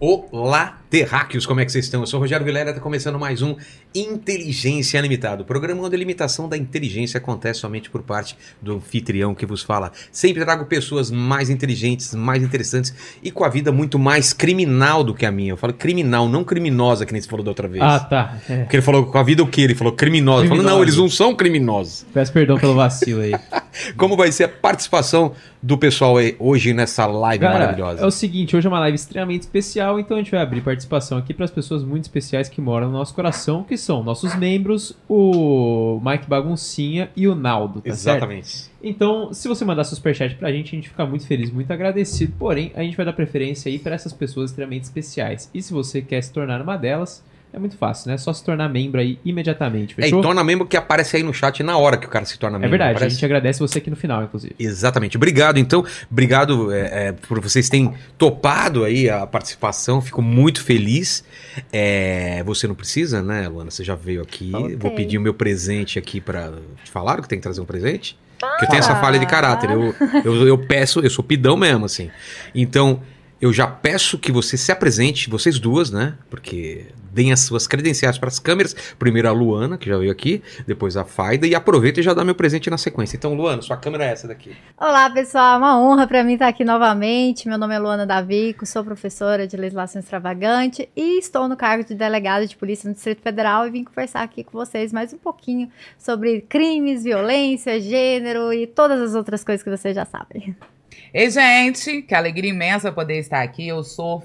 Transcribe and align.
Olá, 0.00 0.79
terráqueos, 0.90 1.46
como 1.46 1.60
é 1.60 1.64
que 1.64 1.70
vocês 1.70 1.84
estão? 1.84 2.00
Eu 2.00 2.06
sou 2.06 2.18
o 2.18 2.22
Rogério 2.22 2.44
Vilela, 2.44 2.70
está 2.70 2.82
começando 2.82 3.16
mais 3.16 3.42
um 3.42 3.54
Inteligência 3.94 5.00
Limitado, 5.00 5.44
programa 5.44 5.82
onde 5.84 5.94
a 5.94 5.98
limitação 5.98 6.48
da 6.48 6.56
inteligência 6.56 7.18
acontece 7.18 7.60
somente 7.60 7.88
por 7.88 8.02
parte 8.02 8.36
do 8.60 8.74
anfitrião 8.74 9.32
que 9.32 9.46
vos 9.46 9.62
fala. 9.62 9.92
Sempre 10.10 10.44
trago 10.44 10.64
pessoas 10.66 11.08
mais 11.08 11.48
inteligentes, 11.48 12.12
mais 12.12 12.42
interessantes 12.42 12.92
e 13.22 13.30
com 13.30 13.44
a 13.44 13.48
vida 13.48 13.70
muito 13.70 14.00
mais 14.00 14.32
criminal 14.32 15.04
do 15.04 15.14
que 15.14 15.24
a 15.24 15.30
minha. 15.30 15.52
Eu 15.52 15.56
falo 15.56 15.72
criminal, 15.72 16.28
não 16.28 16.42
criminosa, 16.42 17.06
que 17.06 17.12
nem 17.12 17.22
você 17.22 17.28
falou 17.28 17.44
da 17.44 17.52
outra 17.52 17.68
vez. 17.68 17.84
Ah, 17.84 18.00
tá. 18.00 18.38
É. 18.48 18.56
Porque 18.62 18.74
ele 18.76 18.82
falou 18.82 19.06
com 19.06 19.16
a 19.18 19.22
vida 19.22 19.44
o 19.44 19.46
quê? 19.46 19.60
Ele 19.60 19.76
falou 19.76 19.92
criminosa. 19.92 20.48
Falo, 20.48 20.56
não, 20.56 20.62
Criminosa. 20.64 20.82
eles 20.82 20.96
não 20.96 21.08
são 21.08 21.36
criminosos. 21.36 22.04
Peço 22.12 22.32
perdão 22.32 22.58
pelo 22.58 22.74
vacilo 22.74 23.20
aí. 23.20 23.34
Como 23.96 24.16
vai 24.16 24.32
ser 24.32 24.44
a 24.44 24.48
participação 24.48 25.34
do 25.62 25.78
pessoal 25.78 26.16
aí 26.16 26.34
hoje 26.38 26.72
nessa 26.72 27.06
live 27.06 27.44
Cara, 27.44 27.58
maravilhosa? 27.58 28.02
é 28.02 28.06
o 28.06 28.10
seguinte, 28.10 28.56
hoje 28.56 28.66
é 28.66 28.70
uma 28.70 28.80
live 28.80 28.96
extremamente 28.96 29.42
especial, 29.42 30.00
então 30.00 30.16
a 30.16 30.20
gente 30.20 30.30
vai 30.30 30.40
abrir 30.40 30.62
participação 30.62 30.79
aqui 31.18 31.34
para 31.34 31.44
as 31.44 31.50
pessoas 31.50 31.82
muito 31.82 32.04
especiais 32.04 32.48
que 32.48 32.60
moram 32.60 32.86
no 32.88 32.92
nosso 32.94 33.14
coração, 33.14 33.62
que 33.62 33.76
são 33.76 34.02
nossos 34.02 34.34
membros, 34.34 34.96
o 35.08 36.00
Mike 36.04 36.28
Baguncinha 36.28 37.10
e 37.16 37.26
o 37.26 37.34
Naldo, 37.34 37.80
tá 37.80 37.94
certo? 37.94 38.18
Exatamente. 38.18 38.70
Então, 38.82 39.32
se 39.32 39.46
você 39.48 39.64
mandar 39.64 39.84
superchat 39.84 40.34
pra 40.36 40.50
gente, 40.50 40.68
a 40.68 40.76
gente 40.76 40.88
fica 40.88 41.04
muito 41.04 41.26
feliz, 41.26 41.50
muito 41.50 41.70
agradecido, 41.72 42.32
porém, 42.38 42.72
a 42.74 42.82
gente 42.82 42.96
vai 42.96 43.04
dar 43.04 43.12
preferência 43.12 43.70
aí 43.70 43.78
para 43.78 43.94
essas 43.94 44.12
pessoas 44.12 44.50
extremamente 44.50 44.84
especiais. 44.84 45.50
E 45.52 45.60
se 45.62 45.72
você 45.72 46.00
quer 46.00 46.22
se 46.22 46.32
tornar 46.32 46.62
uma 46.62 46.76
delas, 46.76 47.22
é 47.52 47.58
muito 47.58 47.76
fácil, 47.76 48.08
né? 48.08 48.14
É 48.14 48.18
só 48.18 48.32
se 48.32 48.44
tornar 48.44 48.68
membro 48.68 49.00
aí 49.00 49.18
imediatamente, 49.24 49.94
É, 49.96 50.00
e 50.00 50.04
fechou? 50.04 50.22
torna 50.22 50.42
membro 50.44 50.66
que 50.66 50.76
aparece 50.76 51.16
aí 51.16 51.22
no 51.22 51.32
chat 51.34 51.62
na 51.62 51.76
hora 51.76 51.96
que 51.96 52.06
o 52.06 52.08
cara 52.08 52.24
se 52.24 52.38
torna 52.38 52.56
É 52.56 52.58
membro. 52.58 52.70
verdade, 52.70 52.90
a 52.90 52.96
aparece. 52.96 53.14
gente 53.16 53.24
agradece 53.24 53.60
você 53.60 53.78
aqui 53.78 53.90
no 53.90 53.96
final, 53.96 54.22
inclusive. 54.22 54.54
Exatamente. 54.58 55.16
Obrigado, 55.16 55.58
então. 55.58 55.84
Obrigado 56.10 56.72
é, 56.72 57.08
é, 57.08 57.12
por 57.12 57.40
vocês 57.40 57.68
terem 57.68 57.92
topado 58.16 58.84
aí 58.84 59.08
a 59.10 59.26
participação. 59.26 60.00
Fico 60.00 60.22
muito 60.22 60.62
feliz. 60.62 61.24
É, 61.72 62.42
você 62.44 62.66
não 62.66 62.74
precisa, 62.74 63.22
né, 63.22 63.48
Luana? 63.48 63.70
Você 63.70 63.82
já 63.84 63.94
veio 63.94 64.22
aqui. 64.22 64.50
Voltei. 64.50 64.76
Vou 64.76 64.94
pedir 64.94 65.18
o 65.18 65.20
meu 65.20 65.34
presente 65.34 65.98
aqui 65.98 66.20
para. 66.20 66.52
Te 66.84 66.90
falaram 66.90 67.22
que 67.22 67.28
tem 67.28 67.38
que 67.38 67.42
trazer 67.42 67.60
um 67.60 67.64
presente? 67.64 68.18
Porque 68.38 68.64
eu 68.64 68.68
tenho 68.70 68.80
essa 68.80 68.96
falha 68.96 69.18
de 69.18 69.26
caráter. 69.26 69.70
Eu, 69.70 69.94
eu, 70.24 70.46
eu 70.46 70.56
peço, 70.58 71.00
eu 71.00 71.10
sou 71.10 71.22
pidão 71.22 71.56
mesmo, 71.58 71.84
assim. 71.84 72.10
Então, 72.54 73.02
eu 73.40 73.52
já 73.52 73.66
peço 73.66 74.18
que 74.18 74.30
você 74.30 74.56
se 74.56 74.70
apresente, 74.70 75.30
vocês 75.30 75.58
duas, 75.58 75.90
né? 75.90 76.14
Porque 76.28 76.86
deem 77.10 77.32
as 77.32 77.40
suas 77.40 77.66
credenciais 77.66 78.18
para 78.18 78.28
as 78.28 78.38
câmeras. 78.38 78.76
Primeiro 78.98 79.28
a 79.28 79.32
Luana, 79.32 79.78
que 79.78 79.88
já 79.88 79.96
veio 79.96 80.12
aqui, 80.12 80.42
depois 80.66 80.96
a 80.96 81.04
Faida, 81.04 81.46
e 81.46 81.54
aproveita 81.54 82.00
e 82.00 82.02
já 82.02 82.12
dá 82.12 82.22
meu 82.22 82.34
presente 82.34 82.68
na 82.68 82.76
sequência. 82.76 83.16
Então, 83.16 83.34
Luana, 83.34 83.62
sua 83.62 83.78
câmera 83.78 84.04
é 84.04 84.12
essa 84.12 84.28
daqui. 84.28 84.54
Olá, 84.76 85.08
pessoal. 85.08 85.54
É 85.54 85.58
uma 85.58 85.80
honra 85.80 86.06
para 86.06 86.22
mim 86.22 86.34
estar 86.34 86.48
aqui 86.48 86.64
novamente. 86.64 87.48
Meu 87.48 87.56
nome 87.56 87.74
é 87.74 87.78
Luana 87.78 88.06
Davico, 88.06 88.66
sou 88.66 88.84
professora 88.84 89.46
de 89.46 89.56
legislação 89.56 90.00
extravagante 90.00 90.88
e 90.94 91.18
estou 91.18 91.48
no 91.48 91.56
cargo 91.56 91.82
de 91.82 91.94
delegada 91.94 92.46
de 92.46 92.54
polícia 92.56 92.88
no 92.88 92.94
Distrito 92.94 93.22
Federal 93.22 93.66
e 93.66 93.70
vim 93.70 93.84
conversar 93.84 94.22
aqui 94.22 94.44
com 94.44 94.52
vocês 94.52 94.92
mais 94.92 95.12
um 95.14 95.18
pouquinho 95.18 95.70
sobre 95.98 96.42
crimes, 96.42 97.04
violência, 97.04 97.80
gênero 97.80 98.52
e 98.52 98.66
todas 98.66 99.00
as 99.00 99.14
outras 99.14 99.42
coisas 99.42 99.62
que 99.62 99.70
vocês 99.70 99.94
já 99.94 100.04
sabem. 100.04 100.54
Ei, 101.12 101.30
gente, 101.30 102.02
que 102.02 102.14
alegria 102.14 102.50
imensa 102.50 102.92
poder 102.92 103.18
estar 103.18 103.42
aqui. 103.42 103.66
Eu 103.66 103.82
sou 103.82 104.22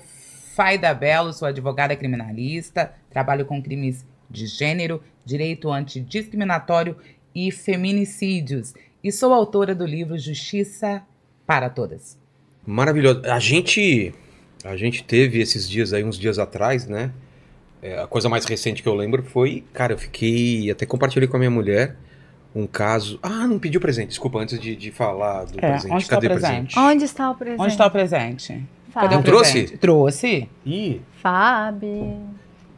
Faida 0.56 0.94
Belo, 0.94 1.34
sou 1.34 1.48
advogada 1.48 1.96
criminalista, 1.96 2.94
trabalho 3.10 3.46
com 3.46 3.62
crimes 3.62 4.06
de 4.30 4.48
gênero, 4.48 5.02
direito 5.26 5.72
antidiscriminatório 5.72 6.96
e 7.34 7.52
feminicídios. 7.52 8.74
E 9.04 9.12
sou 9.12 9.34
autora 9.34 9.76
do 9.76 9.86
livro 9.86 10.18
Justiça 10.18 11.04
para 11.46 11.70
Todas. 11.70 12.18
Maravilhoso. 12.66 13.22
A 13.26 13.40
gente, 13.40 14.14
a 14.64 14.76
gente 14.78 15.04
teve 15.04 15.40
esses 15.40 15.70
dias 15.70 15.94
aí, 15.94 16.04
uns 16.04 16.18
dias 16.18 16.40
atrás, 16.40 16.88
né? 16.88 17.12
É, 17.82 18.00
a 18.00 18.08
coisa 18.08 18.30
mais 18.30 18.46
recente 18.46 18.82
que 18.82 18.90
eu 18.90 18.96
lembro 18.96 19.22
foi, 19.22 19.64
cara, 19.74 19.94
eu 19.94 19.98
fiquei, 19.98 20.72
até 20.72 20.86
compartilhei 20.86 21.28
com 21.28 21.36
a 21.36 21.40
minha 21.40 21.52
mulher 21.52 21.96
um 22.56 22.66
caso. 22.66 23.20
Ah, 23.22 23.46
não 23.48 23.60
pediu 23.60 23.82
presente. 23.82 24.10
Desculpa, 24.10 24.40
antes 24.40 24.58
de, 24.60 24.76
de 24.76 24.90
falar 24.92 25.44
do 25.46 25.58
É, 25.58 25.72
presente. 25.72 25.92
onde 25.94 26.04
está 26.04 26.16
Cadê 26.16 26.28
o 26.28 26.30
presente? 26.30 26.80
Onde 26.80 27.04
está 27.04 27.30
o 27.30 27.36
presente? 27.36 27.62
Onde 27.62 27.72
está 27.72 27.86
o 27.86 27.92
presente? 27.92 28.48
Fábio. 28.94 29.10
Cadê 29.10 29.16
o 29.16 29.18
Não 29.18 29.24
trouxe? 29.24 29.52
presente? 29.52 29.78
Trouxe. 29.78 30.50
Ih, 30.66 31.02
Fábio. 31.22 32.18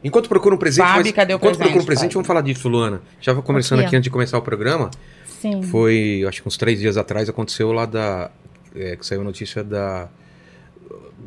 enquanto 0.04 0.28
procura 0.28 0.56
um 0.56 0.58
presente, 0.58 0.86
Fábio, 0.86 1.04
mas 1.06 1.12
cadê 1.12 1.34
o 1.34 1.36
enquanto 1.38 1.42
presente, 1.58 1.64
procura 1.66 1.84
um 1.84 1.86
presente, 1.86 2.02
Fábio? 2.06 2.14
vamos 2.16 2.28
falar 2.28 2.42
disso, 2.42 2.68
Luana. 2.68 3.02
Já 3.22 3.34
vou 3.34 3.44
conversando 3.44 3.82
Aqui, 3.82 3.96
antes 3.96 4.04
de 4.06 4.10
começar 4.10 4.38
o 4.38 4.42
programa. 4.42 4.90
Sim. 5.26 5.62
Foi, 5.62 6.26
acho 6.28 6.42
que 6.42 6.48
uns 6.48 6.58
três 6.58 6.80
dias 6.80 6.98
atrás, 6.98 7.30
aconteceu 7.30 7.72
lá 7.72 7.86
da. 7.86 8.32
é, 8.76 8.96
que 8.96 9.06
saiu 9.06 9.22
a 9.22 9.24
notícia 9.24 9.64
da. 9.64 10.09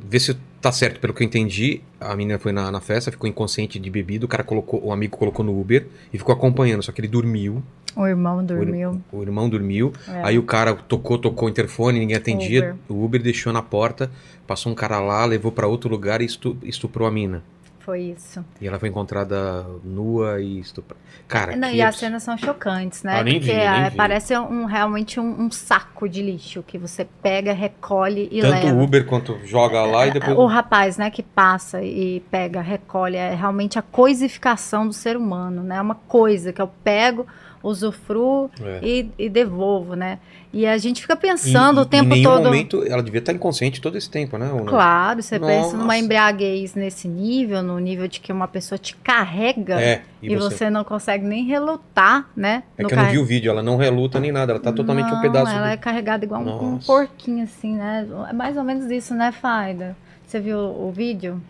Vê 0.08 0.18
se 0.18 0.36
tá 0.60 0.70
certo, 0.72 1.00
pelo 1.00 1.14
que 1.14 1.22
eu 1.22 1.26
entendi, 1.26 1.80
a 2.00 2.14
menina 2.14 2.38
foi 2.38 2.52
na, 2.52 2.70
na 2.70 2.80
festa, 2.80 3.10
ficou 3.10 3.28
inconsciente 3.28 3.78
de 3.78 3.90
bebida, 3.90 4.24
o 4.24 4.28
cara 4.28 4.44
colocou, 4.44 4.84
o 4.84 4.92
amigo 4.92 5.16
colocou 5.16 5.44
no 5.44 5.58
Uber 5.58 5.86
e 6.12 6.18
ficou 6.18 6.34
acompanhando, 6.34 6.82
só 6.82 6.92
que 6.92 7.00
ele 7.00 7.08
dormiu, 7.08 7.62
O 7.96 8.06
irmão 8.06 8.38
o, 8.38 8.42
ir- 8.42 8.46
dormiu. 8.46 9.00
o 9.10 9.22
irmão 9.22 9.48
dormiu, 9.48 9.92
É. 10.08 10.22
aí 10.22 10.38
o 10.38 10.42
cara 10.42 10.74
tocou, 10.74 11.18
tocou 11.18 11.48
o 11.48 11.50
interfone, 11.50 11.98
ninguém 11.98 12.16
atendia, 12.16 12.60
Uber. 12.60 12.76
o 12.96 13.04
Uber 13.04 13.22
deixou 13.22 13.52
na 13.52 13.62
porta, 13.62 14.10
passou 14.46 14.70
um 14.70 14.74
cara 14.74 15.00
lá, 15.00 15.24
levou 15.24 15.50
pra 15.50 15.66
outro 15.66 15.88
lugar 15.90 16.20
e 16.20 16.24
estu- 16.26 16.56
estuprou 16.62 17.08
a 17.08 17.10
mina. 17.10 17.42
Foi 17.80 18.00
isso. 18.02 18.44
E 18.60 18.68
ela 18.68 18.78
foi 18.78 18.88
encontrada 18.90 19.64
nua 19.82 20.40
e 20.40 20.60
estuprada. 20.60 21.00
Cara, 21.26 21.56
Não, 21.56 21.68
que 21.70 21.76
e 21.76 21.82
as 21.82 21.96
cenas 21.96 22.22
são 22.22 22.36
chocantes, 22.36 23.02
né? 23.02 23.20
Ah, 23.20 23.24
nem 23.24 23.40
vi, 23.40 23.46
Porque 23.46 23.56
nem 23.56 23.84
é, 23.86 23.90
vi. 23.90 23.96
parece 23.96 24.36
um, 24.36 24.64
realmente 24.66 25.18
um, 25.18 25.42
um 25.42 25.50
saco 25.50 26.08
de 26.08 26.20
lixo 26.22 26.62
que 26.62 26.76
você 26.76 27.06
pega, 27.22 27.52
recolhe 27.52 28.28
e 28.30 28.40
tanto 28.42 28.66
leva. 28.66 28.78
o 28.78 28.82
Uber 28.82 29.06
quanto 29.06 29.38
joga 29.46 29.82
lá 29.84 30.06
e 30.06 30.10
depois. 30.12 30.36
O 30.36 30.46
rapaz, 30.46 30.98
né, 30.98 31.10
que 31.10 31.22
passa 31.22 31.82
e 31.82 32.20
pega, 32.30 32.60
recolhe, 32.60 33.16
é 33.16 33.34
realmente 33.34 33.78
a 33.78 33.82
coisificação 33.82 34.86
do 34.86 34.92
ser 34.92 35.16
humano, 35.16 35.62
né? 35.62 35.76
É 35.76 35.80
uma 35.80 35.94
coisa 35.94 36.52
que 36.52 36.60
eu 36.60 36.68
pego, 36.84 37.26
usufruo 37.62 38.50
É. 38.62 38.80
e, 38.82 39.10
e 39.18 39.28
devolvo, 39.28 39.94
né? 39.94 40.18
E 40.52 40.66
a 40.66 40.76
gente 40.78 41.00
fica 41.02 41.14
pensando 41.14 41.80
E- 41.80 41.82
o 41.82 41.86
tempo 41.86 42.06
em 42.06 42.08
nenhum 42.18 42.22
todo. 42.30 42.44
momento 42.44 42.82
ela 42.84 43.02
devia 43.02 43.20
estar 43.20 43.32
inconsciente 43.32 43.80
todo 43.80 43.96
esse 43.96 44.10
tempo, 44.10 44.36
né? 44.36 44.50
Claro, 44.66 45.22
você 45.22 45.38
pensa 45.38 45.72
numa 45.76 45.84
Nossa. 45.86 45.98
embriaguez 45.98 46.74
nesse 46.74 47.06
nível, 47.06 47.62
no 47.62 47.78
nível 47.78 48.08
de 48.08 48.18
que 48.18 48.32
uma 48.32 48.48
pessoa 48.48 48.76
te 48.78 48.96
carrega 48.96 49.80
É, 49.80 50.02
e, 50.20 50.34
você? 50.36 50.68
não 50.68 50.82
consegue 50.82 51.24
nem 51.24 51.44
relutar, 51.44 52.28
né? 52.34 52.64
É 52.76 52.82
que 52.84 52.92
eu 52.92 52.96
não 52.96 53.04
carre- 53.04 53.12
vi 53.16 53.18
o 53.18 53.24
vídeo, 53.24 53.50
ela 53.50 53.62
não 53.62 53.76
reluta 53.76 54.18
nem 54.18 54.32
nada, 54.32 54.52
ela 54.52 54.60
tá 54.60 54.72
totalmente 54.72 55.06
um 55.06 55.14
Não, 55.14 55.20
pedaço. 55.20 55.52
Ela 55.52 55.68
do- 55.68 55.72
é 55.74 55.76
carregada 55.76 56.24
igual 56.24 56.40
um, 56.42 56.44
um 56.44 56.70
Nossa. 56.72 56.86
porquinho, 56.86 57.44
assim, 57.44 57.74
né? 57.76 58.06
É 58.28 58.32
mais 58.32 58.56
ou 58.56 58.64
menos 58.64 58.90
isso, 58.90 59.14
né, 59.14 59.30
Faida? 59.30 59.96
Você 60.26 60.40
viu 60.40 60.58
o 60.58 60.90
vídeo? 60.90 61.40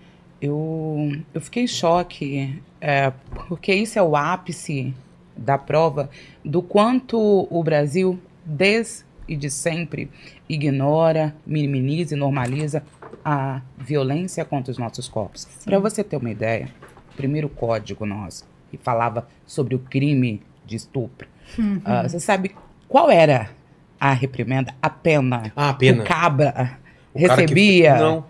Eu, 0.43 1.13
eu 1.35 1.41
fiquei 1.41 1.65
em 1.65 1.67
choque, 1.67 2.61
é, 2.81 3.13
porque 3.49 3.75
isso 3.75 3.99
é 3.99 4.03
o 4.03 4.17
ápice 4.17 4.95
da 5.41 5.57
prova 5.59 6.09
do 6.45 6.61
quanto 6.63 7.19
o 7.51 7.63
Brasil, 7.65 8.19
desde 8.45 9.09
e 9.27 9.35
de 9.37 9.49
sempre, 9.51 10.11
ignora, 10.49 11.35
minimiza 11.47 12.15
e 12.15 12.19
normaliza 12.19 12.83
a 13.25 13.61
violência 13.79 14.45
contra 14.45 14.71
os 14.73 14.79
nossos 14.79 15.09
corpos. 15.09 15.47
Para 15.65 15.79
você 15.79 16.03
ter 16.05 16.17
uma 16.17 16.31
ideia, 16.31 16.69
o 17.13 17.17
primeiro 17.17 17.49
código 17.49 18.05
nosso, 18.05 18.45
que 18.71 18.77
falava 18.77 19.29
sobre 19.47 19.75
o 19.75 19.79
crime 19.79 20.43
de 20.67 20.77
estupro, 20.77 21.29
Uhum. 21.59 21.81
ah, 21.85 22.03
você 22.09 22.19
sabe 22.21 22.55
qual 22.89 23.11
era 23.11 23.51
a 23.99 24.13
reprimenda, 24.13 24.75
a 24.83 24.91
pena, 24.91 25.53
Ah, 25.57 25.71
a 25.71 25.75
pena. 25.75 25.99
que 25.99 26.03
o 26.03 26.07
cabra 26.07 26.79
O 27.15 27.21
cara 27.21 27.35
que- 27.37 27.41
recebia? 27.43 27.97
Não, 27.99 28.25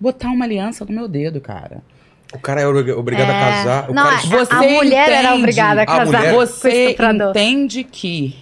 Botar 0.00 0.28
uma 0.30 0.44
aliança 0.44 0.84
no 0.84 0.92
meu 0.92 1.06
dedo, 1.08 1.40
cara. 1.40 1.80
O 2.34 2.38
cara 2.40 2.60
é 2.60 2.66
obri- 2.66 2.92
obrigado 2.92 3.30
a 3.30 3.34
É, 3.34 3.40
casar. 3.40 3.90
O 3.90 3.94
não, 3.94 4.02
cara... 4.02 4.16
a- 4.16 4.20
Você 4.20 4.54
a 4.54 4.62
mulher 4.62 5.08
era 5.08 5.28
entende? 5.28 5.40
obrigada 5.42 5.80
a 5.80 5.84
A 5.84 5.86
casar 5.86 6.06
mulher- 6.06 6.32
com 6.34 6.38
o 6.38 6.46
Você 6.46 6.96
entende 7.30 7.84
que, 7.84 8.36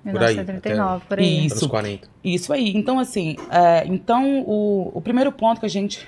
por 0.03 0.21
aí, 0.21 0.35
1939, 0.35 1.05
por 1.07 1.19
aí. 1.19 1.45
Isso. 1.45 1.55
anos 1.55 1.67
40. 1.67 2.07
Isso 2.23 2.53
aí. 2.53 2.73
Então, 2.75 2.99
assim, 2.99 3.35
é, 3.49 3.85
então 3.87 4.41
o, 4.41 4.91
o 4.93 5.01
primeiro 5.01 5.31
ponto 5.31 5.59
que 5.59 5.65
a 5.65 5.69
gente 5.69 6.07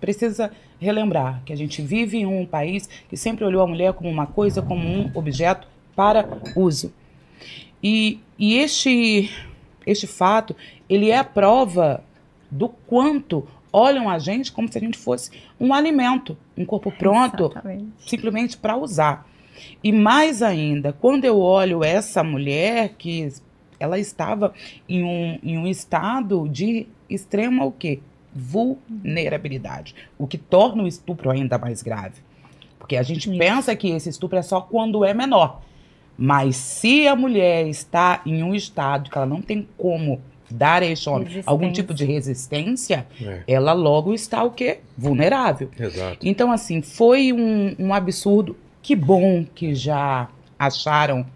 precisa 0.00 0.50
relembrar, 0.80 1.42
que 1.44 1.52
a 1.52 1.56
gente 1.56 1.82
vive 1.82 2.18
em 2.18 2.26
um 2.26 2.46
país 2.46 2.88
que 3.08 3.16
sempre 3.16 3.44
olhou 3.44 3.62
a 3.62 3.66
mulher 3.66 3.92
como 3.92 4.08
uma 4.08 4.26
coisa, 4.26 4.62
como 4.62 4.86
um 4.86 5.10
objeto 5.14 5.66
para 5.94 6.26
uso. 6.56 6.92
E, 7.82 8.20
e 8.38 8.56
este, 8.58 9.30
este 9.86 10.06
fato, 10.06 10.54
ele 10.88 11.10
é 11.10 11.18
a 11.18 11.24
prova 11.24 12.02
do 12.50 12.68
quanto 12.68 13.46
olham 13.72 14.08
a 14.08 14.18
gente 14.18 14.50
como 14.50 14.70
se 14.70 14.78
a 14.78 14.80
gente 14.80 14.96
fosse 14.96 15.30
um 15.60 15.74
alimento, 15.74 16.36
um 16.56 16.64
corpo 16.64 16.90
pronto 16.90 17.46
Exatamente. 17.46 17.92
simplesmente 17.98 18.56
para 18.56 18.76
usar. 18.76 19.28
E 19.82 19.92
mais 19.92 20.42
ainda, 20.42 20.92
quando 20.92 21.24
eu 21.24 21.38
olho 21.40 21.84
essa 21.84 22.22
mulher 22.22 22.94
que 22.98 23.28
ela 23.80 23.98
estava 23.98 24.52
em 24.88 25.04
um, 25.04 25.38
em 25.42 25.58
um 25.58 25.66
estado 25.66 26.48
de 26.48 26.86
extrema 27.08 27.64
o 27.64 27.72
quê? 27.72 28.00
Vulnerabilidade. 28.34 29.94
O 30.18 30.26
que 30.26 30.38
torna 30.38 30.82
o 30.82 30.86
estupro 30.88 31.30
ainda 31.30 31.58
mais 31.58 31.82
grave. 31.82 32.20
Porque 32.78 32.96
a 32.96 33.02
gente 33.02 33.28
Isso. 33.28 33.38
pensa 33.38 33.76
que 33.76 33.88
esse 33.90 34.08
estupro 34.08 34.38
é 34.38 34.42
só 34.42 34.60
quando 34.60 35.04
é 35.04 35.12
menor. 35.14 35.60
Mas 36.16 36.56
se 36.56 37.06
a 37.06 37.14
mulher 37.14 37.68
está 37.68 38.20
em 38.26 38.42
um 38.42 38.54
estado 38.54 39.10
que 39.10 39.16
ela 39.16 39.26
não 39.26 39.40
tem 39.40 39.68
como 39.76 40.20
dar 40.50 40.82
a 40.82 40.86
esse 40.86 41.08
homem 41.08 41.42
algum 41.44 41.70
tipo 41.70 41.92
de 41.92 42.04
resistência, 42.04 43.06
É, 43.22 43.42
ela 43.46 43.72
logo 43.72 44.12
está 44.14 44.42
o 44.42 44.50
quê? 44.50 44.78
Vulnerável. 44.96 45.70
exato. 45.78 46.26
Então, 46.26 46.50
assim, 46.50 46.80
foi 46.82 47.32
um, 47.32 47.76
um 47.78 47.94
absurdo. 47.94 48.56
Que 48.88 48.96
bom 48.96 49.44
que 49.44 49.74
já 49.74 50.30
acharam 50.58 51.26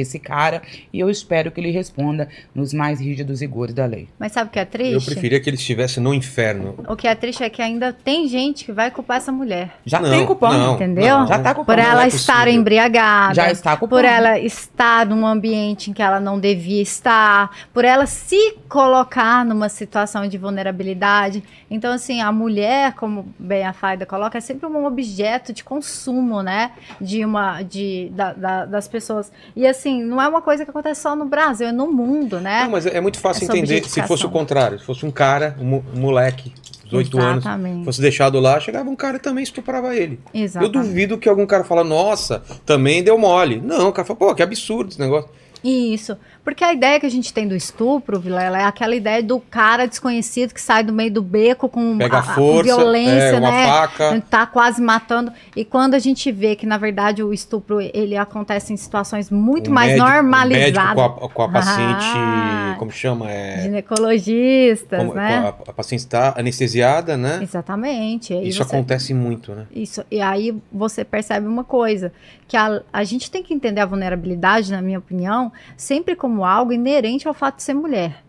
esse 0.00 0.18
cara 0.18 0.62
e 0.92 1.00
eu 1.00 1.08
espero 1.10 1.50
que 1.50 1.60
ele 1.60 1.70
responda 1.70 2.28
nos 2.54 2.72
mais 2.72 3.00
rígidos 3.00 3.40
rigores 3.40 3.74
da 3.74 3.86
lei. 3.86 4.08
Mas 4.18 4.32
sabe 4.32 4.48
o 4.48 4.52
que 4.52 4.58
é 4.58 4.64
triste? 4.64 4.94
Eu 4.94 5.02
preferia 5.02 5.40
que 5.40 5.48
ele 5.50 5.56
estivesse 5.56 6.00
no 6.00 6.12
inferno. 6.14 6.74
O 6.88 6.96
que 6.96 7.06
é 7.08 7.14
triste 7.14 7.42
é 7.42 7.50
que 7.50 7.60
ainda 7.62 7.92
tem 7.92 8.28
gente 8.28 8.64
que 8.64 8.72
vai 8.72 8.90
culpar 8.90 9.16
essa 9.18 9.32
mulher. 9.32 9.70
Já 9.84 10.00
Não, 10.00 10.10
tem 10.10 10.24
culpando. 10.26 10.58
não, 10.58 10.74
Entendeu? 10.74 11.18
não. 11.20 11.26
Já 11.26 11.38
tá 11.38 11.50
Por 11.50 11.56
culpando. 11.64 11.82
não 11.82 11.90
ela 11.90 12.04
é 12.04 12.08
estar 12.08 12.32
possível. 12.44 12.52
embriagada. 12.60 13.34
Já 13.34 13.50
está 13.50 13.76
culpando. 13.76 14.02
Por 14.02 14.04
ela 14.08 14.38
estar 14.38 15.06
num 15.06 15.26
ambiente 15.26 15.90
em 15.90 15.92
que 15.92 16.02
ela 16.02 16.20
não 16.20 16.38
devia 16.38 16.82
estar, 16.82 17.50
por 17.72 17.84
ela 17.84 18.06
se 18.06 18.56
colocar 18.68 19.44
numa 19.44 19.68
situação 19.68 20.26
de 20.28 20.38
vulnerabilidade. 20.38 21.42
Então, 21.70 21.92
assim, 21.92 22.20
a 22.20 22.30
mulher, 22.32 22.92
como 22.94 23.34
bem 23.38 23.64
a 23.66 23.72
Faida 23.72 24.06
coloca, 24.06 24.38
é 24.38 24.40
sempre 24.40 24.66
um 24.66 24.84
objeto 24.86 25.52
de 25.52 25.64
consumo, 25.64 26.42
né? 26.42 26.72
De 27.00 27.24
uma, 27.24 27.62
de, 27.62 28.10
da- 28.12 28.32
da- 28.32 28.64
das 28.66 28.86
pessoas. 28.88 29.30
E 29.56 29.66
assim, 29.66 29.87
não 30.02 30.20
é 30.20 30.28
uma 30.28 30.40
coisa 30.42 30.64
que 30.64 30.70
acontece 30.70 31.00
só 31.02 31.14
no 31.16 31.24
Brasil, 31.24 31.68
é 31.68 31.72
no 31.72 31.90
mundo, 31.92 32.40
né? 32.40 32.64
Não, 32.64 32.70
mas 32.70 32.86
é 32.86 33.00
muito 33.00 33.18
fácil 33.18 33.44
Essa 33.44 33.56
entender 33.56 33.84
se 33.88 34.02
fosse 34.02 34.24
o 34.26 34.30
contrário. 34.30 34.78
Se 34.78 34.84
fosse 34.84 35.04
um 35.06 35.10
cara, 35.10 35.56
um, 35.60 35.64
mo- 35.64 35.84
moleque, 35.94 36.52
18 36.84 37.18
anos, 37.20 37.44
fosse 37.84 38.00
deixado 38.00 38.40
lá, 38.40 38.58
chegava 38.60 38.88
um 38.88 38.96
cara 38.96 39.16
e 39.16 39.20
também 39.20 39.44
estuprava 39.44 39.94
ele. 39.94 40.18
Eu 40.32 40.42
Exatamente. 40.42 40.72
duvido 40.72 41.18
que 41.18 41.28
algum 41.28 41.46
cara 41.46 41.62
fala, 41.64 41.84
nossa, 41.84 42.42
também 42.64 43.02
deu 43.02 43.18
mole. 43.18 43.60
Não, 43.62 43.88
o 43.88 43.92
cara 43.92 44.06
fala, 44.06 44.18
pô, 44.18 44.34
que 44.34 44.42
absurdo 44.42 44.88
esse 44.90 44.98
negócio. 45.00 45.28
Isso. 45.62 46.16
Porque 46.48 46.64
a 46.64 46.72
ideia 46.72 46.98
que 46.98 47.04
a 47.04 47.10
gente 47.10 47.30
tem 47.30 47.46
do 47.46 47.54
estupro, 47.54 48.18
Vilela, 48.18 48.58
é 48.58 48.64
aquela 48.64 48.96
ideia 48.96 49.22
do 49.22 49.38
cara 49.38 49.86
desconhecido 49.86 50.54
que 50.54 50.60
sai 50.62 50.82
do 50.82 50.94
meio 50.94 51.12
do 51.12 51.20
beco 51.20 51.68
com 51.68 51.98
Pega 51.98 52.20
a- 52.20 52.22
força, 52.22 52.62
violência, 52.74 53.12
é, 53.36 53.38
né? 53.40 53.66
faca. 53.66 54.22
Tá 54.30 54.46
quase 54.46 54.80
matando. 54.80 55.30
E 55.54 55.62
quando 55.62 55.92
a 55.92 55.98
gente 55.98 56.32
vê 56.32 56.56
que, 56.56 56.64
na 56.64 56.78
verdade, 56.78 57.22
o 57.22 57.34
estupro 57.34 57.82
ele 57.92 58.16
acontece 58.16 58.72
em 58.72 58.78
situações 58.78 59.30
muito 59.30 59.70
Um 59.70 59.74
mais 59.74 59.88
médico- 59.92 60.06
um 60.08 60.10
normalizadas. 60.10 60.74
médico 60.74 60.94
com 61.18 61.24
a, 61.26 61.28
com 61.28 61.42
a 61.42 61.48
paciente, 61.50 62.04
Ah. 62.16 62.76
como 62.78 62.90
chama? 62.90 63.30
É, 63.30 63.62
Ginecologistas, 63.64 64.98
como- 65.00 65.12
né? 65.12 65.36
a, 65.38 65.48
a 65.48 65.72
paciente 65.74 66.00
está 66.00 66.32
anestesiada, 66.34 67.14
né? 67.18 67.40
Exatamente. 67.42 68.32
Isso 68.32 68.64
você- 68.64 68.74
acontece 68.74 69.12
muito, 69.12 69.54
né? 69.54 69.66
Isso, 69.70 70.02
e 70.10 70.18
aí 70.22 70.56
você 70.72 71.04
percebe 71.04 71.46
uma 71.46 71.62
coisa, 71.64 72.10
que 72.46 72.56
a, 72.56 72.80
a 72.90 73.04
gente 73.04 73.30
tem 73.30 73.42
que 73.42 73.52
entender 73.52 73.82
a 73.82 73.86
vulnerabilidade, 73.86 74.72
na 74.72 74.80
minha 74.80 74.98
opinião, 74.98 75.52
sempre 75.76 76.16
como 76.16 76.37
algo 76.44 76.72
inerente 76.72 77.26
ao 77.28 77.34
fato 77.34 77.56
de 77.56 77.62
ser 77.62 77.74
mulher. 77.74 78.22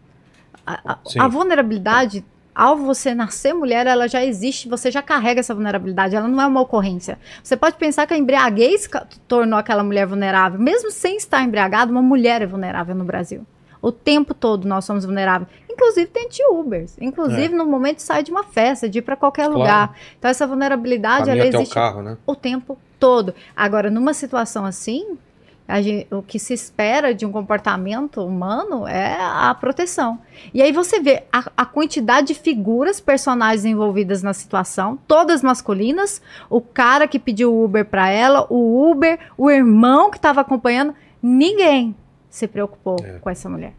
A, 0.65 0.93
a- 0.93 0.97
a 1.19 1.27
vulnerabilidade, 1.27 2.23
ao 2.53 2.77
você 2.77 3.13
nascer 3.15 3.53
mulher, 3.53 3.87
ela 3.87 4.07
já 4.07 4.23
existe, 4.23 4.67
você 4.69 4.91
já 4.91 5.01
carrega 5.01 5.39
essa 5.39 5.53
vulnerabilidade, 5.53 6.15
ela 6.15 6.27
não 6.27 6.41
é 6.41 6.45
uma 6.45 6.61
ocorrência. 6.61 7.17
Você 7.43 7.55
pode 7.57 7.75
pensar 7.77 8.05
que 8.05 8.13
a 8.13 8.17
embriaguez 8.17 8.87
tornou 9.27 9.57
aquela 9.57 9.83
mulher 9.83 10.05
vulnerável, 10.05 10.59
mesmo 10.59 10.91
sem 10.91 11.17
estar 11.17 11.41
embriagada, 11.43 11.91
uma 11.91 12.01
mulher 12.01 12.41
é 12.41 12.45
vulnerável 12.45 12.93
no 12.95 13.03
Brasil. 13.05 13.45
O 13.81 13.91
tempo 13.91 14.33
todo 14.33 14.67
nós 14.67 14.83
somos 14.83 15.05
vulneráveis. 15.05 15.49
Inclusive 15.69 16.07
tem 16.07 16.27
Ubers. 16.51 16.97
Inclusive 16.99 17.55
no 17.55 17.65
momento 17.65 17.97
de 17.97 18.01
sair 18.03 18.23
de 18.23 18.31
uma 18.31 18.43
festa, 18.43 18.89
de 18.89 18.99
ir 18.99 19.01
para 19.01 19.15
qualquer 19.15 19.43
É. 19.43 19.45
Claro. 19.45 19.59
lugar. 19.59 19.95
Então 20.17 20.29
essa 20.29 20.45
vulnerabilidade 20.45 21.29
ela 21.29 21.41
até 21.45 21.57
o 21.57 21.61
existe 21.61 21.73
carro, 21.73 22.01
né? 22.03 22.17
o 22.27 22.35
tempo 22.35 22.77
todo. 22.99 23.33
Agora, 23.55 23.89
numa 23.89 24.13
situação 24.13 24.65
assim, 24.65 25.17
a 25.69 25.81
gen- 25.81 26.07
o 26.11 26.21
que 26.23 26.39
se 26.39 26.53
espera 26.53 27.13
de 27.13 27.25
um 27.25 27.31
comportamento 27.31 28.25
humano 28.25 28.87
é 28.87 29.15
a 29.19 29.53
proteção. 29.53 30.19
E 30.53 30.61
aí 30.61 30.71
você 30.71 30.99
vê 30.99 31.23
a, 31.31 31.43
a 31.55 31.65
quantidade 31.65 32.27
de 32.27 32.33
figuras, 32.33 32.99
personagens 32.99 33.63
envolvidas 33.65 34.23
na 34.23 34.33
situação, 34.33 34.97
todas 35.07 35.43
masculinas, 35.43 36.21
o 36.49 36.59
cara 36.59 37.07
que 37.07 37.19
pediu 37.19 37.53
o 37.53 37.63
Uber 37.63 37.85
para 37.85 38.09
ela, 38.09 38.45
o 38.49 38.89
Uber, 38.91 39.19
o 39.37 39.49
irmão 39.49 40.09
que 40.09 40.17
estava 40.17 40.41
acompanhando, 40.41 40.93
ninguém 41.21 41.95
se 42.29 42.47
preocupou 42.47 42.97
É. 43.03 43.19
com 43.19 43.29
essa 43.29 43.49
mulher. 43.49 43.73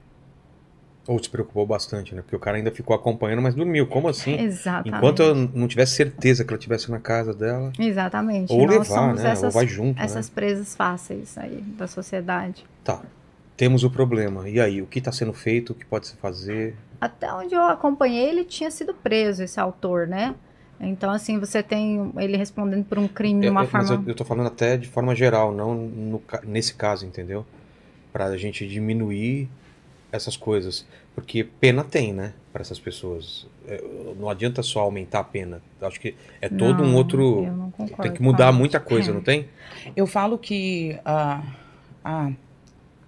Ou 1.11 1.21
se 1.21 1.29
preocupou 1.29 1.67
bastante, 1.67 2.15
né? 2.15 2.23
Porque 2.23 2.37
o 2.37 2.39
cara 2.39 2.57
ainda 2.57 2.71
ficou 2.71 2.95
acompanhando, 2.95 3.43
mas 3.43 3.53
dormiu. 3.53 3.85
Como 3.85 4.07
assim? 4.07 4.41
Exatamente. 4.41 4.97
Enquanto 4.97 5.21
eu 5.21 5.35
não 5.35 5.67
tivesse 5.67 5.97
certeza 5.97 6.45
que 6.45 6.51
ela 6.53 6.57
estivesse 6.57 6.89
na 6.89 7.01
casa 7.01 7.35
dela. 7.35 7.73
Exatamente. 7.77 8.53
Ou 8.53 8.65
Nós 8.65 8.89
levar, 8.89 9.15
né? 9.15 9.23
Ou 9.25 9.29
essas, 9.29 9.53
vai 9.53 9.67
junto, 9.67 10.01
essas 10.01 10.29
né? 10.29 10.33
presas 10.33 10.77
fáceis 10.77 11.37
aí 11.37 11.63
da 11.77 11.89
sociedade. 11.89 12.65
Tá. 12.85 13.03
Temos 13.57 13.83
o 13.83 13.91
problema. 13.91 14.49
E 14.49 14.61
aí? 14.61 14.81
O 14.81 14.87
que 14.87 15.01
está 15.01 15.11
sendo 15.11 15.33
feito? 15.33 15.71
O 15.71 15.75
que 15.75 15.85
pode 15.85 16.07
se 16.07 16.15
fazer? 16.15 16.77
Até 17.01 17.33
onde 17.33 17.57
eu 17.57 17.63
acompanhei, 17.63 18.29
ele 18.29 18.45
tinha 18.45 18.71
sido 18.71 18.95
preso, 18.95 19.43
esse 19.43 19.59
autor, 19.59 20.07
né? 20.07 20.37
Então, 20.81 21.11
assim, 21.11 21.41
você 21.41 21.61
tem 21.61 22.13
ele 22.19 22.37
respondendo 22.37 22.85
por 22.85 23.01
um 23.01 23.09
crime 23.09 23.41
de 23.41 23.49
É, 23.49 23.51
uma 23.51 23.65
é, 23.65 23.69
mas 23.73 23.89
forma. 23.89 24.05
eu, 24.07 24.11
eu 24.11 24.15
tô 24.15 24.25
falando 24.25 24.47
até 24.47 24.77
de 24.77 24.87
forma 24.87 25.13
geral, 25.17 25.53
não 25.53 25.75
no 25.75 26.23
nesse 26.45 26.75
caso, 26.75 27.05
entendeu? 27.05 27.45
Pra 28.13 28.37
gente 28.37 28.65
diminuir 28.69 29.49
essas 30.13 30.37
coisas. 30.37 30.87
Porque 31.15 31.45
pena 31.45 31.85
tem, 31.85 32.13
né? 32.13 32.33
Pra 32.53 32.63
essas 32.63 32.79
pessoas. 32.79 33.47
É, 33.67 33.83
não 34.19 34.29
adianta 34.29 34.63
só 34.63 34.81
aumentar 34.81 35.21
a 35.21 35.25
pena. 35.25 35.63
Acho 35.81 36.01
que 36.01 36.15
é 36.41 36.49
todo 36.49 36.83
um 36.83 36.89
Não, 36.89 36.95
outro. 36.97 37.45
eu 37.45 37.53
não 37.57 37.71
concordo 37.71 38.03
Tem 38.03 38.13
que 38.13 38.23
mudar 38.23 38.53
muita 38.53 38.81
coisa, 38.81 39.11
É. 39.11 39.15
não 39.15 39.21
tem? 39.23 39.49
Eu 39.95 40.07
falo 40.07 40.37
que 40.39 40.99
ah, 41.05 41.43
ah, 42.05 42.33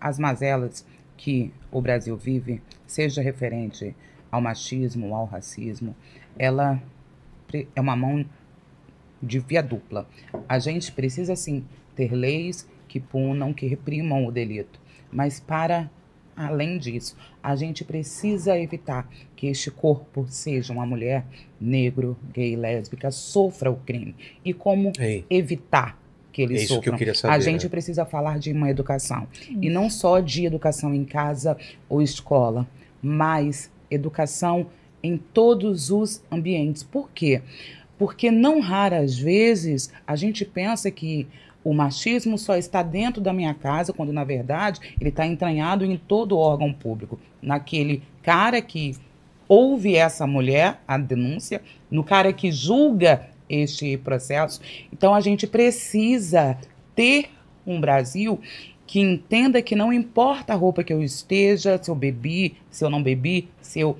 as 0.01 0.19
mazelas 0.19 0.87
que 1.17 1.53
o 1.71 1.81
Brasil 1.81 2.17
vive, 2.17 2.61
seja 2.87 3.23
referente 3.23 3.95
ao 4.31 4.41
machismo, 4.41 5.15
ao 5.15 5.25
racismo, 5.25 5.95
ela 6.39 6.83
é 7.77 7.81
uma 7.81 7.95
mão 7.95 8.25
de 9.23 9.39
via 9.39 9.63
dupla. 9.63 10.09
A 10.49 10.59
gente 10.59 10.91
precisa, 10.91 11.37
sim, 11.37 11.65
ter 11.95 12.13
leis 12.13 12.69
que 12.89 12.99
punam, 12.99 13.53
que 13.53 13.67
reprimam 13.67 14.27
o 14.27 14.33
delito. 14.33 14.81
Mas 15.13 15.39
para 15.39 15.89
além 16.37 16.79
disso, 16.79 17.17
a 17.43 17.55
gente 17.57 17.85
precisa 17.85 18.59
evitar 18.59 19.09
que 19.37 19.47
este 19.47 19.71
corpo 19.71 20.27
seja 20.29 20.73
uma 20.73 20.87
mulher 20.87 21.25
negro, 21.61 22.17
gay, 22.33 22.57
lésbica, 22.57 23.11
sofra 23.11 23.71
o 23.71 23.77
crime. 23.77 24.15
E 24.45 24.53
como 24.53 24.93
Ei, 24.99 25.25
evitar 25.29 26.01
que 26.33 26.43
é 26.43 26.45
eles 26.45 26.63
isso 26.63 26.69
que 26.69 26.75
sofram? 26.77 26.95
eu 26.95 26.99
queria 26.99 27.15
saber. 27.15 27.35
A 27.35 27.41
gente 27.41 27.65
né? 27.65 27.69
precisa 27.69 28.05
falar 28.07 28.39
de 28.39 28.53
uma 28.53 28.71
educação. 28.71 29.29
E 29.49 29.69
não 29.69 29.91
só 29.91 30.19
de 30.19 30.47
educação 30.47 30.95
em 30.95 31.05
casa 31.05 31.57
ou 31.89 32.01
escola, 32.01 32.67
mas 33.03 33.71
educação 33.91 34.67
em 35.03 35.17
todos 35.19 35.91
os 35.91 36.23
ambientes. 36.31 36.83
Por 36.83 37.11
quê? 37.11 37.43
Porque 37.99 38.31
não 38.31 38.61
raras 38.61 39.19
vezes 39.19 39.93
a 40.07 40.17
gente 40.17 40.45
pensa 40.45 40.91
que 40.91 41.27
o 41.65 41.73
machismo 41.73 42.37
só 42.37 42.57
está 42.57 42.83
dentro 42.83 43.21
da 43.21 43.33
minha 43.33 43.55
casa, 43.55 43.93
quando 43.93 44.13
na 44.13 44.25
verdade 44.25 44.81
ele 45.01 45.11
está 45.11 45.27
entranhado 45.27 45.85
em 45.85 45.97
todo 45.97 46.39
órgão 46.39 46.73
público. 46.73 47.19
Naquele 47.41 48.03
cara 48.23 48.61
que 48.61 48.97
ouve 49.49 49.97
essa 49.97 50.27
mulher, 50.27 50.81
a 50.87 50.97
denúncia, 50.97 51.61
no 51.91 52.03
cara 52.03 52.33
que 52.33 52.51
julga 52.51 53.29
este 53.49 53.97
processo. 53.99 54.61
Então 54.93 55.15
a 55.15 55.21
gente 55.21 55.47
precisa 55.47 56.57
ter 56.95 57.29
um 57.67 57.81
Brasil 57.81 58.41
que 58.87 59.01
entenda 59.01 59.63
que 59.63 59.77
não 59.77 59.93
importa 59.93 60.53
a 60.53 60.57
roupa 60.57 60.83
que 60.83 60.93
eu 60.93 61.03
esteja, 61.03 61.79
se 61.83 61.91
eu 61.91 61.95
bebi, 61.95 62.57
se 62.71 62.85
eu 62.85 62.91
não 62.91 63.03
bebi, 63.03 63.49
se 63.61 63.81
eu 63.81 63.97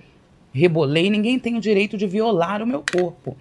rebolei, 0.53 1.09
ninguém 1.09 1.39
tem 1.39 1.57
o 1.57 1.61
direito 1.61 1.97
de 1.97 2.07
violar 2.07 2.63
o 2.63 2.67
meu 2.67 2.85
corpo. 2.93 3.37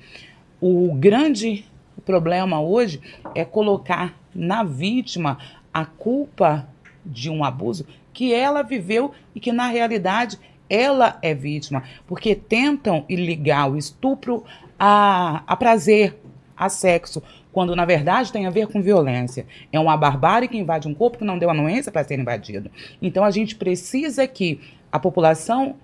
O 0.62 0.94
grande 0.96 1.66
problema 2.06 2.62
hoje 2.62 3.02
é 3.36 3.46
colocar 3.46 4.14
na 4.34 4.64
vítima 4.64 5.38
a 5.74 5.86
culpa 5.86 6.68
de 7.06 7.30
um 7.30 7.44
abuso 7.44 7.86
que 8.14 8.34
ela 8.34 8.62
viveu 8.62 9.12
e 9.34 9.40
que 9.40 9.52
na 9.52 9.68
realidade 9.68 10.38
ela 10.70 11.18
é 11.22 11.34
vítima, 11.34 11.84
porque 12.08 12.34
tentam 12.34 13.06
ligar 13.10 13.70
o 13.70 13.78
estupro 13.78 14.44
a, 14.80 15.44
a 15.46 15.56
prazer, 15.56 16.18
a 16.56 16.70
sexo, 16.70 17.22
quando 17.52 17.76
na 17.76 17.84
verdade 17.84 18.32
tem 18.32 18.46
a 18.46 18.50
ver 18.50 18.68
com 18.68 18.82
violência. 18.82 19.46
É 19.72 19.80
uma 19.80 19.98
barbárie 19.98 20.48
que 20.48 20.58
invade 20.58 20.88
um 20.88 20.94
corpo 20.94 21.18
que 21.18 21.26
não 21.26 21.38
deu 21.38 21.50
anuência 21.50 21.92
para 21.92 22.04
ser 22.04 22.18
invadido. 22.18 22.72
Então 23.02 23.26
a 23.26 23.32
gente 23.32 23.56
precisa 23.56 24.26
que 24.28 24.62
a 24.90 24.98
população 24.98 25.76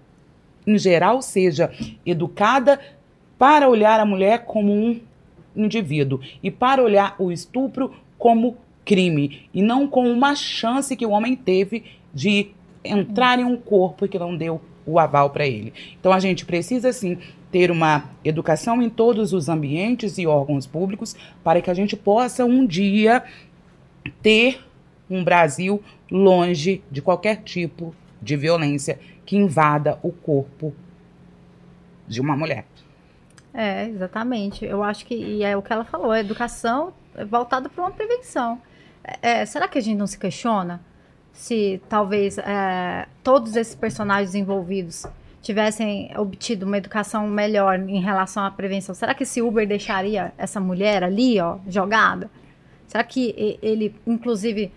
em 0.66 0.78
geral 0.78 1.22
seja 1.22 1.72
educada 2.06 2.80
para 3.38 3.70
olhar 3.70 4.00
a 4.00 4.06
mulher 4.06 4.46
como 4.46 4.72
um 4.72 5.00
indivíduo 5.64 6.20
e 6.42 6.52
para 6.52 6.84
olhar 6.84 7.16
o 7.20 7.32
estupro 7.32 7.94
como 8.18 8.58
crime 8.86 9.50
e 9.54 9.62
não 9.62 9.88
com 9.88 10.10
uma 10.10 10.36
chance 10.36 10.96
que 10.96 11.06
o 11.06 11.12
homem 11.12 11.36
teve 11.36 11.84
de 12.14 12.52
entrar 12.84 13.40
em 13.40 13.44
um 13.44 13.58
corpo 13.58 14.08
que 14.08 14.18
não 14.18 14.36
deu 14.36 14.62
o 14.86 14.98
aval 14.98 15.30
para 15.30 15.46
ele. 15.46 15.74
Então 16.00 16.14
a 16.14 16.20
gente 16.20 16.46
precisa 16.46 16.94
sim 16.94 17.18
ter 17.52 17.70
uma 17.70 18.10
educação 18.24 18.82
em 18.82 18.90
todos 18.90 19.34
os 19.34 19.50
ambientes 19.50 20.18
e 20.18 20.26
órgãos 20.26 20.66
públicos 20.66 21.16
para 21.44 21.62
que 21.62 21.70
a 21.70 21.74
gente 21.74 21.96
possa 21.96 22.46
um 22.46 22.66
dia 22.66 23.24
ter 24.22 24.62
um 25.10 25.24
Brasil 25.24 25.82
longe 26.10 26.82
de 26.90 27.02
qualquer 27.02 27.44
tipo 27.44 27.94
de 28.22 28.36
violência 28.36 29.00
que 29.26 29.36
invada 29.36 30.00
o 30.02 30.12
corpo 30.12 30.74
de 32.08 32.22
uma 32.22 32.36
mulher. 32.36 32.66
É, 33.60 33.88
exatamente. 33.88 34.64
Eu 34.64 34.84
acho 34.84 35.04
que 35.04 35.16
e 35.16 35.44
é 35.44 35.58
o 35.58 35.64
que 35.64 35.74
ela 35.74 35.84
falou, 35.84 36.12
a 36.12 36.20
educação 36.20 36.94
é 37.16 37.26
voltada 37.26 37.68
para 37.68 37.84
uma 37.84 37.90
prevenção. 37.92 38.62
É, 39.22 39.44
será 39.48 39.68
que 39.68 39.80
a 39.80 39.82
gente 39.82 39.98
não 39.98 40.06
se 40.06 40.18
questiona 40.20 40.80
se 41.34 41.82
talvez 41.90 42.38
é, 42.38 43.08
todos 43.24 43.56
esses 43.56 43.74
personagens 43.74 44.36
envolvidos 44.36 45.08
tivessem 45.42 46.12
obtido 46.18 46.66
uma 46.66 46.78
educação 46.78 47.26
melhor 47.28 47.80
em 47.80 48.00
relação 48.00 48.44
à 48.44 48.52
prevenção? 48.52 48.94
Será 48.94 49.16
que 49.16 49.24
esse 49.24 49.42
Uber 49.42 49.68
deixaria 49.68 50.32
essa 50.38 50.60
mulher 50.60 51.04
ali, 51.04 51.40
ó, 51.40 51.58
jogada? 51.68 52.30
Será 52.88 53.04
que 53.04 53.58
ele, 53.62 53.96
inclusive, 54.06 54.72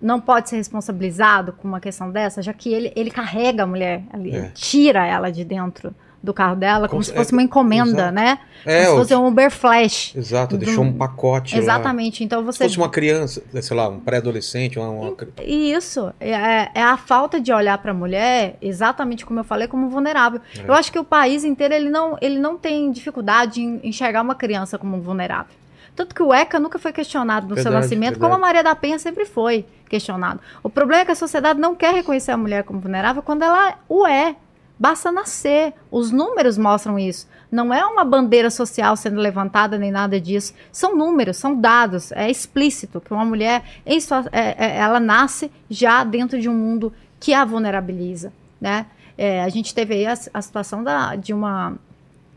não 0.00 0.20
pode 0.20 0.48
ser 0.50 0.56
responsabilizado 0.56 1.52
com 1.52 1.66
uma 1.68 1.80
questão 1.80 2.10
dessa, 2.10 2.42
já 2.42 2.52
que 2.52 2.72
ele, 2.72 2.92
ele 2.94 3.10
carrega 3.10 3.62
a 3.62 3.66
mulher 3.66 4.02
ali, 4.12 4.34
É. 4.34 4.50
tira 4.54 5.06
ela 5.06 5.30
de 5.30 5.44
dentro 5.44 5.94
do 6.26 6.34
carro 6.34 6.56
dela, 6.56 6.88
como 6.88 7.00
Com- 7.00 7.04
se 7.04 7.14
fosse 7.14 7.32
é, 7.32 7.36
uma 7.36 7.42
encomenda, 7.42 7.90
exato. 7.90 8.12
né? 8.14 8.38
É, 8.66 8.84
como 8.86 8.90
se 8.96 9.02
fosse 9.02 9.14
um 9.14 9.26
Uber 9.28 9.50
Flash. 9.50 10.12
Exato, 10.16 10.58
Do- 10.58 10.64
deixou 10.64 10.84
um 10.84 10.92
pacote 10.92 11.54
lá. 11.54 11.62
Exatamente. 11.62 12.22
Então 12.24 12.40
Se 12.40 12.44
você 12.46 12.64
fosse 12.64 12.76
uma 12.76 12.90
criança, 12.90 13.42
sei 13.62 13.76
lá, 13.76 13.88
um 13.88 14.00
pré-adolescente, 14.00 14.78
uma, 14.78 14.88
uma... 14.90 15.16
Isso, 15.42 16.12
é, 16.20 16.68
é 16.74 16.82
a 16.82 16.96
falta 16.96 17.40
de 17.40 17.52
olhar 17.52 17.78
para 17.78 17.92
a 17.92 17.94
mulher, 17.94 18.56
exatamente 18.60 19.24
como 19.24 19.40
eu 19.40 19.44
falei, 19.44 19.68
como 19.68 19.88
vulnerável. 19.88 20.40
É. 20.58 20.68
Eu 20.68 20.74
acho 20.74 20.90
que 20.92 20.98
o 20.98 21.04
país 21.04 21.44
inteiro 21.44 21.72
ele 21.72 21.88
não, 21.88 22.18
ele 22.20 22.38
não 22.38 22.58
tem 22.58 22.90
dificuldade 22.90 23.62
em 23.62 23.80
enxergar 23.84 24.20
uma 24.22 24.34
criança 24.34 24.76
como 24.76 25.00
vulnerável. 25.00 25.54
Tanto 25.94 26.14
que 26.14 26.22
o 26.22 26.34
ECA 26.34 26.60
nunca 26.60 26.78
foi 26.78 26.92
questionado 26.92 27.46
no 27.48 27.54
seu 27.54 27.64
Verdade, 27.64 27.82
nascimento, 27.84 28.10
verdade. 28.18 28.20
como 28.30 28.34
a 28.34 28.38
Maria 28.38 28.62
da 28.62 28.74
Penha 28.74 28.98
sempre 28.98 29.24
foi 29.24 29.64
questionado. 29.88 30.40
O 30.62 30.68
problema 30.68 31.00
é 31.02 31.04
que 31.06 31.12
a 31.12 31.14
sociedade 31.14 31.58
não 31.58 31.74
quer 31.74 31.94
reconhecer 31.94 32.32
a 32.32 32.36
mulher 32.36 32.64
como 32.64 32.80
vulnerável 32.80 33.22
quando 33.22 33.42
ela 33.42 33.76
o 33.88 34.06
é. 34.06 34.36
Basta 34.78 35.10
nascer. 35.10 35.72
Os 35.90 36.10
números 36.10 36.58
mostram 36.58 36.98
isso. 36.98 37.26
Não 37.50 37.72
é 37.72 37.84
uma 37.86 38.04
bandeira 38.04 38.50
social 38.50 38.96
sendo 38.96 39.20
levantada 39.20 39.78
nem 39.78 39.90
nada 39.90 40.20
disso. 40.20 40.52
São 40.70 40.94
números, 40.94 41.36
são 41.36 41.58
dados. 41.58 42.12
É 42.12 42.30
explícito 42.30 43.00
que 43.00 43.12
uma 43.12 43.24
mulher, 43.24 43.64
é- 43.86 44.66
é- 44.66 44.76
ela 44.78 45.00
nasce 45.00 45.50
já 45.70 46.04
dentro 46.04 46.40
de 46.40 46.48
um 46.48 46.54
mundo 46.54 46.92
que 47.18 47.32
a 47.32 47.44
vulnerabiliza, 47.44 48.32
né? 48.60 48.86
É, 49.16 49.42
a 49.42 49.48
gente 49.48 49.74
teve 49.74 49.94
aí 49.94 50.06
a, 50.06 50.14
a 50.34 50.42
situação 50.42 50.84
da, 50.84 51.16
de 51.16 51.32
uma 51.32 51.78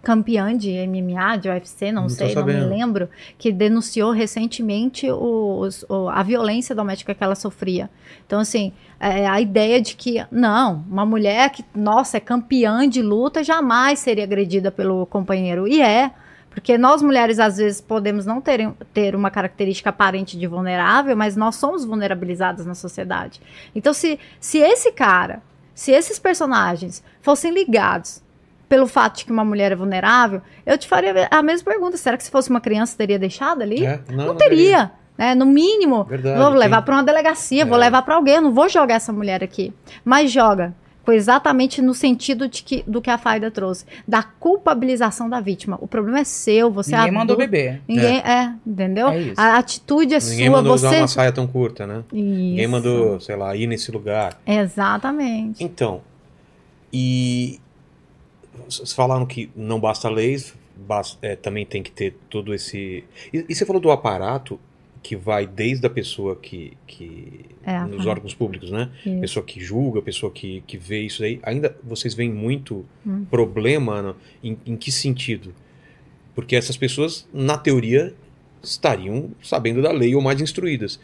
campeã 0.02 0.56
de 0.56 0.72
MMA, 0.88 1.38
de 1.38 1.50
UFC, 1.50 1.92
não, 1.92 2.04
Não 2.04 2.10
sei, 2.10 2.34
não 2.34 2.46
me 2.46 2.54
lembro, 2.54 3.10
que 3.38 3.52
denunciou 3.52 4.12
recentemente 4.12 5.10
os- 5.12 5.86
a 6.14 6.24
violência 6.24 6.74
doméstica 6.74 7.14
que 7.14 7.24
ela 7.24 7.36
sofria. 7.36 7.90
Então, 8.26 8.40
assim, 8.40 8.72
é, 9.00 9.28
a 9.28 9.40
ideia 9.42 9.82
de 9.82 9.96
que, 9.96 10.26
não, 10.32 10.84
uma 10.90 11.06
mulher 11.06 11.50
que, 11.50 11.64
nossa, 11.76 12.18
é 12.18 12.20
campeã 12.20 12.88
de 12.88 13.02
luta, 13.02 13.44
jamais 13.44 14.00
seria 14.00 14.24
agredida 14.24 14.72
pelo 14.72 15.06
companheiro. 15.06 15.68
E 15.68 15.82
é. 15.82 16.12
Porque 16.50 16.78
nós 16.80 17.02
mulheres, 17.02 17.38
às 17.40 17.58
vezes, 17.58 17.80
podemos 17.80 18.26
não 18.26 18.42
ter, 18.42 18.72
ter 18.92 19.16
uma 19.16 19.30
característica 19.30 19.92
aparente 19.92 20.38
de 20.38 20.48
vulnerável, 20.48 21.16
mas 21.16 21.36
nós 21.36 21.56
somos 21.56 21.86
vulnerabilizadas 21.86 22.66
na 22.66 22.74
sociedade. 22.74 23.40
Então, 23.76 23.94
se, 23.94 24.20
se 24.40 24.58
esse 24.58 24.92
cara, 24.92 25.44
se 25.76 25.92
esses 25.92 26.18
personagens 26.18 27.04
fossem 27.22 27.54
ligados 27.54 28.22
pelo 28.70 28.86
fato 28.88 29.18
de 29.18 29.26
que 29.26 29.32
uma 29.32 29.44
mulher 29.44 29.72
é 29.72 29.76
vulnerável, 29.76 30.42
eu 30.66 30.78
te 30.78 30.88
faria 30.88 31.28
a 31.32 31.42
mesma 31.44 31.70
pergunta. 31.72 31.98
Será 31.98 32.16
que 32.16 32.24
se 32.24 32.30
fosse 32.32 32.50
uma 32.52 32.62
criança, 32.62 32.96
teria 32.96 33.18
deixado 33.20 33.62
ali? 33.64 33.84
É? 33.86 34.00
Não, 34.12 34.36
teria. 34.36 34.92
Né? 35.18 35.36
No 35.36 35.46
mínimo, 35.46 36.06
Verdade, 36.06 36.40
vou 36.40 36.50
levar 36.52 36.82
para 36.84 36.96
uma 36.96 37.04
delegacia, 37.04 37.66
vou 37.66 37.76
É. 37.78 37.82
levar 37.82 38.04
para 38.04 38.16
alguém, 38.16 38.36
eu 38.36 38.42
não 38.42 38.54
vou 38.54 38.70
jogar 38.70 38.94
essa 38.96 39.12
mulher 39.12 39.44
aqui. 39.44 39.74
Mas 40.06 40.32
joga. 40.32 40.74
Foi 41.04 41.16
exatamente 41.16 41.82
no 41.82 41.94
sentido 41.96 42.48
de 42.48 42.62
que, 42.62 42.84
do 42.86 43.02
que 43.02 43.10
a 43.10 43.18
Faida 43.18 43.50
trouxe, 43.50 43.84
da 44.08 44.22
culpabilização 44.22 45.28
da 45.28 45.42
vítima. 45.42 45.76
O 45.82 45.88
problema 45.88 46.20
é 46.20 46.24
seu, 46.24 46.70
você 46.72 46.92
Ninguém 46.96 47.08
é 47.08 47.12
mandou 47.12 47.34
adulto. 47.34 47.52
beber. 47.52 47.82
Ninguém 47.88 48.20
é, 48.20 48.54
entendeu? 48.68 49.08
É 49.08 49.18
isso. 49.20 49.42
a 49.42 49.58
atitude 49.58 50.14
é 50.14 50.20
Ninguém 50.20 50.46
sua, 50.48 50.58
mandou 50.58 50.78
você. 50.78 50.86
usar 50.86 50.98
uma 51.00 51.08
saia 51.08 51.32
tão 51.32 51.48
curta, 51.48 51.88
né? 51.88 52.04
Ninguém 52.14 52.60
Isso. 52.66 52.70
mandou, 52.70 53.20
sei 53.20 53.36
lá, 53.36 53.56
ir 53.56 53.66
nesse 53.66 53.92
lugar. 53.92 54.38
Exatamente. 54.46 55.64
Então, 55.64 56.02
e 56.94 57.60
vocês 58.68 58.94
falaram 58.94 59.26
que 59.26 59.50
não 59.56 59.80
basta 59.80 60.10
leis, 60.10 60.54
bas- 60.76 61.18
é, 61.22 61.36
também 61.36 61.66
tem 61.66 61.84
que 61.84 61.92
ter 61.92 62.16
todo 62.30 62.54
esse. 62.54 63.04
E, 63.34 63.46
e 63.50 63.56
você 63.56 63.66
falou 63.66 63.82
do 63.82 63.92
aparato 63.92 64.60
que 65.02 65.16
vai 65.16 65.48
desde 65.48 65.86
a 65.88 65.90
pessoa 65.90 66.36
que, 66.36 66.74
que 66.86 67.46
É, 67.64 67.80
nos 67.86 68.06
órgãos 68.06 68.34
públicos, 68.34 68.70
né? 68.70 68.90
Isso. 69.06 69.20
Pessoa 69.22 69.46
que 69.46 69.60
julga, 69.62 70.02
pessoa 70.02 70.30
que, 70.32 70.62
que 70.68 70.78
vê 70.78 71.02
isso 71.02 71.24
aí. 71.24 71.40
Ainda 71.44 71.76
vocês 71.84 72.14
veem 72.14 72.32
muito 72.32 72.86
Hum. 73.08 73.26
problema 73.30 74.02
no- 74.02 74.16
em, 74.44 74.58
em 74.66 74.76
que 74.76 74.92
sentido? 74.92 75.54
Porque 76.36 76.56
essas 76.56 76.76
pessoas, 76.76 77.28
na 77.34 77.58
teoria, 77.58 78.14
estariam 78.62 79.30
sabendo 79.42 79.82
da 79.82 79.92
lei 79.92 80.14
ou 80.16 80.22
mais 80.22 80.42
instruídas. 80.42 81.00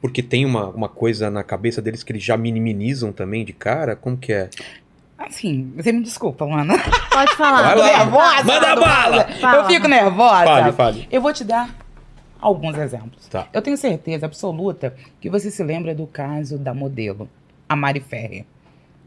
Porque 0.00 0.22
tem 0.22 0.44
uma, 0.44 0.68
uma 0.68 0.88
coisa 0.88 1.30
na 1.30 1.42
cabeça 1.42 1.80
deles 1.82 2.02
que 2.04 2.12
eles 2.12 2.22
já 2.22 2.36
minimizam 2.36 3.12
também 3.12 3.44
de 3.44 3.52
cara? 3.52 3.96
Como 3.96 4.16
que 4.16 4.32
é? 4.32 4.50
Assim, 5.18 5.72
você 5.76 5.90
me 5.90 6.02
desculpa, 6.02 6.44
Ana. 6.44 6.74
Pode 7.10 7.34
falar. 7.36 7.74
Vai 7.74 7.76
lá. 7.76 7.98
nervosa. 7.98 8.44
Manda 8.44 8.76
bala! 8.76 9.24
Fala. 9.40 9.56
Eu 9.56 9.64
fico 9.66 9.88
nervosa. 9.88 10.44
Fale, 10.44 10.72
fale. 10.72 11.08
Eu 11.10 11.20
vou 11.20 11.32
te 11.32 11.42
dar 11.44 11.74
alguns 12.40 12.78
exemplos. 12.78 13.26
Tá. 13.26 13.48
Eu 13.52 13.60
tenho 13.60 13.76
certeza 13.76 14.26
absoluta 14.26 14.94
que 15.20 15.28
você 15.28 15.50
se 15.50 15.62
lembra 15.64 15.94
do 15.94 16.06
caso 16.06 16.56
da 16.56 16.72
modelo, 16.72 17.28
a 17.68 17.74
Mari 17.74 18.00
Ferrer. 18.00 18.44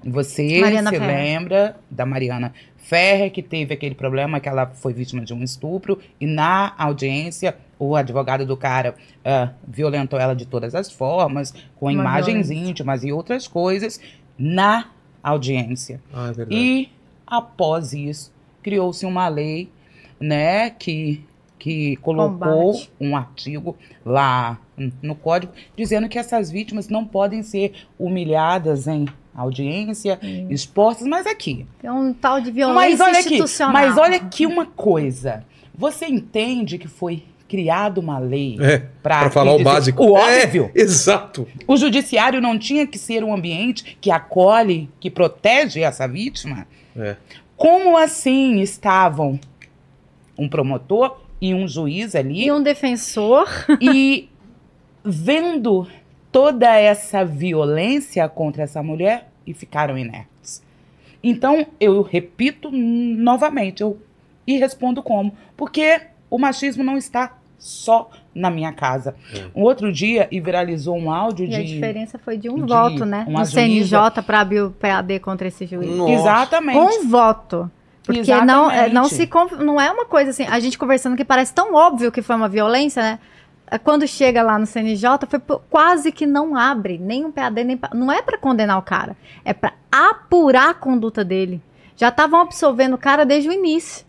Você 0.03 0.59
Mariana 0.59 0.89
se 0.89 0.97
Ferrer. 0.97 1.15
lembra 1.15 1.77
da 1.89 2.05
Mariana 2.05 2.53
Ferrer, 2.77 3.31
que 3.31 3.41
teve 3.43 3.73
aquele 3.73 3.93
problema 3.95 4.39
que 4.39 4.49
ela 4.49 4.65
foi 4.65 4.93
vítima 4.93 5.23
de 5.23 5.33
um 5.33 5.43
estupro 5.43 5.99
e 6.19 6.25
na 6.25 6.73
audiência 6.77 7.55
o 7.77 7.95
advogado 7.95 8.45
do 8.45 8.57
cara 8.57 8.95
ah, 9.23 9.49
violentou 9.65 10.19
ela 10.19 10.35
de 10.35 10.45
todas 10.45 10.73
as 10.75 10.91
formas, 10.91 11.53
com 11.75 11.85
Uma 11.85 11.93
imagens 11.93 12.49
violência. 12.49 12.69
íntimas 12.69 13.03
e 13.03 13.11
outras 13.11 13.47
coisas 13.47 14.01
na 14.37 14.87
audiência. 15.23 16.01
Ah, 16.13 16.29
é 16.29 16.33
verdade. 16.33 16.55
E 16.55 16.89
após 17.25 17.93
isso, 17.93 18.33
criou-se 18.61 19.05
uma 19.05 19.27
lei, 19.27 19.69
né, 20.19 20.69
que, 20.69 21.23
que 21.57 21.95
colocou 21.97 22.73
Combate. 22.73 22.91
um 22.99 23.15
artigo 23.15 23.75
lá 24.05 24.59
no 25.01 25.15
código 25.15 25.53
dizendo 25.75 26.09
que 26.09 26.17
essas 26.17 26.49
vítimas 26.51 26.89
não 26.89 27.05
podem 27.05 27.43
ser 27.43 27.73
humilhadas 27.99 28.87
em 28.87 29.05
audiência, 29.33 30.19
expostas, 30.49 31.07
mas 31.07 31.25
aqui. 31.25 31.65
Tem 31.79 31.89
um 31.89 32.13
tal 32.13 32.41
de 32.41 32.51
violência 32.51 32.89
Mas 32.89 32.99
olha 32.99 33.19
aqui, 33.19 33.33
institucional. 33.35 33.73
mas 33.73 33.97
olha 33.97 34.17
aqui 34.17 34.45
uma 34.45 34.65
coisa. 34.65 35.45
Você 35.73 36.05
entende 36.05 36.77
que 36.77 36.87
foi 36.87 37.23
criada 37.51 37.99
uma 37.99 38.17
lei 38.17 38.55
É, 38.61 38.77
para 39.03 39.29
falar 39.29 39.53
o 39.53 39.61
básico. 39.61 40.01
O 40.01 40.17
É, 40.17 40.45
óbvio. 40.45 40.71
exato. 40.73 41.45
O 41.67 41.75
judiciário 41.75 42.39
não 42.39 42.57
tinha 42.57 42.87
que 42.87 42.97
ser 42.97 43.25
um 43.25 43.33
ambiente 43.33 43.97
que 43.99 44.09
acolhe, 44.09 44.89
que 45.01 45.09
protege 45.11 45.81
essa 45.81 46.07
vítima? 46.07 46.65
É. 46.95 47.17
Como 47.57 47.97
assim 47.97 48.61
estavam 48.61 49.37
um 50.37 50.47
promotor 50.47 51.19
e 51.41 51.53
um 51.53 51.67
juiz 51.67 52.15
ali 52.15 52.45
E 52.45 52.51
um 52.53 52.63
defensor. 52.63 53.49
e 53.81 54.29
vendo 55.03 55.85
toda 56.31 56.73
essa 56.73 57.25
violência 57.25 58.29
contra 58.29 58.63
essa 58.63 58.81
mulher 58.81 59.29
e 59.45 59.53
ficaram 59.53 59.97
inertes? 59.97 60.63
Então, 61.21 61.67
eu 61.81 62.01
repito 62.01 62.71
novamente, 62.71 63.81
eu 63.81 63.99
e 64.47 64.57
respondo 64.57 65.03
como? 65.03 65.35
Porque 65.57 65.99
o 66.29 66.39
machismo 66.39 66.81
não 66.81 66.97
está 66.97 67.37
só 67.61 68.09
na 68.33 68.49
minha 68.49 68.73
casa. 68.73 69.15
É. 69.33 69.45
Um 69.55 69.61
outro 69.61 69.93
dia, 69.93 70.27
e 70.31 70.41
viralizou 70.41 70.97
um 70.97 71.11
áudio 71.11 71.45
E 71.45 71.49
de... 71.49 71.55
a 71.55 71.63
diferença 71.63 72.17
foi 72.17 72.35
de 72.35 72.49
um 72.49 72.55
de 72.55 72.73
voto, 72.73 73.05
né? 73.05 73.23
uma 73.27 73.43
Do 73.43 73.47
CNJ 73.47 74.21
para 74.25 74.41
abrir 74.41 74.61
o 74.63 74.71
PAD 74.71 75.19
contra 75.19 75.47
esse 75.47 75.65
juiz. 75.67 75.95
Nossa. 75.95 76.11
Exatamente. 76.11 76.79
Com 76.79 77.07
voto. 77.07 77.71
Porque 78.03 78.33
não, 78.41 78.69
é, 78.69 78.89
não 78.89 79.05
se 79.05 79.29
não 79.59 79.79
é 79.79 79.91
uma 79.91 80.05
coisa 80.05 80.31
assim, 80.31 80.45
a 80.47 80.59
gente 80.59 80.77
conversando 80.77 81.15
que 81.15 81.23
parece 81.23 81.53
tão 81.53 81.75
óbvio 81.75 82.11
que 82.11 82.23
foi 82.23 82.35
uma 82.35 82.49
violência, 82.49 83.01
né? 83.01 83.19
É, 83.67 83.77
Quando 83.77 84.07
chega 84.07 84.41
lá 84.41 84.57
no 84.57 84.65
CNJ, 84.65 85.07
foi 85.29 85.39
quase 85.69 86.11
que 86.11 86.25
não 86.25 86.55
abre 86.55 86.97
nem 86.97 87.23
um 87.23 87.31
PAD, 87.31 87.63
nem 87.63 87.79
não 87.93 88.11
é 88.11 88.23
pra 88.23 88.39
condenar 88.39 88.79
o 88.79 88.81
cara, 88.81 89.15
é 89.45 89.53
pra 89.53 89.73
apurar 89.91 90.71
a 90.71 90.73
conduta 90.73 91.23
dele. 91.23 91.61
Já 91.95 92.09
estavam 92.09 92.41
absolvendo 92.41 92.95
o 92.95 92.99
cara 92.99 93.23
desde 93.23 93.47
o 93.49 93.53
início. 93.53 94.03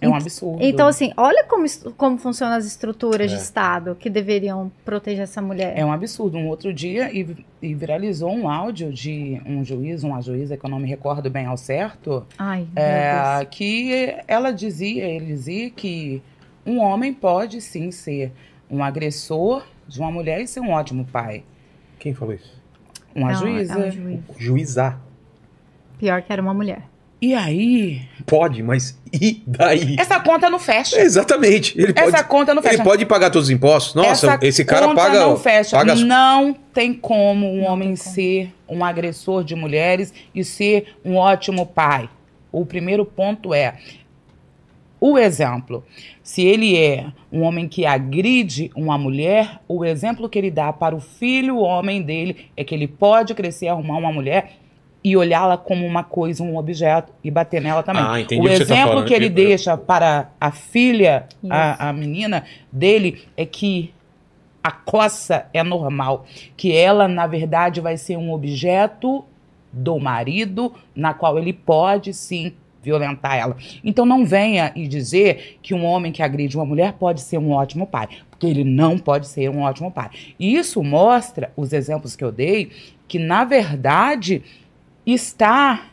É 0.00 0.08
um 0.08 0.14
absurdo. 0.14 0.62
Então, 0.62 0.86
assim, 0.86 1.12
olha 1.16 1.44
como, 1.44 1.64
como 1.96 2.18
funcionam 2.18 2.56
as 2.56 2.66
estruturas 2.66 3.30
de 3.30 3.36
É. 3.36 3.40
Estado 3.40 3.94
que 3.94 4.10
deveriam 4.10 4.70
proteger 4.84 5.22
essa 5.22 5.40
mulher. 5.40 5.72
É 5.76 5.84
um 5.84 5.92
absurdo. 5.92 6.36
Um 6.36 6.48
outro 6.48 6.74
dia, 6.74 7.10
e, 7.16 7.26
e 7.62 7.74
viralizou 7.74 8.30
um 8.30 8.48
áudio 8.48 8.92
de 8.92 9.40
um 9.46 9.64
juiz, 9.64 10.02
uma 10.02 10.20
juíza, 10.20 10.56
que 10.56 10.64
eu 10.66 10.68
não 10.70 10.78
me 10.78 10.88
recordo 10.88 11.30
bem 11.30 11.46
ao 11.46 11.56
certo, 11.56 12.26
Ai, 12.38 12.60
meu 12.60 12.66
Deus. 12.74 12.76
é, 12.86 13.44
que 13.50 14.16
ela 14.28 14.50
dizia, 14.50 15.04
ele 15.06 15.26
dizia 15.26 15.70
que 15.70 16.22
um 16.66 16.78
homem 16.80 17.14
pode 17.14 17.60
sim 17.60 17.90
ser 17.90 18.32
um 18.70 18.82
agressor 18.82 19.64
de 19.86 20.00
uma 20.00 20.10
mulher 20.10 20.40
e 20.40 20.46
ser 20.46 20.60
um 20.60 20.70
ótimo 20.70 21.04
pai. 21.04 21.44
Quem 21.98 22.12
falou 22.12 22.34
isso? 22.34 22.62
Uma 23.14 23.30
É 23.30 23.34
um- 23.34 23.38
juíza. 23.38 23.74
é 23.74 23.88
um 23.88 23.90
juiz. 23.90 24.20
Juizar. 24.36 25.00
Pior 25.98 26.20
que 26.22 26.32
era 26.32 26.42
uma 26.42 26.52
mulher. 26.52 26.82
E 27.24 27.32
aí, 27.32 28.02
Pode, 28.26 28.62
mas 28.62 29.00
e 29.10 29.42
daí? 29.46 29.96
essa 29.98 30.20
conta 30.20 30.50
não 30.50 30.58
fecha. 30.58 31.00
Exatamente. 31.00 31.74
Ele 31.80 31.94
pode, 31.94 32.08
Essa 32.08 32.22
conta 32.22 32.52
não 32.54 32.60
fecha. 32.62 32.74
ele 32.74 32.82
pode 32.84 33.06
pagar 33.06 33.30
todos 33.30 33.48
os 33.48 33.50
impostos. 33.50 33.94
Nossa, 33.94 34.32
Essa 34.34 34.38
esse 34.46 34.62
cara 34.62 34.86
conta 34.88 35.00
paga. 35.00 35.20
não 35.20 35.36
fecha. 35.38 35.74
paga 35.74 35.94
as- 35.94 36.00
Não 36.02 36.52
tem 36.74 36.92
como 36.92 37.50
um 37.50 37.62
Não 37.62 37.72
homem 37.72 37.96
como. 37.96 38.10
ser 38.10 38.52
um 38.68 38.84
agressor 38.84 39.42
de 39.42 39.54
mulheres 39.54 40.12
e 40.34 40.44
ser 40.44 40.96
um 41.02 41.16
ótimo 41.16 41.64
pai. 41.64 42.10
O 42.52 42.66
primeiro 42.66 43.06
ponto 43.06 43.54
é 43.54 43.78
o 45.00 45.18
exemplo. 45.18 45.82
Se 46.22 46.42
ele 46.42 46.76
é 46.76 47.06
um 47.32 47.40
homem 47.42 47.66
que 47.68 47.86
agride 47.86 48.70
uma 48.76 48.98
mulher, 48.98 49.60
o 49.66 49.82
exemplo 49.82 50.28
que 50.28 50.38
ele 50.38 50.50
dá 50.50 50.74
para 50.74 50.94
o 50.94 51.00
filho 51.00 51.56
homem 51.58 52.02
dele 52.02 52.50
é 52.54 52.62
que 52.64 52.74
ele 52.74 52.86
pode 52.88 53.34
crescer, 53.34 53.68
arrumar 53.68 53.96
uma 53.96 54.12
mulher 54.12 54.56
e 55.04 55.16
olhá-la 55.16 55.58
como 55.58 55.86
uma 55.86 56.02
coisa, 56.02 56.42
um 56.42 56.56
objeto 56.56 57.12
e 57.22 57.30
bater 57.30 57.60
nela 57.60 57.82
também. 57.82 58.02
Ah, 58.02 58.18
entendi 58.20 58.40
o 58.40 58.44
o 58.50 58.52
que 58.52 58.56
tá 58.56 58.62
exemplo 58.64 58.88
falando. 58.88 59.06
que 59.06 59.12
ele 59.14 59.26
Eu- 59.26 59.30
deixa 59.30 59.76
para 59.76 60.30
a 60.40 60.50
filha, 60.50 61.26
a, 61.50 61.90
a 61.90 61.92
menina 61.92 62.44
dele, 62.72 63.22
é 63.36 63.44
que 63.44 63.92
a 64.62 64.70
coça 64.70 65.46
é 65.52 65.62
normal, 65.62 66.24
que 66.56 66.74
ela 66.74 67.06
na 67.06 67.26
verdade 67.26 67.82
vai 67.82 67.98
ser 67.98 68.16
um 68.16 68.32
objeto 68.32 69.22
do 69.70 69.98
marido 69.98 70.72
na 70.96 71.12
qual 71.12 71.38
ele 71.38 71.52
pode 71.52 72.14
sim 72.14 72.54
violentar 72.82 73.36
ela. 73.36 73.56
Então 73.82 74.06
não 74.06 74.24
venha 74.24 74.72
e 74.74 74.86
dizer 74.88 75.58
que 75.62 75.74
um 75.74 75.84
homem 75.84 76.12
que 76.12 76.22
agride 76.22 76.56
uma 76.56 76.64
mulher 76.66 76.94
pode 76.94 77.20
ser 77.20 77.36
um 77.38 77.50
ótimo 77.52 77.86
pai, 77.86 78.08
porque 78.30 78.46
ele 78.46 78.64
não 78.64 78.98
pode 78.98 79.26
ser 79.26 79.50
um 79.50 79.62
ótimo 79.62 79.90
pai. 79.90 80.08
E 80.38 80.54
isso 80.56 80.82
mostra 80.82 81.50
os 81.56 81.72
exemplos 81.74 82.16
que 82.16 82.24
eu 82.24 82.32
dei 82.32 82.70
que 83.08 83.18
na 83.18 83.44
verdade 83.44 84.42
está 85.06 85.86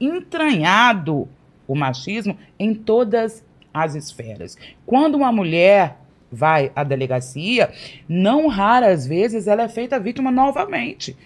entranhado 0.00 1.28
o 1.66 1.74
machismo 1.74 2.36
em 2.58 2.74
todas 2.74 3.44
as 3.72 3.94
esferas. 3.94 4.58
Quando 4.84 5.14
uma 5.14 5.32
mulher 5.32 5.96
vai 6.30 6.72
à 6.74 6.82
delegacia, 6.82 7.70
não 8.08 8.48
raras 8.48 9.06
vezes 9.06 9.46
ela 9.46 9.62
é 9.62 9.68
feita 9.68 10.00
vítima 10.00 10.30
novamente. 10.30 11.16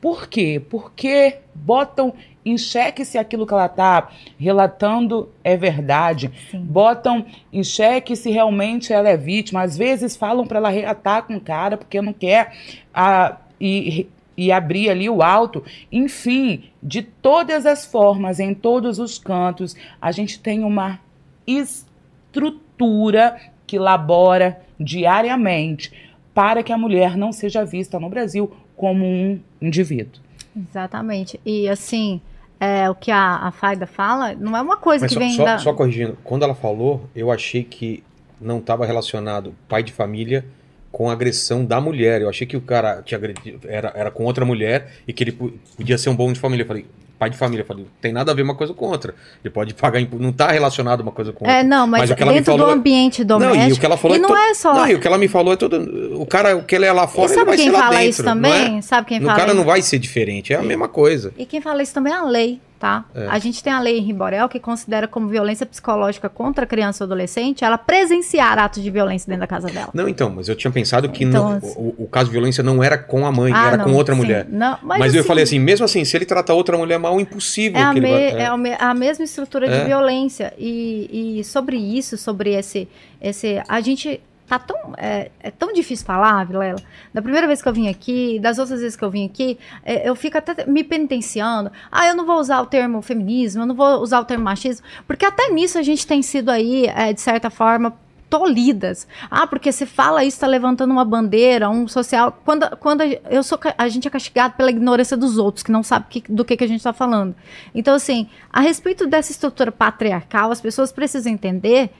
Por 0.00 0.28
quê? 0.28 0.62
Porque 0.70 1.36
botam 1.54 2.14
em 2.44 2.56
xeque 2.56 3.04
se 3.04 3.18
aquilo 3.18 3.46
que 3.46 3.52
ela 3.52 3.66
está 3.66 4.08
relatando 4.38 5.28
é 5.44 5.56
verdade. 5.56 6.30
Sim. 6.50 6.60
Botam 6.60 7.26
em 7.52 7.62
xeque 7.62 8.16
se 8.16 8.30
realmente 8.30 8.92
ela 8.92 9.10
é 9.10 9.16
vítima. 9.16 9.62
Às 9.62 9.76
vezes 9.76 10.16
falam 10.16 10.46
para 10.46 10.58
ela 10.58 10.70
reatar 10.70 11.24
com 11.24 11.36
o 11.36 11.40
cara 11.40 11.76
porque 11.76 12.00
não 12.00 12.14
quer 12.14 12.52
ah, 12.94 13.36
e, 13.60 14.06
e 14.40 14.50
abrir 14.50 14.88
ali 14.88 15.06
o 15.10 15.22
alto. 15.22 15.62
Enfim, 15.92 16.64
de 16.82 17.02
todas 17.02 17.66
as 17.66 17.84
formas, 17.84 18.40
em 18.40 18.54
todos 18.54 18.98
os 18.98 19.18
cantos, 19.18 19.76
a 20.00 20.10
gente 20.10 20.40
tem 20.40 20.64
uma 20.64 20.98
estrutura 21.46 23.36
que 23.66 23.78
labora 23.78 24.60
diariamente 24.78 25.92
para 26.32 26.62
que 26.62 26.72
a 26.72 26.78
mulher 26.78 27.18
não 27.18 27.32
seja 27.32 27.66
vista 27.66 28.00
no 28.00 28.08
Brasil 28.08 28.50
como 28.74 29.04
um 29.04 29.38
indivíduo. 29.60 30.22
Exatamente. 30.56 31.38
E 31.44 31.68
assim, 31.68 32.18
é, 32.58 32.88
o 32.88 32.94
que 32.94 33.10
a, 33.10 33.36
a 33.36 33.50
Faida 33.52 33.86
fala 33.86 34.32
não 34.34 34.56
é 34.56 34.62
uma 34.62 34.78
coisa 34.78 35.04
Mas 35.04 35.10
que 35.10 35.14
só, 35.14 35.20
vem 35.20 35.32
só- 35.32 35.44
da. 35.44 35.58
só 35.58 35.74
corrigindo, 35.74 36.16
quando 36.24 36.44
ela 36.44 36.54
falou, 36.54 37.02
eu 37.14 37.30
achei 37.30 37.62
que 37.62 38.02
não 38.40 38.56
estava 38.58 38.86
relacionado 38.86 39.54
pai 39.68 39.82
de 39.82 39.92
família 39.92 40.46
com 40.92 41.08
a 41.08 41.12
agressão 41.12 41.64
da 41.64 41.80
mulher. 41.80 42.20
Eu 42.22 42.28
achei 42.28 42.46
que 42.46 42.56
o 42.56 42.60
cara 42.60 43.02
tinha 43.04 43.16
agredido, 43.18 43.60
era, 43.68 43.92
era 43.94 44.10
com 44.10 44.24
outra 44.24 44.44
mulher 44.44 44.92
e 45.06 45.12
que 45.12 45.22
ele 45.24 45.32
po- 45.32 45.52
podia 45.76 45.96
ser 45.96 46.10
um 46.10 46.16
bom 46.16 46.32
de 46.32 46.38
família. 46.40 46.62
Eu 46.64 46.66
falei, 46.68 46.86
pai 47.18 47.30
de 47.30 47.36
família. 47.36 47.62
Eu 47.62 47.66
falei, 47.66 47.86
tem 48.00 48.12
nada 48.12 48.32
a 48.32 48.34
ver 48.34 48.42
uma 48.42 48.54
coisa 48.54 48.72
com 48.74 48.86
outra. 48.86 49.14
Ele 49.44 49.52
pode 49.52 49.74
pagar 49.74 50.00
imposto. 50.00 50.22
Não 50.22 50.30
está 50.30 50.50
relacionado 50.50 51.00
uma 51.02 51.12
coisa 51.12 51.32
com 51.32 51.44
outra. 51.44 51.60
É, 51.60 51.62
não, 51.62 51.86
mas, 51.86 52.00
Mas 52.02 52.10
o 52.10 52.16
que 52.16 52.22
ela 52.22 52.32
me 52.32 52.38
dentro 52.38 52.52
falou 52.52 52.66
do 52.66 52.72
é- 52.72 52.74
ambiente 52.74 53.20
Não, 53.20 53.26
doméstico. 53.38 53.68
e 53.68 53.72
o 53.72 53.78
que 53.78 53.86
ela 53.86 53.96
falou 53.96 54.16
e 54.16 54.20
é 54.20 54.22
não 54.22 54.36
é 54.36 54.54
só. 54.54 54.74
Não, 54.74 54.88
e 54.88 54.94
o 54.94 55.00
que 55.00 55.06
ela 55.06 55.18
me 55.18 55.28
falou 55.28 55.52
é 55.52 55.56
todo. 55.56 56.20
O 56.20 56.26
cara, 56.26 56.56
o 56.56 56.64
que 56.64 56.74
ele 56.74 56.86
é 56.86 56.92
lá 56.92 57.04
E 57.04 57.08
fora, 57.08 57.26
ele 57.28 57.34
sabe 57.34 57.46
vai 57.46 57.56
quem 57.56 57.66
ser 57.66 57.70
lá 57.72 57.78
fala 57.78 57.90
dentro. 57.92 58.08
isso 58.10 58.22
não 58.24 58.32
também? 58.32 58.78
é? 58.78 58.82
Sabe 58.82 59.06
quem 59.08 59.18
O 59.18 59.22
fala 59.22 59.34
cara 59.34 59.48
isso? 59.48 59.56
não 59.56 59.64
vai 59.64 59.82
ser 59.82 59.98
diferente, 59.98 60.52
é 60.52 60.56
a 60.56 60.62
mesma 60.62 60.88
coisa. 60.88 61.32
E 61.38 61.44
quem 61.46 61.60
fala 61.60 61.82
isso 61.82 61.94
também 61.94 62.12
é 62.12 62.16
a 62.16 62.24
lei, 62.24 62.60
tá? 62.80 63.04
É. 63.14 63.26
A 63.28 63.38
gente 63.38 63.62
tem 63.62 63.72
a 63.72 63.78
lei 63.78 63.98
em 63.98 64.02
Riborel 64.02 64.48
que 64.48 64.58
considera 64.58 65.06
como 65.06 65.28
violência 65.28 65.64
psicológica 65.66 66.28
contra 66.30 66.64
criança 66.66 67.04
ou 67.04 67.06
adolescente 67.06 67.62
ela 67.64 67.76
presenciar 67.76 68.58
atos 68.58 68.82
de 68.82 68.90
violência 68.90 69.28
dentro 69.28 69.42
da 69.42 69.46
casa 69.46 69.68
dela. 69.68 69.90
Não, 69.92 70.08
então, 70.08 70.30
mas 70.30 70.48
eu 70.48 70.56
tinha 70.56 70.70
pensado 70.70 71.08
que 71.10 71.24
Então, 71.24 71.50
não- 71.50 71.56
assim- 71.58 71.74
o, 71.76 71.94
o 72.04 72.08
caso 72.08 72.26
de 72.26 72.32
violência 72.32 72.64
não 72.64 72.82
era 72.82 72.96
com 72.96 73.26
a 73.26 73.30
mãe, 73.30 73.52
Ah, 73.54 73.66
era 73.68 73.76
não, 73.76 73.84
com 73.84 73.92
outra 73.92 74.14
sim. 74.14 74.20
mulher. 74.20 74.46
Não, 74.48 74.78
mas 74.82 74.98
Mas, 74.98 75.14
eu 75.14 75.20
assim, 75.20 75.28
falei 75.28 75.44
assim, 75.44 75.58
mesmo 75.58 75.84
assim, 75.84 76.04
se 76.04 76.16
ele 76.16 76.24
trata 76.24 76.54
outra 76.54 76.76
mulher 76.78 76.98
mal, 76.98 77.20
impossível 77.20 77.78
É 77.78 77.82
a, 77.84 77.92
me- 77.92 78.00
vai... 78.00 78.12
é 78.30 78.46
a 78.46 78.56
me- 78.56 78.76
a 78.78 78.94
mesma 78.94 79.24
estrutura 79.24 79.66
É. 79.66 79.78
de 79.80 79.84
violência. 79.84 80.52
E, 80.58 81.38
e 81.40 81.44
sobre 81.44 81.76
isso, 81.76 82.16
sobre 82.16 82.54
esse, 82.54 82.88
esse. 83.20 83.62
A 83.68 83.80
gente. 83.82 84.20
Tá 84.50 84.58
tão, 84.58 84.94
é, 84.96 85.30
é 85.38 85.48
tão 85.48 85.72
difícil 85.72 86.04
falar, 86.04 86.44
Vilela. 86.44 86.82
Da 87.14 87.22
primeira 87.22 87.46
vez 87.46 87.62
que 87.62 87.68
eu 87.68 87.72
vim 87.72 87.86
aqui, 87.86 88.40
das 88.40 88.58
outras 88.58 88.80
vezes 88.80 88.96
que 88.96 89.04
eu 89.04 89.08
vim 89.08 89.24
aqui, 89.24 89.56
é, 89.84 90.08
eu 90.08 90.16
fico 90.16 90.36
até 90.36 90.66
me 90.66 90.82
penitenciando. 90.82 91.70
Ah, 91.88 92.08
eu 92.08 92.16
não 92.16 92.26
vou 92.26 92.40
usar 92.40 92.60
o 92.60 92.66
termo 92.66 93.00
feminismo, 93.00 93.62
eu 93.62 93.66
não 93.66 93.76
vou 93.76 94.00
usar 94.00 94.18
o 94.18 94.24
termo 94.24 94.42
machismo, 94.42 94.84
porque 95.06 95.24
até 95.24 95.50
nisso 95.50 95.78
a 95.78 95.84
gente 95.84 96.04
tem 96.04 96.20
sido 96.20 96.48
aí, 96.50 96.86
é, 96.86 97.12
de 97.12 97.20
certa 97.20 97.48
forma, 97.48 97.96
tolidas. 98.28 99.06
Ah, 99.30 99.46
porque 99.46 99.70
você 99.70 99.86
fala 99.86 100.24
isso, 100.24 100.40
tá 100.40 100.48
levantando 100.48 100.90
uma 100.90 101.04
bandeira, 101.04 101.70
um 101.70 101.86
social. 101.86 102.36
Quando, 102.44 102.76
quando 102.78 103.02
eu 103.02 103.44
sou, 103.44 103.56
a 103.78 103.86
gente 103.86 104.08
é 104.08 104.10
castigado 104.10 104.54
pela 104.54 104.70
ignorância 104.70 105.16
dos 105.16 105.38
outros, 105.38 105.62
que 105.62 105.70
não 105.70 105.84
sabe 105.84 106.06
que- 106.10 106.24
do 106.32 106.44
que, 106.44 106.56
que 106.56 106.64
a 106.64 106.66
gente 106.66 106.78
está 106.78 106.92
falando. 106.92 107.36
Então, 107.72 107.94
assim, 107.94 108.28
a 108.52 108.60
respeito 108.60 109.06
dessa 109.06 109.30
estrutura 109.30 109.70
patriarcal, 109.70 110.50
as 110.50 110.60
pessoas 110.60 110.90
precisam 110.90 111.32
entender 111.32 111.90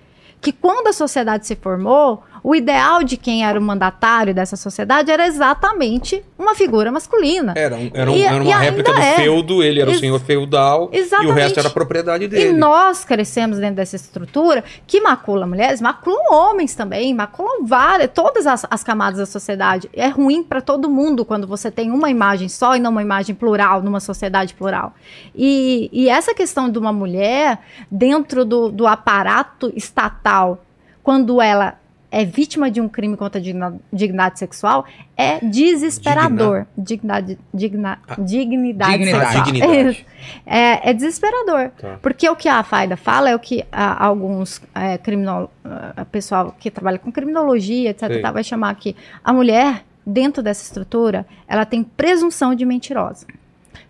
que 0.40 0.52
quando 0.52 0.86
a 0.86 0.92
sociedade 0.94 1.46
se 1.46 1.54
formou, 1.54 2.24
o 2.42 2.54
ideal 2.54 3.02
de 3.04 3.16
quem 3.16 3.44
era 3.44 3.58
o 3.58 3.62
mandatário 3.62 4.34
dessa 4.34 4.56
sociedade 4.56 5.10
era 5.10 5.26
exatamente 5.26 6.22
uma 6.38 6.54
figura 6.54 6.90
masculina. 6.90 7.52
Era, 7.56 7.76
um- 7.76 7.90
era, 7.92 8.10
um- 8.10 8.14
E- 8.16 8.22
era 8.22 8.36
e 8.36 8.46
uma 8.46 8.56
réplica 8.58 8.92
do 8.92 8.98
é. 9.00 9.16
feudo, 9.16 9.62
ele 9.62 9.80
era 9.80 9.90
o 9.90 9.92
Ex- 9.92 10.00
senhor 10.00 10.18
feudal 10.20 10.88
e 10.92 10.96
o 10.98 11.00
Exatamente. 11.00 11.32
resto 11.34 11.60
era 11.60 11.70
propriedade 11.70 12.24
E 12.24 12.28
dele. 12.28 12.52
nós 12.58 13.04
crescemos 13.04 13.58
dentro 13.58 13.76
dessa 13.76 13.96
estrutura 13.96 14.64
que 14.86 15.00
macula 15.00 15.46
mulheres, 15.46 15.80
maculam 15.80 16.32
homens 16.32 16.74
também, 16.74 17.12
maculam 17.14 17.64
várias, 17.66 18.10
todas 18.14 18.46
as, 18.46 18.64
as 18.70 18.82
camadas 18.82 19.18
da 19.18 19.26
sociedade. 19.26 19.88
É 19.92 20.08
ruim 20.08 20.42
para 20.42 20.60
todo 20.60 20.88
mundo 20.88 21.24
quando 21.24 21.46
você 21.46 21.70
tem 21.70 21.90
uma 21.90 22.10
imagem 22.10 22.48
só 22.48 22.74
e 22.76 22.80
não 22.80 22.90
uma 22.90 23.02
imagem 23.02 23.34
plural 23.34 23.82
numa 23.82 24.00
sociedade 24.00 24.54
plural. 24.54 24.94
E, 25.34 25.88
e 25.92 26.08
essa 26.08 26.34
questão 26.34 26.70
de 26.70 26.78
uma 26.78 26.92
mulher 26.92 27.58
dentro 27.90 28.44
do, 28.44 28.70
do 28.70 28.86
aparato 28.86 29.72
estatal, 29.76 30.64
quando 31.02 31.40
ela 31.40 31.79
é 32.10 32.24
vítima 32.24 32.70
de 32.70 32.80
um 32.80 32.88
crime 32.88 33.16
contra 33.16 33.40
a 33.40 33.44
dignidade 33.92 34.38
sexual, 34.38 34.84
é 35.16 35.38
desesperador. 35.44 36.66
Dignidade, 36.76 37.38
digna, 37.54 37.98
Ah. 38.08 38.16
dignidade, 38.18 38.92
Dignidade. 38.98 39.24
sexual. 39.32 39.44
Dignidade. 39.44 40.06
É, 40.44 40.90
é 40.90 40.92
desesperador. 40.92 41.70
Tá. 41.78 41.98
Porque 42.02 42.28
o 42.28 42.34
que 42.34 42.48
a 42.48 42.62
Faida 42.62 42.96
fala 42.96 43.30
é 43.30 43.34
o 43.36 43.38
que 43.38 43.64
ah, 43.70 44.04
alguns 44.04 44.60
é, 44.74 44.98
criminol, 44.98 45.50
ah, 45.64 46.04
pessoal 46.04 46.54
que 46.58 46.70
trabalha 46.70 46.98
com 46.98 47.12
criminologia, 47.12 47.90
etc, 47.90 48.20
tá, 48.20 48.32
vai 48.32 48.42
chamar 48.42 48.70
aqui. 48.70 48.96
A 49.22 49.32
mulher, 49.32 49.84
dentro 50.04 50.42
dessa 50.42 50.62
estrutura, 50.64 51.24
ela 51.46 51.64
tem 51.64 51.84
presunção 51.84 52.54
de 52.54 52.64
mentirosa, 52.64 53.26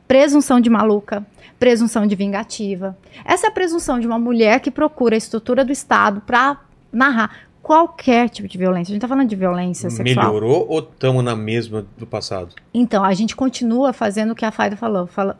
presunção 0.07 0.61
de 0.61 0.69
maluca, 0.69 1.25
presunção 1.59 2.07
de 2.07 2.15
vingativa. 2.15 2.97
Essa 3.25 3.47
é 3.47 3.49
a 3.49 3.53
presunção 3.53 3.99
de 3.99 4.07
uma 4.07 4.19
mulher 4.19 4.61
que 4.61 4.71
procura 4.71 5.15
a 5.15 5.19
estrutura 5.19 5.65
do 5.65 5.73
Estado 5.73 6.21
para 6.21 6.59
narrar 6.93 7.50
qualquer 7.71 8.29
tipo 8.29 8.49
de 8.49 8.59
violência. 8.59 8.91
A 8.91 8.95
gente 8.95 9.01
tá 9.01 9.07
falando 9.07 9.29
de 9.29 9.37
violência 9.37 9.89
sexual. 9.91 10.27
Melhorou 10.27 10.67
ou 10.69 10.81
estamos 10.81 11.23
na 11.23 11.37
mesma 11.37 11.87
do 11.97 12.05
passado? 12.05 12.49
Então, 12.75 13.05
a 13.05 13.15
gente 13.15 13.37
continua 13.37 13.93
fazendo 13.93 14.33
o 14.33 14.35
que 14.35 14.45
a 14.45 14.51
Faida 14.51 14.77
falou, 14.77 15.07
fala- 15.07 15.39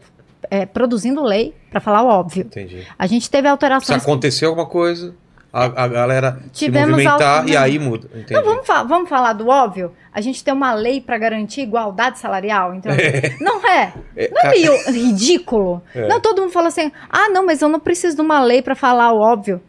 é, 0.49 0.65
produzindo 0.65 1.25
lei 1.25 1.53
para 1.73 1.81
falar 1.81 2.03
o 2.03 2.07
óbvio. 2.07 2.43
Entendi. 2.43 2.87
A 2.97 3.07
gente 3.09 3.29
teve 3.29 3.49
Se 3.49 3.51
alterações. 3.51 4.01
acontecer 4.03 4.45
alguma 4.47 4.65
coisa, 4.65 5.13
a, 5.53 5.65
a 5.65 5.89
galera 5.89 6.39
Tivemos 6.53 6.97
se 6.97 7.03
movimentar 7.05 7.49
e 7.49 7.57
aí 7.57 7.81
muda. 7.81 8.07
Entendi. 8.15 8.33
Não, 8.35 8.45
vamos, 8.45 8.65
fa- 8.65 8.85
vamos 8.85 9.09
falar 9.09 9.33
do 9.33 9.49
óbvio? 9.49 9.91
A 10.13 10.21
gente 10.21 10.45
tem 10.45 10.55
uma 10.55 10.73
lei 10.73 11.01
para 11.01 11.19
garantir 11.19 11.63
igualdade 11.63 12.21
salarial, 12.21 12.75
então. 12.77 12.93
Não 13.41 13.59
é? 13.69 13.93
Não 14.31 14.41
é 14.41 14.51
meio 14.51 14.73
ridículo? 14.89 15.83
É. 15.93 16.07
Não, 16.07 16.21
todo 16.21 16.43
mundo 16.43 16.53
fala 16.53 16.69
assim: 16.69 16.93
ah, 17.11 17.29
não, 17.31 17.45
mas 17.45 17.61
eu 17.61 17.69
não 17.69 17.81
preciso 17.81 18.15
de 18.15 18.23
uma 18.23 18.41
lei 18.41 18.63
para 18.63 18.77
falar 18.77 19.13
o 19.13 19.19
óbvio. 19.19 19.61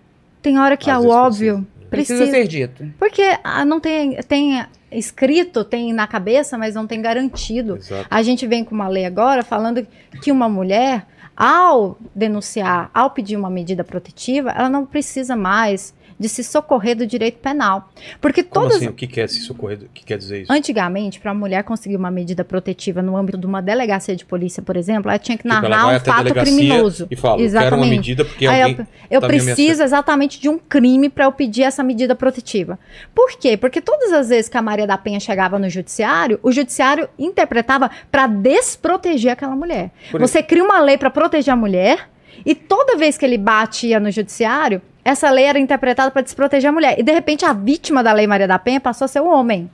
Tem 0.44 0.60
hora 0.60 0.78
que 0.78 0.92
Às 0.92 1.04
é 1.04 1.08
o 1.08 1.10
óbvio. 1.12 1.56
Precisa, 1.56 1.81
Precisa. 1.92 2.26
ser 2.26 2.48
dito. 2.48 2.86
Porque 2.98 3.22
ah, 3.44 3.66
não 3.66 3.80
tem, 3.80 4.16
tem 4.24 4.66
escrito, 4.92 5.64
tem 5.64 5.94
na 5.94 6.08
cabeça, 6.08 6.58
mas 6.58 6.74
não 6.74 6.88
tem 6.88 7.02
garantido. 7.02 7.76
Exato. 7.76 8.08
A 8.10 8.24
gente 8.24 8.48
vem 8.48 8.64
com 8.64 8.74
uma 8.74 8.88
lei 8.88 9.06
agora 9.06 9.44
falando 9.44 9.86
que 10.22 10.32
uma 10.32 10.48
mulher, 10.48 11.06
ao 11.36 11.98
denunciar, 12.16 12.90
ao 12.94 13.12
pedir 13.12 13.36
uma 13.36 13.50
medida 13.50 13.84
protetiva, 13.84 14.52
ela 14.52 14.70
não 14.70 14.86
precisa 14.86 15.36
mais 15.36 15.94
de 16.22 16.30
se 16.30 16.44
socorrer 16.44 16.96
do 16.96 17.06
direito 17.06 17.40
penal. 17.40 17.92
Porque 18.22 18.44
Como 18.44 18.66
todas. 18.66 18.78
assim? 18.78 18.88
O 18.88 18.94
que 18.94 19.08
quer 19.08 19.28
se 19.28 19.42
socorrer? 19.42 19.80
O 19.80 19.90
que 19.92 20.06
quer 20.06 20.18
dizer 20.18 20.44
isso? 20.44 20.54
Antigamente, 20.54 21.20
para 21.20 21.32
a 21.32 21.34
mulher 21.34 21.64
conseguir 21.64 21.96
uma 21.96 22.12
medida 22.12 22.46
protetiva 22.46 23.02
no 23.02 23.18
âmbito 23.18 23.40
de 23.40 23.46
uma 23.46 23.62
delegacia 23.62 24.16
de 24.16 24.24
polícia, 24.24 24.62
por 24.62 24.78
exemplo, 24.78 25.10
ela 25.10 25.18
tinha 25.18 25.38
que 25.38 25.44
Tipo, 25.44 25.68
narrar 25.68 25.96
um 25.96 26.00
fato 26.00 26.34
criminoso. 26.34 27.08
E 27.10 27.16
fala, 27.16 27.42
eu 27.42 27.50
quero 27.50 27.76
uma 27.76 27.86
Exatamente. 27.86 27.90
medida 27.90 28.24
porque 28.24 28.46
Aí 28.46 28.62
alguém... 28.62 28.78
eu, 29.10 29.18
eu 29.18 29.22
tá 29.22 29.28
preciso 29.28 29.84
exatamente 29.84 30.40
de 30.40 30.48
um 30.48 30.60
crime 30.60 31.10
para 31.10 31.26
eu 31.26 31.32
pedir 31.32 31.64
essa 31.64 31.84
medida 31.84 32.16
protetiva. 32.16 32.78
Por 33.16 33.32
quê? 33.40 33.58
Porque 33.58 33.82
todas 33.82 34.14
as 34.14 34.30
vezes 34.30 34.48
que 34.48 34.58
a 34.58 34.62
Maria 34.62 34.86
da 34.86 34.98
Penha 34.98 35.20
chegava 35.20 35.58
no 35.58 35.70
judiciário, 35.70 36.40
o 36.44 36.52
judiciário 36.52 37.10
interpretava 37.18 37.90
para 38.12 38.28
desproteger 38.28 39.32
aquela 39.32 39.56
mulher. 39.56 39.90
Por 40.12 40.22
Você 40.22 40.44
cria 40.44 40.64
uma 40.64 40.80
lei 40.80 40.98
para 40.98 41.10
proteger 41.10 41.52
a 41.54 41.58
mulher 41.58 42.10
e 42.46 42.54
toda 42.56 42.98
vez 42.98 43.18
que 43.18 43.26
ele 43.26 43.38
batia 43.38 44.00
no 44.00 44.12
judiciário, 44.12 44.82
essa 45.04 45.30
lei 45.30 45.46
era 45.46 45.60
interpretada 45.60 46.12
para 46.12 46.22
desproteger 46.22 46.70
a 46.70 46.74
mulher. 46.74 47.00
E 47.00 47.04
de 47.04 47.12
repente 47.12 47.46
a 47.46 47.54
vítima 47.54 48.04
da 48.04 48.14
lei 48.14 48.28
Maria 48.28 48.48
da 48.48 48.60
Penha 48.60 48.80
passou 48.80 49.06
a 49.06 49.08
ser 49.08 49.22
o 49.22 49.28
homem. 49.28 49.70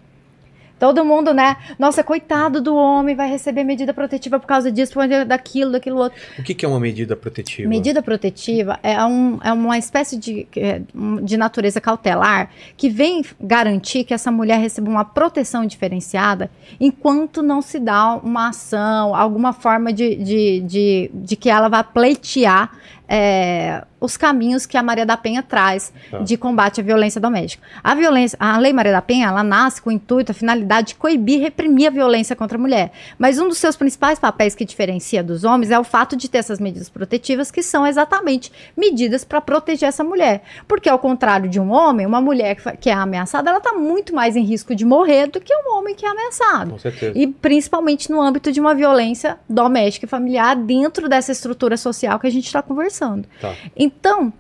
Todo 0.80 1.04
mundo, 1.04 1.34
né? 1.34 1.58
Nossa, 1.80 2.04
coitado 2.04 2.62
do 2.62 2.76
homem, 2.76 3.16
vai 3.16 3.28
receber 3.28 3.64
medida 3.64 3.94
protetiva 3.94 4.40
por 4.40 4.46
causa 4.46 4.72
disso, 4.72 4.94
por 4.94 5.08
causa 5.08 5.26
daquilo, 5.26 5.72
daquilo 5.72 5.98
outro. 5.98 6.20
O 6.38 6.44
que, 6.44 6.54
que 6.54 6.64
é 6.64 6.70
uma 6.70 6.80
medida 6.80 7.16
protetiva? 7.16 7.68
Medida 7.68 8.02
protetiva 8.04 8.80
é, 8.84 9.04
um, 9.04 9.40
é 9.44 9.52
uma 9.52 9.78
espécie 9.80 10.18
de, 10.18 10.48
é, 10.56 10.82
de 11.24 11.36
natureza 11.36 11.82
cautelar 11.82 12.52
que 12.76 12.90
vem 12.90 13.24
garantir 13.42 14.04
que 14.04 14.14
essa 14.14 14.32
mulher 14.32 14.60
receba 14.60 14.88
uma 14.88 15.04
proteção 15.04 15.66
diferenciada 15.66 16.52
enquanto 16.80 17.42
não 17.42 17.60
se 17.60 17.80
dá 17.80 18.16
uma 18.16 18.50
ação, 18.50 19.16
alguma 19.16 19.54
forma 19.54 19.92
de, 19.92 20.16
de, 20.16 20.60
de, 20.60 21.12
de 21.12 21.36
que 21.36 21.50
ela 21.50 21.70
vá 21.70 21.84
pleitear 21.84 22.72
é, 23.08 23.84
os 24.00 24.16
caminhos 24.16 24.66
que 24.66 24.78
a 24.78 24.84
Maria 24.84 25.06
da 25.06 25.18
Penha 25.18 25.42
traz 25.42 25.92
Tá. 26.12 26.20
de 26.20 26.38
combate 26.38 26.80
à 26.80 26.84
violência 26.84 27.20
doméstica. 27.20 27.66
A 27.84 27.96
violência, 27.96 28.38
a 28.40 28.58
Lei 28.58 28.72
Maria 28.72 28.92
da 28.92 29.02
Penha, 29.02 29.28
ela 29.28 29.44
nasce 29.44 29.82
com 29.82 29.90
o 29.90 29.94
intuito, 29.94 30.32
a 30.32 30.36
finalidade 30.36 30.90
de 30.90 30.96
coibir 30.96 31.40
e 31.40 31.42
reprimir 31.42 31.88
a 31.88 31.90
violência 31.90 32.36
contra 32.36 32.58
a 32.58 32.62
mulher. 32.62 32.92
Mas 33.18 33.40
um 33.40 33.48
dos 33.48 33.58
seus 33.58 33.76
principais 33.76 34.20
papéis 34.20 34.56
que 34.56 34.64
diferencia 34.64 35.24
dos 35.24 35.44
homens 35.44 35.72
é 35.72 35.80
o 35.80 35.84
fato 35.84 36.16
de 36.16 36.30
ter 36.30 36.38
essas 36.38 36.60
medidas 36.60 36.90
protetivas, 36.90 37.52
que 37.52 37.62
são 37.62 37.86
exatamente 37.86 38.52
medidas 38.76 39.24
para 39.24 39.42
proteger 39.42 39.90
essa 39.90 40.04
mulher. 40.04 40.44
Porque, 40.68 40.88
ao 40.88 41.00
contrário 41.00 41.50
de 41.50 41.60
um 41.60 41.72
homem, 41.72 42.06
uma 42.06 42.22
mulher 42.22 42.56
que, 42.80 42.90
é 42.90 42.94
ameaçada, 42.94 43.50
ela 43.50 43.60
está 43.60 43.74
muito 43.74 44.14
mais 44.14 44.36
em 44.36 44.44
risco 44.44 44.76
de 44.76 44.86
morrer 44.86 45.28
do 45.28 45.42
que 45.42 45.54
um 45.54 45.78
homem 45.78 45.96
que 45.96 46.06
é 46.06 46.10
ameaçado. 46.10 46.72
Com 46.72 46.80
certeza. 46.80 47.18
E 47.18 47.28
principalmente 47.28 48.12
no 48.12 48.22
âmbito 48.22 48.52
de 48.52 48.60
uma 48.60 48.74
violência 48.74 49.38
doméstica 49.50 50.06
e 50.06 50.10
familiar 50.10 50.56
dentro 50.56 51.10
dessa 51.10 51.32
estrutura 51.32 51.76
social 51.76 52.20
que 52.20 52.28
a 52.28 52.32
gente 52.32 52.46
está 52.46 52.62
conversando. 52.62 52.97
Tá. 53.40 53.54
Então, 53.76 54.34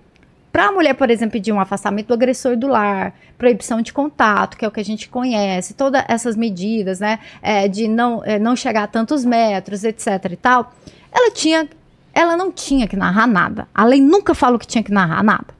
para 0.51 0.67
a 0.67 0.71
mulher, 0.71 0.93
por 0.95 1.09
exemplo, 1.11 1.33
pedir 1.33 1.51
um 1.51 1.59
afastamento 1.59 2.07
do 2.07 2.13
agressor 2.13 2.57
do 2.57 2.67
lar, 2.67 3.13
proibição 3.37 3.81
de 3.81 3.93
contato, 3.93 4.57
que 4.57 4.65
é 4.65 4.67
o 4.67 4.71
que 4.71 4.79
a 4.79 4.85
gente 4.85 5.07
conhece, 5.07 5.73
todas 5.73 6.03
essas 6.07 6.35
medidas, 6.35 6.99
né, 6.99 7.19
é, 7.41 7.67
de 7.67 7.87
não, 7.87 8.23
é, 8.25 8.39
não 8.39 8.55
chegar 8.55 8.83
a 8.83 8.87
tantos 8.87 9.23
metros, 9.23 9.83
etc 9.83 10.07
e 10.31 10.35
tal, 10.35 10.73
ela 11.11 11.31
tinha, 11.31 11.69
ela 12.13 12.35
não 12.35 12.51
tinha 12.51 12.87
que 12.87 12.95
narrar 12.95 13.27
nada. 13.27 13.67
A 13.73 13.85
lei 13.85 14.01
nunca 14.01 14.33
falou 14.33 14.57
que 14.57 14.65
tinha 14.65 14.83
que 14.83 14.91
narrar 14.91 15.23
nada. 15.23 15.55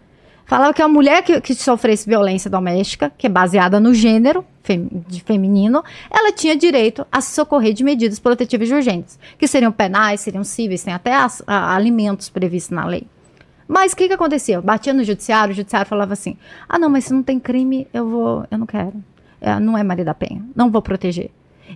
Falava 0.47 0.73
que 0.73 0.81
a 0.81 0.88
mulher 0.88 1.21
que, 1.21 1.41
que 1.41 1.53
sofresse 1.53 2.07
violência 2.07 2.49
doméstica, 2.49 3.12
que 3.17 3.27
é 3.27 3.29
baseada 3.29 3.79
no 3.79 3.93
gênero 3.93 4.45
fem- 4.67 4.89
de 5.08 5.21
feminino, 5.21 5.84
ela 6.12 6.32
tinha 6.32 6.56
direito 6.56 7.08
a 7.12 7.21
se 7.21 7.34
socorrer 7.34 7.73
de 7.73 7.84
medidas 7.84 8.19
protetivas 8.19 8.69
e 8.69 8.73
urgentes, 8.73 9.17
que 9.39 9.47
seriam 9.47 9.71
penais, 9.71 10.21
seriam 10.21 10.43
cíveis, 10.43 10.84
tem 10.84 10.93
até 10.93 11.15
as- 11.15 11.41
a- 11.47 11.73
alimentos 11.75 12.30
previstos 12.30 12.75
na 12.75 12.86
lei. 12.86 13.08
Mas 13.67 13.93
o 13.93 13.95
que 13.95 14.08
que 14.08 14.13
acontecia? 14.13 14.62
Batia 14.62 14.93
no 14.93 15.03
judiciário, 15.03 15.51
o 15.53 15.56
judiciário 15.56 15.88
falava 15.88 16.13
assim: 16.13 16.38
ah, 16.69 16.77
não, 16.77 16.89
mas 16.89 17.06
se 17.06 17.13
não 17.13 17.23
tem 17.23 17.39
crime, 17.39 17.88
eu 17.93 18.08
vou, 18.08 18.45
eu 18.51 18.58
não 18.58 18.65
quero. 18.67 18.93
É, 19.41 19.60
não 19.60 19.77
é 19.77 19.84
Maria 19.84 20.06
da 20.06 20.13
Penha, 20.13 20.43
não 20.56 20.69
vou 20.71 20.82
proteger. 20.82 21.30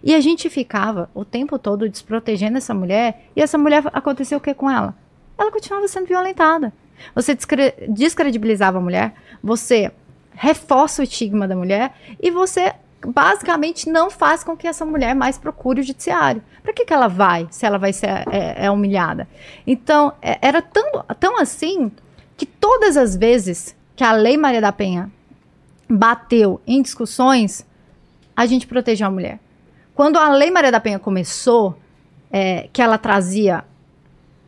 E 0.04 0.16
a 0.16 0.22
gente 0.22 0.50
ficava 0.50 1.10
o 1.14 1.26
tempo 1.26 1.60
todo 1.60 1.88
desprotegendo 1.90 2.58
essa 2.58 2.74
mulher, 2.74 3.28
e 3.36 3.42
essa 3.42 3.58
mulher 3.58 3.84
aconteceu 3.92 4.38
o 4.38 4.42
que 4.42 4.54
com 4.54 4.70
ela? 4.70 4.96
Ela 5.38 5.52
continuava 5.52 5.88
sendo 5.88 6.08
violentada. 6.08 6.72
Você 7.14 7.36
descre- 7.36 7.74
descredibilizava 7.90 8.78
a 8.78 8.82
mulher, 8.82 9.14
você 9.44 9.92
reforça 10.34 11.02
o 11.02 11.04
estigma 11.04 11.48
da 11.48 11.56
mulher 11.56 11.94
e 12.22 12.32
você 12.32 12.74
basicamente 13.06 13.90
não 13.90 14.10
faz 14.12 14.44
com 14.44 14.56
que 14.56 14.68
essa 14.68 14.86
mulher 14.86 15.16
mais 15.16 15.38
procure 15.38 15.82
o 15.82 15.84
judiciário. 15.84 16.42
Para 16.62 16.74
que, 16.74 16.86
que 16.86 16.94
ela 16.94 17.08
vai 17.08 17.48
se 17.50 17.66
ela 17.66 17.78
vai 17.78 17.94
ser 17.94 18.08
é, 18.32 18.66
é 18.66 18.72
humilhada? 18.72 19.28
Então, 19.66 20.14
é- 20.22 20.38
era 20.42 20.62
tão, 20.62 21.04
tão 21.20 21.40
assim 21.40 21.92
que 22.38 22.46
todas 22.46 22.98
as 22.98 23.16
vezes 23.16 23.76
que 23.96 24.04
a 24.04 24.12
Lei 24.12 24.38
Maria 24.38 24.62
da 24.62 24.72
Penha 24.72 25.12
bateu 25.90 26.62
em 26.66 26.82
discussões, 26.82 27.66
a 28.36 28.46
gente 28.46 28.66
protegeu 28.66 29.08
a 29.08 29.12
mulher. 29.12 29.40
Quando 29.94 30.18
a 30.18 30.30
Lei 30.30 30.50
Maria 30.50 30.72
da 30.72 30.80
Penha 30.80 31.00
começou, 31.00 31.78
é, 32.32 32.70
que 32.72 32.82
ela 32.82 32.98
trazia 32.98 33.64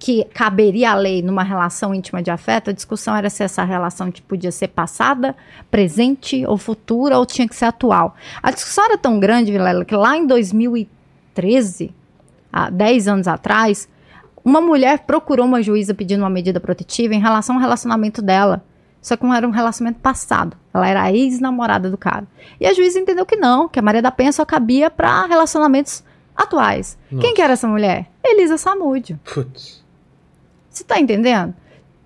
que 0.03 0.25
caberia 0.33 0.91
a 0.91 0.95
lei 0.95 1.21
numa 1.21 1.43
relação 1.43 1.95
íntima 1.95 2.21
de 2.21 2.29
afeto, 2.29 2.69
a 2.69 2.73
discussão 2.73 3.15
era 3.15 3.29
se 3.29 3.41
essa 3.41 3.63
relação 3.63 4.11
tipo, 4.11 4.27
podia 4.27 4.51
ser 4.51 4.67
passada, 4.67 5.33
presente 5.71 6.45
ou 6.45 6.57
futura, 6.57 7.17
ou 7.17 7.25
tinha 7.25 7.47
que 7.47 7.55
ser 7.55 7.63
atual. 7.63 8.13
A 8.41 8.51
discussão 8.51 8.83
era 8.83 8.97
tão 8.97 9.17
grande, 9.17 9.49
Vilela, 9.49 9.85
que 9.85 9.95
lá 9.95 10.17
em 10.17 10.27
2013, 10.27 11.95
há 12.51 12.69
10 12.69 13.07
anos 13.07 13.27
atrás, 13.29 13.87
uma 14.43 14.59
mulher 14.59 15.05
procurou 15.07 15.45
uma 15.45 15.63
juíza 15.63 15.93
pedindo 15.93 16.19
uma 16.19 16.29
medida 16.29 16.59
protetiva 16.59 17.15
em 17.15 17.21
relação 17.21 17.55
ao 17.55 17.61
relacionamento 17.61 18.21
dela. 18.21 18.61
Só 19.01 19.15
que 19.15 19.23
não 19.23 19.33
era 19.33 19.47
um 19.47 19.51
relacionamento 19.51 20.01
passado. 20.01 20.57
Ela 20.73 20.89
era 20.89 21.03
a 21.03 21.13
ex-namorada 21.13 21.89
do 21.89 21.97
cara. 21.97 22.27
E 22.59 22.67
a 22.67 22.73
juíza 22.73 22.99
entendeu 22.99 23.25
que 23.25 23.37
não, 23.37 23.69
que 23.69 23.79
a 23.79 23.81
Maria 23.81 24.01
da 24.01 24.11
Penha 24.11 24.33
só 24.33 24.43
cabia 24.43 24.91
para 24.91 25.27
relacionamentos 25.27 26.03
atuais. 26.35 26.97
Nossa. 27.09 27.25
Quem 27.25 27.33
que 27.33 27.41
era 27.41 27.53
essa 27.53 27.69
mulher? 27.69 28.09
Elisa 28.21 28.57
Samúdio. 28.57 29.17
Putz. 29.23 29.82
Você 30.73 30.83
tá 30.83 30.99
entendendo? 30.99 31.53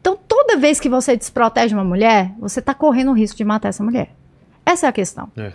Então, 0.02 0.18
toda 0.28 0.58
vez 0.58 0.80
que 0.80 0.90
você 0.90 1.16
desprotege 1.18 1.74
uma 1.74 1.84
mulher, 1.84 2.32
você 2.40 2.62
tá 2.62 2.74
correndo 2.74 3.12
o 3.12 3.14
risco 3.14 3.38
de 3.38 3.44
matar 3.46 3.70
essa 3.70 3.84
mulher. 3.84 4.10
Essa 4.66 4.86
é 4.86 4.90
a 4.90 4.94
questão. 4.94 5.30
É. 5.38 5.54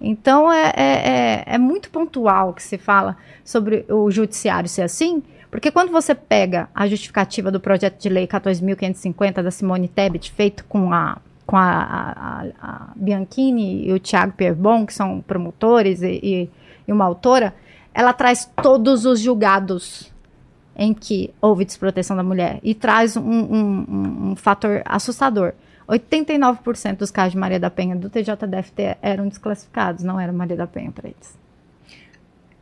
Então, 0.00 0.50
é, 0.52 0.72
é, 0.76 0.82
é, 0.82 1.44
é 1.46 1.58
muito 1.58 1.90
pontual 1.90 2.52
que 2.54 2.62
se 2.62 2.78
fala 2.78 3.16
sobre 3.44 3.84
o 3.88 4.10
judiciário 4.10 4.68
ser 4.68 4.82
assim, 4.82 5.22
porque 5.50 5.70
quando 5.70 5.90
você 5.90 6.14
pega 6.14 6.68
a 6.74 6.86
justificativa 6.86 7.50
do 7.50 7.58
projeto 7.60 7.98
de 8.00 8.08
lei 8.08 8.26
14.550 8.26 9.42
da 9.42 9.50
Simone 9.50 9.88
Tebet, 9.88 10.30
feito 10.32 10.64
com 10.66 10.92
a 10.92 11.18
com 11.46 11.56
a, 11.56 11.62
a- 11.64 12.46
a- 12.62 12.88
Bianchini 12.94 13.84
e 13.88 13.92
o 13.92 13.98
Tiago 13.98 14.32
Pierbon, 14.34 14.86
que 14.86 14.94
são 14.94 15.20
promotores 15.20 16.00
e, 16.00 16.20
e- 16.22 16.50
e 16.86 16.92
uma 16.92 17.04
autora, 17.04 17.52
ela 17.92 18.12
traz 18.12 18.48
todos 18.62 19.04
os 19.04 19.18
julgados 19.18 20.12
em 20.76 20.94
que 20.94 21.32
houve 21.40 21.64
desproteção 21.64 22.16
da 22.16 22.22
mulher 22.22 22.58
e 22.62 22.74
traz 22.74 23.16
um, 23.16 23.22
um- 23.22 23.86
um- 23.88 24.30
um 24.32 24.36
fator 24.36 24.82
assustador. 24.84 25.52
89% 25.88 26.98
dos 26.98 27.10
casos 27.10 27.32
de 27.32 27.38
Maria 27.38 27.58
da 27.58 27.68
Penha 27.68 27.96
do 27.96 28.08
TJDFT 28.08 28.96
eram 29.02 29.26
desclassificados, 29.28 30.04
não 30.04 30.18
era 30.20 30.32
Maria 30.32 30.56
da 30.56 30.66
Penha 30.66 30.92
para 30.92 31.08
eles. 31.08 31.38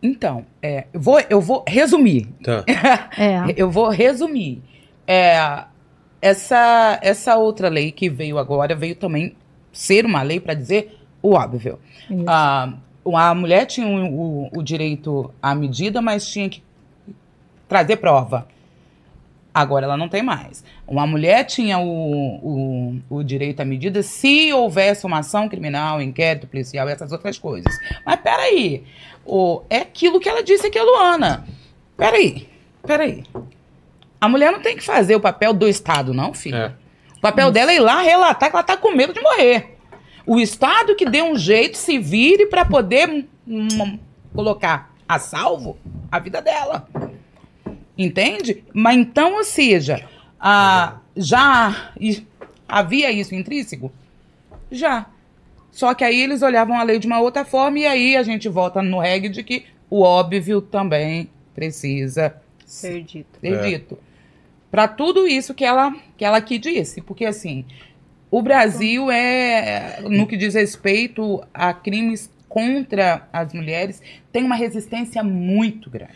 Então, 0.03 0.47
é, 0.63 0.87
eu, 0.93 1.01
vou, 1.01 1.21
eu 1.29 1.41
vou 1.41 1.65
resumir. 1.67 2.27
Tá. 2.43 2.65
É. 3.19 3.53
Eu 3.57 3.71
vou 3.71 3.89
resumir. 3.91 4.63
É, 5.07 5.65
essa, 6.23 6.99
essa 7.03 7.37
outra 7.37 7.69
lei 7.69 7.91
que 7.93 8.09
veio 8.09 8.39
agora 8.39 8.75
veio 8.75 8.95
também 8.95 9.35
ser 9.73 10.05
uma 10.07 10.23
lei 10.23 10.39
para 10.41 10.55
dizer 10.55 10.97
o 11.23 11.33
óbvio. 11.35 11.79
Ah, 12.27 12.73
a 13.15 13.35
mulher 13.35 13.67
tinha 13.67 13.87
o, 13.87 14.45
o- 14.47 14.51
o 14.59 14.63
direito 14.63 15.33
à 15.43 15.55
medida, 15.55 16.01
mas 16.01 16.27
tinha 16.29 16.49
que 16.49 16.63
trazer 17.69 17.97
prova. 17.97 18.49
Agora 19.53 19.85
ela 19.85 19.97
não 19.97 20.09
tem 20.09 20.23
mais. 20.23 20.63
Uma 20.87 21.07
mulher 21.07 21.45
tinha 21.45 21.79
o, 21.79 21.89
o, 21.89 23.01
o 23.11 23.23
direito 23.25 23.61
à 23.61 23.65
medida 23.65 24.03
se 24.03 24.53
houvesse 24.53 25.05
uma 25.05 25.19
ação 25.19 25.49
criminal, 25.49 26.01
inquérito 26.01 26.47
policial 26.47 26.89
e 26.89 26.93
essas 26.93 27.13
outras 27.13 27.39
coisas. 27.39 27.77
Mas 28.05 28.21
peraí, 28.21 28.85
o, 29.25 29.63
é 29.69 29.79
aquilo 29.79 30.21
que 30.21 30.29
ela 30.29 30.43
disse 30.43 30.67
aqui, 30.67 30.79
a 30.79 30.85
Luana. 30.85 31.45
Peraí, 31.97 32.49
peraí. 32.87 33.25
A 34.21 34.29
mulher 34.29 34.53
não 34.53 34.61
tem 34.61 34.77
que 34.77 34.83
fazer 34.83 35.17
o 35.17 35.21
papel 35.21 35.53
do 35.53 35.69
Estado, 35.69 36.15
não, 36.15 36.33
filho. 36.33 36.57
É. 36.57 36.73
O 37.17 37.21
papel 37.21 37.51
dela 37.51 37.73
é 37.73 37.77
ir 37.77 37.81
lá 37.81 38.01
relatar 38.01 38.51
que 38.51 38.57
ela 38.57 38.63
tá 38.63 38.77
com 38.77 38.95
medo 38.95 39.13
de 39.13 39.21
morrer. 39.21 39.77
O 40.25 40.39
Estado 40.39 40.95
que 40.95 41.09
dê 41.09 41.21
um 41.21 41.37
jeito, 41.37 41.77
se 41.77 41.99
vire 41.99 42.47
para 42.47 42.65
poder 42.65 43.09
hum, 43.09 43.25
hum, 43.47 43.99
colocar 44.35 44.95
a 45.09 45.19
salvo 45.19 45.77
a 46.13 46.19
vida 46.19 46.41
dela. 46.41 46.87
Entende? 47.99 48.63
Mas 48.73 48.97
então, 48.97 49.35
ou 49.35 49.45
seja, 49.45 50.09
a, 50.39 50.99
já. 51.17 51.93
e 52.01 52.25
Havia 52.69 53.11
isso 53.11 53.35
intrínseco? 53.35 53.91
Já. 54.71 55.07
Só 55.73 55.95
que 55.95 56.05
aí 56.05 56.21
eles 56.21 56.43
olhavam 56.43 56.79
a 56.79 56.83
lei 56.83 56.99
de 56.99 57.07
uma 57.07 57.21
outra 57.21 57.45
forma 57.45 57.79
e 57.79 57.87
aí 57.87 58.17
a 58.17 58.23
gente 58.23 58.49
volta 58.49 58.83
no 58.83 59.01
reggae 59.01 59.29
de 59.29 59.43
que 59.43 59.65
o 59.89 60.03
óbvio 60.03 60.61
também 60.61 61.31
precisa 61.55 62.35
Ser 62.67 63.03
dito. 63.03 63.39
ser 63.41 63.55
É. 63.55 63.71
dito. 63.71 63.99
Para 64.71 64.87
tudo 64.87 65.27
isso 65.27 65.55
que 65.55 65.65
ela, 65.65 65.95
que 66.17 66.25
ela 66.25 66.37
aqui 66.37 66.59
disse. 66.59 67.01
Porque, 67.01 67.25
assim, 67.25 67.65
o 68.31 68.43
Brasil 68.43 69.11
é, 69.11 70.01
no 70.03 70.27
que 70.27 70.37
diz 70.37 70.55
respeito 70.55 71.43
a 71.55 71.73
crimes 71.73 72.31
contra 72.49 73.27
as 73.33 73.53
mulheres, 73.55 74.03
tem 74.31 74.45
uma 74.45 74.57
resistência 74.57 75.25
muito 75.25 75.89
grande. 75.89 76.13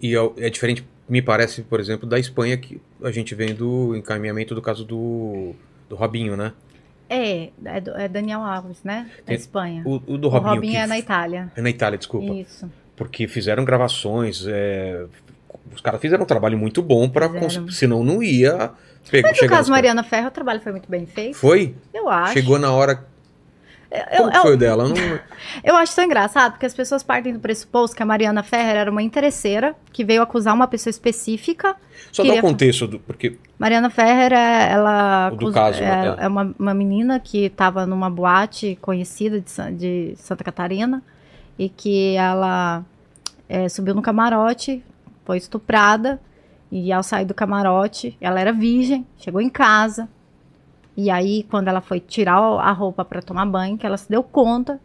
E 0.00 0.14
é, 0.16 0.30
é 0.46 0.50
diferente, 0.50 0.86
me 1.08 1.20
parece, 1.22 1.62
por 1.62 1.80
exemplo, 1.80 2.08
da 2.08 2.18
Espanha, 2.18 2.56
que 2.56 2.80
a 3.02 3.10
gente 3.10 3.34
vem 3.34 3.54
do 3.54 3.94
encaminhamento 3.96 4.54
do 4.54 4.62
caso 4.62 4.84
do, 4.84 5.54
do 5.88 5.96
Robinho, 5.96 6.36
né? 6.36 6.52
É, 7.08 7.44
é, 7.44 7.50
é 8.04 8.08
Daniel 8.08 8.40
Alves, 8.40 8.78
né? 8.82 9.10
Da 9.18 9.24
Tem- 9.26 9.36
Espanha. 9.36 9.82
O, 9.84 9.96
o 10.06 10.16
do 10.18 10.28
O 10.28 10.30
Robinho. 10.30 10.54
Robinho 10.54 10.72
que 10.72 10.78
é 10.78 10.86
na 10.86 10.98
Itália. 10.98 11.52
É 11.54 11.60
na 11.60 11.68
Itália, 11.68 11.98
desculpa. 11.98 12.32
Isso. 12.32 12.70
Porque 12.96 13.28
fizeram 13.28 13.64
gravações. 13.64 14.46
é, 14.46 15.04
Os 15.74 15.80
caras 15.80 16.00
fizeram 16.00 16.22
um 16.22 16.26
trabalho 16.26 16.56
muito 16.56 16.80
bom 16.82 17.08
para 17.08 17.28
senão 17.70 18.02
não 18.02 18.22
ia 18.22 18.70
pegar. 19.10 19.28
Mas 19.30 19.42
no 19.42 19.48
caso 19.48 19.70
Mariana 19.70 20.02
Ferro, 20.02 20.28
o 20.28 20.30
trabalho 20.30 20.60
foi 20.60 20.72
muito 20.72 20.88
bem 20.90 21.04
feito. 21.04 21.36
Foi? 21.36 21.74
Eu 21.92 22.08
acho. 22.08 22.32
Chegou 22.32 22.58
na 22.58 22.72
hora. 22.72 23.04
Eu, 23.92 24.18
Como 24.18 24.30
que 24.30 24.36
eu, 24.38 24.42
foi 24.42 24.54
o 24.54 24.56
dela? 24.56 24.88
Não... 24.88 24.94
eu 25.62 25.76
acho 25.76 25.94
tão 25.94 26.04
engraçado, 26.04 26.52
porque 26.52 26.64
as 26.64 26.72
pessoas 26.72 27.02
partem 27.02 27.34
do 27.34 27.38
pressuposto 27.38 27.94
que 27.94 28.02
a 28.02 28.06
Mariana 28.06 28.42
Ferrer 28.42 28.76
era 28.76 28.90
uma 28.90 29.02
interesseira 29.02 29.76
que 29.92 30.02
veio 30.02 30.22
acusar 30.22 30.54
uma 30.54 30.66
pessoa 30.66 30.90
específica. 30.90 31.76
Só 32.10 32.24
dá 32.24 32.34
o 32.34 32.40
contexto, 32.40 32.86
do, 32.86 32.98
porque 32.98 33.36
Mariana 33.58 33.90
Ferrer, 33.90 34.32
é, 34.32 34.72
ela 34.72 35.28
do 35.28 35.36
acusa- 35.36 35.52
caso, 35.52 35.82
é, 35.82 35.86
né? 35.86 36.16
é 36.20 36.28
uma, 36.28 36.54
uma 36.58 36.72
menina 36.72 37.20
que 37.20 37.44
estava 37.44 37.84
numa 37.84 38.08
boate 38.08 38.78
conhecida 38.80 39.40
de, 39.40 39.72
de 39.76 40.14
Santa 40.16 40.42
Catarina 40.42 41.02
e 41.58 41.68
que 41.68 42.16
ela 42.16 42.82
é, 43.46 43.68
subiu 43.68 43.94
no 43.94 44.00
camarote, 44.00 44.82
foi 45.26 45.36
estuprada 45.36 46.18
e 46.70 46.90
ao 46.90 47.02
sair 47.02 47.26
do 47.26 47.34
camarote, 47.34 48.16
ela 48.18 48.40
era 48.40 48.52
virgem, 48.54 49.06
chegou 49.18 49.40
em 49.40 49.50
casa 49.50 50.08
e 50.96 51.10
aí 51.10 51.44
quando 51.44 51.68
ela 51.68 51.80
foi 51.80 52.00
tirar 52.00 52.38
a 52.38 52.72
roupa 52.72 53.04
para 53.04 53.22
tomar 53.22 53.46
banho, 53.46 53.78
que 53.78 53.86
ela 53.86 53.96
se 53.96 54.08
deu 54.08 54.22
conta 54.22 54.80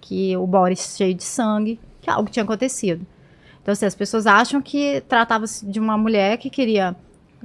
que 0.00 0.36
o 0.36 0.46
Boris 0.46 0.96
cheio 0.96 1.14
de 1.14 1.24
sangue, 1.24 1.80
que 2.00 2.08
algo 2.08 2.30
tinha 2.30 2.44
acontecido. 2.44 3.04
Então, 3.60 3.72
assim, 3.72 3.86
as 3.86 3.94
pessoas 3.96 4.26
acham 4.26 4.62
que 4.62 5.00
tratava-se 5.08 5.66
de 5.66 5.80
uma 5.80 5.98
mulher 5.98 6.38
que 6.38 6.48
queria 6.48 6.94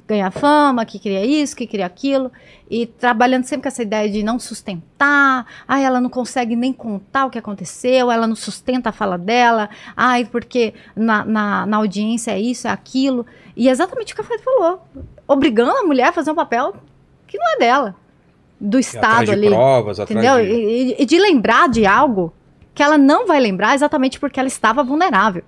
ganhar 0.08 0.30
fama, 0.30 0.86
que 0.86 1.00
queria 1.00 1.26
isso, 1.26 1.56
que 1.56 1.66
queria 1.66 1.86
aquilo, 1.86 2.32
e 2.70 2.86
trabalhando 2.86 3.46
sempre 3.46 3.64
com 3.64 3.68
essa 3.70 3.82
ideia 3.82 4.10
de 4.10 4.22
não 4.22 4.38
sustentar, 4.38 5.46
ai, 5.68 5.84
ela 5.84 6.00
não 6.00 6.10
consegue 6.10 6.56
nem 6.56 6.72
contar 6.72 7.26
o 7.26 7.30
que 7.30 7.40
aconteceu, 7.40 8.12
ela 8.12 8.28
não 8.28 8.36
sustenta 8.36 8.90
a 8.90 8.92
fala 8.92 9.18
dela, 9.18 9.70
ai, 9.96 10.26
porque 10.26 10.74
na, 10.96 11.26
na, 11.26 11.66
na 11.66 11.78
audiência 11.78 12.32
é 12.32 12.40
isso, 12.40 12.68
é 12.68 12.72
aquilo, 12.72 13.26
e 13.56 13.68
é 13.68 13.72
exatamente 13.72 14.14
o 14.14 14.16
que 14.16 14.22
a 14.22 14.24
Fred 14.24 14.44
falou, 14.44 14.86
obrigando 15.28 15.72
a 15.72 15.84
mulher 15.84 16.10
a 16.10 16.14
fazer 16.14 16.32
um 16.32 16.36
papel 16.36 16.76
que 17.32 17.38
não 17.38 17.54
é 17.56 17.58
dela, 17.58 17.96
do 18.60 18.78
Estado 18.78 19.26
de 19.26 19.32
ali. 19.32 19.48
provas, 19.50 19.98
Entendeu? 20.00 20.36
de... 20.38 20.44
E, 20.52 20.96
e- 21.02 21.06
de 21.06 21.18
lembrar 21.18 21.68
de 21.70 21.86
algo 21.86 22.34
que 22.76 22.84
ela 22.84 22.98
não 22.98 23.26
vai 23.26 23.40
lembrar 23.40 23.74
exatamente 23.74 24.20
porque 24.20 24.40
ela 24.40 24.48
estava 24.48 24.84
vulnerável. 24.84 25.44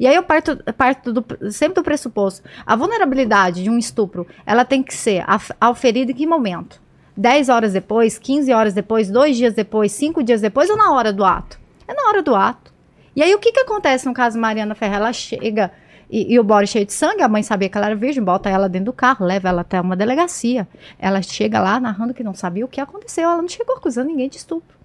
E 0.00 0.06
aí 0.06 0.14
eu 0.14 0.22
parto, 0.22 0.56
parto 0.76 1.12
do- 1.12 1.52
sempre 1.52 1.74
do 1.74 1.82
pressuposto. 1.84 2.42
A 2.66 2.74
vulnerabilidade 2.74 3.62
de 3.62 3.70
um 3.70 3.78
estupro, 3.78 4.26
ela 4.46 4.64
tem 4.64 4.82
que 4.82 4.94
ser 4.94 5.24
auferida 5.60 6.10
em 6.10 6.14
que 6.14 6.26
momento? 6.26 6.80
10 7.16 7.48
horas 7.48 7.72
depois, 7.74 8.18
15 8.18 8.52
horas 8.52 8.74
depois, 8.74 9.08
dois 9.10 9.36
dias 9.36 9.54
depois, 9.54 9.92
cinco 9.92 10.22
dias 10.22 10.40
depois 10.40 10.68
ou 10.70 10.76
na 10.76 10.92
hora 10.92 11.12
do 11.12 11.24
ato? 11.24 11.60
É 11.86 11.94
na 11.94 12.08
hora 12.08 12.22
do 12.22 12.34
ato. 12.34 12.72
E 13.14 13.22
aí 13.22 13.32
o 13.34 13.38
que, 13.38 13.52
que 13.52 13.60
acontece 13.60 14.04
no 14.06 14.12
caso 14.14 14.36
Mariana 14.38 14.74
Ferreira? 14.74 15.04
Ela 15.04 15.12
chega 15.12 15.70
e, 16.14 16.34
e 16.34 16.38
o 16.38 16.44
body 16.44 16.68
cheio 16.68 16.86
de 16.86 16.92
sangue, 16.92 17.22
a 17.22 17.28
mãe 17.28 17.42
sabia 17.42 17.68
que 17.68 17.76
ela 17.76 17.88
era 17.88 17.96
virgem, 17.96 18.22
bota 18.22 18.48
ela 18.48 18.68
dentro 18.68 18.84
do 18.84 18.92
carro, 18.92 19.26
leva 19.26 19.48
ela 19.48 19.62
até 19.62 19.80
uma 19.80 19.96
delegacia. 19.96 20.68
Ela 20.96 21.20
chega 21.20 21.58
lá 21.58 21.80
narrando 21.80 22.14
que 22.14 22.22
não 22.22 22.34
sabia 22.34 22.64
o 22.64 22.68
que 22.68 22.80
aconteceu. 22.80 23.28
Ela 23.28 23.42
não 23.42 23.48
chegou 23.48 23.74
acusando 23.74 24.06
ninguém 24.06 24.28
de 24.28 24.36
estupro. 24.36 24.76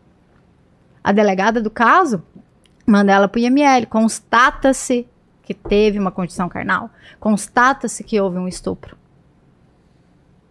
A 1.04 1.12
delegada 1.12 1.62
do 1.62 1.70
caso 1.70 2.24
manda 2.84 3.12
ela 3.12 3.28
para 3.28 3.38
o 3.38 3.42
IML. 3.42 3.86
Constata-se 3.86 5.08
que 5.44 5.54
teve 5.54 6.00
uma 6.00 6.10
condição 6.10 6.50
carnal. 6.50 6.89
Constata-se 7.20 8.04
que 8.04 8.20
houve 8.20 8.39
um 8.39 8.48
estupro. 8.48 8.98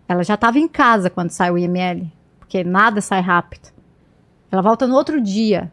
Ela 0.06 0.22
já 0.22 0.34
estava 0.34 0.60
em 0.60 0.68
casa 0.68 1.10
quando 1.10 1.30
sai 1.30 1.50
o 1.50 1.58
IML, 1.58 2.08
porque 2.38 2.62
nada 2.62 3.00
sai 3.00 3.20
rápido. 3.20 3.68
Ela 4.48 4.62
volta 4.62 4.86
no 4.86 4.94
outro 4.94 5.20
dia 5.20 5.72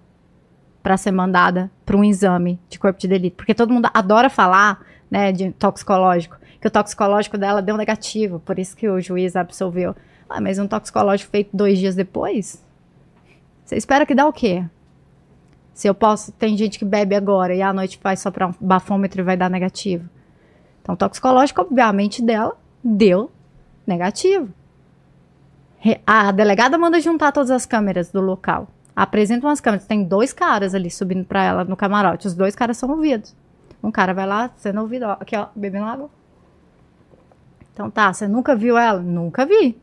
para 0.82 0.98
ser 0.98 1.12
mandada 1.12 1.70
para 1.86 1.96
um 1.96 2.04
exame 2.04 2.60
de 2.70 2.80
corpo 2.80 3.00
de 3.00 3.08
delito, 3.08 3.38
porque 3.38 3.54
todo 3.54 3.72
mundo 3.72 3.88
adora 3.94 4.30
falar, 4.30 4.84
né, 5.10 5.32
de 5.32 5.52
toxicológico, 5.52 6.38
que 6.60 6.68
o 6.68 6.72
toxicológico 6.72 7.38
dela 7.38 7.62
deu 7.62 7.78
negativo, 7.78 8.39
por 8.39 8.58
isso 8.60 8.76
que 8.76 8.88
o 8.88 9.00
juiz 9.00 9.36
absolveu. 9.36 9.96
Ah, 10.30 10.41
mas 10.41 10.58
um 10.58 10.68
toxicológico 10.68 11.32
feito 11.32 11.56
dois 11.56 11.78
dias 11.78 11.96
depois? 11.96 12.63
Você 13.63 13.76
espera 13.76 14.06
que 14.06 14.15
dá 14.15 14.28
o 14.28 14.34
quê? 14.34 14.63
Se 15.74 15.88
eu 15.88 15.94
posso, 15.94 16.32
tem 16.32 16.56
gente 16.58 16.80
que 16.80 16.86
bebe 16.86 17.15
agora 17.15 17.54
e 17.54 17.62
à 17.62 17.74
noite 17.74 18.00
vai 18.02 18.15
soprar 18.15 18.50
um 18.50 18.54
bafômetro 18.60 19.22
e 19.22 19.24
vai 19.24 19.36
dar 19.36 19.50
negativo. 19.50 20.10
Então, 20.82 20.96
o 20.96 20.98
toxicológico, 20.98 21.62
obviamente, 21.62 22.22
dela 22.22 22.56
deu 22.84 23.32
negativo. 23.86 24.50
A 26.06 26.32
delegada 26.32 26.78
manda 26.78 27.00
juntar 27.00 27.32
todas 27.32 27.52
as 27.52 27.65
câmeras 27.65 28.12
do 28.12 28.22
local. 28.22 28.68
Apresenta 28.96 29.46
umas 29.46 29.60
câmeras. 29.60 29.86
Tem 29.86 30.04
dois 30.04 30.32
caras 30.32 30.74
ali 30.74 30.89
subindo 30.89 31.26
pra 31.26 31.44
ela 31.44 31.63
no 31.63 31.76
camarote. 31.76 32.26
Os 32.26 32.34
dois 32.34 32.56
caras 32.56 32.78
são 32.78 32.89
ouvidos. 32.89 33.36
Um 33.86 33.91
cara 33.91 34.13
vai 34.13 34.26
lá 34.26 34.50
sendo 34.58 34.82
ouvido. 34.82 35.04
Ó, 35.06 35.12
aqui, 35.19 35.36
ó, 35.36 35.48
bebendo 35.56 35.86
água. 35.86 36.10
Então 37.74 37.89
tá, 37.89 38.12
você 38.13 38.28
nunca 38.28 38.56
viu 38.56 38.78
ela? 38.78 39.00
Nunca 39.00 39.45
vi. 39.45 39.78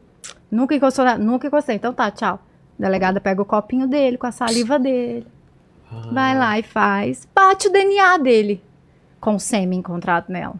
Nunca 0.51 0.75
encostou 0.75 1.05
nela? 1.05 1.19
Nunca 1.19 1.47
encostei. 1.47 1.77
Então 1.77 1.93
tá, 1.93 2.11
tchau. 2.11 2.41
A 2.79 2.83
delegada 2.83 3.21
pega 3.21 3.41
o 3.41 3.45
copinho 3.45 3.87
dele 3.87 4.17
com 4.17 4.27
a 4.27 4.33
saliva 4.33 4.79
dele. 4.79 5.27
Ah, 5.91 6.09
Vai 6.13 6.37
lá 6.37 6.59
e 6.59 6.63
faz. 6.63 7.29
Bate 7.35 7.69
o 7.69 7.73
DNA 7.73 8.17
dele 8.19 8.63
com 9.21 9.35
o 9.37 9.41
sêmen 9.41 9.79
encontrado 9.79 10.27
nela. 10.31 10.55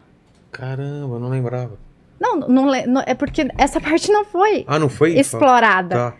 Caramba, 0.51 1.19
não 1.19 1.29
lembrava. 1.29 1.77
Não, 2.19 2.37
não, 2.39 2.65
não- 2.87 3.03
é 3.05 3.13
porque 3.15 3.47
essa 3.57 3.81
parte 3.81 4.11
não 4.11 4.23
foi 4.23 4.63
Ah, 4.67 4.77
não 4.79 4.87
foi? 4.87 5.17
explorada. 5.17 5.95
Tá. 5.95 6.13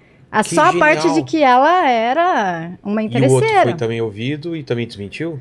Que 0.43 0.55
só 0.55 0.63
a 0.65 0.73
parte 0.79 1.13
de 1.13 1.21
que 1.23 1.43
ela 1.43 1.87
era 1.87 2.71
uma 2.83 3.03
E 3.03 3.05
o 3.05 3.07
outro 3.07 3.17
interesseira. 3.19 3.63
foi 3.63 3.73
também 3.75 4.01
ouvido 4.01 4.55
e 4.55 4.63
também 4.63 4.87
desmentiu? 4.87 5.39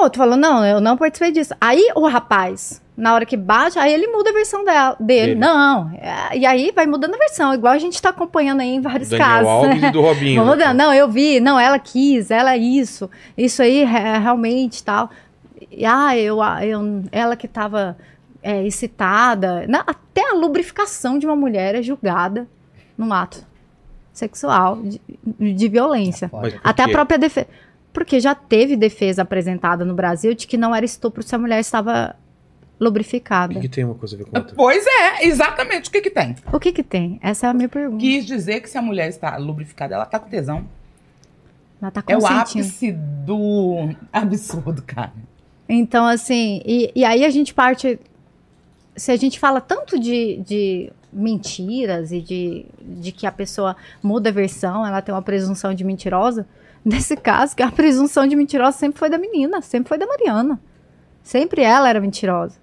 O 0.00 0.04
outro 0.04 0.18
falou, 0.18 0.36
não, 0.36 0.64
eu 0.64 0.80
não 0.80 0.96
participei 0.96 1.30
disso. 1.30 1.54
Aí 1.60 1.90
o 1.94 2.08
rapaz, 2.08 2.80
na 2.96 3.12
hora 3.12 3.26
que 3.26 3.36
bate, 3.36 3.78
aí 3.78 3.92
ele 3.92 4.06
muda 4.06 4.30
a 4.30 4.32
versão 4.32 4.64
dela, 4.64 4.96
dele. 4.98 5.26
Dele. 5.28 5.40
Não, 5.40 5.90
é, 5.90 6.38
e 6.38 6.46
aí 6.46 6.72
vai 6.74 6.86
mudando 6.86 7.14
a 7.14 7.18
versão, 7.18 7.52
igual 7.52 7.74
a 7.74 7.78
gente 7.78 8.00
tá 8.00 8.08
acompanhando 8.08 8.60
aí 8.60 8.70
em 8.70 8.80
vários 8.80 9.10
Daniel 9.10 9.28
casos. 9.28 9.48
Alves 9.48 9.80
né? 9.82 9.88
e 9.88 9.92
do 9.92 10.00
Robinho. 10.00 10.42
Né? 10.42 10.50
mudando. 10.50 10.76
Não, 10.76 10.94
eu 10.94 11.06
vi, 11.06 11.38
não, 11.38 11.60
ela 11.60 11.78
quis, 11.78 12.30
ela 12.30 12.56
isso, 12.56 13.10
isso 13.36 13.62
aí 13.62 13.82
é, 13.82 14.18
realmente 14.18 14.82
tal. 14.82 15.10
E, 15.70 15.84
ah, 15.84 16.16
eu, 16.16 16.40
ah, 16.40 16.64
eu, 16.64 16.80
ela 17.12 17.36
que 17.36 17.46
tava 17.46 17.94
é, 18.42 18.66
excitada. 18.66 19.66
Até 19.86 20.30
a 20.30 20.34
lubrificação 20.34 21.18
de 21.18 21.26
uma 21.26 21.36
mulher 21.36 21.74
é 21.74 21.82
julgada 21.82 22.48
num 22.96 23.12
ato 23.12 23.44
sexual 24.14 24.78
de, 24.82 24.98
de 25.54 25.68
violência. 25.68 26.30
Até 26.64 26.84
a 26.84 26.88
própria 26.88 27.18
defesa. 27.18 27.46
Porque 27.92 28.20
já 28.20 28.34
teve 28.34 28.76
defesa 28.76 29.22
apresentada 29.22 29.84
no 29.84 29.94
Brasil 29.94 30.34
de 30.34 30.46
que 30.46 30.56
não 30.56 30.74
era 30.74 30.84
estupro 30.84 31.22
se 31.22 31.34
a 31.34 31.38
mulher 31.38 31.58
estava 31.60 32.14
O 32.78 32.84
lubrificada. 32.84 33.52
que, 33.54 33.60
que 33.60 33.68
tem 33.68 33.84
uma 33.84 33.94
coisa 33.94 34.14
a 34.14 34.18
ver 34.18 34.24
com 34.26 34.38
outra? 34.38 34.54
Pois 34.54 34.84
é, 34.86 35.26
exatamente 35.26 35.88
o 35.88 35.92
que 35.92 36.00
que 36.00 36.10
tem. 36.10 36.36
O 36.52 36.60
que 36.60 36.72
que 36.72 36.82
tem? 36.82 37.18
Essa 37.22 37.46
é 37.48 37.50
a 37.50 37.54
minha 37.54 37.68
pergunta. 37.68 38.00
Quis 38.00 38.24
dizer 38.24 38.60
que 38.60 38.70
se 38.70 38.78
a 38.78 38.82
mulher 38.82 39.08
está 39.08 39.36
lubrificada, 39.36 39.94
ela 39.94 40.06
tá 40.06 40.18
com 40.18 40.28
tesão. 40.28 40.64
Ela 41.82 41.90
tá 41.90 42.02
É 42.06 42.16
o 42.16 42.26
ápice 42.26 42.92
do 42.92 43.90
absurdo, 44.12 44.82
cara. 44.82 45.12
Então, 45.68 46.04
assim, 46.06 46.60
e, 46.64 46.92
e 46.94 47.04
aí 47.04 47.24
a 47.24 47.30
gente 47.30 47.54
parte. 47.54 47.98
Se 48.96 49.10
a 49.12 49.16
gente 49.16 49.38
fala 49.38 49.60
tanto 49.60 49.98
de, 49.98 50.36
de 50.46 50.92
mentiras 51.12 52.12
e 52.12 52.20
de, 52.20 52.66
de 52.82 53.12
que 53.12 53.26
a 53.26 53.32
pessoa 53.32 53.76
muda 54.02 54.28
a 54.28 54.32
versão, 54.32 54.86
ela 54.86 55.00
tem 55.00 55.14
uma 55.14 55.22
presunção 55.22 55.72
de 55.72 55.82
mentirosa, 55.84 56.46
nesse 56.84 57.16
caso, 57.16 57.54
que 57.56 57.62
a 57.62 57.70
presunção 57.70 58.26
de 58.26 58.34
mentirosa 58.36 58.76
sempre 58.78 58.98
foi 58.98 59.10
da 59.10 59.18
menina, 59.18 59.60
sempre 59.60 59.88
foi 59.88 59.98
da 59.98 60.06
Mariana. 60.06 60.60
Sempre 61.22 61.62
ela 61.62 61.88
era 61.88 62.00
mentirosa. 62.00 62.58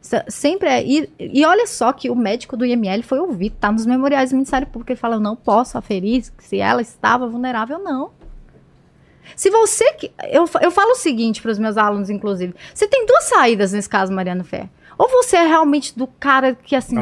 Se- 0.00 0.24
Sempre 0.28 0.68
é. 0.68 0.84
E, 0.84 1.10
e 1.18 1.44
olha 1.46 1.66
só 1.66 1.92
que 1.92 2.10
o 2.10 2.14
médico 2.14 2.56
do 2.56 2.66
IML 2.66 3.02
foi 3.02 3.18
ouvido, 3.20 3.56
tá 3.58 3.70
nos 3.72 3.86
memoriais 3.86 4.30
do 4.30 4.34
Ministério 4.34 4.66
Público. 4.66 4.92
Ele 4.92 4.98
fala: 5.00 5.16
eu 5.16 5.20
não 5.20 5.36
posso 5.36 5.78
aferir 5.78 6.24
se 6.38 6.58
ela 6.58 6.82
estava 6.82 7.26
vulnerável, 7.28 7.78
não. 7.78 8.10
Se 9.36 9.50
você. 9.50 9.92
que- 9.94 10.10
Eu, 10.30 10.44
eu 10.60 10.70
falo 10.70 10.90
o 10.92 10.96
seguinte 10.96 11.40
para 11.40 11.50
os 11.52 11.58
meus 11.58 11.76
alunos, 11.76 12.10
inclusive: 12.10 12.54
você 12.74 12.86
tem 12.88 13.06
duas 13.06 13.24
saídas 13.24 13.72
nesse 13.72 13.88
caso, 13.88 14.12
Mariano 14.12 14.44
Ferro. 14.44 14.68
Ou 14.98 15.08
você 15.08 15.36
é 15.36 15.46
realmente 15.46 15.96
do 15.98 16.06
cara 16.06 16.54
que 16.54 16.76
assim, 16.76 16.94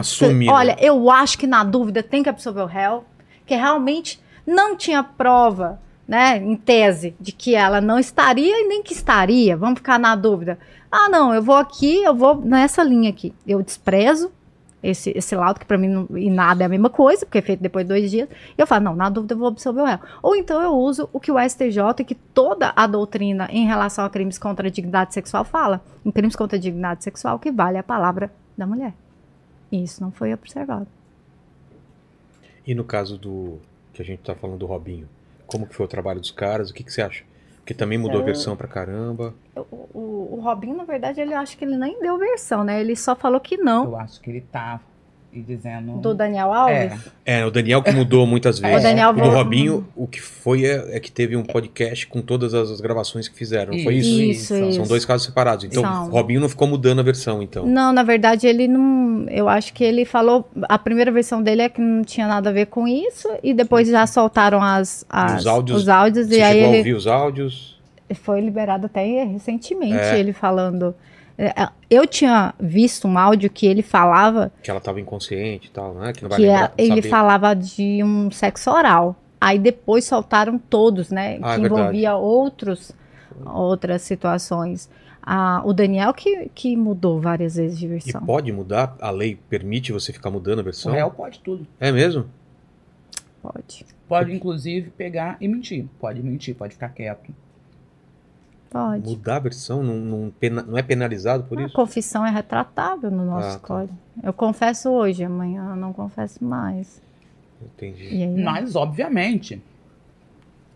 olha, 0.48 0.76
eu 0.80 1.10
acho 1.10 1.36
que 1.38 1.46
na 1.46 1.64
dúvida 1.64 2.02
tem 2.02 2.22
que 2.22 2.28
absolver 2.28 2.62
o 2.62 2.66
réu, 2.66 3.04
que 3.44 3.54
realmente 3.54 4.22
não 4.46 4.76
tinha 4.76 5.02
prova, 5.02 5.80
né, 6.10 6.38
em 6.38 6.56
tese, 6.56 7.14
de 7.20 7.30
que 7.30 7.54
ela 7.54 7.80
não 7.80 7.96
estaria 7.96 8.64
e 8.64 8.66
nem 8.66 8.82
que 8.82 8.92
estaria. 8.92 9.56
Vamos 9.56 9.78
ficar 9.78 9.96
na 9.96 10.16
dúvida. 10.16 10.58
Ah, 10.90 11.08
não, 11.08 11.32
eu 11.32 11.40
vou 11.40 11.54
aqui, 11.54 12.02
eu 12.02 12.12
vou 12.12 12.34
nessa 12.34 12.82
linha 12.82 13.10
aqui. 13.10 13.32
Eu 13.46 13.62
desprezo 13.62 14.28
esse, 14.82 15.12
esse 15.16 15.36
laudo, 15.36 15.60
que 15.60 15.66
pra 15.66 15.78
mim 15.78 15.86
não, 15.86 16.08
e 16.18 16.28
nada 16.28 16.64
é 16.64 16.66
a 16.66 16.68
mesma 16.68 16.90
coisa, 16.90 17.24
porque 17.24 17.38
é 17.38 17.42
feito 17.42 17.60
depois 17.60 17.84
de 17.84 17.90
dois 17.90 18.10
dias. 18.10 18.28
E 18.28 18.60
eu 18.60 18.66
falo, 18.66 18.86
não, 18.86 18.96
na 18.96 19.08
dúvida 19.08 19.34
eu 19.34 19.38
vou 19.38 19.46
absolver 19.46 19.82
o 19.82 19.84
réu. 19.84 20.00
Ou 20.20 20.34
então 20.34 20.60
eu 20.60 20.72
uso 20.72 21.08
o 21.12 21.20
que 21.20 21.30
o 21.30 21.38
STJ 21.38 21.78
e 22.00 22.04
que 22.04 22.16
toda 22.16 22.72
a 22.74 22.88
doutrina 22.88 23.46
em 23.48 23.64
relação 23.64 24.04
a 24.04 24.10
crimes 24.10 24.36
contra 24.36 24.66
a 24.66 24.70
dignidade 24.70 25.14
sexual 25.14 25.44
fala. 25.44 25.80
Em 26.04 26.10
crimes 26.10 26.34
contra 26.34 26.58
a 26.58 26.60
dignidade 26.60 27.04
sexual, 27.04 27.38
que 27.38 27.52
vale 27.52 27.78
a 27.78 27.84
palavra 27.84 28.32
da 28.58 28.66
mulher. 28.66 28.94
E 29.70 29.80
isso 29.80 30.02
não 30.02 30.10
foi 30.10 30.34
observado. 30.34 30.88
E 32.66 32.74
no 32.74 32.82
caso 32.82 33.16
do. 33.16 33.58
que 33.92 34.02
a 34.02 34.04
gente 34.04 34.22
tá 34.24 34.34
falando 34.34 34.58
do 34.58 34.66
Robinho, 34.66 35.06
como 35.50 35.66
que 35.66 35.74
foi 35.74 35.86
o 35.86 35.88
trabalho 35.88 36.20
dos 36.20 36.30
caras? 36.30 36.70
O 36.70 36.74
que, 36.74 36.84
que 36.84 36.92
você 36.92 37.02
acha? 37.02 37.24
Porque 37.56 37.74
também 37.74 37.98
mudou 37.98 38.18
a 38.18 38.20
Eu- 38.20 38.24
versão 38.26 38.56
pra 38.56 38.66
caramba. 38.68 39.34
O, 39.54 39.60
o, 39.92 40.34
o 40.36 40.40
Robinho, 40.40 40.76
na 40.76 40.84
verdade, 40.84 41.20
ele 41.20 41.34
acho 41.34 41.56
que 41.58 41.64
ele 41.64 41.76
nem 41.76 42.00
deu 42.00 42.18
versão, 42.18 42.64
né? 42.64 42.80
Ele 42.80 42.96
só 42.96 43.14
falou 43.14 43.40
que 43.40 43.56
não. 43.56 43.84
Eu 43.84 43.96
acho 43.96 44.20
que 44.20 44.30
ele 44.30 44.40
tá 44.40 44.80
e 45.32 45.40
dizendo. 45.40 45.98
Do 45.98 46.12
Daniel 46.14 46.52
Alves. 46.52 46.92
É, 47.24 47.44
o 47.46 47.50
Daniel 47.50 47.82
que 47.82 47.92
mudou 47.92 48.26
muitas 48.26 48.58
O 48.60 48.62
vezes. 48.62 48.82
Daniel 48.82 49.10
O 49.10 49.12
do 49.12 49.28
Robinho, 49.30 49.86
o 49.94 50.06
que 50.06 50.20
foi 50.20 50.64
é, 50.64 50.96
é 50.96 51.00
que 51.00 51.10
teve 51.10 51.36
um 51.36 51.44
podcast 51.44 52.06
com 52.08 52.20
todas 52.20 52.52
as, 52.54 52.70
as 52.70 52.80
gravações 52.80 53.28
que 53.28 53.36
fizeram, 53.36 53.72
não 53.74 53.82
foi 53.84 53.94
isso? 53.96 54.08
Isso, 54.20 54.54
isso. 54.56 54.72
São 54.72 54.86
dois 54.86 55.04
casos 55.04 55.26
separados. 55.26 55.64
Então, 55.64 55.82
São. 55.82 56.06
o 56.08 56.10
Robinho 56.10 56.40
não 56.40 56.48
ficou 56.48 56.66
mudando 56.66 56.98
a 56.98 57.02
versão, 57.02 57.42
então. 57.42 57.64
Não, 57.66 57.92
na 57.92 58.02
verdade, 58.02 58.46
ele 58.46 58.66
não. 58.66 59.26
Eu 59.28 59.48
acho 59.48 59.72
que 59.72 59.84
ele 59.84 60.04
falou. 60.04 60.48
A 60.68 60.78
primeira 60.78 61.10
versão 61.12 61.42
dele 61.42 61.62
é 61.62 61.68
que 61.68 61.80
não 61.80 62.02
tinha 62.02 62.26
nada 62.26 62.50
a 62.50 62.52
ver 62.52 62.66
com 62.66 62.88
isso, 62.88 63.28
e 63.42 63.54
depois 63.54 63.86
já 63.88 64.06
soltaram 64.06 64.62
as, 64.62 65.04
as- 65.08 65.40
Os 65.42 65.46
áudios- 65.46 65.82
os 65.82 65.88
áudios 65.88 66.26
Você 66.28 66.38
e 66.38 66.42
aí 66.42 66.52
chegou 66.54 66.64
a 66.66 66.68
ele 66.70 66.78
ouvir 66.78 66.94
os 66.94 67.06
áudios? 67.06 67.78
foi 68.14 68.40
liberado 68.40 68.86
até 68.86 69.22
recentemente, 69.24 69.94
É. 69.94 70.18
ele 70.18 70.32
falando. 70.32 70.92
É, 71.46 71.68
Eu 71.88 72.06
tinha 72.06 72.54
visto 72.58 73.08
um 73.08 73.16
áudio 73.18 73.48
que 73.50 73.66
ele 73.66 73.82
falava 73.82 74.52
Que 74.62 74.70
ela 74.70 74.80
tava 74.80 75.00
inconsciente 75.00 75.68
e 75.68 75.70
tal, 75.70 75.94
né? 75.94 76.12
Que 76.12 76.22
não 76.22 76.28
vai 76.30 76.38
que 76.38 76.46
lembrar, 76.46 76.72
é- 76.76 76.82
ele 76.82 76.96
saber. 76.96 77.08
falava 77.08 77.54
de 77.54 78.02
um 78.04 78.30
sexo 78.30 78.70
oral. 78.70 79.16
Aí 79.40 79.58
depois 79.58 80.04
soltaram 80.04 80.58
todos, 80.58 81.10
né? 81.10 81.38
Ah, 81.42 81.52
é 81.52 81.54
que 81.56 81.60
verdade. 81.62 81.80
envolvia 81.82 82.14
outros, 82.16 82.92
outras 83.44 84.02
situações. 84.02 84.90
Ah, 85.22 85.62
o 85.64 85.72
Daniel 85.72 86.12
que, 86.14 86.50
que 86.54 86.76
mudou 86.76 87.20
várias 87.20 87.56
vezes 87.56 87.78
de 87.78 87.86
E 87.86 87.88
versão. 87.88 88.20
pode 88.24 88.50
mudar? 88.52 88.96
A 89.00 89.10
lei 89.10 89.38
permite 89.48 89.92
você 89.92 90.12
ficar 90.12 90.30
mudando 90.30 90.58
a 90.58 90.62
O 90.62 90.64
versão? 90.64 90.92
réu 90.92 91.10
pode 91.10 91.40
tudo. 91.40 91.66
É 91.78 91.90
mesmo? 91.92 92.26
Pode. 93.42 93.86
Pode, 94.08 94.32
inclusive, 94.34 94.90
pegar 94.90 95.36
e 95.40 95.46
mentir. 95.48 95.86
Pode 95.98 96.22
mentir, 96.22 96.54
pode 96.54 96.74
ficar 96.74 96.88
quieto. 96.90 97.32
Pode. 98.70 99.04
Mudar 99.08 99.36
a 99.36 99.40
versão 99.40 99.82
não, 99.82 99.96
não, 99.96 100.30
pena- 100.38 100.62
não 100.62 100.78
é 100.78 100.82
penalizado 100.82 101.42
por 101.44 101.58
A 101.58 101.64
isso? 101.64 101.74
confissão 101.74 102.24
é 102.24 102.30
retratável 102.30 103.10
no 103.10 103.24
nosso 103.26 103.48
Ah, 103.48 103.52
tá. 103.58 103.66
código. 103.66 103.98
Eu 104.22 104.32
confesso 104.32 104.88
hoje, 104.90 105.24
amanhã 105.24 105.70
eu 105.70 105.76
não 105.76 105.92
confesso 105.92 106.42
mais. 106.44 107.02
Entendi. 107.60 108.06
Aí, 108.22 108.42
Mas, 108.42 108.76
obviamente, 108.76 109.60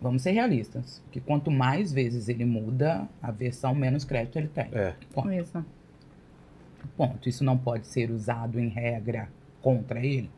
vamos 0.02 0.22
ser 0.22 0.33
realistas. 0.33 1.00
Que 1.12 1.20
quanto 1.20 1.50
mais 1.52 1.92
vezes 1.92 2.28
ele 2.28 2.44
muda, 2.44 3.09
a 3.22 3.30
versão 3.30 3.74
menos 3.76 4.04
crédito 4.04 4.38
ele 4.38 4.48
tem. 4.48 4.66
É. 4.72 4.94
Ponto. 5.12 5.28
Mesmo. 5.28 5.64
Ponto. 6.96 7.28
Isso 7.28 7.44
não 7.44 7.57
pode 7.57 7.87
ser 7.87 8.11
usado 8.11 8.59
em 8.59 8.68
regra 8.68 9.28
contra 9.62 10.00
ele. 10.04 10.28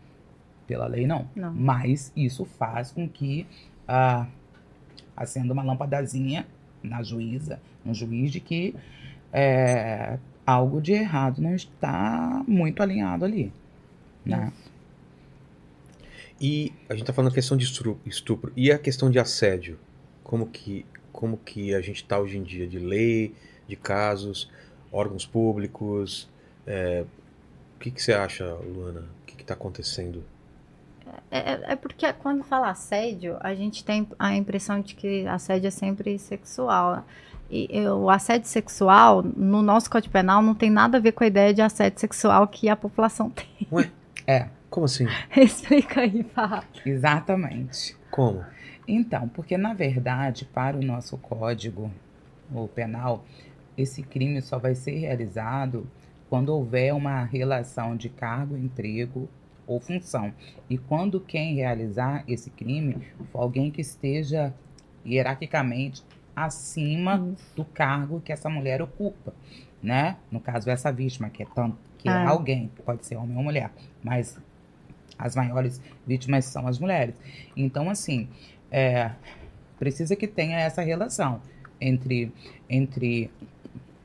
Pela 0.67 0.87
lei, 0.87 1.07
não. 1.07 1.27
Não. 1.35 1.53
Mas 1.55 2.13
isso 2.15 2.45
faz 2.45 2.91
com 2.91 3.09
que 3.09 3.47
ah, 3.89 4.27
acenda 5.17 5.53
uma 5.53 5.63
lampadazinha 5.63 6.47
na 6.87 7.03
juíza, 7.03 7.61
no 7.85 7.93
juiz, 7.95 8.31
de 8.31 8.41
que 8.41 8.75
é, 9.33 10.19
algo 10.47 10.81
de 10.81 10.93
errado 10.93 11.43
não 11.43 11.55
está 11.55 12.43
muito 12.47 12.83
alinhado 12.83 13.25
ali. 13.25 13.53
Né? 14.25 14.53
E 16.41 16.73
a 16.89 16.95
gente 16.95 17.07
tá 17.07 17.13
falando 17.13 17.31
a 17.31 17.35
questão 17.35 17.57
de 17.57 17.65
estupro. 17.65 18.53
E 18.57 18.71
a 18.71 18.79
questão 18.79 19.11
de 19.11 19.19
assédio? 19.19 19.79
Como 20.23 20.47
que, 20.47 20.85
como 21.13 21.37
que 21.39 21.75
a 21.75 21.81
gente 21.81 22.05
tá 22.05 22.19
hoje 22.19 22.37
em 22.37 22.43
dia? 22.43 22.67
De 22.67 22.79
lei, 22.79 23.35
de 23.67 23.77
casos, 23.77 24.51
órgãos 24.93 25.25
públicos? 25.25 26.29
é, 26.67 27.05
O 27.77 27.79
que, 27.79 27.91
que 27.91 28.03
você 28.03 28.13
acha, 28.13 28.45
Luana? 28.55 29.01
O 29.01 29.27
que, 29.27 29.37
que 29.37 29.45
tá 29.45 29.55
acontecendo? 29.55 30.25
É, 31.39 31.73
é 31.73 31.77
porque 31.77 32.13
quando 32.15 32.43
fala 32.45 32.71
assédio, 32.71 33.37
a 33.41 33.55
gente 33.55 33.85
tem 33.85 34.07
a 34.19 34.35
impressão 34.35 34.81
de 34.81 34.95
que 34.95 35.27
assédio 35.27 35.69
é 35.69 35.71
sempre 35.71 36.19
sexual. 36.19 37.05
E 37.51 37.69
e 37.71 37.89
o 37.89 38.11
assédio 38.11 38.49
sexual, 38.49 39.23
no 39.23 39.63
nosso 39.63 39.89
Código 39.89 40.13
Penal, 40.13 40.43
não 40.43 40.55
tem 40.55 40.71
nada 40.71 40.99
a 40.99 41.01
ver 41.01 41.13
com 41.13 41.23
a 41.23 41.27
ideia 41.27 41.55
de 41.55 41.63
assédio 41.63 42.01
sexual 42.01 42.47
que 42.49 42.69
a 42.69 42.77
população 42.77 43.31
tem. 43.31 43.47
É, 44.29 44.49
Como 44.69 44.87
assim? 44.87 45.07
Explica 45.37 46.01
aí, 46.01 46.25
Fá. 46.35 46.65
exatamente. 46.85 47.97
Como? 48.11 48.45
Então, 48.89 49.29
porque 49.29 49.57
na 49.57 49.73
verdade, 49.73 50.45
para 50.45 50.77
o 50.77 50.83
nosso 50.83 51.17
código 51.19 51.93
o 52.53 52.67
penal, 52.67 53.25
esse 53.79 54.03
crime 54.03 54.43
só 54.43 54.59
vai 54.59 54.75
ser 54.75 54.99
realizado 54.99 55.87
quando 56.29 56.49
houver 56.49 56.93
uma 56.93 57.25
relação 57.25 57.97
de 57.97 58.09
cargo, 58.09 58.57
emprego 58.57 59.29
ou 59.67 59.81
função. 59.81 60.33
E 60.71 60.79
quando 60.79 61.21
quem 61.21 61.55
realizar 61.55 62.25
esse 62.29 62.51
crime 62.51 62.97
for 63.33 63.41
alguém 63.41 63.71
que 63.71 63.81
esteja 63.81 64.55
hierarquicamente 65.05 66.03
acima 66.35 67.35
do 67.55 67.65
cargo 67.65 68.21
que 68.21 68.33
essa 68.33 68.49
mulher 68.51 68.83
ocupa, 68.83 69.35
né? 69.83 70.17
No 70.31 70.41
caso 70.41 70.69
essa 70.71 70.93
vítima 70.93 71.31
que 71.31 71.43
é 71.43 71.47
tanto 71.55 71.77
que 71.99 72.09
é 72.09 72.13
Ah. 72.13 72.29
alguém, 72.29 72.71
pode 72.85 73.07
ser 73.07 73.17
homem 73.17 73.37
ou 73.37 73.43
mulher, 73.43 73.71
mas 74.03 74.39
as 75.19 75.35
maiores 75.35 75.81
vítimas 76.07 76.45
são 76.45 76.67
as 76.69 76.79
mulheres. 76.79 77.15
Então 77.57 77.89
assim, 77.89 78.29
é, 78.71 79.11
precisa 79.79 80.15
que 80.15 80.27
tenha 80.27 80.59
essa 80.59 80.83
relação 80.83 81.41
entre, 81.81 82.33
entre 82.69 83.31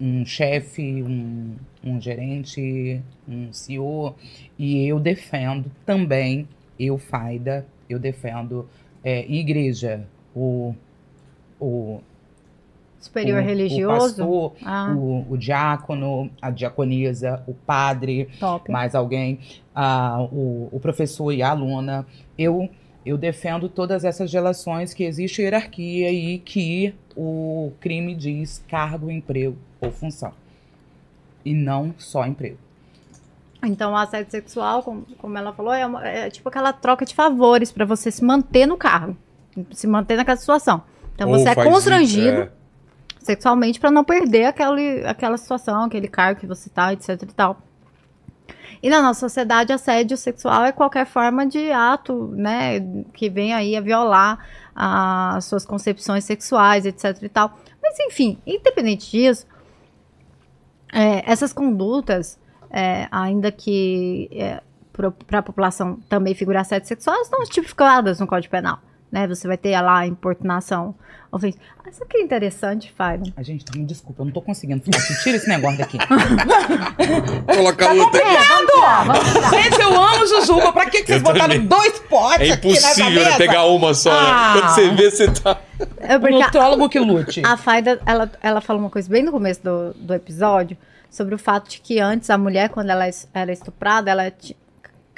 um 0.01 0.25
chefe, 0.25 1.03
um, 1.03 1.55
um 1.83 2.01
gerente, 2.01 2.99
um 3.27 3.53
CEO, 3.53 4.15
e 4.57 4.87
eu 4.87 4.99
defendo 4.99 5.71
também, 5.85 6.47
eu, 6.79 6.97
Faida, 6.97 7.67
eu 7.87 7.99
defendo 7.99 8.67
é, 9.03 9.23
igreja, 9.31 10.07
o, 10.35 10.73
o, 11.59 12.01
Superior 12.99 13.39
o, 13.39 13.43
o 13.43 13.45
religioso. 13.45 14.17
pastor, 14.17 14.53
ah, 14.65 14.93
o, 14.95 15.25
o 15.29 15.37
diácono, 15.37 16.31
a 16.41 16.49
diaconisa, 16.49 17.43
o 17.47 17.53
padre, 17.53 18.27
top. 18.39 18.71
mais 18.71 18.95
alguém, 18.95 19.39
ah, 19.75 20.27
o, 20.31 20.69
o 20.71 20.79
professor 20.79 21.31
e 21.31 21.43
a 21.43 21.49
aluna. 21.51 22.05
Eu, 22.37 22.69
eu 23.05 23.17
defendo 23.17 23.67
todas 23.67 24.03
essas 24.03 24.31
relações 24.31 24.93
que 24.93 25.03
existe 25.03 25.41
hierarquia 25.41 26.11
e 26.11 26.37
que 26.39 26.93
o 27.15 27.71
crime 27.79 28.13
diz 28.15 28.63
cargo, 28.69 29.09
emprego 29.09 29.57
ou 29.79 29.91
função. 29.91 30.31
E 31.43 31.53
não 31.53 31.93
só 31.97 32.25
emprego. 32.25 32.57
Então, 33.63 33.91
o 33.93 33.95
assédio 33.95 34.31
sexual, 34.31 34.81
como, 34.83 35.05
como 35.17 35.37
ela 35.37 35.53
falou, 35.53 35.73
é, 35.73 35.85
uma- 35.85 36.07
é 36.07 36.29
tipo 36.29 36.47
aquela 36.49 36.73
troca 36.73 37.05
de 37.05 37.13
favores 37.13 37.71
para 37.71 37.85
você 37.85 38.11
se 38.11 38.23
manter 38.23 38.65
no 38.65 38.75
cargo, 38.77 39.15
se 39.71 39.85
manter 39.87 40.15
naquela 40.17 40.37
situação. 40.37 40.81
Então, 41.15 41.29
Ou 41.29 41.37
você 41.37 41.49
é 41.49 41.53
faz 41.55 41.67
isso, 41.67 41.75
constrangido 41.75 42.41
é. 42.41 42.49
sexualmente 43.19 43.79
para 43.79 43.91
não 43.91 44.03
perder 44.03 44.45
aquele, 44.45 45.05
aquela 45.05 45.37
situação, 45.37 45.83
aquele 45.83 46.07
cargo 46.07 46.39
que 46.39 46.47
você 46.47 46.69
tá, 46.69 46.91
etc 46.93 47.09
e 47.21 47.25
tal. 47.27 47.61
E 48.81 48.89
na 48.89 49.01
nossa 49.01 49.19
sociedade, 49.19 49.71
assédio 49.71 50.17
sexual 50.17 50.63
é 50.65 50.71
qualquer 50.71 51.05
forma 51.05 51.45
de 51.45 51.71
ato, 51.71 52.27
né, 52.35 52.79
que 53.13 53.29
vem 53.29 53.53
aí 53.53 53.75
a 53.75 53.81
violar 53.81 54.39
as 54.75 55.45
suas 55.45 55.65
concepções 55.65 56.23
sexuais, 56.23 56.85
etc 56.85 57.21
e 57.21 57.29
tal. 57.29 57.57
Mas 57.81 57.99
enfim, 57.99 58.37
independente 58.45 59.11
disso, 59.11 59.45
é, 60.91 61.29
essas 61.29 61.53
condutas, 61.53 62.39
é, 62.69 63.07
ainda 63.11 63.51
que 63.51 64.29
para 65.27 65.39
a 65.39 65.41
população 65.41 65.99
também 66.09 66.35
figure 66.35 66.57
assédio 66.57 66.87
sexual, 66.87 67.21
estão 67.21 67.43
tipificadas 67.45 68.19
no 68.19 68.27
Código 68.27 68.51
Penal. 68.51 68.79
Né? 69.11 69.27
Você 69.27 69.47
vai 69.47 69.57
ter 69.57 69.79
lá 69.81 69.99
a 69.99 70.07
importunação 70.07 70.95
ofensiva. 71.31 71.61
Ah, 71.85 71.89
Isso 71.89 72.01
aqui 72.03 72.17
é 72.17 72.21
interessante, 72.21 72.93
Fábio. 72.97 73.33
A 73.35 73.43
gente, 73.43 73.65
tá, 73.65 73.77
me 73.77 73.85
desculpa, 73.85 74.21
eu 74.21 74.25
não 74.25 74.31
tô 74.31 74.41
conseguindo 74.41 74.81
falar 74.83 75.03
aqui. 75.03 75.23
Tira 75.23 75.35
esse 75.37 75.49
negócio 75.49 75.77
daqui. 75.79 75.97
Coloca 77.55 77.93
outra. 77.93 78.21
gente, 79.49 79.81
eu 79.81 80.01
amo 80.01 80.25
Jujuba. 80.27 80.71
Pra 80.73 80.85
que, 80.85 81.01
que 81.01 81.07
vocês 81.07 81.17
Eu 81.17 81.23
botaram 81.23 81.53
também. 81.55 81.67
dois 81.67 81.99
potes 82.09 82.49
É 82.49 82.53
aqui 82.53 82.69
nessa 82.69 83.01
impossível 83.01 83.23
né, 83.25 83.37
pegar 83.37 83.65
uma 83.65 83.93
só. 83.93 84.11
né? 84.11 84.17
Ah. 84.31 84.53
Quando 84.59 84.69
você 84.75 84.89
vê, 84.91 85.11
você 85.11 85.31
tá. 85.31 85.57
É 85.99 86.17
O 86.17 86.19
porque 86.19 86.35
a, 86.35 86.45
nutrólogo 86.45 86.89
que 86.89 86.99
lute. 86.99 87.41
a 87.45 87.57
Faida, 87.57 87.99
ela, 88.05 88.31
ela 88.41 88.61
falou 88.61 88.81
uma 88.81 88.89
coisa 88.89 89.09
bem 89.09 89.23
no 89.23 89.31
começo 89.31 89.61
do, 89.63 89.93
do 89.95 90.13
episódio 90.13 90.77
sobre 91.09 91.35
o 91.35 91.37
fato 91.37 91.69
de 91.69 91.81
que 91.81 91.99
antes 91.99 92.29
a 92.29 92.37
mulher, 92.37 92.69
quando 92.69 92.89
ela 92.89 93.07
es- 93.07 93.27
era 93.33 93.51
estuprada, 93.51 94.09
ela 94.11 94.31
tinha 94.31 94.53
que 94.53 94.60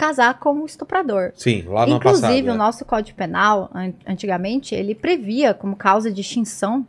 casar 0.07 0.39
com 0.39 0.61
o 0.61 0.65
estuprador. 0.65 1.31
Sim, 1.35 1.63
lá 1.67 1.85
no 1.85 1.95
Inclusive, 1.95 2.21
passado. 2.27 2.45
o 2.47 2.51
é. 2.51 2.57
nosso 2.57 2.85
Código 2.85 3.17
Penal, 3.17 3.69
an- 3.73 3.93
antigamente, 4.07 4.75
ele 4.75 4.93
previa 4.95 5.53
como 5.53 5.75
causa 5.75 6.11
de 6.11 6.21
extinção 6.21 6.85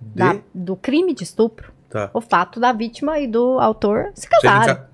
da- 0.00 0.34
De- 0.34 0.42
do 0.54 0.74
crime 0.76 1.14
de 1.14 1.22
estupro 1.24 1.72
Tá. 1.88 2.10
o 2.12 2.20
fato 2.20 2.58
da 2.60 2.72
vítima 2.72 3.18
e 3.18 3.26
do 3.26 3.58
autor 3.60 4.10
se 4.14 4.22
Serem, 4.22 4.40
casarem. 4.42 4.74
ca- 4.74 4.88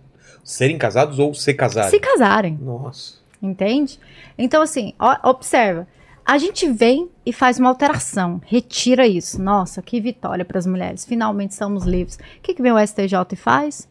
serem 0.45 0.79
casados 0.79 1.19
ou 1.19 1.33
se 1.35 1.53
casarem? 1.55 1.91
Se 1.91 1.99
casarem. 2.01 2.59
Nossa. 2.61 3.15
Entende? 3.43 3.99
Então, 4.39 4.63
assim, 4.63 4.95
ó, 4.99 5.17
observa. 5.31 5.87
A 6.25 6.39
gente 6.39 6.71
vem 6.71 7.11
e 7.27 7.33
faz 7.35 7.59
uma 7.59 7.69
alteração, 7.69 8.41
retira 8.47 9.07
isso. 9.07 9.41
Nossa, 9.43 9.83
que 9.83 10.01
vitória 10.01 10.43
para 10.45 10.59
as 10.59 10.67
mulheres. 10.67 11.05
Finalmente 11.05 11.55
somos 11.55 11.85
livres. 11.85 12.17
O 12.17 12.41
que, 12.43 12.55
que 12.55 12.63
vem 12.63 12.73
o 12.73 12.79
STJ 12.79 13.33
e 13.33 13.37
faz? 13.37 13.87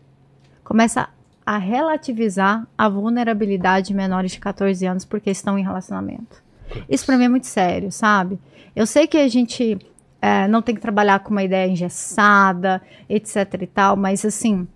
Começa 0.64 1.08
a 1.46 1.58
relativizar 1.58 2.66
a 2.78 2.88
vulnerabilidade 2.88 3.88
de 3.88 3.94
menores 3.94 4.32
de 4.32 4.40
14 4.40 4.86
anos 4.86 5.06
porque 5.06 5.30
estão 5.30 5.58
em 5.58 5.64
relacionamento. 5.64 6.42
Isso 6.90 7.06
para 7.06 7.18
mim 7.18 7.26
é 7.26 7.30
muito 7.30 7.48
sério, 7.48 7.92
sabe? 7.92 8.40
Eu 8.76 8.86
sei 8.86 9.08
que 9.08 9.18
a 9.18 9.28
gente 9.28 9.78
é, 10.22 10.48
não 10.48 10.62
tem 10.62 10.74
que 10.74 10.82
trabalhar 10.82 11.20
com 11.20 11.32
uma 11.32 11.44
ideia 11.44 11.70
engessada, 11.70 12.82
etc 13.10 13.62
e 13.62 13.68
tal, 13.68 13.96
mas 13.96 14.26
assim, 14.26 14.68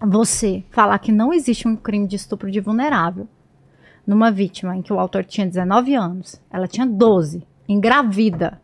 você 0.00 0.64
falar 0.70 0.98
que 0.98 1.12
não 1.12 1.32
existe 1.32 1.68
um 1.68 1.76
crime 1.76 2.06
de 2.06 2.16
estupro 2.16 2.50
de 2.50 2.60
vulnerável 2.60 3.28
numa 4.06 4.30
vítima 4.30 4.76
em 4.76 4.82
que 4.82 4.92
o 4.92 4.98
autor 4.98 5.24
tinha 5.24 5.46
19 5.46 5.94
anos, 5.94 6.40
ela 6.50 6.66
tinha 6.66 6.86
12, 6.86 7.46
engravida. 7.68 8.60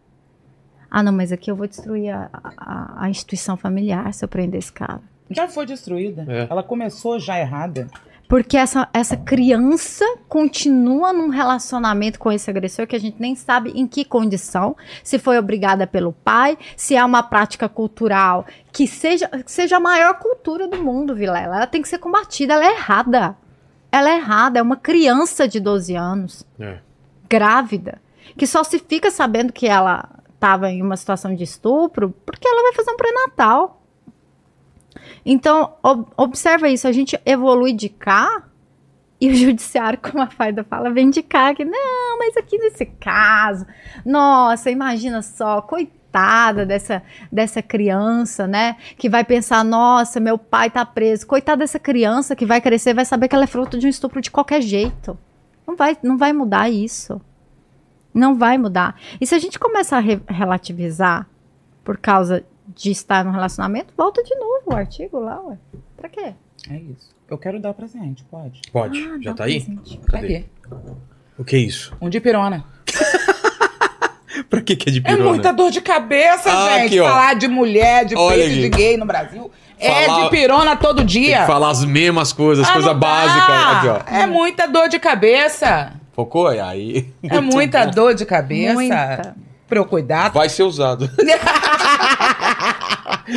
Ah, 0.91 1.03
não, 1.03 1.13
mas 1.13 1.31
aqui 1.31 1.51
eu 1.51 1.57
vou 1.57 1.67
destruir 1.67 2.11
a, 2.11 2.31
a, 2.57 3.05
a 3.05 3.11
instituição 3.11 3.57
familiar 3.57 4.13
se 4.13 4.25
eu 4.25 4.29
prender 4.29 4.59
esse 4.59 4.73
cara. 4.73 5.03
Já 5.31 5.49
foi 5.49 5.67
destruída. 5.67 6.25
É. 6.29 6.47
Ela 6.51 6.63
começou 6.63 7.19
já 7.19 7.39
errada. 7.39 7.87
Porque 8.29 8.57
essa, 8.57 8.89
essa 8.93 9.17
criança 9.17 10.05
continua 10.29 11.13
num 11.13 11.29
relacionamento 11.29 12.19
com 12.19 12.33
esse 12.33 12.51
agressor 12.51 12.85
que 12.87 12.97
a 12.97 12.99
gente 13.01 13.21
nem 13.21 13.37
sabe 13.37 13.71
em 13.71 13.87
que 13.87 14.05
condição, 14.05 14.77
se 15.05 15.17
foi 15.17 15.39
obrigada 15.39 15.87
pelo 15.87 16.13
pai, 16.13 16.59
se 16.77 16.97
é 16.97 17.05
uma 17.05 17.23
prática 17.23 17.69
cultural 17.69 18.45
que 18.73 18.89
seja, 18.89 19.29
que 19.29 19.51
seja 19.51 19.77
a 19.77 19.81
maior 19.81 20.19
cultura 20.19 20.67
do 20.67 20.83
mundo, 20.83 21.15
Vilela. 21.15 21.57
Ela 21.57 21.67
tem 21.69 21.81
que 21.81 21.89
ser 21.89 21.99
combatida, 21.99 22.55
ela 22.55 22.67
é 22.67 22.73
errada. 22.73 23.37
Ela 23.93 24.11
é 24.11 24.17
errada, 24.17 24.59
é 24.59 24.63
uma 24.63 24.77
criança 24.77 25.47
de 25.47 25.61
12 25.61 25.95
anos, 25.95 26.45
É. 26.59 26.79
grávida, 27.29 28.01
que 28.37 28.47
só 28.47 28.65
se 28.65 28.79
fica 28.81 29.11
sabendo 29.11 29.53
que 29.53 29.69
ela 29.69 30.09
estava 30.35 30.69
em 30.69 30.83
uma 30.83 30.97
situação 30.97 31.35
de 31.35 31.45
estupro 31.45 32.13
porque 32.27 32.47
ela 32.47 32.63
vai 32.63 32.73
fazer 32.73 32.91
um 32.91 32.97
pré-natal. 32.97 33.76
Então, 35.25 35.75
ob- 35.83 36.07
observa 36.17 36.69
isso, 36.69 36.87
a 36.87 36.93
gente 36.93 37.19
evolui 37.25 37.73
de 37.73 37.89
cá 37.89 38.45
e 39.21 39.31
o 39.31 39.35
judiciário, 39.35 39.99
como 40.03 40.23
a 40.23 40.27
Faida 40.27 40.63
fala, 40.65 40.91
vem 40.91 41.11
de 41.11 41.23
cá, 41.23 41.55
que 41.55 41.65
não, 41.65 42.19
mas 42.19 42.37
aqui 42.37 42.59
nesse 42.59 42.87
caso, 42.87 43.67
nossa, 44.05 44.71
imagina 44.71 45.23
só, 45.23 45.61
coitada 45.63 46.65
dessa, 46.67 47.03
dessa 47.33 47.63
criança, 47.63 48.47
né, 48.47 48.77
que 48.99 49.09
vai 49.09 49.25
pensar, 49.25 49.65
nossa, 49.65 50.21
meu 50.21 50.37
pai 50.39 50.71
tá 50.71 50.85
preso, 50.85 51.27
coitada 51.27 51.59
dessa 51.59 51.79
criança 51.79 52.37
que 52.37 52.47
vai 52.47 52.61
crescer, 52.61 52.95
vai 52.95 53.05
saber 53.05 53.29
que 53.29 53.35
ela 53.35 53.45
é 53.45 53.49
fruto 53.49 53.79
de 53.79 53.87
um 53.87 53.91
estupro 53.91 54.21
de 54.21 54.31
qualquer 54.31 54.61
jeito. 54.63 55.17
Não 55.67 55.75
vai, 55.77 55.97
não 56.03 56.17
vai 56.17 56.33
mudar 56.33 56.71
isso. 56.71 57.21
Não 58.15 58.35
vai 58.37 58.57
mudar. 58.57 58.99
E 59.21 59.27
se 59.27 59.35
a 59.35 59.39
gente 59.39 59.59
começar 59.59 59.99
a 59.99 60.01
re- 60.01 60.21
relativizar 60.29 61.29
por 61.85 61.99
causa 61.99 62.45
de 62.75 62.91
estar 62.91 63.25
no 63.25 63.31
relacionamento, 63.33 63.93
volta 63.97 64.23
de 64.23 64.35
novo 64.35 64.63
o 64.67 64.75
artigo 64.75 65.19
lá, 65.21 65.41
ué. 65.43 65.57
Pra 65.97 66.09
quê? 66.09 66.33
É 66.71 66.77
isso. 66.77 67.15
Eu 67.29 67.39
quero 67.39 67.59
dar 67.61 67.75
presente, 67.75 68.25
pode. 68.31 68.61
Pode. 68.73 68.99
Ah, 69.01 69.19
Já 69.21 69.35
tá 69.35 69.45
um 69.45 69.47
aí? 69.47 69.61
presente. 69.61 69.99
Cadê? 70.07 70.45
Cadê? 70.63 70.93
O 71.39 71.45
que 71.45 71.57
é 71.57 71.59
isso? 71.59 71.95
Um 72.01 72.09
de 72.09 72.21
pirona. 72.21 72.65
pra 74.49 74.61
que 74.61 74.77
que 74.77 74.89
é 74.89 74.93
de 74.93 74.99
É 74.99 75.03
pirona? 75.03 75.29
muita 75.31 75.53
dor 75.53 75.71
de 75.71 75.81
cabeça, 75.81 76.51
Ah, 76.51 76.79
gente. 76.79 76.87
aqui. 76.99 76.99
Falar 77.09 77.35
de 77.35 77.49
mulher, 77.49 78.05
de 78.05 78.15
Olha 78.17 78.37
peito, 78.37 78.51
aqui. 78.53 78.61
de 78.63 78.69
gay 78.71 78.97
no 78.97 79.07
Brasil. 79.07 79.51
É 79.79 80.07
Falar- 80.07 80.25
de 80.25 80.31
pirona 80.31 80.77
todo 80.77 80.97
Tem 80.99 81.07
dia. 81.07 81.41
que 81.41 81.47
falar 81.47 81.71
as 81.71 81.85
mesmas 81.85 82.33
coisas, 82.33 82.67
Ah, 82.69 82.73
coisa 82.73 82.95
básica. 82.95 83.53
Aqui, 83.79 83.89
ó. 83.89 84.17
É 84.17 84.27
muita 84.27 84.67
dor 84.67 84.89
de 84.89 84.99
cabeça. 84.99 85.93
Focou? 86.15 86.47
Aí. 86.49 87.13
É 87.23 87.41
muita 87.43 87.85
dor 87.87 88.15
de 88.15 88.25
cabeça. 88.25 88.73
Muita. 88.75 89.37
Pra 89.69 89.79
eu 89.79 89.85
cuidar. 89.85 90.31
Vai 90.31 90.49
ser 90.49 90.63
usado. 90.63 91.11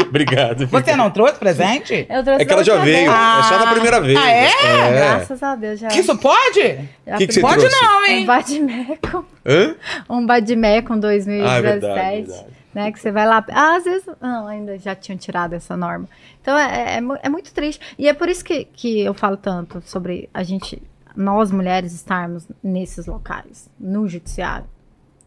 obrigado. 0.08 0.68
Você 0.68 0.96
não 0.96 1.10
trouxe 1.10 1.36
presente? 1.36 2.06
Eu 2.10 2.24
trouxe 2.24 2.42
É 2.42 2.46
que 2.46 2.54
ela 2.54 2.64
já 2.64 2.78
veio. 2.78 3.12
vez. 3.12 3.40
É 3.40 3.44
só 3.44 3.60
na 3.66 3.72
primeira 3.72 4.02
vez. 4.02 4.18
Ah, 4.20 4.30
é? 4.30 4.92
Graças 4.94 5.44
a 5.44 5.56
Deus 5.56 5.80
já. 5.80 5.88
Isso 5.90 6.18
pode? 6.18 6.80
já 7.06 7.18
Que 7.18 7.28
que 7.28 7.34
você 7.34 7.42
Pode 7.42 7.60
trouxe? 7.60 7.82
não, 7.82 8.02
Um 8.02 8.06
hein? 8.06 8.26
Badmecum, 8.26 9.24
Hã? 9.46 9.76
um 10.10 10.26
Badmecum 10.26 11.00
2017, 11.00 11.50
Ah, 11.50 11.58
é 11.58 11.62
verdade, 11.62 12.22
verdade. 12.28 12.46
né, 12.74 12.92
que 12.92 13.00
você 13.00 13.12
vai 13.12 13.26
lá, 13.28 13.44
ah, 13.52 13.76
às 13.78 13.84
vezes, 13.84 14.08
não, 14.22 14.48
ainda 14.48 14.78
já 14.78 14.96
tinham 14.96 15.18
tirado 15.18 15.54
essa 15.54 15.76
norma. 15.76 16.08
Então, 16.42 16.58
é, 16.58 16.98
é, 16.98 17.02
mu- 17.02 17.18
é 17.22 17.30
muito 17.30 17.54
triste, 17.54 17.82
e 17.98 18.08
é 18.08 18.14
por 18.14 18.30
isso 18.30 18.44
que, 18.44 18.66
que 18.66 19.02
eu 19.02 19.14
falo 19.14 19.38
tanto 19.38 19.82
sobre 19.86 20.30
a 20.34 20.44
gente, 20.44 20.82
nós 21.16 21.52
mulheres 21.52 21.94
estarmos 21.94 22.48
nesses 22.64 23.06
locais, 23.08 23.70
no 23.80 24.08
judiciário. 24.08 24.66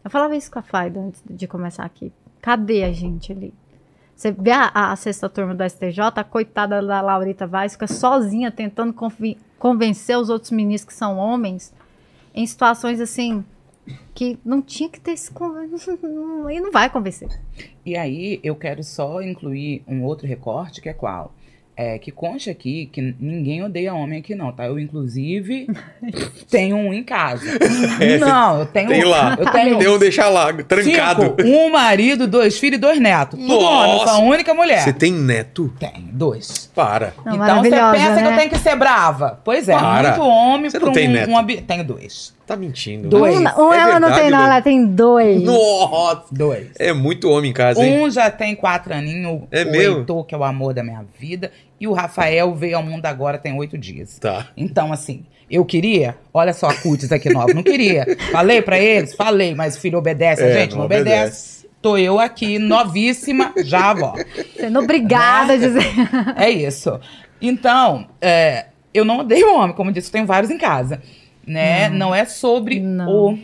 Eu 0.03 0.09
falava 0.09 0.35
isso 0.35 0.51
com 0.51 0.59
a 0.59 0.63
Faida 0.63 0.99
antes 0.99 1.23
de 1.29 1.47
começar 1.47 1.85
aqui. 1.85 2.11
Cadê 2.41 2.83
a 2.83 2.91
gente 2.91 3.31
ali? 3.31 3.53
Você 4.15 4.31
vê 4.31 4.51
a, 4.51 4.71
a 4.73 4.95
sexta 4.95 5.27
turma 5.27 5.55
do 5.55 5.67
STJ, 5.67 5.99
a 6.15 6.23
coitada 6.23 6.81
da 6.81 7.01
Laurita 7.01 7.47
Vaz 7.47 7.73
fica 7.73 7.87
sozinha 7.87 8.51
tentando 8.51 8.93
convencer 9.57 10.17
os 10.17 10.29
outros 10.29 10.51
ministros 10.51 10.93
que 10.93 10.97
são 10.97 11.17
homens 11.17 11.73
em 12.33 12.45
situações 12.45 12.99
assim 12.99 13.43
que 14.13 14.37
não 14.45 14.61
tinha 14.61 14.89
que 14.89 14.99
ter 14.99 15.11
esse 15.11 15.31
e 16.51 16.59
não 16.59 16.71
vai 16.71 16.89
convencer. 16.89 17.29
E 17.85 17.97
aí, 17.97 18.39
eu 18.43 18.55
quero 18.55 18.83
só 18.83 19.21
incluir 19.21 19.83
um 19.87 20.03
outro 20.03 20.27
recorte, 20.27 20.81
que 20.81 20.87
é 20.87 20.93
qual? 20.93 21.33
É 21.75 21.97
que 21.97 22.11
conste 22.11 22.51
aqui 22.51 22.87
que 22.91 23.15
ninguém 23.19 23.63
odeia 23.63 23.95
homem 23.95 24.19
aqui, 24.19 24.35
não, 24.35 24.51
tá? 24.51 24.65
Eu, 24.65 24.77
inclusive, 24.77 25.67
tenho 26.49 26.75
um 26.75 26.93
em 26.93 27.03
casa. 27.03 27.45
não, 28.19 28.59
eu 28.59 28.65
tenho. 28.67 28.89
Tem 28.89 29.03
lá. 29.03 29.35
Eu 29.39 29.51
tenho. 29.51 29.79
Tem 29.79 29.87
um 29.87 29.97
deixar 29.97 30.29
lá, 30.29 30.53
trancado. 30.53 31.23
Cinco, 31.23 31.41
um 31.43 31.71
marido, 31.71 32.27
dois 32.27 32.59
filhos 32.59 32.77
e 32.77 32.81
dois 32.81 32.99
netos. 32.99 33.39
Tudo 33.39 33.47
Nossa. 33.53 33.65
homem, 33.65 33.91
eu 33.91 34.07
sou 34.07 34.09
a 34.09 34.19
única 34.19 34.53
mulher. 34.53 34.83
Você 34.83 34.93
tem 34.93 35.11
neto? 35.11 35.73
Tem, 35.79 36.09
dois. 36.11 36.69
Para. 36.75 37.13
Não, 37.25 37.35
então 37.35 37.63
você 37.63 37.69
pensa 37.69 38.15
que 38.15 38.21
né? 38.21 38.31
eu 38.31 38.37
tenho 38.37 38.49
que 38.51 38.59
ser 38.59 38.75
brava. 38.75 39.39
Pois 39.43 39.67
é, 39.67 39.73
Para. 39.73 40.09
muito 40.09 40.21
homem 40.21 40.69
Você 40.69 40.77
pra 40.77 40.85
não 40.85 40.91
um, 40.91 40.95
tem 40.95 41.07
neto. 41.07 41.31
um 41.31 41.45
Tenho 41.65 41.83
dois. 41.83 42.33
Tá 42.45 42.57
mentindo. 42.57 43.07
Dois. 43.07 43.37
Um, 43.37 43.39
um 43.41 43.73
É 43.73 43.79
ela 43.79 43.99
não 43.99 44.09
verdade, 44.09 44.21
tem, 44.21 44.29
não, 44.31 44.39
Lu? 44.39 44.45
ela 44.45 44.61
tem 44.61 44.85
dois. 44.85 45.41
Nossa! 45.43 46.23
Dois. 46.31 46.67
É 46.77 46.91
muito 46.91 47.29
homem 47.29 47.51
em 47.51 47.53
casa, 47.53 47.81
hein? 47.83 48.01
Um 48.03 48.09
já 48.11 48.29
tem 48.29 48.53
quatro 48.55 48.93
aninhos, 48.93 49.43
É 49.49 49.63
o 49.63 49.71
mesmo? 49.71 49.97
Heitor, 49.99 50.25
que 50.25 50.35
é 50.35 50.37
o 50.37 50.43
amor 50.43 50.73
da 50.73 50.83
minha 50.83 51.05
vida, 51.17 51.51
e 51.79 51.87
o 51.87 51.93
Rafael 51.93 52.53
veio 52.53 52.75
ao 52.77 52.83
mundo 52.83 53.05
agora 53.05 53.37
tem 53.37 53.57
oito 53.57 53.77
dias. 53.77 54.19
Tá. 54.19 54.47
Então, 54.57 54.91
assim, 54.91 55.25
eu 55.49 55.63
queria, 55.63 56.17
olha 56.33 56.53
só 56.53 56.67
a 56.67 56.73
cutis 56.73 57.11
aqui 57.13 57.29
nova, 57.31 57.53
não 57.53 57.63
queria. 57.63 58.05
Falei 58.31 58.61
pra 58.61 58.77
eles? 58.77 59.13
Falei, 59.15 59.55
mas 59.55 59.77
o 59.77 59.79
filho 59.79 59.97
obedece 59.97 60.43
a 60.43 60.47
É, 60.47 60.53
gente? 60.53 60.71
Não, 60.71 60.79
não 60.79 60.85
obedece. 60.85 61.63
Tô 61.81 61.97
eu 61.97 62.19
aqui, 62.19 62.59
novíssima, 62.59 63.53
já 63.57 63.91
avó. 63.91 64.15
Sendo 64.57 64.79
obrigada 64.79 65.53
a 65.53 65.57
dizer. 65.57 65.83
É 66.37 66.49
isso. 66.49 66.99
Então, 67.41 68.07
é, 68.21 68.67
eu 68.93 69.03
não 69.03 69.19
odeio 69.19 69.53
homem, 69.53 69.75
como 69.75 69.89
eu 69.89 69.93
disse, 69.93 70.07
eu 70.07 70.13
tenho 70.13 70.25
vários 70.25 70.49
em 70.51 70.57
casa. 70.57 71.01
Né? 71.45 71.89
Não, 71.89 72.13
é 72.15 72.25
sobre 72.25 72.79
Não. 72.79 73.11
o 73.33 73.39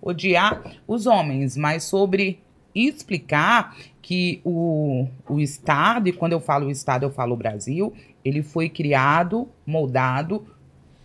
odiar 0.00 0.62
os 0.86 1.06
homens, 1.06 1.56
mas 1.56 1.84
sobre 1.84 2.40
explicar 2.74 3.76
que 4.00 4.40
o, 4.44 5.06
o 5.28 5.38
Estado, 5.38 6.08
e 6.08 6.12
quando 6.12 6.32
eu 6.32 6.40
falo 6.40 6.66
o 6.66 6.70
Estado, 6.70 7.04
eu 7.04 7.10
falo 7.10 7.34
o 7.34 7.36
Brasil, 7.36 7.92
ele 8.24 8.42
foi 8.42 8.68
criado, 8.68 9.48
moldado 9.66 10.44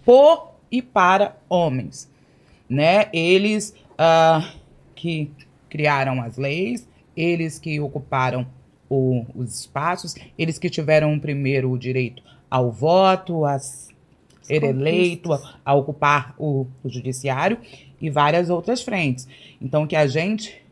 por 0.05 0.53
e 0.71 0.81
para 0.81 1.35
homens. 1.49 2.09
Né? 2.69 3.07
Eles 3.13 3.73
ah, 3.97 4.51
que 4.95 5.31
criaram 5.69 6.21
as 6.21 6.37
leis, 6.37 6.87
eles 7.15 7.59
que 7.59 7.79
ocuparam 7.79 8.47
o- 8.89 9.25
os 9.35 9.59
espaços, 9.59 10.15
eles 10.37 10.57
que 10.57 10.69
tiveram 10.69 11.19
primeiro 11.19 11.71
o 11.71 11.77
direito 11.77 12.23
ao 12.49 12.71
voto, 12.71 13.45
a 13.45 13.57
ser 14.47 14.63
eleito, 14.63 15.33
a, 15.33 15.59
a 15.65 15.73
ocupar 15.75 16.33
o, 16.37 16.65
o 16.81 16.89
judiciário 16.89 17.57
e 18.01 18.09
várias 18.09 18.49
outras 18.49 18.81
frentes. 18.81 19.27
Então, 19.61 19.83
o 19.83 19.87
que 19.87 19.95
a 19.95 20.07
gente 20.07 20.63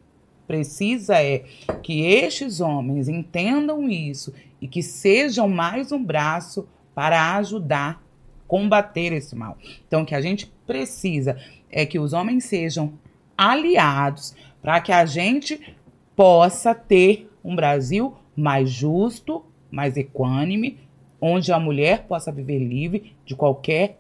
precisa 0.48 1.22
é 1.22 1.44
que 1.84 2.06
estes 2.06 2.62
homens 2.62 3.10
entendam 3.10 3.90
isso 3.90 4.34
e 4.62 4.68
que 4.68 4.82
sejam 4.82 5.50
mais 5.50 5.92
um 5.92 6.02
braço 6.02 6.68
para 6.94 7.36
ajudar 7.36 8.02
combater 8.48 9.12
esse 9.12 9.36
mal. 9.36 9.58
Então, 9.88 10.04
o 10.04 10.06
que 10.06 10.16
a 10.16 10.22
gente 10.22 10.48
precisa 10.66 11.38
é 11.70 11.86
que 11.86 12.00
os 12.00 12.14
homens 12.14 12.46
sejam 12.46 12.94
aliados 13.38 14.34
para 14.62 14.80
que 14.80 14.92
a 14.92 15.06
gente 15.06 15.76
possa 16.16 16.74
ter 16.74 17.30
um 17.44 17.56
Brasil 17.56 18.16
mais 18.36 18.70
justo, 18.70 19.44
mais 19.70 19.98
equânime, 19.98 20.78
onde 21.22 21.52
a 21.52 21.60
mulher 21.60 22.04
possa 22.08 22.32
viver 22.32 22.60
livre 22.60 23.16
de 23.26 23.36
qualquer 23.36 23.98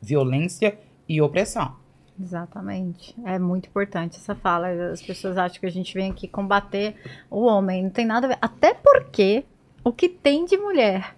violência 0.00 0.78
e 1.08 1.20
opressão. 1.20 1.74
Exatamente. 2.20 3.14
É 3.24 3.38
muito 3.38 3.68
importante 3.68 4.16
essa 4.16 4.34
fala. 4.34 4.68
As 4.92 5.00
pessoas 5.00 5.38
acham 5.38 5.60
que 5.60 5.66
a 5.66 5.70
gente 5.70 5.94
vem 5.94 6.10
aqui 6.10 6.26
combater 6.28 6.94
o 7.30 7.44
homem. 7.46 7.84
Não 7.84 7.90
tem 7.90 8.04
nada 8.04 8.26
a 8.26 8.30
ver. 8.30 8.38
Até 8.40 8.74
porque 8.74 9.44
o 9.84 9.92
que 9.92 10.08
tem 10.08 10.44
de 10.44 10.56
mulher 10.56 11.14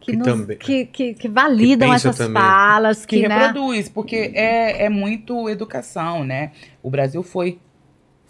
que, 0.00 0.12
Que 0.12 0.16
nos- 0.16 0.26
também- 0.26 0.58
que, 0.58 0.86
que- 0.86 1.14
que 1.14 1.28
validam 1.28 1.88
que 1.90 1.94
essas 1.94 2.16
também. 2.16 2.42
falas, 2.42 3.06
que 3.06 3.20
que, 3.20 3.28
né? 3.28 3.38
reproduz, 3.46 3.88
porque 3.88 4.32
é, 4.34 4.84
é 4.84 4.88
muito 4.88 5.48
educação, 5.48 6.24
né? 6.24 6.52
O 6.82 6.90
Brasil 6.90 7.22
foi 7.22 7.58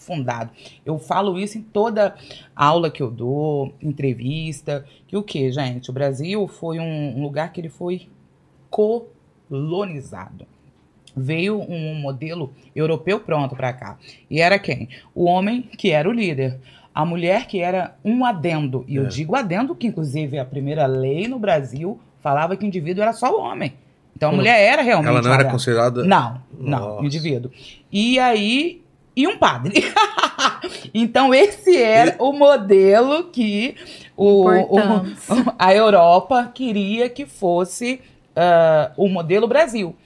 fundado. 0.08 0.50
Eu 0.86 0.98
falo 0.98 1.38
isso 1.38 1.58
em 1.58 1.62
toda 1.62 2.14
aula 2.56 2.90
que 2.90 3.02
eu 3.02 3.10
dou, 3.10 3.74
entrevista, 3.82 4.84
que 5.06 5.16
o 5.16 5.22
que, 5.22 5.52
gente? 5.52 5.90
O 5.90 5.92
Brasil 5.92 6.48
foi 6.48 6.78
um, 6.80 7.18
um 7.18 7.22
lugar 7.22 7.52
que 7.52 7.60
ele 7.60 7.68
foi 7.68 8.08
colonizado. 8.70 10.46
Veio 11.16 11.60
um 11.60 11.94
modelo 11.96 12.52
europeu 12.74 13.20
pronto 13.20 13.54
para 13.56 13.72
cá. 13.72 13.98
E 14.30 14.40
era 14.40 14.58
quem? 14.58 14.88
O 15.14 15.24
homem 15.24 15.62
que 15.62 15.90
era 15.90 16.08
o 16.08 16.12
líder. 16.12 16.58
A 16.94 17.04
mulher 17.04 17.46
que 17.46 17.60
era 17.60 17.96
um 18.04 18.24
adendo. 18.24 18.84
E 18.88 18.96
eu 18.96 19.04
É. 19.04 19.08
digo 19.08 19.36
adendo 19.36 19.74
que, 19.74 19.86
inclusive, 19.86 20.38
a 20.38 20.44
primeira 20.44 20.86
lei 20.86 21.28
no 21.28 21.38
Brasil 21.38 21.98
falava 22.20 22.56
que 22.56 22.64
o 22.64 22.66
indivíduo 22.66 23.02
era 23.02 23.12
só 23.12 23.30
o 23.36 23.40
homem. 23.40 23.72
Então 24.16 24.30
a 24.30 24.32
mulher 24.32 24.60
era 24.60 24.82
realmente 24.82 25.08
Ela 25.10 25.22
não 25.22 25.30
era 25.30 25.40
adendo. 25.42 25.52
considerada. 25.52 26.04
Não, 26.04 26.42
não, 26.58 26.78
Nossa. 26.80 27.04
indivíduo. 27.06 27.50
E 27.90 28.18
aí, 28.18 28.82
e 29.18 29.26
um 29.26 29.36
padre. 29.36 29.82
então, 30.94 31.34
esse 31.34 31.76
era 31.76 32.14
o 32.20 32.32
modelo 32.32 33.24
que 33.24 33.74
o, 34.16 34.44
o- 34.76 34.78
a 35.58 35.74
Europa 35.74 36.50
queria 36.54 37.08
que 37.08 37.26
fosse 37.26 38.00
ah, 38.36 38.92
o 38.96 39.08
modelo 39.08 39.48
Brasil. 39.48 39.96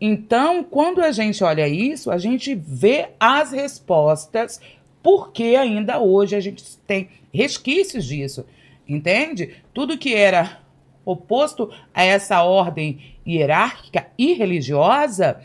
Então, 0.00 0.64
quando 0.64 1.00
a 1.02 1.12
gente 1.12 1.44
olha 1.44 1.68
isso, 1.68 2.10
a 2.10 2.16
gente 2.18 2.54
vê 2.54 3.10
as 3.20 3.52
respostas, 3.52 4.60
porque 5.02 5.54
ainda 5.56 5.98
hoje 6.00 6.34
a 6.34 6.40
gente 6.40 6.64
tem 6.86 7.08
resquícios 7.32 8.04
disso, 8.06 8.46
entende? 8.88 9.56
Tudo 9.72 9.98
que 9.98 10.14
era 10.14 10.58
oposto 11.04 11.70
a 11.92 12.02
essa 12.02 12.42
ordem 12.42 12.98
hierárquica 13.26 14.06
e 14.18 14.32
religiosa 14.32 15.40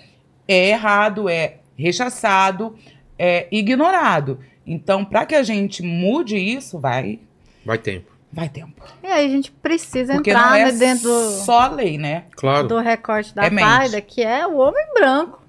é 0.47 0.69
errado, 0.69 1.29
é 1.29 1.58
rechaçado, 1.79 2.75
é 3.17 3.47
ignorado. 3.51 4.39
Então, 4.65 5.03
para 5.03 5.25
que 5.25 5.33
a 5.35 5.43
gente 5.43 5.81
mude 5.81 6.37
isso, 6.37 6.77
vai, 6.79 7.19
Vai 7.65 7.77
tempo. 7.77 8.11
vai 8.31 8.47
tempo. 8.49 8.83
E 9.03 9.07
aí 9.07 9.25
a 9.25 9.29
gente 9.29 9.51
precisa 9.51 10.13
Porque 10.13 10.29
entrar 10.29 10.49
não 10.49 10.55
é 10.55 10.71
né, 10.71 10.77
dentro 10.77 11.09
só 11.43 11.61
a 11.61 11.67
lei, 11.69 11.97
né? 11.97 12.25
Claro. 12.35 12.67
do 12.67 12.79
recorte 12.79 13.33
da 13.33 13.45
É 13.45 14.01
que 14.01 14.21
é 14.21 14.45
o 14.45 14.57
homem 14.57 14.85
branco. 14.93 15.41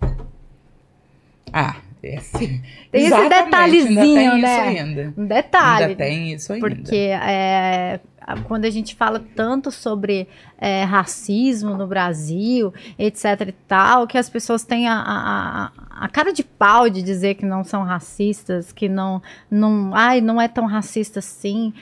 Ah, 1.52 1.76
esse, 2.02 2.32
Tem 2.38 2.62
esse 2.94 3.06
Exatamente, 3.06 3.34
ainda 3.34 3.44
detalhezinho, 3.44 4.14
tem 4.14 4.26
isso 4.28 4.40
né? 4.40 4.60
ainda. 4.60 5.14
Um 5.16 5.26
detalhe. 5.26 5.84
Ainda 5.84 5.96
tem 5.96 6.32
isso 6.32 6.52
ainda. 6.52 6.68
Porque 6.68 6.96
é, 6.96 8.00
quando 8.46 8.64
a 8.64 8.70
gente 8.70 8.94
fala 8.94 9.22
tanto 9.34 9.70
sobre 9.70 10.28
é, 10.58 10.82
racismo 10.84 11.76
no 11.76 11.86
Brasil, 11.86 12.72
etc 12.98 13.48
e 13.48 13.52
tal, 13.66 14.06
que 14.06 14.18
as 14.18 14.28
pessoas 14.28 14.64
têm 14.64 14.88
a, 14.88 14.94
a, 14.94 15.70
a- 16.04 16.08
cara 16.08 16.32
de 16.32 16.42
pau 16.44 16.88
de 16.88 17.02
dizer 17.02 17.34
que 17.34 17.44
não 17.46 17.62
são 17.64 17.82
racistas, 17.84 18.72
que 18.72 18.88
não, 18.88 19.22
não, 19.50 19.92
ai, 19.94 20.20
não 20.20 20.40
é 20.40 20.48
tão 20.48 20.66
racista 20.66 21.18
assim. 21.18 21.72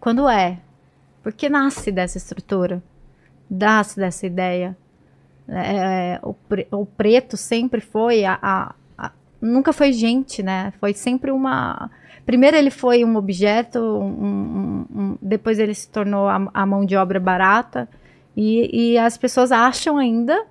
Quando 0.00 0.28
é? 0.28 0.58
Porque 1.22 1.48
nasce 1.48 1.90
dessa 1.90 2.18
estrutura, 2.18 2.82
nasce 3.50 3.96
dessa 3.98 4.26
ideia. 4.26 4.76
É, 5.48 6.18
o, 6.22 6.32
pre- 6.34 6.66
o 6.70 6.86
preto 6.86 7.36
sempre 7.36 7.80
foi 7.80 8.24
a, 8.24 8.38
a- 8.40 8.74
a- 8.96 9.12
nunca 9.40 9.72
foi 9.72 9.92
gente, 9.92 10.42
né? 10.42 10.72
Foi 10.80 10.94
sempre 10.94 11.30
uma 11.30 11.90
Primeiro 12.26 12.56
ele 12.56 12.70
foi 12.70 13.04
um 13.04 13.16
objeto, 13.16 13.78
um- 13.78 14.24
um- 14.24 14.86
um- 15.00 15.18
depois 15.20 15.58
ele 15.58 15.74
se 15.74 15.88
tornou 15.88 16.26
a, 16.28 16.48
a 16.54 16.64
mão 16.66 16.84
de 16.84 16.96
obra 16.96 17.20
barata. 17.20 17.88
E, 18.36 18.92
e 18.92 18.98
as 18.98 19.16
pessoas 19.16 19.52
acham 19.52 19.96
ainda 19.98 20.46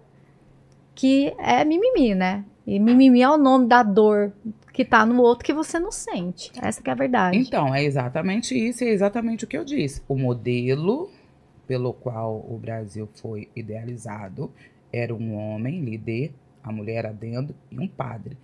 que 0.96 1.34
é 1.40 1.66
mimimi, 1.66 2.14
né? 2.16 2.46
E 2.66 2.80
mimimi 2.80 3.22
é 3.22 3.30
o 3.30 3.38
nome 3.38 3.68
da 3.68 3.84
dor 3.84 4.32
que 4.72 4.86
tá 4.86 5.06
no 5.06 5.22
outro 5.22 5.44
que 5.46 5.54
você 5.54 5.78
não 5.80 5.92
sente. 5.92 6.52
Essa 6.62 6.82
é 6.86 6.90
a 6.92 6.96
verdade. 6.96 7.38
Então, 7.38 7.74
é 7.76 7.84
exatamente 7.84 8.56
isso, 8.58 8.84
é 8.84 8.88
exatamente 8.88 9.44
o 9.44 9.48
que 9.48 9.58
eu 9.58 9.66
disse. 9.66 10.02
O 10.08 10.16
modelo 10.16 11.10
pelo 11.68 11.94
qual 11.94 12.36
o 12.50 12.58
Brasil 12.58 13.08
foi 13.22 13.50
idealizado 13.56 14.52
era 14.92 15.14
um 15.14 15.36
homem 15.36 15.82
líder, 15.82 16.34
a 16.64 16.72
mulher 16.72 17.06
adendo 17.06 17.54
e 17.72 17.80
um 17.80 17.88
padre. 17.88 18.38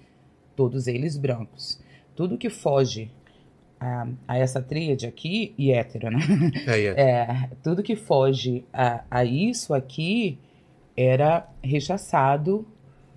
Todos 0.55 0.88
eles 0.88 1.15
brancos. 1.17 1.80
Tudo 2.15 2.38
que 2.38 2.49
foge 2.49 3.09
a, 3.80 4.07
a 4.27 4.38
essa 4.38 4.61
tríade 4.61 5.07
aqui, 5.07 5.53
e 5.57 5.71
hétero, 5.71 6.11
né? 6.11 6.19
É, 6.67 6.84
é. 6.86 6.93
É, 6.99 7.49
tudo 7.63 7.84
que 7.84 7.95
foge 7.95 8.65
a, 8.73 9.03
a 9.09 9.23
isso 9.23 9.73
aqui 9.73 10.38
era 10.95 11.47
rechaçado 11.63 12.67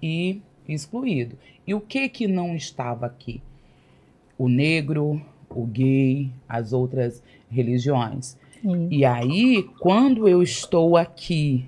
e 0.01 0.41
excluído. 0.69 1.37
E 1.67 1.75
o 1.75 1.81
que 1.81 2.09
que 2.09 2.29
não 2.29 2.55
estava 2.55 3.07
aqui? 3.07 3.43
O 4.39 4.49
negro, 4.49 5.21
o 5.51 5.65
gay, 5.67 6.31
as 6.49 6.73
outras 6.73 7.23
religiões. 7.51 8.37
Sim. 8.61 8.89
E 8.91 9.05
aí, 9.05 9.65
quando 9.81 10.29
eu 10.29 10.43
estou 10.43 10.97
aqui 10.97 11.67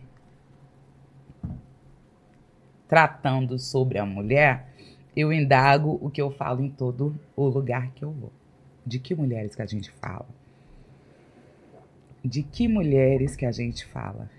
tratando 2.88 3.59
sobre 3.59 3.99
a 3.99 4.07
mulher, 4.07 4.68
eu 5.16 5.32
indago 5.32 5.99
o 6.01 6.11
que 6.11 6.22
eu 6.22 6.30
falo 6.30 6.62
em 6.62 6.70
todo 6.70 7.14
o 7.36 7.47
lugar 7.47 7.90
que 7.92 8.05
eu 8.05 8.12
vou. 8.12 8.32
De 8.87 8.99
que 8.99 9.14
mulheres 9.14 9.55
que 9.55 9.62
a 9.62 9.66
gente 9.66 9.91
fala? 9.91 10.26
De 12.24 12.43
que 12.43 12.68
mulheres 12.68 13.37
que 13.37 13.47
a 13.47 13.53
gente 13.53 13.85
fala? 13.87 14.30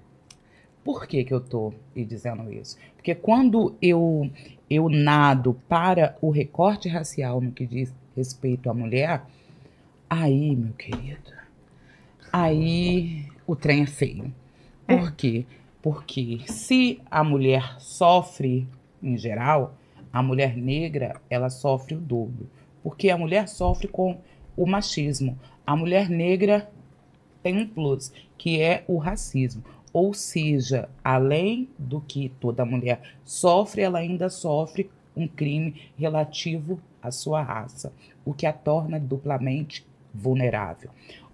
Por 0.84 1.08
que, 1.08 1.24
que 1.24 1.34
eu 1.34 1.42
tô 1.42 1.74
dizendo 1.96 2.52
isso? 2.52 2.78
Porque 2.96 3.16
quando 3.16 3.76
eu, 3.82 4.30
eu 4.70 4.88
nado 4.88 5.56
para 5.68 6.16
o 6.22 6.30
recorte 6.30 6.88
racial 6.88 7.42
no 7.42 7.52
que 7.52 7.66
diz 7.66 7.94
respeito 8.16 8.70
à 8.70 8.74
mulher, 8.74 9.24
aí, 10.08 10.56
meu 10.56 10.74
querido, 10.74 11.34
aí 12.32 13.26
o 13.48 13.56
trem 13.56 13.82
é 13.82 13.88
feio. 13.88 14.32
Por 14.88 15.12
quê? 15.14 15.46
Porque 15.82 16.42
se 16.48 17.02
a 17.10 17.24
mulher 17.24 17.76
sofre 17.80 18.68
em 19.02 19.18
geral, 19.18 19.76
a 20.12 20.22
mulher 20.24 20.56
negra, 20.56 21.22
ela 21.30 21.50
sofre 21.50 21.96
o 21.96 22.00
dobro. 22.00 22.50
Porque 22.82 23.10
a 23.10 23.18
mulher 23.18 23.48
sofre 23.48 23.88
com 23.88 24.20
o 24.56 24.66
machismo. 24.66 25.38
A 25.66 25.76
mulher 25.76 26.10
negra 26.10 26.70
tem 27.42 27.58
um 27.58 27.68
plus, 27.68 28.12
que 28.38 28.62
é 28.62 28.84
o 28.88 28.98
racismo. 28.98 29.64
Ou 29.94 30.14
seja, 30.14 30.90
além 31.04 31.70
do 31.78 32.02
que 32.02 32.30
toda 32.40 32.66
mulher 32.66 33.02
sofre, 33.24 33.82
ela 33.82 34.00
ainda 34.00 34.30
sofre 34.30 34.90
um 35.16 35.28
crime 35.28 35.90
relativo 35.98 36.80
à 37.02 37.12
sua 37.12 37.42
raça, 37.42 37.94
o 38.26 38.34
que 38.34 38.46
a 38.46 38.52
torna 38.52 39.00
duplamente 39.00 39.86
vulnerável. 40.14 40.90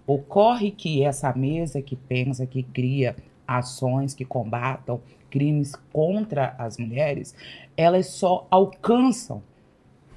Ocorre 0.06 0.70
que 0.70 1.02
essa 1.02 1.32
mesa 1.32 1.82
que 1.82 1.96
pensa, 1.96 2.46
que 2.46 2.62
cria 2.62 3.16
ações 3.46 4.14
que 4.14 4.24
combatam 4.24 5.00
crimes 5.30 5.74
contra 5.92 6.54
as 6.58 6.76
mulheres, 6.76 7.34
elas 7.76 8.06
só 8.06 8.46
alcançam 8.50 9.42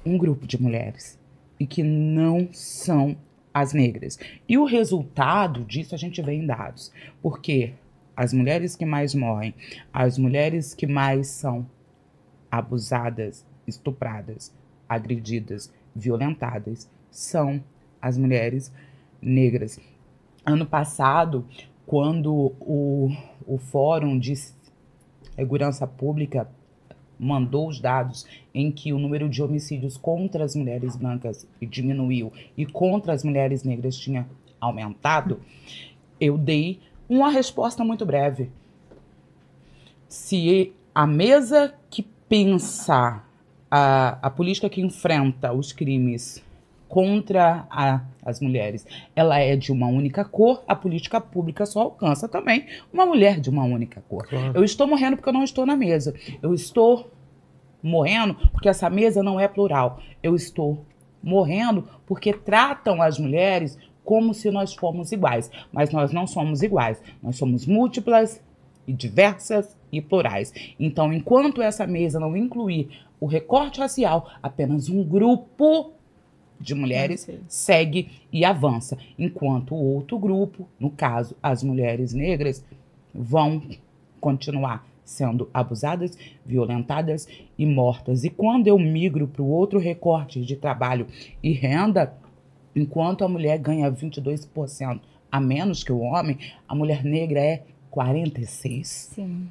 um 0.04 0.16
grupo 0.16 0.46
de 0.46 0.60
mulheres 0.60 1.15
e 1.58 1.66
que 1.66 1.82
não 1.82 2.48
são 2.52 3.16
as 3.52 3.72
negras. 3.72 4.18
E 4.48 4.58
o 4.58 4.64
resultado 4.64 5.64
disso 5.64 5.94
a 5.94 5.98
gente 5.98 6.20
vê 6.20 6.34
em 6.34 6.46
dados, 6.46 6.92
porque 7.22 7.72
as 8.16 8.32
mulheres 8.32 8.76
que 8.76 8.84
mais 8.84 9.14
morrem, 9.14 9.54
as 9.92 10.18
mulheres 10.18 10.74
que 10.74 10.86
mais 10.86 11.28
são 11.28 11.66
abusadas, 12.50 13.44
estupradas, 13.66 14.52
agredidas, 14.88 15.72
violentadas, 15.94 16.88
são 17.10 17.62
as 18.00 18.16
mulheres 18.16 18.72
negras. 19.20 19.80
Ano 20.44 20.66
passado, 20.66 21.46
quando 21.86 22.54
o, 22.60 23.10
o 23.46 23.58
Fórum 23.58 24.18
de 24.18 24.34
Segurança 25.34 25.86
Pública 25.86 26.48
mandou 27.18 27.68
os 27.68 27.80
dados 27.80 28.26
em 28.54 28.70
que 28.70 28.92
o 28.92 28.98
número 28.98 29.28
de 29.28 29.42
homicídios 29.42 29.96
contra 29.96 30.44
as 30.44 30.54
mulheres 30.54 30.96
brancas 30.96 31.46
diminuiu 31.60 32.32
e 32.56 32.66
contra 32.66 33.12
as 33.12 33.24
mulheres 33.24 33.62
negras 33.62 33.96
tinha 33.96 34.28
aumentado, 34.60 35.40
eu 36.20 36.36
dei 36.36 36.80
uma 37.08 37.30
resposta 37.30 37.84
muito 37.84 38.04
breve. 38.04 38.50
Se 40.08 40.72
a 40.94 41.06
mesa 41.06 41.74
que 41.90 42.02
pensa 42.28 43.22
a, 43.70 44.18
a 44.22 44.30
política 44.30 44.68
que 44.68 44.80
enfrenta 44.80 45.52
os 45.52 45.72
crimes 45.72 46.42
contra 46.88 47.66
a- 47.70 48.00
as 48.24 48.40
mulheres. 48.40 48.86
Ela 49.14 49.38
é 49.38 49.54
de 49.56 49.70
uma 49.72 49.86
única 49.86 50.24
cor, 50.24 50.62
a 50.66 50.74
política 50.74 51.20
pública 51.20 51.64
só 51.66 51.82
alcança 51.82 52.28
também 52.28 52.66
uma 52.92 53.06
mulher 53.06 53.40
de 53.40 53.50
uma 53.50 53.64
única 53.64 54.02
cor. 54.08 54.26
Claro. 54.26 54.52
Eu 54.54 54.64
estou 54.64 54.86
morrendo 54.86 55.16
porque 55.16 55.28
eu 55.28 55.32
não 55.32 55.44
estou 55.44 55.64
na 55.66 55.76
mesa. 55.76 56.14
Eu 56.42 56.52
estou 56.54 57.10
morrendo 57.82 58.34
porque 58.52 58.68
essa 58.68 58.88
mesa 58.90 59.22
não 59.22 59.38
é 59.38 59.46
plural. 59.46 60.00
Eu 60.22 60.34
estou 60.34 60.84
morrendo 61.22 61.88
porque 62.06 62.32
tratam 62.32 63.00
as 63.02 63.18
mulheres 63.18 63.78
como 64.04 64.32
se 64.32 64.50
nós 64.50 64.74
fôssemos 64.74 65.10
iguais. 65.12 65.50
Mas 65.72 65.90
nós 65.92 66.12
não 66.12 66.26
somos 66.26 66.62
iguais. 66.62 67.00
Nós 67.22 67.36
somos 67.36 67.66
múltiplas 67.66 68.40
e 68.86 68.92
diversas 68.92 69.76
e 69.90 70.00
plurais. 70.00 70.52
Então, 70.78 71.12
enquanto 71.12 71.60
essa 71.62 71.86
mesa 71.86 72.20
não 72.20 72.36
incluir 72.36 72.88
o 73.18 73.26
recorte 73.26 73.80
racial, 73.80 74.28
apenas 74.42 74.88
um 74.88 75.02
grupo 75.02 75.92
de 76.60 76.74
mulheres 76.74 77.20
Sim. 77.22 77.40
segue 77.48 78.10
e 78.32 78.44
avança, 78.44 78.96
enquanto 79.18 79.74
o 79.74 79.94
outro 79.94 80.18
grupo, 80.18 80.68
no 80.78 80.90
caso 80.90 81.36
as 81.42 81.62
mulheres 81.62 82.12
negras, 82.12 82.64
vão 83.14 83.62
continuar 84.20 84.86
sendo 85.04 85.48
abusadas, 85.54 86.18
violentadas 86.44 87.28
e 87.56 87.64
mortas. 87.64 88.24
E 88.24 88.30
quando 88.30 88.66
eu 88.66 88.78
migro 88.78 89.28
para 89.28 89.42
o 89.42 89.48
outro 89.48 89.78
recorte 89.78 90.44
de 90.44 90.56
trabalho 90.56 91.06
e 91.42 91.52
renda, 91.52 92.12
enquanto 92.74 93.24
a 93.24 93.28
mulher 93.28 93.58
ganha 93.58 93.90
22% 93.90 95.00
a 95.30 95.40
menos 95.40 95.84
que 95.84 95.92
o 95.92 96.00
homem, 96.00 96.38
a 96.68 96.74
mulher 96.74 97.04
negra 97.04 97.40
é 97.40 97.62
46%. 97.92 98.84
Sim. 98.84 99.48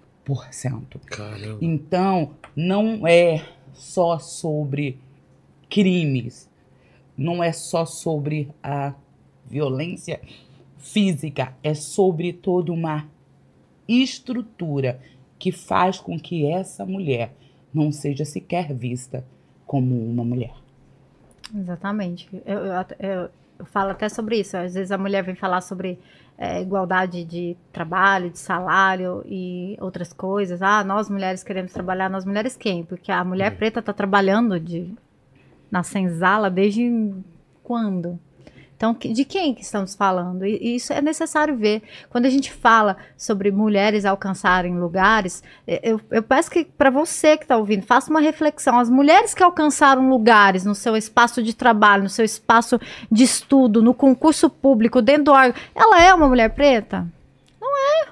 Caramba. 1.06 1.60
Então, 1.62 2.32
não 2.56 3.08
é 3.08 3.46
só 3.74 4.18
sobre 4.18 4.98
crimes, 5.70 6.50
não 7.18 7.44
é 7.44 7.52
só 7.52 7.86
sobre 7.86 8.50
a 8.64 8.94
violência 9.46 10.20
física, 10.78 11.54
é 11.64 11.74
sobre 11.74 12.34
toda 12.34 12.72
uma 12.72 13.06
estrutura 13.88 15.00
que 15.38 15.52
faz 15.52 16.00
com 16.00 16.20
que 16.20 16.46
essa 16.50 16.86
mulher 16.86 17.34
não 17.74 17.92
seja 17.92 18.26
sequer 18.26 18.74
vista 18.74 19.26
como 19.66 19.96
uma 20.10 20.24
mulher. 20.24 20.54
Exatamente. 21.56 22.28
Eu, 22.46 22.60
eu 22.60 22.74
eu- 23.00 23.30
eu 23.60 23.66
falo 23.66 23.92
até 23.92 24.10
sobre 24.10 24.40
isso. 24.40 24.58
Às 24.58 24.74
vezes 24.74 24.92
a 24.92 24.98
mulher 24.98 25.24
vem 25.24 25.36
falar 25.36 25.62
sobre 25.62 25.98
é, 26.38 26.62
igualdade 26.62 27.24
de 27.24 27.56
trabalho, 27.72 28.30
de 28.30 28.38
salário 28.38 29.24
e 29.26 29.78
outras 29.80 30.12
coisas. 30.12 30.62
Ah, 30.62 30.84
nós 30.84 31.10
mulheres 31.10 31.44
queremos 31.44 31.72
trabalhar. 31.72 32.10
Nós 32.10 32.26
mulheres 32.26 32.58
quem? 32.58 32.84
Porque 32.84 33.10
a 33.10 33.24
mulher 33.24 33.54
Hum. 33.54 33.56
preta 33.56 33.80
está 33.80 33.94
trabalhando 33.94 34.60
de, 34.60 34.94
na 35.76 35.84
senzala 35.84 36.50
desde 36.50 37.14
quando? 37.62 38.18
Então, 38.78 38.94
de 38.94 39.24
quem 39.26 39.54
que 39.54 39.62
estamos 39.62 39.94
falando? 39.96 40.46
E 40.46 40.76
isso 40.76 40.92
é 40.94 41.02
necessário 41.02 41.56
ver. 41.58 41.82
Quando 42.10 42.26
a 42.26 42.30
gente 42.30 42.52
fala 42.52 42.96
sobre 43.18 43.50
mulheres 43.52 44.06
alcançarem 44.06 44.78
lugares, 44.78 45.42
eh, 45.66 45.80
eu, 45.84 46.00
eu 46.12 46.22
peço 46.24 46.52
que 46.52 46.64
para 46.66 46.90
você 46.90 47.38
que 47.38 47.44
está 47.46 47.58
ouvindo, 47.58 47.84
faça 47.86 48.10
uma 48.10 48.20
reflexão. 48.20 48.78
As 48.78 48.90
mulheres 48.90 49.34
que 49.34 49.42
alcançaram 49.44 50.10
lugares 50.10 50.66
no 50.66 50.76
seu 50.76 50.96
espaço 50.96 51.42
de 51.44 51.54
trabalho, 51.54 52.04
no 52.04 52.10
seu 52.10 52.24
espaço 52.26 52.80
de 53.12 53.24
estudo, 53.24 53.82
no 53.82 53.94
concurso 53.94 54.50
público, 54.50 55.02
dentro 55.02 55.26
do 55.26 55.32
órgão, 55.32 55.56
ela 55.74 56.02
é 56.02 56.14
uma 56.14 56.28
mulher 56.28 56.50
preta? 56.54 57.06
Não 57.62 57.78
é. 57.78 58.08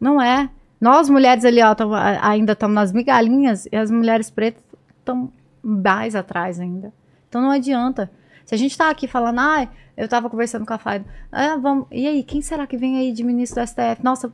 Não 0.00 0.22
é. 0.22 0.48
Nós, 0.80 1.08
mulheres 1.10 1.44
ali, 1.44 1.60
ó, 1.60 1.74
tamo- 1.74 1.94
ainda 2.22 2.52
estamos 2.52 2.74
nas 2.76 2.92
migalhinhas 2.92 3.66
e 3.70 3.76
as 3.76 3.90
mulheres 3.90 4.30
pretas 4.30 4.62
estão 5.00 5.28
mais 5.62 6.14
atrás 6.14 6.60
ainda. 6.60 6.92
Então 7.28 7.40
não 7.40 7.50
adianta. 7.50 8.10
Se 8.44 8.54
a 8.54 8.58
gente 8.58 8.76
tá 8.78 8.88
aqui 8.88 9.06
falando, 9.06 9.40
ah, 9.40 9.68
eu 9.96 10.08
tava 10.08 10.30
conversando 10.30 10.64
com 10.64 10.72
a 10.72 10.78
Fábio, 10.78 11.06
ah, 11.30 11.56
vamos, 11.56 11.86
e 11.90 12.06
aí, 12.06 12.22
quem 12.22 12.40
será 12.40 12.66
que 12.66 12.78
vem 12.78 12.96
aí 12.96 13.12
de 13.12 13.22
ministro 13.22 13.62
do 13.62 13.66
STF? 13.66 14.02
Nossa, 14.02 14.32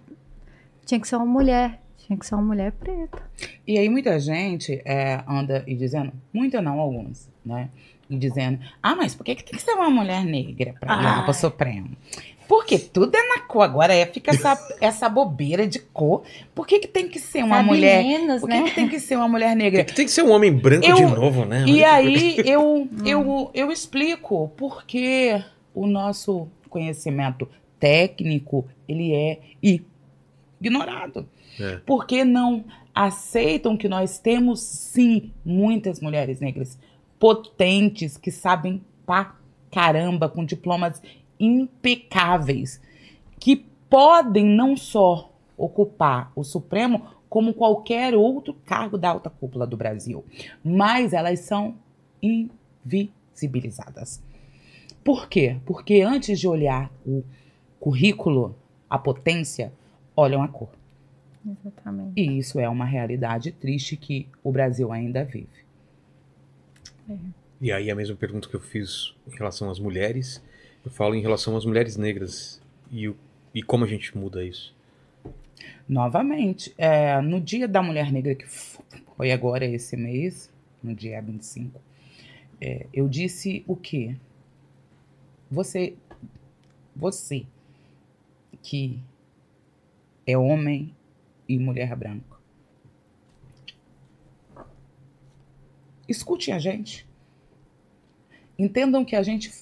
tinha 0.85 1.01
que 1.01 1.09
ser 1.09 1.17
uma 1.17 1.27
mulher, 1.27 1.81
tinha 1.99 2.17
que 2.17 2.25
ser 2.25 2.37
uma 2.37 2.45
mulher 2.45 2.71
preta. 2.73 3.21
E 3.67 3.77
aí 3.77 3.89
muita 3.89 4.21
gente 4.21 4.81
é, 4.85 5.25
anda 5.27 5.65
e 5.67 5.75
dizendo, 5.75 6.13
muita 6.33 6.63
não, 6.63 6.79
alguns, 6.79 7.29
né? 7.45 7.71
E 8.09 8.17
dizendo, 8.17 8.59
ah, 8.83 8.95
mas 8.95 9.15
por 9.15 9.25
que, 9.25 9.35
que 9.35 9.45
tem 9.45 9.55
que 9.59 9.63
ser 9.63 9.73
uma 9.73 9.89
mulher 9.91 10.25
negra 10.25 10.75
para 10.79 10.95
ir 10.95 11.03
lá 11.03 11.19
Ah. 11.19 11.23
para 11.23 11.31
o 11.31 11.35
Supremo? 11.35 11.91
Porque 12.47 12.79
tudo 12.79 13.15
é 13.17 13.27
na 13.29 13.41
cor. 13.41 13.63
Agora 13.63 13.95
é, 13.95 14.05
fica 14.05 14.31
essa, 14.31 14.59
essa 14.79 15.09
bobeira 15.09 15.67
de 15.67 15.79
cor. 15.79 16.23
Por 16.55 16.67
que, 16.67 16.79
que 16.81 16.87
tem 16.89 17.09
que 17.09 17.19
ser 17.19 17.43
uma 17.43 17.57
Sabe 17.57 17.69
mulher? 17.69 18.03
menos, 18.05 18.41
Por 18.43 18.51
que, 18.51 18.55
né? 18.61 18.65
que 18.65 18.75
tem 18.75 18.89
que 18.89 19.01
ser 19.01 19.17
uma 19.17 19.27
mulher 19.29 19.49
Tem 19.49 19.57
negra? 19.57 19.85
que, 19.85 19.95
tem 19.95 20.05
que 20.05 20.13
ser 20.13 20.23
um 20.23 20.31
homem 20.31 20.53
branco 20.53 20.87
Eu- 20.87 20.97
de 20.97 21.03
novo, 21.07 21.47
né? 21.47 21.65
E 21.67 21.77
Olha 21.77 21.93
aí 21.93 22.37
eu, 22.45 22.87
eu, 23.07 23.51
eu 23.55 23.73
explico 23.73 24.53
porque 24.59 25.43
o 25.75 25.87
nosso 25.87 26.47
conhecimento 26.69 27.49
técnico 27.81 28.67
ele 28.87 29.15
é 29.15 29.39
ignorado. 30.61 31.27
É. 31.59 31.77
Porque 31.87 32.25
não 32.25 32.65
aceitam 32.95 33.77
que 33.77 33.89
nós 33.89 34.19
temos 34.19 34.61
sim 34.61 35.33
muitas 35.45 36.01
mulheres 36.01 36.41
negras 36.41 36.79
potentes 37.25 38.19
que 38.19 38.31
sabem 38.31 38.85
pra 39.07 39.35
caramba 39.71 40.29
com 40.29 40.45
diplomas 40.45 41.01
impecáveis 41.41 42.83
que 43.41 43.65
podem 43.89 44.45
não 44.45 44.77
só 44.77 45.33
ocupar 45.57 46.31
o 46.37 46.45
Supremo 46.45 47.07
como 47.27 47.55
qualquer 47.55 48.15
outro 48.15 48.53
cargo 48.53 48.99
da 48.99 49.09
alta 49.09 49.31
cúpula 49.31 49.67
do 49.67 49.75
Brasil, 49.75 50.23
mas 50.63 51.15
elas 51.15 51.41
são 51.41 51.77
invisibilizadas. 52.23 54.23
Por 55.03 55.27
quê? 55.27 55.57
Porque 55.65 56.03
antes 56.03 56.39
de 56.39 56.47
olhar 56.47 56.93
o 57.07 57.25
currículo, 57.81 58.55
a 58.91 58.99
potência, 58.99 59.73
olham 60.15 60.43
a 60.43 60.49
cor. 60.49 60.69
Exatamente. 61.43 62.21
E 62.21 62.37
isso 62.37 62.61
é 62.61 62.69
uma 62.69 62.85
realidade 62.85 63.51
triste 63.51 63.97
que 63.97 64.29
o 64.43 64.53
Brasil 64.53 64.93
ainda 64.93 65.25
vive. 65.25 65.64
E 67.61 67.73
aí 67.73 67.91
a 67.91 67.95
mesma 67.95 68.17
pergunta 68.17 68.49
que 68.49 68.55
eu 68.55 68.61
fiz 68.61 69.15
em 69.27 69.31
relação 69.37 69.71
às 69.71 69.79
mulheres, 69.79 70.43
eu 70.85 70.91
falo 70.91 71.15
em 71.15 71.21
relação 71.21 71.57
às 71.57 71.65
mulheres 71.65 71.97
negras. 71.97 72.61
E, 72.91 73.09
o- 73.09 73.17
e 73.55 73.63
como 73.63 73.85
a 73.85 73.89
gente 73.89 74.17
muda 74.17 74.45
isso? 74.45 74.75
Novamente, 75.89 76.75
é, 76.77 77.21
no 77.21 77.41
Dia 77.41 77.69
da 77.69 77.83
Mulher 77.83 78.11
Negra, 78.13 78.35
que 78.35 78.47
foi 78.47 79.31
agora 79.33 79.65
esse 79.65 79.97
mês, 79.97 80.51
no 80.83 80.95
dia 80.95 81.21
25, 81.23 81.81
é, 82.61 82.87
eu 82.93 83.09
disse 83.09 83.63
o 83.67 83.77
quê? 83.77 84.17
Você, 85.51 85.95
você 86.95 87.45
que 88.63 88.99
é 90.27 90.37
homem 90.37 90.95
e 91.49 91.59
mulher 91.59 91.95
branca, 91.95 92.34
escute 96.09 96.53
a 96.53 96.59
gente. 96.59 97.07
Entendam 98.59 99.05
que 99.05 99.17
a 99.17 99.23
gente 99.23 99.53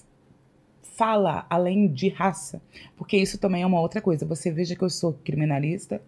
fala 0.82 1.46
além 1.48 1.88
de 1.88 2.08
raça, 2.08 2.60
porque 2.96 3.16
isso 3.16 3.38
também 3.38 3.62
é 3.62 3.66
uma 3.66 3.80
outra 3.80 4.00
coisa. 4.00 4.26
Você 4.26 4.50
veja 4.50 4.76
que 4.76 4.82
eu 4.82 4.90
sou 4.90 5.14
criminalista 5.24 6.00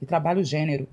e 0.00 0.06
trabalho 0.06 0.44
gênero, 0.44 0.86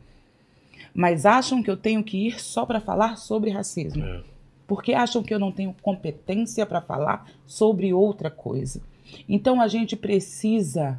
mas 0.93 1.25
acham 1.25 1.61
que 1.61 1.69
eu 1.69 1.75
tenho 1.77 2.03
que 2.03 2.27
ir 2.27 2.39
só 2.41 2.65
para 2.65 2.79
falar 2.79 3.17
sobre 3.17 3.49
racismo, 3.51 4.03
É. 4.03 4.23
porque 4.65 4.93
acham 4.93 5.21
que 5.21 5.33
eu 5.33 5.39
não 5.39 5.51
tenho 5.51 5.75
competência 5.81 6.65
para 6.65 6.81
falar 6.81 7.29
sobre 7.45 7.93
outra 7.93 8.31
coisa. 8.31 8.81
Então 9.27 9.59
a 9.61 9.67
gente 9.67 9.95
precisa 9.95 10.97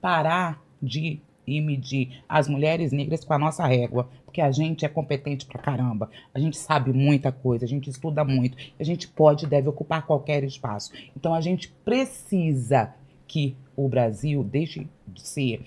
parar 0.00 0.60
de 0.82 1.20
e 1.56 1.60
medir 1.60 2.22
as 2.28 2.48
mulheres 2.48 2.92
negras 2.92 3.24
com 3.24 3.32
a 3.32 3.38
nossa 3.38 3.66
régua, 3.66 4.08
porque 4.24 4.40
a 4.40 4.50
gente 4.50 4.84
é 4.84 4.88
competente 4.88 5.46
pra 5.46 5.58
caramba, 5.58 6.10
a 6.34 6.38
gente 6.38 6.56
sabe 6.56 6.92
muita 6.92 7.32
coisa, 7.32 7.64
a 7.64 7.68
gente 7.68 7.88
estuda 7.88 8.24
muito, 8.24 8.56
a 8.78 8.84
gente 8.84 9.08
pode 9.08 9.46
e 9.46 9.48
deve 9.48 9.68
ocupar 9.68 10.06
qualquer 10.06 10.44
espaço. 10.44 10.92
Então 11.16 11.34
a 11.34 11.40
gente 11.40 11.68
precisa 11.84 12.94
que 13.26 13.56
o 13.76 13.88
Brasil 13.88 14.44
deixe 14.44 14.86
de 15.06 15.26
ser 15.26 15.64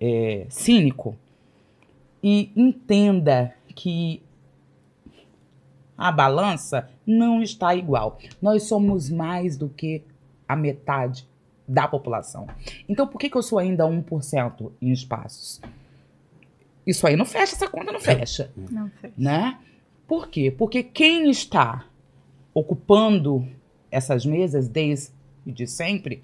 é, 0.00 0.46
cínico 0.48 1.16
e 2.22 2.50
entenda 2.54 3.54
que 3.74 4.22
a 5.96 6.10
balança 6.10 6.90
não 7.06 7.42
está 7.42 7.74
igual. 7.74 8.18
Nós 8.40 8.64
somos 8.64 9.08
mais 9.08 9.56
do 9.56 9.68
que 9.68 10.02
a 10.48 10.56
metade 10.56 11.26
da 11.72 11.88
população. 11.88 12.46
Então, 12.88 13.06
por 13.06 13.18
que, 13.18 13.30
que 13.30 13.36
eu 13.36 13.42
sou 13.42 13.58
ainda 13.58 13.84
1% 13.84 14.72
em 14.80 14.90
espaços? 14.92 15.60
Isso 16.86 17.06
aí 17.06 17.16
não 17.16 17.24
fecha, 17.24 17.54
essa 17.54 17.68
conta 17.68 17.90
não 17.92 18.00
fecha, 18.00 18.52
Não 18.56 18.90
fez. 18.90 19.12
né? 19.16 19.58
Por 20.06 20.28
quê? 20.28 20.50
Porque 20.50 20.82
quem 20.82 21.30
está 21.30 21.86
ocupando 22.52 23.48
essas 23.90 24.26
mesas 24.26 24.68
desde 24.68 25.12
de 25.46 25.66
sempre 25.66 26.22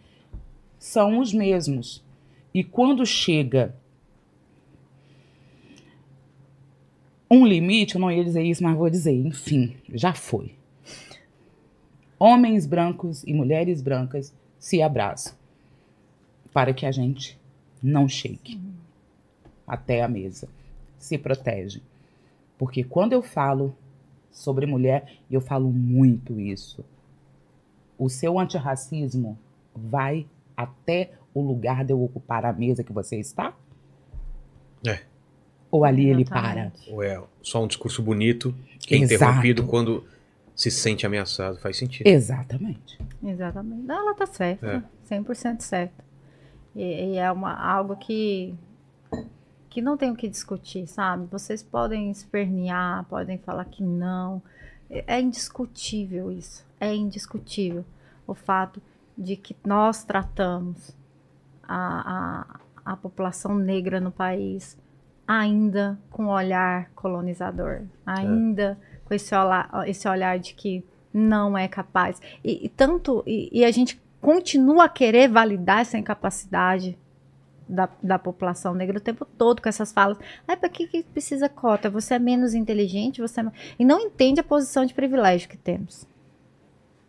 são 0.79 1.19
os 1.21 1.33
mesmos. 1.33 2.05
E 2.53 2.63
quando 2.63 3.07
chega 3.07 3.75
um 7.31 7.47
limite, 7.47 7.95
eu 7.95 8.01
não 8.01 8.11
ia 8.11 8.25
dizer 8.25 8.43
isso, 8.43 8.63
mas 8.63 8.77
vou 8.77 8.89
dizer, 8.91 9.13
enfim, 9.15 9.77
já 9.93 10.13
foi. 10.15 10.55
homens 12.19 12.67
brancos 12.67 13.23
e 13.25 13.33
mulheres 13.33 13.81
brancas 13.81 14.35
se 14.59 14.83
abraçam 14.83 15.38
para 16.53 16.73
que 16.73 16.87
a 16.87 16.93
gente 16.93 17.39
não 17.83 18.09
chegue 18.09 18.61
até 19.67 20.03
a 20.03 20.09
mesa. 20.09 20.49
Se 20.99 21.17
protege. 21.17 21.83
Porque 22.57 22.83
quando 22.83 23.13
eu 23.13 23.23
falo 23.23 23.75
sobre 24.33 24.67
mulher, 24.67 25.19
e 25.31 25.35
eu 25.35 25.41
falo 25.41 25.71
muito 25.71 26.41
isso, 26.41 26.85
o 27.99 28.09
seu 28.09 28.39
antirracismo 28.39 29.39
vai 29.75 30.27
até 30.57 31.13
o 31.35 31.41
lugar 31.41 31.85
de 31.85 31.93
eu 31.93 32.03
ocupar 32.03 32.45
a 32.45 32.53
mesa 32.53 32.83
que 32.83 32.93
você 32.93 33.17
está? 33.17 33.55
É. 34.87 35.03
Ou 35.71 35.85
ali 35.85 36.09
ele 36.09 36.25
para? 36.25 36.73
Ou 36.89 37.03
é 37.03 37.23
só 37.43 37.63
um 37.63 37.67
discurso 37.67 38.03
bonito 38.03 38.55
que 38.81 38.95
é 38.95 38.99
Exato. 38.99 39.15
interrompido 39.15 39.67
quando 39.67 40.05
se 40.55 40.71
sente 40.71 41.05
ameaçado. 41.05 41.59
Faz 41.59 41.77
sentido. 41.77 42.07
Exatamente. 42.07 42.99
Exatamente. 43.23 43.91
Ela 43.91 44.15
tá 44.15 44.27
certa. 44.27 44.85
100% 45.09 45.61
certa. 45.61 46.08
E, 46.75 47.13
e 47.13 47.17
é 47.17 47.31
uma, 47.31 47.55
algo 47.55 47.97
que, 47.97 48.55
que 49.69 49.83
não 49.83 49.97
tem 49.97 50.11
o 50.11 50.17
que 50.17 50.29
discutir, 50.29 50.87
sabe? 50.87 51.27
Vocês 51.27 51.63
podem 51.63 52.11
espernear, 52.11 53.05
podem 53.05 53.39
falar 53.39 53.65
que 53.65 53.83
não. 53.83 54.43
É, 54.91 55.17
é 55.17 55.21
indiscutível 55.21 56.31
isso. 56.31 56.65
É 56.81 56.95
indiscutível 56.95 57.85
o 58.27 58.35
fato 58.35 58.81
de 59.17 59.37
que 59.37 59.57
nós 59.67 60.05
tratamos 60.05 60.97
a, 61.63 62.47
a, 62.85 62.93
a 62.93 62.97
população 62.97 63.57
negra 63.57 64.01
no 64.01 64.13
país 64.13 64.77
ainda 65.29 65.99
com 66.11 66.29
olhar 66.29 66.91
colonizador, 66.95 67.83
ainda 68.07 68.79
com 69.05 69.13
esse 69.13 69.35
olhar, 69.35 69.69
esse 69.87 70.09
olhar 70.09 70.39
de 70.39 70.55
que 70.55 70.83
não 71.13 71.57
é 71.57 71.69
capaz. 71.69 72.21
E, 72.43 72.65
e 72.65 72.69
tanto 72.71 73.23
e, 73.27 73.51
e 73.53 73.65
a 73.65 73.71
gente 73.71 74.01
continua 74.21 74.85
a 74.85 74.89
querer 74.89 75.29
validar 75.29 75.81
essa 75.81 75.97
incapacidade 75.99 76.99
da, 77.69 77.89
da 78.03 78.19
população 78.19 78.75
negra 78.75 78.99
o 78.99 79.01
tempo 79.01 79.25
todo 79.25 79.61
com 79.61 79.69
essas 79.69 79.93
falas. 79.93 80.17
Ah, 80.47 80.57
para 80.57 80.69
que, 80.69 80.87
que 80.87 81.03
precisa 81.03 81.49
cota? 81.49 81.91
Você 81.91 82.15
é 82.15 82.19
menos 82.19 82.55
inteligente, 82.55 83.21
você 83.21 83.41
é... 83.41 83.43
ma-" 83.43 83.53
e 83.79 83.85
não 83.85 84.01
entende 84.01 84.41
a 84.41 84.45
posição 84.45 84.85
de 84.87 84.95
privilégio 84.95 85.49
que 85.49 85.57
temos. 85.57 86.07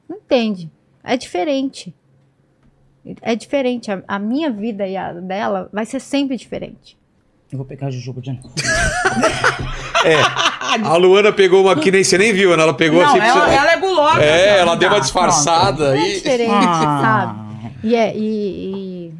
Não 0.07 0.17
entende. 0.17 0.69
É 1.03 1.15
diferente. 1.15 1.93
É 3.21 3.35
diferente. 3.35 3.91
A, 3.91 4.03
a 4.07 4.19
minha 4.19 4.51
vida 4.51 4.85
e 4.87 4.97
a 4.97 5.13
dela 5.13 5.69
vai 5.71 5.85
ser 5.85 5.99
sempre 6.01 6.35
diferente. 6.35 6.97
Eu 7.51 7.57
vou 7.57 7.65
pegar 7.65 7.87
a 7.87 7.91
Jujuba 7.91 8.21
de 8.21 8.31
novo. 8.33 8.51
A 10.83 10.95
Luana 10.97 11.31
pegou 11.33 11.63
uma 11.63 11.75
que 11.75 11.89
nem 11.91 12.03
você 12.03 12.17
nem 12.17 12.31
viu, 12.31 12.55
né? 12.55 12.61
Ela 12.61 12.73
pegou 12.75 13.01
Não, 13.01 13.09
assim. 13.09 13.17
ela, 13.19 13.45
você- 13.47 13.55
ela 13.55 13.71
é 13.71 13.77
gulosa. 13.99 14.21
É, 14.21 14.51
assim, 14.51 14.59
ela 14.61 14.75
deu 14.75 14.89
uma 14.89 14.95
tá, 14.95 15.01
disfarçada 15.01 15.95
É 15.97 15.99
aí. 15.99 16.13
diferente, 16.15 16.51
Ah. 16.53 16.99
sabe? 17.01 17.75
E, 17.83 17.95
é, 17.95 18.15
e, 18.17 19.11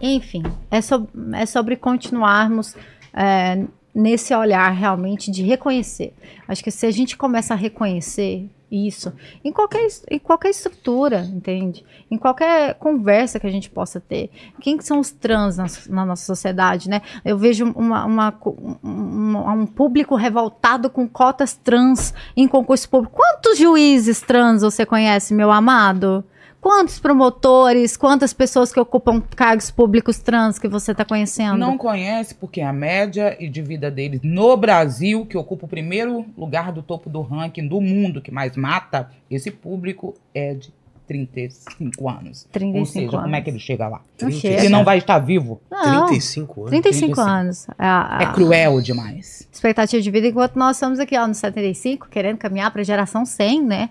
e- 0.00 0.16
enfim, 0.16 0.42
é, 0.70 0.80
sob- 0.80 1.08
é 1.34 1.46
sobre 1.46 1.76
continuarmos 1.76 2.74
é, 3.14 3.64
nesse 3.94 4.32
olhar 4.34 4.70
realmente 4.70 5.30
de 5.30 5.42
reconhecer. 5.42 6.12
Acho 6.46 6.62
que 6.62 6.70
se 6.70 6.86
a 6.86 6.90
gente 6.90 7.16
começa 7.16 7.54
a 7.54 7.56
reconhecer 7.56 8.46
isso 8.70 9.12
em 9.44 9.50
qualquer, 9.52 9.86
em 10.10 10.18
qualquer 10.18 10.50
estrutura, 10.50 11.20
entende? 11.20 11.84
Em 12.10 12.18
qualquer 12.18 12.74
conversa 12.74 13.40
que 13.40 13.46
a 13.46 13.50
gente 13.50 13.70
possa 13.70 13.98
ter. 14.00 14.30
Quem 14.60 14.76
que 14.76 14.84
são 14.84 14.98
os 15.00 15.10
trans 15.10 15.56
na, 15.56 15.66
na 15.88 16.04
nossa 16.06 16.24
sociedade, 16.24 16.88
né? 16.88 17.00
Eu 17.24 17.38
vejo 17.38 17.64
uma, 17.72 18.04
uma 18.04 18.34
um, 18.46 18.76
um- 18.84 19.50
um 19.62 19.66
público 19.66 20.14
revoltado 20.16 20.90
com 20.90 21.08
cotas 21.08 21.54
trans 21.54 22.12
em 22.36 22.46
concurso 22.46 22.88
público. 22.88 23.16
Quantos 23.16 23.58
juízes 23.58 24.20
trans 24.20 24.62
você 24.62 24.84
conhece, 24.86 25.32
meu 25.34 25.50
amado? 25.50 26.24
Quantos 26.68 26.98
promotores, 26.98 27.96
quantas 27.96 28.34
pessoas 28.34 28.70
que 28.70 28.78
ocupam 28.78 29.22
cargos 29.34 29.70
públicos 29.70 30.18
trans 30.18 30.58
que 30.58 30.68
você 30.68 30.92
está 30.92 31.02
conhecendo? 31.02 31.56
Não 31.56 31.78
conhece 31.78 32.34
porque 32.34 32.60
a 32.60 32.74
média 32.74 33.34
e 33.42 33.48
de 33.48 33.62
vida 33.62 33.90
deles 33.90 34.20
no 34.22 34.54
Brasil, 34.54 35.24
que 35.24 35.38
ocupa 35.38 35.64
o 35.64 35.68
primeiro 35.68 36.26
lugar 36.36 36.70
do 36.70 36.82
topo 36.82 37.08
do 37.08 37.22
ranking 37.22 37.66
do 37.66 37.80
mundo 37.80 38.20
que 38.20 38.30
mais 38.30 38.54
mata, 38.54 39.10
esse 39.30 39.50
público 39.50 40.14
é 40.34 40.52
de 40.52 40.70
35 41.06 42.06
anos. 42.06 42.46
35 42.52 42.78
Ou 42.78 42.84
seja, 42.84 43.10
como 43.12 43.22
é 43.22 43.28
anos. 43.28 43.44
que 43.44 43.50
ele 43.50 43.58
chega 43.60 43.88
lá? 43.88 43.96
Não 44.20 44.28
35. 44.28 44.40
chega. 44.42 44.60
Ele 44.60 44.68
não 44.68 44.84
vai 44.84 44.98
estar 44.98 45.18
vivo. 45.20 45.62
Não, 45.70 46.06
35 46.08 46.60
anos. 46.60 46.70
35 46.70 47.14
35. 47.14 47.20
anos. 47.22 47.66
A 47.78 48.18
É 48.24 48.26
cruel 48.34 48.82
demais. 48.82 49.48
expectativa 49.50 50.02
de 50.02 50.10
vida, 50.10 50.26
enquanto 50.26 50.56
nós 50.56 50.76
estamos 50.76 50.98
aqui 51.00 51.16
ó, 51.16 51.26
no 51.26 51.34
75, 51.34 52.08
querendo 52.10 52.36
caminhar 52.36 52.70
para 52.70 52.82
a 52.82 52.84
geração 52.84 53.24
100, 53.24 53.62
né? 53.64 53.90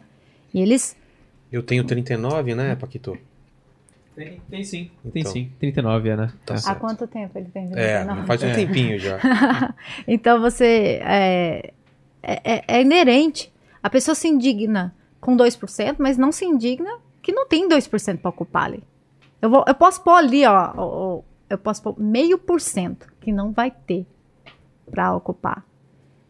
E 0.53 0.61
eles 0.61 0.95
Eu 1.51 1.63
tenho 1.63 1.83
39, 1.83 2.55
né, 2.55 2.75
Paquito? 2.75 3.17
Tem, 4.15 4.41
tem 4.49 4.63
sim, 4.63 4.89
tem 5.13 5.21
Então. 5.21 5.31
sim. 5.31 5.51
39 5.59 6.09
é, 6.09 6.15
né? 6.17 6.33
Tá 6.45 6.55
É. 6.55 6.57
certo. 6.57 6.75
Há 6.75 6.79
quanto 6.79 7.07
tempo 7.07 7.37
ele 7.37 7.49
tem? 7.53 7.65
É, 7.75 7.97
39? 7.99 8.27
faz 8.27 8.43
um 8.43 8.51
tempinho 8.53 8.99
já. 8.99 9.19
Então 10.07 10.41
você. 10.41 10.99
É, 11.03 11.73
é, 12.23 12.41
é- 12.55 12.63
é 12.67 12.81
inerente. 12.81 13.51
A 13.81 13.89
pessoa 13.89 14.15
se 14.15 14.27
indigna 14.27 14.93
com 15.21 15.37
2%, 15.37 15.95
mas 15.99 16.17
não 16.17 16.31
se 16.31 16.45
indigna 16.45 16.89
que 17.21 17.31
não 17.31 17.47
tem 17.47 17.69
2% 17.69 18.17
para 18.19 18.29
ocupar 18.29 18.63
ali. 18.65 18.83
Eu, 19.41 19.49
vou, 19.51 19.63
eu 19.67 19.75
posso 19.75 20.01
pôr 20.03 20.13
ali, 20.15 20.45
ó. 20.45 20.73
ó, 20.75 21.17
ó, 21.17 21.21
eu 21.49 21.57
posso 21.57 21.81
pôr 21.83 21.95
meio 21.99 22.37
por 22.39 22.59
cento 22.59 23.07
que 23.21 23.31
não 23.31 23.51
vai 23.51 23.69
ter 23.71 24.05
para 24.89 25.13
ocupar. 25.15 25.63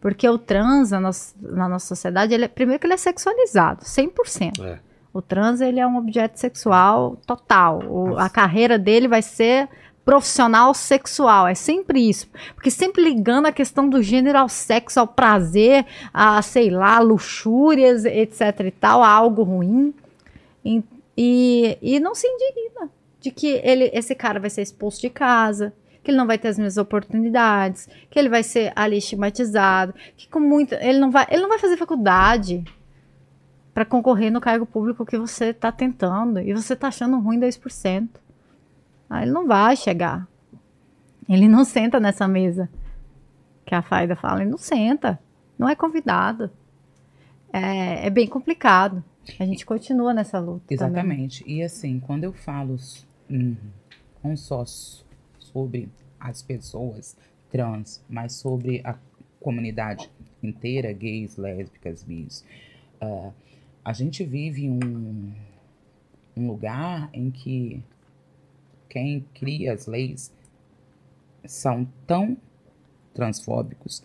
Porque 0.01 0.27
o 0.27 0.37
trans 0.37 0.91
na 0.91 0.99
nossa, 0.99 1.33
na 1.41 1.69
nossa 1.69 1.87
sociedade, 1.87 2.33
ele 2.33 2.45
é- 2.45 2.47
primeiro 2.49 2.79
que 2.81 2.85
ele 2.85 2.93
é 2.93 2.97
sexualizado, 2.97 3.83
100%. 3.85 4.63
É. 4.63 4.79
O 5.13 5.21
trans 5.21 5.61
ele 5.61 5.79
é 5.79 5.87
um 5.87 5.97
objeto 5.97 6.39
sexual 6.39 7.17
total. 7.25 7.81
O- 7.87 8.17
a 8.17 8.29
carreira 8.29 8.77
dele 8.77 9.07
vai 9.07 9.21
ser 9.21 9.67
profissional 10.05 10.73
sexual. 10.73 11.47
É 11.47 11.53
sempre 11.55 11.99
isso. 12.07 12.29
Porque 12.55 12.71
sempre 12.71 13.03
ligando 13.03 13.47
a 13.47 13.51
questão 13.51 13.89
do 13.89 14.01
gênero 14.01 14.37
ao 14.37 14.47
sexo, 14.47 14.99
ao 14.99 15.07
prazer, 15.07 15.85
a, 16.13 16.41
sei 16.41 16.69
lá, 16.69 16.99
luxúrias, 16.99 18.05
etc 18.05 18.59
e 18.67 18.71
tal, 18.71 19.03
a 19.03 19.09
algo 19.09 19.43
ruim. 19.43 19.93
E, 20.63 20.83
e, 21.17 21.77
e 21.81 21.99
não 21.99 22.13
se 22.15 22.27
indigna 22.27 22.89
de 23.19 23.31
que 23.31 23.47
ele, 23.63 23.89
esse 23.93 24.13
cara 24.15 24.39
vai 24.39 24.49
ser 24.49 24.61
expulso 24.61 25.01
de 25.01 25.09
casa, 25.09 25.73
que 26.03 26.11
ele 26.11 26.17
não 26.17 26.27
vai 26.27 26.37
ter 26.37 26.47
as 26.49 26.57
mesmas 26.57 26.77
oportunidades, 26.77 27.89
que 28.09 28.17
ele 28.17 28.29
vai 28.29 28.43
ser 28.43 28.71
ali 28.75 28.97
estigmatizado, 28.99 29.93
que 30.15 30.29
com 30.29 30.39
muita. 30.39 30.75
Ele 30.81 30.99
não 30.99 31.11
vai, 31.11 31.25
ele 31.29 31.41
não 31.41 31.49
vai 31.49 31.59
fazer 31.59 31.75
faculdade 31.75 32.63
para 33.77 33.85
concorrer 33.85 34.31
no 34.31 34.41
cargo 34.41 34.65
público 34.65 35.05
que 35.05 35.19
você 35.19 35.49
está 35.49 35.71
tentando 35.71 36.39
e 36.39 36.51
você 36.51 36.73
está 36.73 36.87
achando 36.87 37.19
ruim 37.19 37.39
2%. 37.39 38.09
Aí 39.07 39.21
ele 39.25 39.31
não 39.31 39.45
vai 39.45 39.75
chegar. 39.75 40.27
Ele 41.29 41.47
não 41.47 41.63
senta 41.63 41.99
nessa 41.99 42.27
mesa 42.27 42.67
que 43.63 43.75
a 43.75 43.83
Faida 43.83 44.15
fala, 44.15 44.41
ele 44.41 44.49
não 44.49 44.57
senta, 44.57 45.19
não 45.59 45.69
é 45.69 45.75
convidado. 45.75 46.49
É, 47.53 48.07
é 48.07 48.09
bem 48.09 48.25
complicado. 48.25 49.03
A 49.39 49.45
gente 49.45 49.63
continua 49.63 50.11
nessa 50.11 50.39
luta. 50.39 50.75
também. 50.75 50.75
Exatamente. 50.95 51.43
E 51.45 51.61
assim, 51.61 51.99
quando 51.99 52.23
eu 52.23 52.33
falo 52.33 52.73
s- 52.73 53.05
hum, 53.29 53.55
não 54.23 54.35
só 54.35 54.65
sobre 55.37 55.87
as 56.19 56.41
pessoas 56.41 57.15
trans, 57.51 58.03
mas 58.09 58.33
sobre 58.33 58.81
a 58.83 58.95
comunidade 59.39 60.09
inteira, 60.41 60.91
gays, 60.93 61.37
lésbicas, 61.37 62.01
bis, 62.01 62.43
ah, 62.99 63.29
a 63.87 63.93
gente 63.93 64.21
vive 64.25 64.69
um, 64.69 65.31
um 66.35 66.45
lugar 66.45 67.09
em 67.13 67.31
que 67.31 67.81
quem 68.89 69.25
cria 69.33 69.71
as 69.71 69.87
leis 69.87 70.29
são 71.45 71.87
tão 72.05 72.35
transfóbicos 73.13 74.03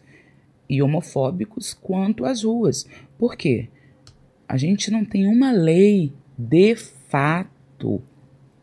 e 0.71 0.81
homofóbicos 0.81 1.75
quanto 1.75 2.25
as 2.25 2.45
ruas. 2.45 2.87
Por 3.19 3.37
quê? 3.37 3.69
A 4.49 4.57
gente 4.57 4.89
não 4.89 5.05
tem 5.05 5.27
uma 5.27 5.51
lei 5.51 6.13
de 6.39 6.77
fato 6.77 8.01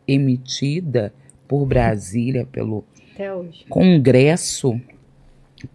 emitida 0.08 1.12
por 1.46 1.66
Brasília, 1.66 2.46
pelo. 2.46 2.82
Congresso, 3.68 4.80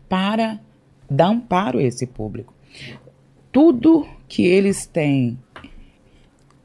para 0.10 0.60
dar 1.08 1.28
amparo 1.28 1.78
a 1.78 1.84
esse 1.84 2.08
público. 2.08 2.52
Tudo 3.56 4.06
que 4.28 4.46
eles 4.46 4.86
têm 4.86 5.40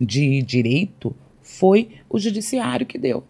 de 0.01 0.43
direito 0.43 1.15
foi 1.41 1.89
o 2.09 2.19
judiciário 2.19 2.85
que 2.85 2.99
deu. 2.99 3.23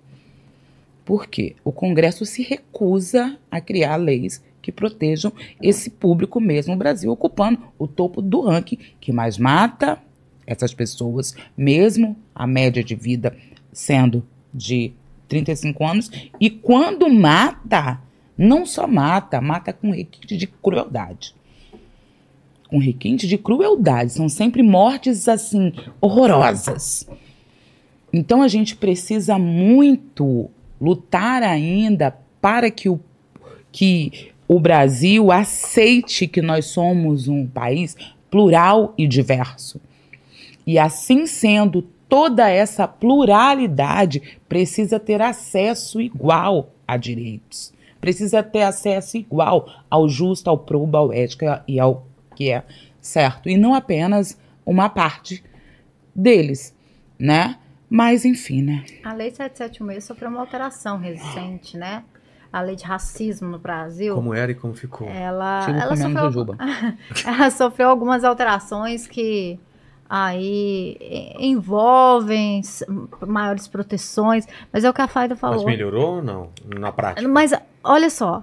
Por 1.05 1.27
quê? 1.27 1.57
O 1.63 1.71
Congresso 1.71 2.25
se 2.25 2.43
recusa 2.43 3.39
a 3.51 3.61
criar 3.61 3.97
leis 3.97 4.43
que 4.63 4.73
protejam 4.73 5.31
esse 5.61 5.91
público 5.91 6.41
mesmo, 6.41 6.73
o 6.73 6.79
Brasil 6.79 7.13
ocupando 7.13 7.61
o 7.79 7.87
topo 7.87 8.23
do 8.23 8.41
ranking 8.41 8.79
que 8.99 9.13
mais 9.13 9.37
mata 9.37 9.99
essas 10.47 10.73
pessoas, 10.73 11.37
mesmo 11.55 12.17
a 12.35 12.47
média 12.47 12.83
de 12.83 12.95
vida 12.95 13.37
sendo 13.75 14.27
de 14.55 14.91
35 15.29 15.87
anos, 15.87 16.11
e 16.41 16.49
quando 16.49 17.11
mata, 17.11 18.01
não 18.39 18.65
só 18.65 18.87
mata, 18.87 19.39
mata 19.39 19.71
com 19.71 19.91
requinte 19.91 20.35
de 20.35 20.47
crueldade. 20.47 21.39
Com 22.71 22.79
requinte 22.79 23.27
de 23.27 23.37
crueldade, 23.37 24.13
são 24.13 24.29
sempre 24.29 24.63
mortes 24.63 25.29
assim 25.29 25.73
horrorosas. 26.01 27.07
Então 28.13 28.43
a 28.43 28.49
gente 28.49 28.77
precisa 28.77 29.39
muito 29.39 30.49
lutar 30.81 31.43
ainda 31.43 32.17
para 32.41 32.71
que 32.71 32.89
o, 32.89 32.99
que 33.71 34.31
o 34.49 34.59
Brasil 34.59 35.31
aceite 35.31 36.27
que 36.27 36.41
nós 36.41 36.67
somos 36.67 37.29
um 37.29 37.47
país 37.47 37.97
plural 38.31 38.95
e 38.97 39.07
diverso. 39.07 39.81
E 40.67 40.79
assim 40.79 41.27
sendo, 41.27 41.83
toda 42.09 42.49
essa 42.49 42.87
pluralidade 42.87 44.39
precisa 44.49 44.99
ter 44.99 45.21
acesso 45.21 46.01
igual 46.01 46.71
a 46.87 46.97
direitos. 46.97 47.73
Precisa 48.01 48.43
ter 48.43 48.63
acesso 48.63 49.17
igual 49.17 49.69
ao 49.91 50.09
justo, 50.09 50.49
ao 50.49 50.59
probo, 50.59 50.97
ao 50.97 51.13
ético 51.13 51.45
e 51.69 51.79
ao 51.79 52.07
que 52.41 52.51
é 52.51 52.65
certo. 53.03 53.51
E 53.51 53.59
não 53.59 53.75
apenas 53.75 54.41
uma 54.65 54.89
parte 54.89 55.45
deles, 56.17 56.75
né? 57.19 57.59
Mas 57.89 58.25
enfim, 58.25 58.63
né? 58.63 58.85
A 59.05 59.13
Lei 59.13 59.31
776 59.31 60.05
sofreu 60.05 60.31
uma 60.31 60.41
alteração 60.41 60.97
recente, 60.97 61.77
né? 61.77 62.03
A 62.53 62.63
lei 62.63 62.75
de 62.75 62.85
racismo 62.85 63.49
no 63.49 63.59
Brasil. 63.61 64.15
Como 64.15 64.35
era 64.35 64.51
e 64.51 64.55
como 64.57 64.75
ficou. 64.75 65.09
Ela, 65.09 65.67
ela, 65.69 65.97
sofreu, 65.97 66.47
ela 67.25 67.51
sofreu 67.51 67.89
algumas 67.89 68.25
alterações 68.25 69.07
que 69.07 69.57
aí 70.09 70.97
envolvem 71.39 72.61
maiores 73.25 73.69
proteções, 73.69 74.49
mas 74.73 74.83
é 74.83 74.91
o 74.91 74.93
que 74.93 75.01
a 75.01 75.07
Faida 75.07 75.35
Mas 75.35 75.41
falou. 75.41 75.65
melhorou 75.65 76.17
ou 76.17 76.23
não? 76.23 76.51
Na 76.77 76.91
prática? 76.91 77.29
Mas 77.29 77.53
olha 77.85 78.11
só, 78.11 78.43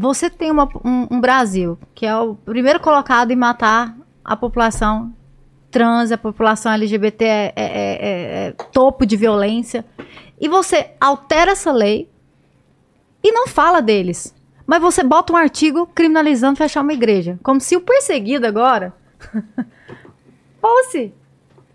você 0.00 0.30
tem 0.30 0.50
uma- 0.50 0.68
um, 0.84 1.08
um 1.10 1.20
Brasil 1.20 1.76
que 1.94 2.06
é 2.06 2.16
o 2.16 2.34
primeiro 2.36 2.78
colocado 2.78 3.32
em 3.32 3.36
matar 3.36 3.96
a 4.24 4.36
população 4.36 5.12
trans, 5.70 6.12
a 6.12 6.16
população 6.16 6.72
LGBT 6.72 7.24
é, 7.24 7.52
é- 7.54 7.54
é- 7.56 8.46
é 8.48 8.52
topo 8.72 9.04
de 9.04 9.16
violência, 9.16 9.84
e 10.40 10.48
você 10.48 10.92
altera 11.00 11.50
essa 11.50 11.72
lei 11.72 12.08
e 13.22 13.32
não 13.32 13.46
fala 13.48 13.80
deles. 13.82 14.34
Mas 14.66 14.80
você 14.80 15.02
bota 15.02 15.32
um 15.32 15.36
artigo 15.36 15.86
criminalizando 15.94 16.56
fechar 16.56 16.82
uma 16.82 16.92
igreja. 16.92 17.38
Como 17.42 17.60
se 17.60 17.74
o 17.76 17.80
perseguido 17.80 18.46
agora 18.46 18.94
fosse 20.60 21.12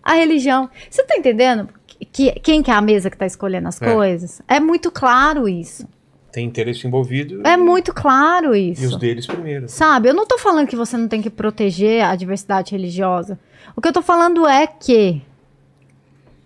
a 0.01 0.13
religião. 0.13 0.69
Você 0.89 1.03
tá 1.03 1.15
entendendo? 1.15 1.69
Que, 2.11 2.32
quem 2.39 2.61
que 2.61 2.69
é 2.69 2.74
a 2.74 2.82
mesa 2.82 3.09
que 3.09 3.17
tá 3.17 3.26
escolhendo 3.26 3.67
as 3.67 3.82
É. 3.82 3.93
coisas? 3.93 4.41
É 4.47 4.59
muito 4.59 4.91
claro 4.91 5.47
isso. 5.47 5.88
Tem 6.34 6.47
interesse 6.47 6.88
envolvido 6.88 7.45
É 7.45 7.55
muito 7.55 7.93
claro 7.93 8.55
e 8.55 8.71
os 8.71 8.81
isso. 8.81 8.97
deles 8.97 9.27
primeiro. 9.27 9.69
Sabe? 9.69 10.09
Eu 10.09 10.15
não 10.15 10.25
tô 10.25 10.39
falando 10.39 10.67
que 10.67 10.75
você 10.75 10.97
não 10.97 11.07
tem 11.07 11.21
que 11.21 11.29
proteger 11.29 12.03
a 12.03 12.15
diversidade 12.15 12.71
religiosa. 12.71 13.39
O 13.75 13.79
que 13.81 13.88
eu 13.88 13.93
tô 13.93 14.01
falando 14.01 14.47
é 14.47 14.65
que. 14.65 15.21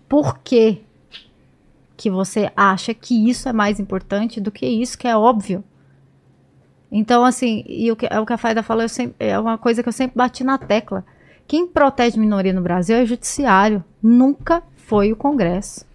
Por 0.06 0.38
que 0.40 0.82
que 1.96 2.10
você 2.10 2.52
acha 2.54 2.92
que 2.92 3.28
isso 3.30 3.48
é 3.48 3.52
mais 3.52 3.80
importante 3.80 4.40
do 4.42 4.50
que 4.52 4.66
isso 4.66 4.96
que 4.98 5.08
é 5.08 5.16
óbvio? 5.16 5.64
Então, 6.92 7.24
assim, 7.24 7.64
e 7.66 7.90
o 7.90 7.96
que, 7.96 8.06
é 8.10 8.20
o 8.20 8.26
que 8.26 8.32
a 8.34 8.38
Faida 8.38 8.62
falou 8.62 8.86
sempre- 8.90 9.16
é 9.26 9.38
uma 9.38 9.56
coisa 9.58 9.82
que 9.82 9.88
eu 9.88 9.92
sempre 9.92 10.16
bati 10.16 10.44
na 10.44 10.58
tecla. 10.58 11.02
Quem 11.46 11.66
protege 11.66 12.18
minoria 12.20 12.52
no 12.52 12.60
Brasil 12.60 12.94
é 12.96 13.02
o 13.02 13.06
judiciário. 13.06 13.82
Nunca 14.02 14.62
foi 14.76 15.12
o 15.12 15.16
Congresso. 15.16 15.87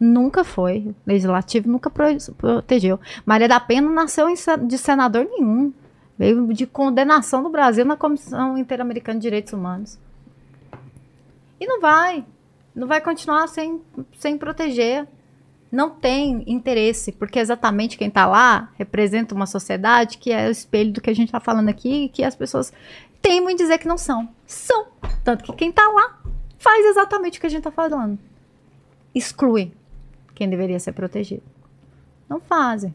Nunca 0.00 0.44
foi. 0.44 0.94
Legislativo 1.06 1.68
nunca 1.68 1.90
pro- 1.90 2.06
protegeu. 2.36 3.00
Maria 3.26 3.48
da 3.48 3.58
Penha 3.58 3.82
não 3.82 3.92
nasceu 3.92 4.26
de 4.66 4.78
senador 4.78 5.24
nenhum. 5.24 5.72
Veio 6.16 6.52
de 6.52 6.66
condenação 6.66 7.42
do 7.42 7.48
Brasil 7.48 7.84
na 7.84 7.96
Comissão 7.96 8.56
Interamericana 8.58 9.18
de 9.18 9.22
Direitos 9.22 9.52
Humanos. 9.52 9.98
E 11.60 11.66
não 11.66 11.80
vai. 11.80 12.24
Não 12.74 12.86
vai 12.86 13.00
continuar 13.00 13.48
sem, 13.48 13.80
sem 14.18 14.38
proteger. 14.38 15.06
Não 15.70 15.90
tem 15.90 16.44
interesse, 16.46 17.12
porque 17.12 17.38
exatamente 17.38 17.98
quem 17.98 18.08
está 18.08 18.24
lá 18.26 18.70
representa 18.78 19.34
uma 19.34 19.46
sociedade 19.46 20.16
que 20.16 20.32
é 20.32 20.48
o 20.48 20.50
espelho 20.50 20.92
do 20.92 21.00
que 21.00 21.10
a 21.10 21.14
gente 21.14 21.28
está 21.28 21.40
falando 21.40 21.68
aqui 21.68 22.04
e 22.04 22.08
que 22.08 22.24
as 22.24 22.34
pessoas 22.34 22.72
temem 23.20 23.52
em 23.52 23.56
dizer 23.56 23.78
que 23.78 23.86
não 23.88 23.98
são. 23.98 24.28
São. 24.46 24.86
Tanto 25.22 25.44
que 25.44 25.52
quem 25.52 25.70
está 25.70 25.86
lá 25.88 26.18
faz 26.58 26.86
exatamente 26.86 27.38
o 27.38 27.40
que 27.40 27.46
a 27.46 27.50
gente 27.50 27.60
está 27.66 27.70
falando. 27.70 28.18
Exclui 29.14 29.72
quem 30.38 30.48
deveria 30.48 30.78
ser 30.78 30.92
protegido. 30.92 31.42
Não 32.28 32.38
fazem. 32.40 32.94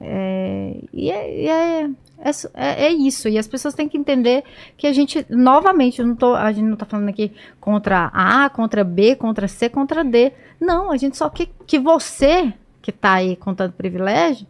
É, 0.00 0.76
e 0.92 1.10
é, 1.10 1.44
é, 1.46 1.82
é, 2.18 2.30
é- 2.54 2.84
é 2.86 2.92
isso. 2.92 3.28
E 3.28 3.36
as 3.38 3.46
pessoas 3.46 3.74
têm 3.74 3.86
que 3.88 3.98
entender 3.98 4.42
que 4.76 4.86
a 4.86 4.92
gente, 4.94 5.26
novamente, 5.28 6.02
não 6.02 6.16
tô, 6.16 6.34
a 6.34 6.50
gente 6.50 6.64
não 6.64 6.76
tá 6.76 6.86
falando 6.86 7.10
aqui 7.10 7.32
contra 7.60 8.10
A, 8.14 8.48
contra 8.48 8.82
B, 8.82 9.14
contra 9.16 9.46
C, 9.46 9.68
contra 9.68 10.02
D. 10.02 10.32
Não, 10.58 10.90
a 10.90 10.96
gente 10.96 11.16
só 11.18 11.28
quer 11.28 11.48
que 11.66 11.78
você, 11.78 12.52
que 12.80 12.90
tá 12.90 13.14
aí 13.14 13.36
com 13.36 13.54
tanto 13.54 13.74
privilégio, 13.74 14.46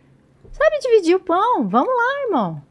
sabe 0.52 0.78
dividir 0.78 1.16
o 1.16 1.20
pão. 1.20 1.66
Vamos 1.66 1.88
lá, 1.92 2.24
irmão. 2.26 2.62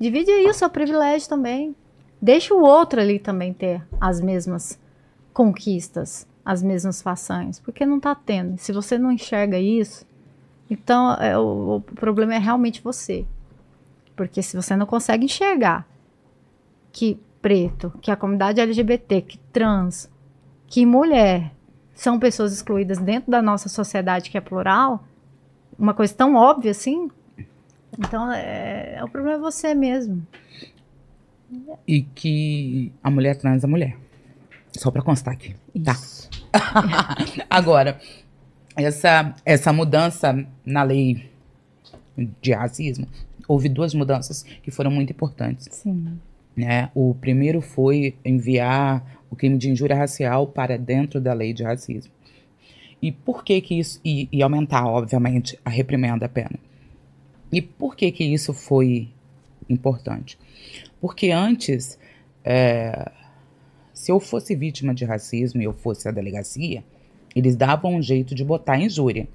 Divide 0.00 0.30
aí 0.30 0.46
o 0.46 0.54
seu 0.54 0.68
privilégio 0.68 1.28
também. 1.28 1.74
Deixa 2.20 2.52
o 2.52 2.60
outro 2.62 3.00
ali 3.00 3.20
também 3.20 3.52
ter 3.52 3.80
as 4.00 4.20
mesmas 4.20 4.76
conquistas, 5.32 6.26
as 6.48 6.62
mesmas 6.62 7.02
façanhas, 7.02 7.60
porque 7.60 7.84
não 7.84 8.00
tá 8.00 8.14
tendo. 8.14 8.56
Se 8.56 8.72
você 8.72 8.96
não 8.96 9.12
enxerga 9.12 9.58
isso, 9.58 10.06
então 10.70 11.12
é, 11.16 11.36
o, 11.36 11.76
o 11.76 11.80
problema 11.82 12.36
é 12.36 12.38
realmente 12.38 12.80
você. 12.80 13.26
Porque 14.16 14.42
se 14.42 14.56
você 14.56 14.74
não 14.74 14.86
consegue 14.86 15.26
enxergar 15.26 15.86
que 16.90 17.20
preto, 17.42 17.92
que 18.00 18.10
a 18.10 18.16
comunidade 18.16 18.62
LGBT, 18.62 19.20
que 19.20 19.36
trans, 19.52 20.10
que 20.66 20.86
mulher 20.86 21.52
são 21.94 22.18
pessoas 22.18 22.54
excluídas 22.54 22.96
dentro 22.96 23.30
da 23.30 23.42
nossa 23.42 23.68
sociedade 23.68 24.30
que 24.30 24.38
é 24.38 24.40
plural, 24.40 25.04
uma 25.78 25.92
coisa 25.92 26.14
tão 26.14 26.34
óbvia 26.34 26.70
assim, 26.70 27.10
então 27.98 28.32
é, 28.32 28.98
o 29.04 29.08
problema 29.10 29.36
é 29.36 29.38
você 29.38 29.74
mesmo. 29.74 30.26
E 31.86 32.00
que 32.00 32.90
a 33.02 33.10
mulher 33.10 33.36
trans 33.36 33.62
é 33.62 33.66
mulher. 33.66 34.07
Só 34.72 34.90
pra 34.90 35.02
constar 35.02 35.34
aqui. 35.34 35.54
Tá. 35.84 35.92
Isso. 35.92 36.28
Agora, 37.48 38.00
essa, 38.76 39.34
essa 39.44 39.72
mudança 39.72 40.46
na 40.64 40.82
lei 40.82 41.30
de 42.40 42.52
racismo, 42.52 43.06
houve 43.46 43.68
duas 43.68 43.94
mudanças 43.94 44.42
que 44.62 44.70
foram 44.70 44.90
muito 44.90 45.12
importantes. 45.12 45.68
Sim. 45.70 46.18
Né? 46.56 46.90
O 46.94 47.14
primeiro 47.14 47.60
foi 47.60 48.16
enviar 48.24 49.20
o 49.30 49.36
crime 49.36 49.56
de 49.56 49.70
injúria 49.70 49.96
racial 49.96 50.46
para 50.46 50.76
dentro 50.76 51.20
da 51.20 51.32
lei 51.32 51.52
de 51.52 51.62
racismo. 51.62 52.12
E 53.00 53.12
por 53.12 53.44
que 53.44 53.60
que 53.60 53.78
isso... 53.78 54.00
E, 54.04 54.28
e 54.32 54.42
aumentar, 54.42 54.84
obviamente, 54.86 55.58
a 55.64 55.70
reprimenda, 55.70 56.26
a 56.26 56.28
pena. 56.28 56.58
E 57.52 57.62
por 57.62 57.96
que 57.96 58.10
que 58.10 58.24
isso 58.24 58.52
foi 58.52 59.08
importante? 59.68 60.36
Porque 61.00 61.30
antes, 61.30 61.98
é, 62.44 63.10
se 63.98 64.12
eu 64.12 64.20
fosse 64.20 64.54
vítima 64.54 64.94
de 64.94 65.04
racismo 65.04 65.60
e 65.60 65.64
eu 65.64 65.72
fosse 65.72 66.06
à 66.06 66.12
delegacia, 66.12 66.84
eles 67.34 67.56
davam 67.56 67.96
um 67.96 68.00
jeito 68.00 68.32
de 68.32 68.44
botar 68.44 68.78
injúria. 68.78 69.26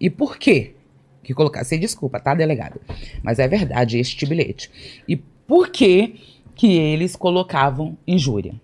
E 0.00 0.08
por 0.08 0.38
quê? 0.38 0.74
Que 1.22 1.34
colocasse, 1.34 1.76
desculpa, 1.76 2.18
tá, 2.18 2.34
delegado? 2.34 2.80
Mas 3.22 3.38
é 3.38 3.46
verdade 3.46 3.98
este 3.98 4.24
bilhete. 4.24 4.70
E 5.06 5.16
por 5.16 5.68
que 5.68 6.18
que 6.54 6.72
eles 6.72 7.14
colocavam 7.14 7.94
injúria? 8.06 8.54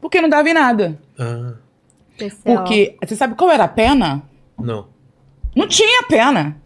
Porque 0.00 0.20
não 0.20 0.28
dava 0.28 0.50
em 0.50 0.54
nada. 0.54 0.98
Ah. 1.16 1.54
Porque, 2.44 2.96
você 3.00 3.14
sabe 3.14 3.36
qual 3.36 3.48
era 3.48 3.62
a 3.62 3.68
pena? 3.68 4.24
não. 4.58 4.88
Não 5.54 5.68
tinha 5.68 6.02
pena. 6.08 6.60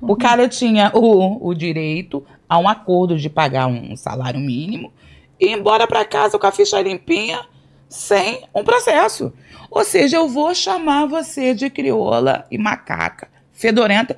O 0.00 0.14
cara 0.14 0.48
tinha 0.48 0.92
o, 0.94 1.48
o 1.48 1.52
direito 1.52 2.24
a 2.48 2.60
um 2.60 2.68
acordo 2.68 3.18
de 3.18 3.28
pagar 3.28 3.66
um 3.66 3.96
salário 3.96 4.38
mínimo 4.38 4.92
ir 5.40 5.50
embora 5.50 5.86
pra 5.86 6.04
casa 6.04 6.38
com 6.38 6.46
a 6.46 6.52
ficha 6.52 6.80
limpinha 6.80 7.44
sem 7.88 8.44
um 8.54 8.62
processo. 8.64 9.32
Ou 9.70 9.84
seja, 9.84 10.16
eu 10.16 10.28
vou 10.28 10.54
chamar 10.54 11.06
você 11.06 11.54
de 11.54 11.68
crioula 11.70 12.46
e 12.50 12.58
macaca, 12.58 13.28
fedorenta, 13.52 14.16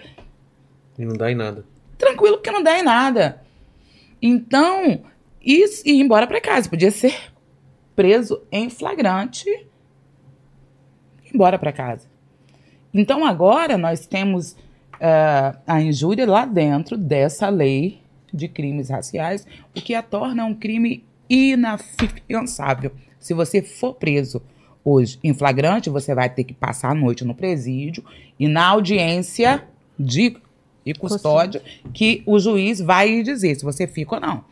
E 0.98 1.04
não 1.04 1.14
dá 1.16 1.30
em 1.30 1.34
nada. 1.34 1.64
tranquilo, 1.98 2.36
porque 2.36 2.50
não 2.50 2.62
dá 2.62 2.78
em 2.78 2.82
nada. 2.82 3.42
Então, 4.22 5.00
isso, 5.42 5.82
e 5.86 5.92
ir 5.92 6.00
embora 6.00 6.26
pra 6.26 6.40
casa. 6.40 6.68
Podia 6.68 6.90
ser 6.90 7.14
preso 7.96 8.42
em 8.52 8.68
flagrante 8.70 9.48
e 9.48 9.52
ir 11.26 11.34
embora 11.34 11.58
pra 11.58 11.72
casa. 11.72 12.06
Então, 12.92 13.24
agora 13.24 13.76
nós 13.78 14.06
temos 14.06 14.56
ah, 15.00 15.56
a 15.66 15.80
injúria 15.80 16.26
lá 16.28 16.44
dentro 16.44 16.96
dessa 16.96 17.48
lei 17.48 18.00
de 18.32 18.46
crimes 18.48 18.88
raciais, 18.90 19.46
o 19.76 19.80
que 19.80 19.94
a 19.94 20.02
torna 20.02 20.44
um 20.44 20.54
crime 20.54 21.04
inafiançável. 21.30 22.90
Se 23.20 23.32
você 23.32 23.62
for 23.62 23.94
preso 23.94 24.42
hoje 24.84 25.18
em 25.22 25.32
flagrante, 25.32 25.88
você 25.88 26.14
vai 26.14 26.28
ter 26.28 26.42
que 26.42 26.52
passar 26.52 26.90
a 26.90 26.94
noite 26.94 27.24
no 27.24 27.34
presídio 27.34 28.04
e 28.38 28.48
na 28.48 28.66
audiência 28.66 29.64
de, 29.98 30.36
de 30.84 30.94
custódia 30.94 31.62
que 31.94 32.22
o 32.26 32.38
juiz 32.38 32.80
vai 32.80 33.22
dizer 33.22 33.54
se 33.54 33.64
você 33.64 33.86
fica 33.86 34.16
ou 34.16 34.20
não. 34.20 34.44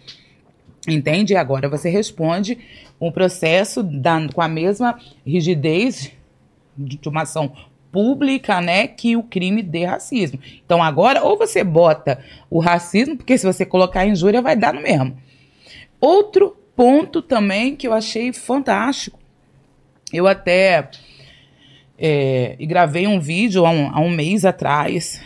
Entende? 0.87 1.33
E 1.33 1.37
agora 1.37 1.69
você 1.69 1.91
responde 1.91 2.59
um 3.01 3.11
processo 3.11 3.83
da, 3.83 4.29
com 4.33 4.41
a 4.41 4.49
mesma 4.49 4.99
rigidez 5.27 6.13
de 6.77 7.09
uma 7.09 7.23
ação 7.23 7.53
pública, 7.91 8.61
né, 8.61 8.87
que 8.87 9.17
o 9.17 9.23
crime 9.23 9.63
de 9.63 9.85
racismo. 9.85 10.39
Então 10.65 10.83
agora 10.83 11.25
ou 11.25 11.37
você 11.37 11.65
bota 11.65 12.23
o 12.51 12.61
racismo, 12.61 13.17
porque 13.17 13.37
se 13.37 13.47
você 13.47 13.65
colocar 13.65 14.07
injúria 14.07 14.43
vai 14.43 14.55
dar 14.55 14.73
no 14.73 14.83
mesmo. 14.83 15.17
Outro 16.01 16.57
ponto 16.79 17.21
também 17.21 17.75
que 17.75 17.89
eu 17.89 17.93
achei 17.93 18.33
fantástico, 18.33 19.19
eu 20.13 20.29
até 20.29 20.89
é, 21.99 22.57
gravei 22.61 23.05
um 23.09 23.19
vídeo 23.19 23.67
há 23.67 23.71
um, 23.73 23.91
há 23.91 23.99
um, 23.99 24.09
mês 24.09 24.45
atrás 24.45 25.21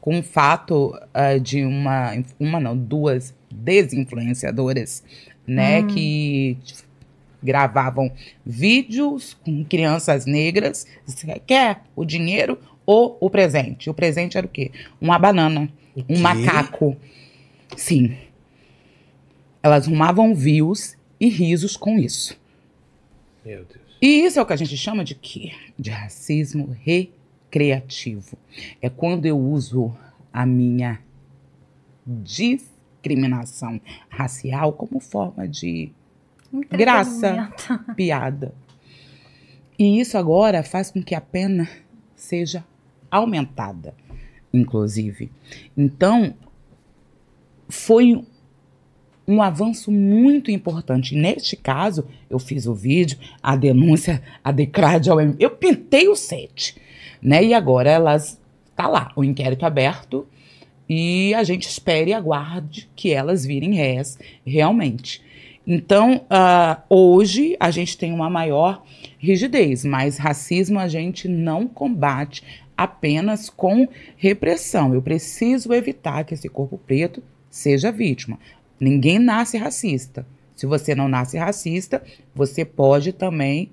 com 0.00 0.16
um 0.16 0.24
fato 0.24 0.92
uh, 1.14 1.38
de 1.38 1.64
uma, 1.64 2.20
uma 2.40 2.58
não, 2.58 2.76
duas 2.76 3.32
desinfluenciadoras, 3.48 5.04
né, 5.46 5.82
hum. 5.82 5.86
que 5.86 6.58
gravavam 7.40 8.10
vídeos 8.44 9.34
com 9.44 9.64
crianças 9.64 10.26
negras. 10.26 10.84
Você 11.06 11.40
quer 11.46 11.82
o 11.94 12.04
dinheiro 12.04 12.58
ou 12.84 13.16
o 13.20 13.30
presente? 13.30 13.88
O 13.88 13.94
presente 13.94 14.36
era 14.36 14.44
o 14.44 14.50
quê? 14.50 14.72
Uma 15.00 15.16
banana, 15.16 15.68
um 16.08 16.18
macaco. 16.18 16.96
Sim. 17.76 18.16
Elas 19.66 19.88
arrumavam 19.88 20.32
views 20.32 20.96
e 21.18 21.28
risos 21.28 21.76
com 21.76 21.98
isso. 21.98 22.38
Meu 23.44 23.64
Deus. 23.64 23.80
E 24.00 24.24
isso 24.24 24.38
é 24.38 24.42
o 24.42 24.46
que 24.46 24.52
a 24.52 24.56
gente 24.56 24.76
chama 24.76 25.02
de 25.02 25.16
quê? 25.16 25.50
De 25.76 25.90
racismo 25.90 26.76
recreativo. 26.84 28.38
É 28.80 28.88
quando 28.88 29.26
eu 29.26 29.36
uso 29.36 29.92
a 30.32 30.46
minha 30.46 31.00
discriminação 32.06 33.80
racial 34.08 34.72
como 34.72 35.00
forma 35.00 35.48
de 35.48 35.90
graça, 36.70 37.52
piada. 37.96 38.54
E 39.76 39.98
isso 39.98 40.16
agora 40.16 40.62
faz 40.62 40.92
com 40.92 41.02
que 41.02 41.16
a 41.16 41.20
pena 41.20 41.68
seja 42.14 42.64
aumentada, 43.10 43.96
inclusive. 44.54 45.28
Então, 45.76 46.36
foi 47.68 48.24
um 49.26 49.42
avanço 49.42 49.90
muito 49.90 50.50
importante. 50.50 51.14
Neste 51.14 51.56
caso, 51.56 52.06
eu 52.30 52.38
fiz 52.38 52.66
o 52.66 52.74
vídeo, 52.74 53.18
a 53.42 53.56
denúncia, 53.56 54.22
a 54.42 54.52
decrade 54.52 55.10
ao 55.10 55.20
eu 55.20 55.50
pintei 55.50 56.08
o 56.08 56.14
set, 56.14 56.76
né? 57.20 57.44
E 57.44 57.54
agora 57.54 57.90
elas 57.90 58.40
tá 58.76 58.86
lá, 58.86 59.10
o 59.16 59.24
inquérito 59.24 59.64
aberto 59.64 60.26
e 60.88 61.34
a 61.34 61.42
gente 61.42 61.68
espere 61.68 62.10
e 62.10 62.14
aguarde 62.14 62.88
que 62.94 63.12
elas 63.12 63.44
virem 63.44 63.74
réis 63.74 64.18
realmente. 64.46 65.22
Então, 65.66 66.24
uh, 66.30 66.80
hoje 66.88 67.56
a 67.58 67.72
gente 67.72 67.98
tem 67.98 68.12
uma 68.12 68.30
maior 68.30 68.84
rigidez, 69.18 69.84
mas 69.84 70.16
racismo 70.16 70.78
a 70.78 70.86
gente 70.86 71.26
não 71.26 71.66
combate 71.66 72.44
apenas 72.76 73.50
com 73.50 73.88
repressão. 74.16 74.94
Eu 74.94 75.02
preciso 75.02 75.72
evitar 75.72 76.24
que 76.24 76.34
esse 76.34 76.48
corpo 76.48 76.78
preto 76.78 77.22
seja 77.50 77.90
vítima. 77.90 78.38
Ninguém 78.78 79.18
nasce 79.18 79.56
racista. 79.56 80.26
Se 80.54 80.66
você 80.66 80.94
não 80.94 81.08
nasce 81.08 81.36
racista, 81.36 82.02
você 82.34 82.64
pode 82.64 83.12
também 83.12 83.70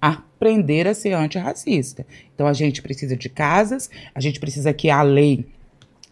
aprender 0.00 0.86
a 0.86 0.94
ser 0.94 1.12
antirracista. 1.12 2.06
Então 2.34 2.46
a 2.46 2.52
gente 2.52 2.80
precisa 2.80 3.16
de 3.16 3.28
casas, 3.28 3.90
a 4.14 4.20
gente 4.20 4.40
precisa 4.40 4.72
que 4.72 4.88
a 4.88 5.02
lei 5.02 5.44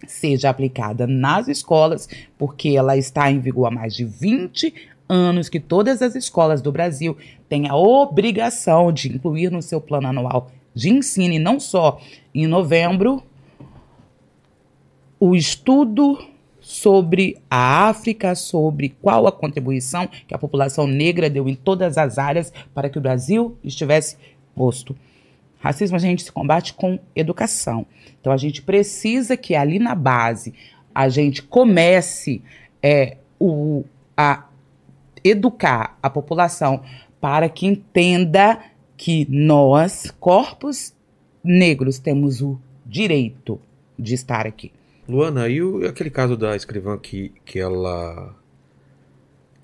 seja 0.07 0.51
aplicada 0.51 1.07
nas 1.07 1.49
escolas, 1.49 2.09
porque 2.37 2.71
ela 2.71 2.97
está 2.97 3.31
em 3.31 3.41
vigor 3.41 3.67
há 3.67 3.71
mais 3.71 3.95
de 3.95 4.05
20 4.05 4.75
anos, 5.09 5.49
que 5.49 5.59
todas 5.59 6.03
as 6.03 6.15
escolas 6.15 6.61
do 6.61 6.71
Brasil 6.71 7.17
têm 7.49 7.69
a 7.69 7.75
obrigação 7.75 8.93
de 8.93 9.09
incluir 9.09 9.51
no 9.51 9.63
seu 9.63 9.81
plano 9.81 10.09
anual 10.09 10.51
de 10.75 10.91
ensino, 10.91 11.35
e 11.35 11.39
não 11.39 11.59
só 11.59 12.01
em 12.35 12.47
novembro, 12.47 13.23
o 15.19 15.35
estudo 15.35 16.19
sobre 16.69 17.39
a 17.49 17.89
África, 17.89 18.35
sobre 18.35 18.91
qual 19.01 19.27
a 19.27 19.33
contribuição 19.33 20.07
que 20.07 20.35
a 20.35 20.39
população 20.39 20.87
negra 20.87 21.31
deu 21.31 21.49
em 21.49 21.55
todas 21.55 21.97
as 21.97 22.19
áreas 22.19 22.53
para 22.75 22.91
que 22.91 22.99
o 22.99 23.01
Brasil 23.01 23.57
estivesse 23.65 24.19
posto. 24.55 24.95
Racismo 25.61 25.97
a 25.97 25.99
gente 25.99 26.23
se 26.23 26.31
combate 26.31 26.75
com 26.75 26.99
educação. 27.17 27.87
Então 28.21 28.31
a 28.31 28.37
gente 28.37 28.61
precisa 28.61 29.35
que 29.35 29.55
ali 29.55 29.79
na 29.79 29.95
base 29.95 30.53
a 30.95 31.09
gente 31.09 31.43
comece 31.43 32.43
é, 32.83 33.17
o, 33.41 33.83
a 34.15 34.45
educar 35.25 35.97
a 36.03 36.11
população 36.11 36.83
para 37.19 37.49
que 37.49 37.67
entenda 37.67 38.61
que 38.95 39.27
nós, 39.31 40.13
corpos 40.21 40.93
negros, 41.43 41.99
temos 41.99 42.43
o 42.43 42.61
direito 42.85 43.59
de 43.99 44.13
estar 44.13 44.47
aqui. 44.47 44.71
Luana, 45.09 45.49
e 45.49 45.63
o, 45.63 45.87
aquele 45.87 46.11
caso 46.11 46.37
da 46.37 46.55
escrivã 46.55 46.99
que, 46.99 47.31
que 47.45 47.59
ela 47.59 48.35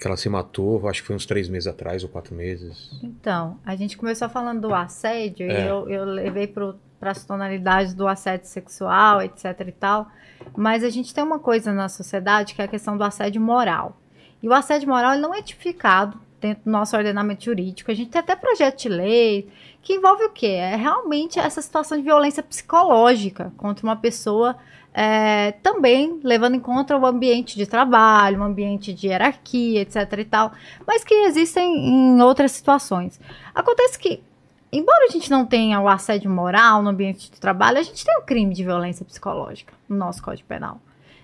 que 0.00 0.08
ela 0.08 0.16
se 0.16 0.28
matou, 0.28 0.86
acho 0.88 1.00
que 1.00 1.06
foi 1.06 1.16
uns 1.16 1.24
três 1.24 1.48
meses 1.48 1.66
atrás 1.66 2.02
ou 2.02 2.08
quatro 2.08 2.34
meses. 2.34 2.98
Então, 3.02 3.58
a 3.64 3.74
gente 3.76 3.96
começou 3.96 4.28
falando 4.28 4.62
do 4.62 4.74
assédio 4.74 5.50
é. 5.50 5.64
e 5.64 5.68
eu, 5.68 5.88
eu 5.88 6.04
levei 6.04 6.46
para 6.46 6.74
as 7.10 7.24
tonalidades 7.24 7.94
do 7.94 8.06
assédio 8.06 8.46
sexual, 8.46 9.22
etc 9.22 9.44
e 9.66 9.72
tal. 9.72 10.08
Mas 10.56 10.84
a 10.84 10.90
gente 10.90 11.14
tem 11.14 11.24
uma 11.24 11.38
coisa 11.38 11.72
na 11.72 11.88
sociedade 11.88 12.54
que 12.54 12.60
é 12.60 12.64
a 12.64 12.68
questão 12.68 12.98
do 12.98 13.04
assédio 13.04 13.40
moral. 13.40 13.98
E 14.42 14.48
o 14.48 14.52
assédio 14.52 14.88
moral 14.88 15.16
não 15.16 15.34
é 15.34 15.40
tipificado 15.40 16.20
dentro 16.38 16.64
do 16.64 16.70
nosso 16.70 16.94
ordenamento 16.94 17.44
jurídico. 17.44 17.90
A 17.90 17.94
gente 17.94 18.10
tem 18.10 18.20
até 18.20 18.36
projeto 18.36 18.82
de 18.82 18.88
lei 18.90 19.48
que 19.80 19.94
envolve 19.94 20.24
o 20.24 20.30
quê? 20.30 20.48
É 20.48 20.76
realmente 20.76 21.38
essa 21.38 21.62
situação 21.62 21.96
de 21.96 22.04
violência 22.04 22.42
psicológica 22.42 23.52
contra 23.56 23.86
uma 23.86 23.96
pessoa 23.96 24.54
é, 24.94 25.50
também 25.60 26.20
levando 26.22 26.54
em 26.54 26.60
conta 26.60 26.96
o 26.96 27.04
ambiente 27.04 27.56
de 27.56 27.66
trabalho, 27.66 28.40
um 28.40 28.44
ambiente 28.44 28.94
de 28.94 29.08
hierarquia, 29.08 29.80
etc 29.80 29.96
e 30.18 30.24
tal, 30.24 30.52
mas 30.86 31.02
que 31.02 31.12
existem 31.12 31.88
em 31.88 32.22
outras 32.22 32.52
situações. 32.52 33.20
Acontece 33.52 33.98
que, 33.98 34.22
embora 34.72 35.06
a 35.06 35.10
gente 35.10 35.28
não 35.28 35.44
tenha 35.44 35.80
o 35.80 35.88
assédio 35.88 36.30
moral 36.30 36.80
no 36.80 36.90
ambiente 36.90 37.28
de 37.28 37.40
trabalho, 37.40 37.78
a 37.78 37.82
gente 37.82 38.04
tem 38.04 38.16
o 38.18 38.22
crime 38.22 38.54
de 38.54 38.62
violência 38.62 39.04
psicológica 39.04 39.74
no 39.88 39.96
nosso 39.96 40.22
Código 40.22 40.46
Penal. 40.46 40.80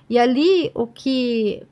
E 0.09 0.19
ali 0.19 0.73
o 0.75 0.89
que, 0.89 1.63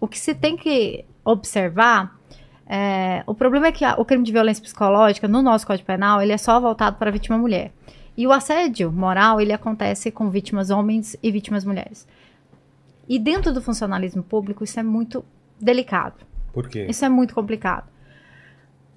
o 0.00 0.08
que 0.08 0.18
se 0.18 0.34
tem 0.34 0.56
que 0.56 1.04
observar 1.24 2.18
é, 2.66 3.22
o 3.26 3.34
problema 3.34 3.68
é 3.68 3.72
que 3.72 3.84
o 3.84 4.04
crime 4.04 4.24
de 4.24 4.32
violência 4.32 4.62
psicológica 4.62 5.28
no 5.28 5.40
nosso 5.40 5.64
Código 5.64 5.86
Penal 5.86 6.20
ele 6.20 6.32
é 6.32 6.38
só 6.38 6.58
voltado 6.58 6.96
para 6.96 7.10
a 7.10 7.12
vítima 7.12 7.38
mulher. 7.38 7.72
E 8.16 8.26
o 8.26 8.32
assédio 8.32 8.92
moral, 8.92 9.40
ele 9.40 9.52
acontece 9.52 10.10
com 10.10 10.30
vítimas 10.30 10.70
homens 10.70 11.16
e 11.22 11.30
vítimas 11.30 11.64
mulheres. 11.64 12.06
E 13.08 13.18
dentro 13.18 13.52
do 13.52 13.60
funcionalismo 13.60 14.22
público, 14.22 14.64
isso 14.64 14.78
é 14.78 14.82
muito 14.82 15.24
delicado. 15.60 16.24
Por 16.52 16.68
quê? 16.68 16.86
Isso 16.88 17.04
é 17.04 17.08
muito 17.08 17.34
complicado. 17.34 17.92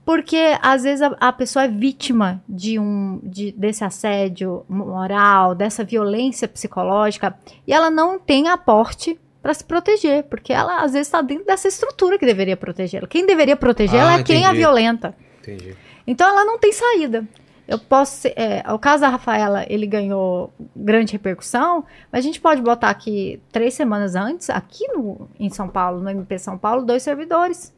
Porque, 0.06 0.58
às 0.62 0.84
vezes, 0.84 1.02
a, 1.02 1.18
a 1.20 1.34
pessoa 1.34 1.66
é 1.66 1.68
vítima 1.68 2.42
de 2.48 2.80
um, 2.80 3.20
de, 3.22 3.52
desse 3.52 3.84
assédio 3.84 4.64
moral, 4.70 5.54
dessa 5.54 5.84
violência 5.84 6.48
psicológica, 6.48 7.38
e 7.68 7.74
ela 7.74 7.92
não 7.92 8.18
tem 8.18 8.48
aporte 8.48 9.20
para 9.42 9.54
se 9.54 9.66
proteger, 9.66 10.24
porque 10.24 10.54
ela, 10.54 10.82
às 10.82 10.94
vezes, 10.94 11.08
está 11.08 11.22
dentro 11.22 11.46
dessa 11.46 11.68
estrutura 11.68 12.18
que 12.18 12.26
deveria 12.26 12.56
protegê-la. 12.56 13.06
Quem 13.06 13.26
deveria 13.26 13.58
protegê-la 13.58 14.16
ah, 14.16 14.20
é 14.20 14.24
quem 14.24 14.46
a 14.46 14.54
violenta. 14.54 15.14
Entendi. 15.42 15.76
Então, 16.06 16.30
ela 16.30 16.46
não 16.46 16.58
tem 16.58 16.72
saída. 16.72 17.28
Eu 17.68 17.78
posso 17.78 18.22
ser, 18.22 18.34
é, 18.38 18.64
o 18.72 18.80
caso 18.80 19.02
da 19.02 19.10
Rafaela, 19.10 19.66
ele 19.68 19.86
ganhou 19.86 20.54
grande 20.74 21.12
repercussão, 21.12 21.84
mas 22.12 22.20
a 22.20 22.22
gente 22.26 22.40
pode 22.40 22.62
botar 22.62 22.90
aqui 22.90 23.42
três 23.52 23.74
semanas 23.74 24.16
antes, 24.16 24.50
aqui 24.50 24.88
no, 24.88 25.28
em 25.38 25.50
São 25.50 25.68
Paulo, 25.68 26.00
no 26.00 26.10
MP 26.10 26.40
São 26.40 26.58
Paulo, 26.58 26.86
dois 26.86 27.04
servidores 27.04 27.76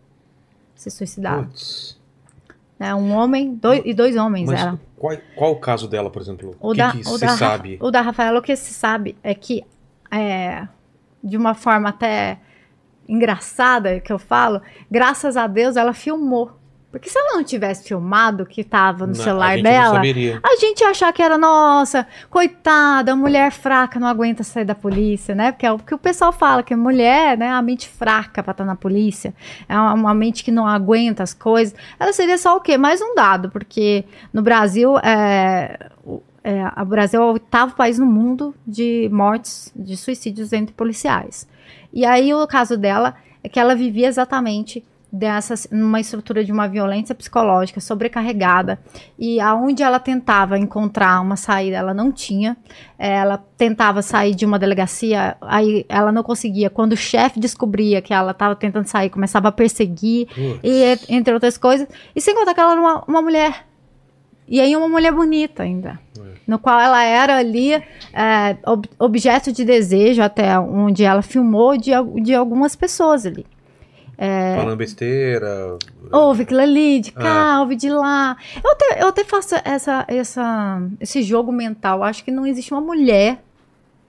se 0.75 0.91
suicidaram. 0.91 1.45
Putz. 1.45 1.99
É, 2.79 2.93
um 2.95 3.13
homem 3.13 3.55
dois, 3.55 3.81
e 3.83 3.93
dois 3.93 4.15
homens 4.15 4.47
mas 4.47 4.61
era. 4.61 4.79
Qual, 4.95 5.17
qual 5.35 5.51
o 5.51 5.59
caso 5.59 5.87
dela, 5.87 6.09
por 6.09 6.21
exemplo? 6.21 6.55
O, 6.59 6.71
que 6.71 6.77
da, 6.77 6.91
que 6.91 7.07
o 7.07 7.17
da, 7.17 7.29
sabe? 7.29 7.77
O 7.81 7.91
da 7.91 8.01
Rafaela, 8.01 8.39
o 8.39 8.41
que 8.41 8.55
se 8.55 8.73
sabe 8.73 9.17
é 9.23 9.33
que, 9.33 9.65
é, 10.11 10.67
de 11.21 11.35
uma 11.35 11.53
forma 11.55 11.89
até 11.89 12.39
engraçada 13.07 13.99
que 13.99 14.13
eu 14.13 14.19
falo, 14.19 14.61
graças 14.89 15.35
a 15.35 15.47
Deus 15.47 15.75
ela 15.75 15.93
filmou 15.93 16.58
porque 16.91 17.07
se 17.07 17.19
ela 17.19 17.35
não 17.35 17.43
tivesse 17.43 17.87
filmado 17.87 18.43
o 18.43 18.45
que 18.45 18.61
estava 18.61 19.05
no 19.05 19.13
não, 19.13 19.23
celular 19.23 19.59
a 19.59 19.61
dela, 19.61 19.99
a 19.99 20.55
gente 20.59 20.81
ia 20.81 20.89
achar 20.89 21.13
que 21.13 21.21
era, 21.21 21.37
nossa, 21.37 22.07
coitada, 22.31 23.15
mulher 23.15 23.51
fraca 23.51 23.99
não 23.99 24.07
aguenta 24.07 24.43
sair 24.43 24.65
da 24.65 24.73
polícia, 24.73 25.35
né? 25.35 25.51
Porque 25.51 25.67
é 25.67 25.71
o 25.71 25.77
que 25.77 25.93
o 25.93 25.99
pessoal 25.99 26.31
fala, 26.31 26.63
que 26.63 26.75
mulher, 26.75 27.37
né, 27.37 27.51
a 27.51 27.61
mente 27.61 27.87
fraca 27.87 28.41
para 28.41 28.51
estar 28.51 28.63
tá 28.63 28.65
na 28.65 28.75
polícia, 28.75 29.35
é 29.67 29.77
uma, 29.77 29.93
uma, 29.93 30.13
mente 30.15 30.43
que 30.43 30.51
não 30.51 30.65
aguenta 30.65 31.21
as 31.21 31.31
coisas. 31.33 31.75
Ela 31.99 32.11
seria 32.11 32.39
só 32.39 32.57
o 32.57 32.61
quê? 32.61 32.75
Mais 32.75 32.99
um 33.01 33.13
dado, 33.13 33.51
porque 33.51 34.03
no 34.33 34.41
Brasil, 34.41 34.97
é, 34.99 35.91
é, 36.43 36.81
o 36.81 36.85
Brasil 36.85 37.21
é 37.21 37.25
o 37.25 37.33
oitavo 37.33 37.75
país 37.75 37.99
no 37.99 38.07
mundo 38.07 38.55
de 38.65 39.07
mortes, 39.11 39.71
de 39.75 39.95
suicídios 39.95 40.51
entre 40.53 40.73
policiais. 40.73 41.47
E 41.93 42.03
aí 42.03 42.33
o 42.33 42.47
caso 42.47 42.75
dela 42.75 43.13
é 43.43 43.47
que 43.47 43.59
ela 43.59 43.75
vivia 43.75 44.07
exatamente 44.07 44.83
dessa 45.11 45.55
numa 45.71 45.99
estrutura 45.99 46.43
de 46.43 46.51
uma 46.51 46.67
violência 46.67 47.15
psicológica 47.15 47.79
sobrecarregada. 47.79 48.79
E 49.17 49.39
aonde 49.39 49.81
ela 49.81 49.99
tentava 49.99 50.57
encontrar 50.57 51.21
uma 51.21 51.35
saída 51.35 51.77
ela 51.77 51.93
não 51.93 52.11
tinha. 52.11 52.55
Ela 52.97 53.37
tentava 53.57 54.01
sair 54.01 54.35
de 54.35 54.45
uma 54.45 54.59
delegacia 54.59 55.35
aí 55.41 55.85
ela 55.89 56.11
não 56.11 56.23
conseguia. 56.23 56.69
Quando 56.69 56.93
o 56.93 56.97
chefe 56.97 57.39
descobria 57.39 58.01
que 58.01 58.13
ela 58.13 58.31
estava 58.31 58.55
tentando 58.55 58.85
sair 58.85 59.09
começava 59.09 59.47
a 59.47 59.51
perseguir 59.51 60.27
Putz. 60.27 60.59
e 60.63 61.13
entre 61.13 61.33
outras 61.33 61.57
coisas. 61.57 61.87
E 62.15 62.21
sem 62.21 62.35
contar 62.35 62.53
que 62.53 62.59
ela 62.59 62.73
era 62.73 62.81
uma, 62.81 63.03
uma 63.07 63.21
mulher. 63.21 63.65
E 64.47 64.59
aí 64.59 64.75
uma 64.75 64.87
mulher 64.87 65.11
bonita 65.11 65.63
ainda 65.63 65.99
no 66.47 66.57
qual 66.57 66.79
ela 66.79 67.03
era 67.03 67.37
ali 67.37 67.73
é, 67.73 68.57
ob- 68.65 68.89
objeto 68.97 69.51
de 69.51 69.63
desejo 69.63 70.23
até 70.23 70.59
onde 70.59 71.03
ela 71.03 71.21
filmou 71.21 71.77
de, 71.77 71.91
de 72.23 72.33
algumas 72.33 72.75
pessoas 72.75 73.27
ali 73.27 73.45
Falando 74.57 74.77
besteira. 74.77 75.77
Ouve 76.11 76.43
aquilo 76.43 76.59
ali, 76.61 76.99
de 76.99 77.13
Ah. 77.15 77.21
cá, 77.21 77.59
ouve 77.61 77.75
de 77.75 77.89
lá. 77.89 78.35
Eu 78.63 78.71
até, 78.71 79.01
eu 79.03 79.07
até 79.07 79.23
faço 79.23 79.55
essa, 79.63 80.03
essa, 80.07 80.81
esse 80.99 81.21
jogo 81.23 81.51
mental. 81.51 82.03
Acho 82.03 82.23
que 82.23 82.31
não 82.31 82.45
existe 82.45 82.73
uma 82.73 82.81
mulher 82.81 83.41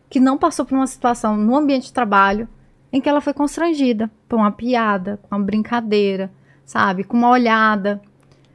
que 0.09 0.19
não 0.19 0.37
passou 0.37 0.65
por 0.65 0.75
uma 0.75 0.87
situação 0.89 1.37
no 1.37 1.57
ambiente 1.57 1.85
de 1.85 1.93
trabalho 1.93 2.49
em 2.93 3.01
que 3.01 3.09
ela 3.09 3.21
foi 3.21 3.33
constrangida 3.33 4.11
por 4.29 4.37
uma 4.37 4.51
piada, 4.51 5.19
com 5.23 5.37
uma 5.37 5.45
brincadeira, 5.45 6.29
sabe? 6.67 7.05
Com 7.05 7.17
uma 7.17 7.31
olhada. 7.31 8.01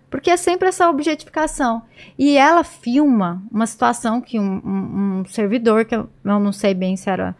Porque 0.10 0.30
é 0.30 0.36
sempre 0.38 0.68
essa 0.68 0.90
objetificação. 0.90 1.82
E 2.20 2.38
ela 2.38 2.64
filma 2.64 3.42
uma 3.52 3.66
situação 3.66 4.20
que 4.20 4.38
um, 4.40 4.62
um- 4.66 5.20
um 5.22 5.26
servidor, 5.26 5.86
que 5.86 5.96
eu, 5.96 6.10
eu 6.24 6.40
não 6.40 6.52
sei 6.52 6.74
bem 6.74 6.98
se 6.98 7.10
era. 7.10 7.34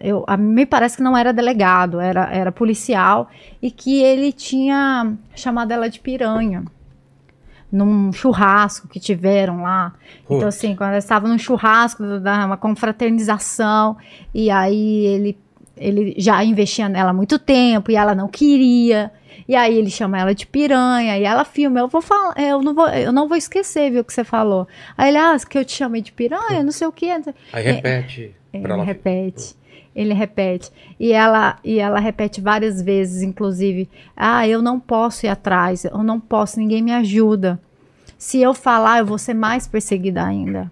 Eu, 0.00 0.24
a, 0.26 0.36
me 0.36 0.66
parece 0.66 0.96
que 0.96 1.02
não 1.02 1.16
era 1.16 1.32
delegado, 1.32 2.00
era, 2.00 2.28
era 2.32 2.52
policial, 2.52 3.30
e 3.62 3.70
que 3.70 4.02
ele 4.02 4.32
tinha 4.32 5.12
chamado 5.34 5.72
ela 5.72 5.88
de 5.88 6.00
piranha. 6.00 6.64
Num 7.70 8.12
churrasco 8.12 8.88
que 8.88 8.98
tiveram 8.98 9.62
lá. 9.62 9.92
Então, 10.24 10.38
Putz. 10.38 10.44
assim, 10.56 10.74
quando 10.74 10.92
eles 10.92 11.04
estavam 11.04 11.28
num 11.28 11.38
churrasco, 11.38 12.18
da, 12.18 12.46
uma 12.46 12.56
confraternização, 12.56 13.96
e 14.34 14.50
aí 14.50 15.04
ele, 15.06 15.38
ele 15.76 16.14
já 16.16 16.42
investia 16.42 16.88
nela 16.88 17.10
há 17.10 17.14
muito 17.14 17.38
tempo, 17.38 17.90
e 17.90 17.96
ela 17.96 18.14
não 18.14 18.26
queria. 18.28 19.10
E 19.46 19.54
aí 19.54 19.76
ele 19.76 19.90
chama 19.90 20.18
ela 20.18 20.34
de 20.34 20.46
piranha, 20.46 21.18
e 21.18 21.24
ela 21.24 21.44
filma, 21.44 21.78
eu 21.80 21.88
vou 21.88 22.00
falar, 22.02 22.34
eu 22.38 22.62
não 22.62 22.74
vou, 22.74 22.88
eu 22.88 23.12
não 23.12 23.28
vou 23.28 23.36
esquecer, 23.36 23.90
viu, 23.90 24.00
o 24.00 24.04
que 24.04 24.12
você 24.12 24.24
falou. 24.24 24.66
Aí 24.96 25.10
ele, 25.10 25.18
ah, 25.18 25.36
que 25.48 25.58
eu 25.58 25.64
te 25.64 25.72
chamei 25.72 26.00
de 26.02 26.12
piranha, 26.12 26.62
não 26.62 26.72
sei 26.72 26.86
o 26.86 26.92
quê. 26.92 27.10
Aí 27.52 27.62
repete. 27.62 28.34
Pra 28.62 28.74
ela- 28.74 28.84
repete. 28.84 29.56
Ele 29.94 30.14
repete. 30.14 30.70
E 30.98 31.12
ela, 31.12 31.58
e 31.64 31.78
ela 31.78 31.98
repete 31.98 32.40
várias 32.40 32.80
vezes, 32.80 33.22
inclusive. 33.22 33.88
Ah, 34.16 34.46
eu 34.46 34.62
não 34.62 34.78
posso 34.78 35.26
ir 35.26 35.28
atrás. 35.28 35.84
Eu 35.84 36.02
não 36.04 36.20
posso, 36.20 36.58
ninguém 36.58 36.82
me 36.82 36.92
ajuda. 36.92 37.60
Se 38.16 38.40
eu 38.40 38.54
falar, 38.54 38.98
eu 39.00 39.06
vou 39.06 39.18
ser 39.18 39.34
mais 39.34 39.66
perseguida 39.66 40.24
ainda. 40.24 40.70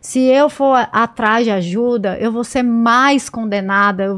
Se 0.00 0.20
eu 0.20 0.48
for 0.48 0.88
atrás 0.92 1.44
de 1.44 1.50
ajuda, 1.50 2.16
eu 2.18 2.30
vou 2.30 2.44
ser 2.44 2.62
mais 2.62 3.28
condenada, 3.28 4.04
eu, 4.04 4.16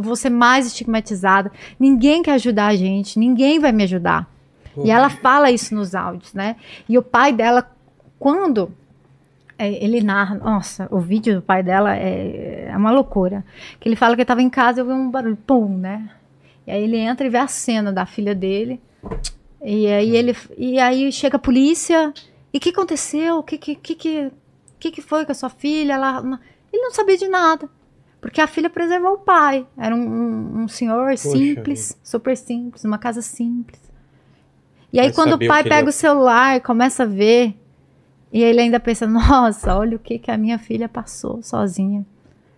vou- 0.00 0.14
ser 0.16 0.30
mais 0.30 0.66
estigmatizada. 0.66 1.50
Ninguém 1.78 2.22
quer 2.22 2.32
ajudar 2.34 2.66
a 2.68 2.76
gente, 2.76 3.18
ninguém 3.18 3.58
vai 3.58 3.72
me 3.72 3.82
ajudar. 3.82 4.28
E 4.84 4.90
ela 4.90 5.08
fala 5.10 5.50
isso 5.50 5.74
nos 5.74 5.94
áudios, 5.94 6.34
né? 6.34 6.56
E 6.88 6.96
o 6.98 7.02
pai 7.02 7.32
dela, 7.32 7.68
quando 8.18 8.70
ele 9.58 10.02
narra, 10.02 10.34
nossa, 10.36 10.88
o 10.90 10.98
vídeo 11.00 11.36
do 11.36 11.42
pai 11.42 11.62
dela 11.62 11.96
é, 11.96 12.68
é 12.70 12.76
uma 12.76 12.90
loucura. 12.90 13.44
Que 13.78 13.88
ele 13.88 13.96
fala 13.96 14.16
que 14.16 14.22
estava 14.22 14.42
em 14.42 14.50
casa 14.50 14.80
e 14.80 14.82
eu 14.82 14.86
vi 14.86 14.92
um 14.92 15.10
barulho, 15.10 15.36
pum, 15.36 15.68
né? 15.78 16.10
E 16.66 16.70
aí 16.72 16.82
ele 16.82 16.96
entra 16.96 17.26
e 17.26 17.30
vê 17.30 17.38
a 17.38 17.46
cena 17.46 17.92
da 17.92 18.04
filha 18.06 18.34
dele. 18.34 18.80
E 19.62 19.86
aí 19.86 20.16
ele 20.16 20.36
e 20.56 20.78
aí 20.78 21.10
chega 21.12 21.36
a 21.36 21.40
polícia. 21.40 22.12
E 22.52 22.58
o 22.58 22.60
que 22.60 22.70
aconteceu? 22.70 23.38
O 23.38 23.42
que 23.42 23.56
que, 23.58 23.74
que, 23.74 24.30
que, 24.78 24.90
que 24.90 25.02
foi 25.02 25.24
com 25.24 25.32
a 25.32 25.34
sua 25.34 25.50
filha? 25.50 25.94
Ela, 25.94 26.18
ele 26.72 26.82
não 26.82 26.90
sabia 26.92 27.16
de 27.16 27.28
nada. 27.28 27.68
Porque 28.20 28.40
a 28.40 28.46
filha 28.46 28.70
preservou 28.70 29.12
o 29.14 29.18
pai. 29.18 29.66
Era 29.76 29.94
um, 29.94 30.00
um- 30.00 30.62
um 30.62 30.68
senhor 30.68 31.16
simples, 31.18 31.98
super 32.02 32.36
simples, 32.36 32.82
uma 32.84 32.96
casa 32.98 33.20
simples. 33.20 33.78
E 34.92 34.98
aí, 34.98 35.06
Vai 35.08 35.14
quando 35.14 35.32
o 35.32 35.44
o 35.44 35.48
pai 35.48 35.62
que 35.62 35.68
ele- 35.68 35.74
pega 35.74 35.88
o 35.88 35.92
celular 35.92 36.56
e 36.56 36.60
começa 36.60 37.02
a 37.02 37.06
ver, 37.06 37.54
e 38.34 38.42
ele 38.42 38.60
ainda 38.60 38.80
pensa, 38.80 39.06
nossa, 39.06 39.76
olha 39.76 39.96
o 39.96 40.00
que, 40.00 40.18
que 40.18 40.28
a 40.28 40.36
minha 40.36 40.58
filha 40.58 40.88
passou 40.88 41.40
sozinha. 41.40 42.04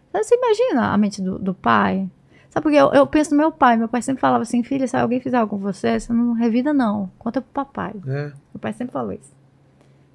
Então, 0.08 0.24
Você 0.24 0.34
imagina 0.34 0.90
a 0.90 0.96
mente 0.96 1.20
do, 1.20 1.38
do 1.38 1.52
pai? 1.52 2.08
Sabe 2.48 2.62
porque 2.62 2.78
eu, 2.78 2.90
eu 2.94 3.06
penso 3.06 3.32
no 3.32 3.36
meu 3.36 3.52
pai. 3.52 3.76
Meu 3.76 3.86
pai 3.86 4.00
sempre 4.00 4.22
falava 4.22 4.40
assim, 4.40 4.62
filha, 4.62 4.88
se 4.88 4.96
alguém 4.96 5.20
fizer 5.20 5.36
algo 5.36 5.50
com 5.50 5.62
você, 5.62 6.00
você 6.00 6.10
não 6.14 6.32
revida 6.32 6.72
não. 6.72 7.10
Conta 7.18 7.42
pro 7.42 7.50
papai. 7.52 7.92
É, 8.08 8.32
Meu 8.54 8.58
pai 8.58 8.72
sempre 8.72 8.94
falou 8.94 9.12
isso. 9.12 9.30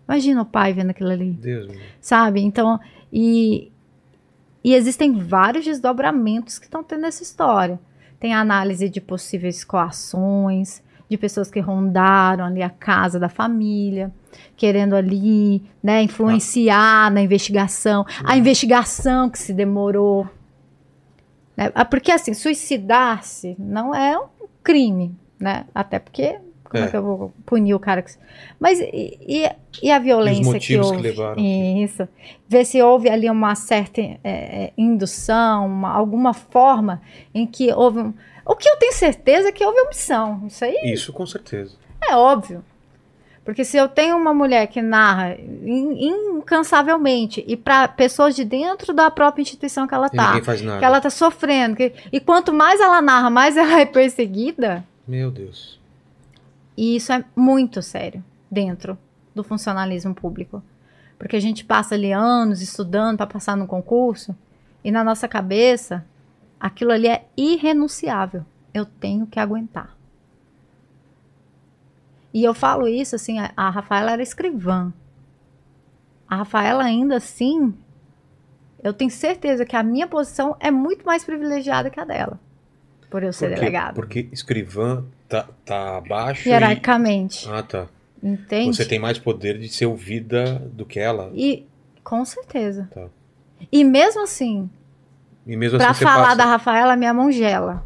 Imagina 0.07 0.41
o 0.41 0.45
pai 0.45 0.73
vendo 0.73 0.89
aquilo 0.89 1.11
ali 1.11 1.31
Deus 1.31 1.71
sabe? 2.01 2.41
Então, 2.41 2.79
e, 3.13 3.71
e 4.63 4.73
existem 4.73 5.19
vários 5.19 5.63
desdobramentos 5.63 6.57
que 6.57 6.65
estão 6.65 6.83
tendo 6.83 7.05
essa 7.05 7.21
história. 7.21 7.79
Tem 8.19 8.33
a 8.33 8.39
análise 8.39 8.89
de 8.89 8.99
possíveis 8.99 9.63
coações, 9.63 10.81
de 11.07 11.17
pessoas 11.17 11.51
que 11.51 11.59
rondaram 11.59 12.45
ali 12.45 12.63
a 12.63 12.69
casa 12.69 13.19
da 13.19 13.29
família, 13.29 14.11
querendo 14.55 14.95
ali, 14.95 15.61
né, 15.83 16.01
influenciar 16.03 17.11
na 17.11 17.21
investigação. 17.21 18.05
A 18.23 18.37
investigação 18.37 19.29
que 19.29 19.39
se 19.39 19.53
demorou. 19.53 20.27
né? 21.57 21.71
Ah, 21.75 21.85
Porque, 21.85 22.11
assim, 22.11 22.33
suicidar-se 22.33 23.55
não 23.59 23.93
é 23.93 24.17
um 24.17 24.25
crime, 24.63 25.15
né? 25.39 25.65
Até 25.73 25.99
porque, 25.99 26.37
como 26.63 26.83
é, 26.83 26.87
É. 26.87 26.89
que 26.89 26.97
eu 26.97 27.03
vou 27.03 27.33
punir 27.45 27.73
o 27.73 27.79
cara 27.79 28.01
que... 28.01 28.11
Mas 28.59 28.79
e, 28.79 29.17
e- 29.27 29.51
e 29.83 29.91
a 29.91 29.99
violência 29.99 30.43
que 30.43 30.49
motivos 30.49 30.87
que 30.91 30.95
houve? 30.97 31.07
levaram. 31.09 31.41
Isso. 31.43 32.07
Ver 32.47 32.65
se 32.65 32.81
houve 32.81 33.09
ali 33.09 33.29
uma 33.29 33.55
certa 33.55 33.99
é, 34.01 34.19
é, 34.23 34.73
indução, 34.77 35.65
uma- 35.65 35.91
alguma 35.91 36.33
forma 36.33 37.01
em 37.33 37.45
que 37.45 37.71
houve 37.73 37.99
um... 37.99 38.13
O 38.45 38.55
que 38.55 38.67
eu 38.67 38.77
tenho 38.77 38.93
certeza 38.93 39.49
é 39.49 39.51
que 39.51 39.63
houve 39.65 39.79
omissão. 39.81 40.43
Isso 40.47 40.63
aí 40.65 40.75
Isso 40.91 41.13
com 41.13 41.25
certeza. 41.25 41.75
é 42.03 42.15
óbvio. 42.15 42.63
Porque 43.43 43.65
se 43.65 43.75
eu 43.75 43.87
tenho 43.89 44.15
uma 44.17 44.33
mulher 44.33 44.67
que 44.67 44.81
narra 44.81 45.33
in- 45.35 46.35
incansavelmente 46.37 47.43
e 47.47 47.57
para 47.57 47.87
pessoas 47.87 48.35
de 48.35 48.43
dentro 48.45 48.93
da 48.93 49.09
própria 49.09 49.41
instituição 49.41 49.87
que 49.87 49.93
ela 49.95 50.07
E 50.07 50.15
tá, 50.15 50.33
nada. 50.63 50.79
que 50.79 50.85
ela 50.85 51.01
tá 51.01 51.09
sofrendo, 51.09 51.75
que- 51.75 51.91
e 52.11 52.19
quanto 52.19 52.53
mais 52.53 52.79
ela 52.79 53.01
narra, 53.01 53.29
mais 53.29 53.57
ela 53.57 53.79
é 53.79 53.85
perseguida, 53.85 54.83
Meu 55.07 55.31
Deus. 55.31 55.79
e 56.77 56.95
isso 56.95 57.11
é 57.11 57.23
muito 57.35 57.81
sério 57.81 58.23
dentro 58.49 58.97
do 59.33 59.43
funcionalismo 59.43 60.13
público. 60.13 60.61
Porque 61.17 61.35
a 61.35 61.39
gente 61.41 61.63
passa 61.65 61.95
ali 61.95 62.11
anos 62.11 62.61
estudando 62.61 63.17
para 63.17 63.27
passar 63.27 63.55
no 63.55 63.65
concurso 63.67 64.35
e 64.83 64.91
na 64.91 65.03
nossa 65.03 65.27
cabeça 65.27 66.03
aquilo 66.59 66.91
ali 66.91 67.07
é 67.07 67.25
irrenunciável. 67.37 68.43
Eu 68.73 68.85
tenho 68.85 69.25
que 69.27 69.39
aguentar. 69.39 69.95
E 72.33 72.43
eu 72.43 72.53
falo 72.53 72.87
isso 72.87 73.15
assim, 73.15 73.39
a, 73.39 73.51
a 73.55 73.69
Rafaela 73.69 74.11
era 74.11 74.23
escrivã. 74.23 74.91
A 76.27 76.37
Rafaela 76.37 76.83
ainda 76.83 77.17
assim, 77.17 77.73
eu 78.81 78.93
tenho 78.93 79.11
certeza 79.11 79.65
que 79.65 79.75
a 79.75 79.83
minha 79.83 80.07
posição 80.07 80.55
é 80.59 80.71
muito 80.71 81.05
mais 81.05 81.23
privilegiada 81.23 81.89
que 81.89 81.99
a 81.99 82.05
dela. 82.05 82.39
Por 83.09 83.21
eu 83.23 83.33
ser 83.33 83.47
Por 83.49 83.53
quê? 83.55 83.59
delegada. 83.59 83.93
Porque 83.93 84.29
escrivã 84.31 85.03
tá, 85.27 85.47
tá 85.65 85.97
abaixo. 85.97 86.47
e- 86.47 86.51
Hierarquicamente. 86.51 87.49
Ah, 87.49 87.61
tá. 87.61 87.87
Entende? 88.23 88.75
Você 88.77 88.85
tem 88.85 88.99
mais 88.99 89.17
poder 89.19 89.57
de 89.59 89.67
ser 89.67 89.87
ouvida 89.87 90.59
do 90.71 90.85
que 90.85 90.99
ela. 90.99 91.29
E 91.33 91.67
com 92.03 92.23
certeza. 92.23 92.87
Tá. 92.93 93.07
E 93.71 93.83
mesmo 93.83 94.23
assim, 94.23 94.69
E 95.45 95.57
mesmo 95.57 95.77
pra 95.77 95.89
assim 95.89 96.03
falar 96.05 96.23
passa. 96.27 96.35
da 96.37 96.45
Rafaela, 96.45 96.95
minha 96.95 97.13
mão 97.13 97.29
gela. 97.31 97.85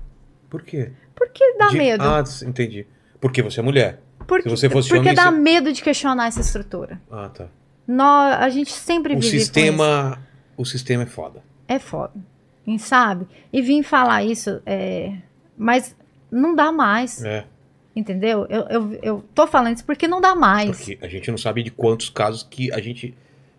Por 0.50 0.62
quê? 0.62 0.92
Porque 1.16 1.56
dá 1.58 1.68
De- 1.68 1.78
medo. 1.78 2.04
Ah, 2.04 2.24
entendi. 2.46 2.86
Porque 3.20 3.42
você 3.42 3.60
é 3.60 3.64
mulher. 3.64 4.02
Porque 4.28 4.50
se 4.50 4.56
você 4.58 4.70
fosse 4.70 4.90
porque 4.90 5.02
homem, 5.10 5.16
dá 5.16 5.32
você- 5.32 5.40
medo 5.40 5.72
de 5.74 5.82
questionar 5.82 6.28
essa 6.28 6.42
estrutura. 6.42 7.02
Ah, 7.12 7.30
tá. 7.30 7.48
Nós, 7.88 8.36
a 8.42 8.50
gente 8.50 8.72
sempre 8.72 9.14
O 9.16 9.20
vive 9.20 9.40
sistema. 9.40 10.20
O 10.58 10.66
sistema 10.66 11.04
é 11.04 11.06
foda. 11.06 11.44
É 11.68 11.80
foda. 11.80 12.14
E 12.66 12.80
sabe? 12.80 13.28
E 13.54 13.62
vim 13.62 13.84
falar 13.84 14.24
isso, 14.24 14.62
é, 14.66 15.14
mas 15.58 15.96
não 16.32 16.56
dá 16.56 16.72
mais. 16.72 17.24
É. 17.24 17.46
Entendeu? 17.96 18.46
Eu, 18.50 18.64
eu, 18.70 19.00
eu 19.02 19.26
tô 19.34 19.48
falando 19.48 19.76
isso 19.76 19.86
porque 19.86 20.08
não 20.08 20.20
dá 20.20 20.36
mais. 20.36 20.76
Porque 20.78 20.98
a 21.02 21.08
gente 21.08 21.30
não 21.32 21.38
sabe 21.38 21.64
de 21.64 21.72
quantos 21.72 22.10
casos 22.10 22.44
que 22.50 22.72
a 22.74 22.82
gente 22.82 23.16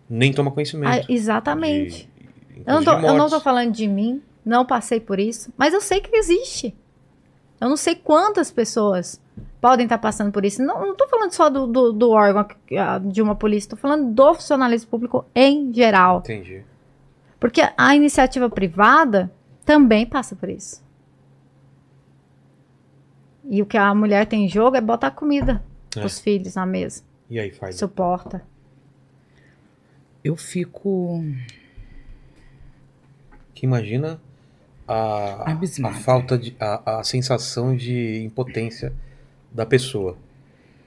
nem 0.09 0.31
toma 0.31 0.49
Ah, 0.49 0.53
conhecimento. 0.53 1.11
exatamente. 1.11 2.07
De, 2.53 2.61
Eu 2.65 2.73
não, 2.75 2.83
tô, 2.83 2.91
eu 2.91 3.13
não 3.15 3.29
tô 3.29 3.39
falando 3.39 3.71
de 3.71 3.87
mim, 3.87 4.21
não 4.45 4.65
passei 4.65 4.99
por 4.99 5.19
isso, 5.19 5.51
mas 5.57 5.73
eu 5.73 5.81
sei 5.81 6.01
que 6.01 6.15
existe. 6.15 6.75
Eu 7.59 7.69
não 7.69 7.77
sei 7.77 7.95
quantas 7.95 8.51
pessoas 8.51 9.19
podem 9.59 9.85
estar 9.85 9.97
passando 9.97 10.31
por 10.31 10.45
isso. 10.45 10.61
Não, 10.63 10.95
tô 10.95 11.07
falando 11.07 11.31
só 11.31 11.49
do, 11.49 11.65
do, 11.67 11.91
do 11.91 12.09
órgão 12.11 12.45
de 13.05 13.21
uma 13.21 13.35
polícia, 13.35 13.71
tô 13.71 13.75
falando 13.75 14.13
do 14.13 14.33
funcionalismo 14.35 14.89
público 14.89 15.25
em 15.33 15.73
geral. 15.73 16.19
Entendi. 16.19 16.63
Porque 17.39 17.61
a 17.77 17.95
iniciativa 17.95 18.49
privada 18.49 19.31
também 19.65 20.05
passa 20.05 20.35
por 20.35 20.49
isso. 20.49 20.83
E 23.49 23.61
o 23.61 23.65
que 23.65 23.77
a 23.77 23.93
mulher 23.95 24.25
tem 24.27 24.45
em 24.45 24.49
jogo 24.49 24.75
é 24.75 24.81
botar 24.81 25.11
comida 25.11 25.63
É. 25.95 25.99
pros 25.99 26.19
filhos 26.19 26.55
na 26.55 26.65
mesa. 26.65 27.03
E 27.29 27.39
aí 27.39 27.51
faz. 27.51 27.75
Suporta. 27.77 28.43
Eu 30.23 30.35
fico 30.35 31.23
Que 33.53 33.65
imagina 33.65 34.19
a, 34.87 35.53
a 35.83 35.93
falta 35.93 36.37
de. 36.37 36.55
A, 36.59 36.99
a 36.99 37.03
sensação 37.03 37.75
de 37.75 38.23
impotência 38.23 38.93
da 39.51 39.65
pessoa. 39.65 40.17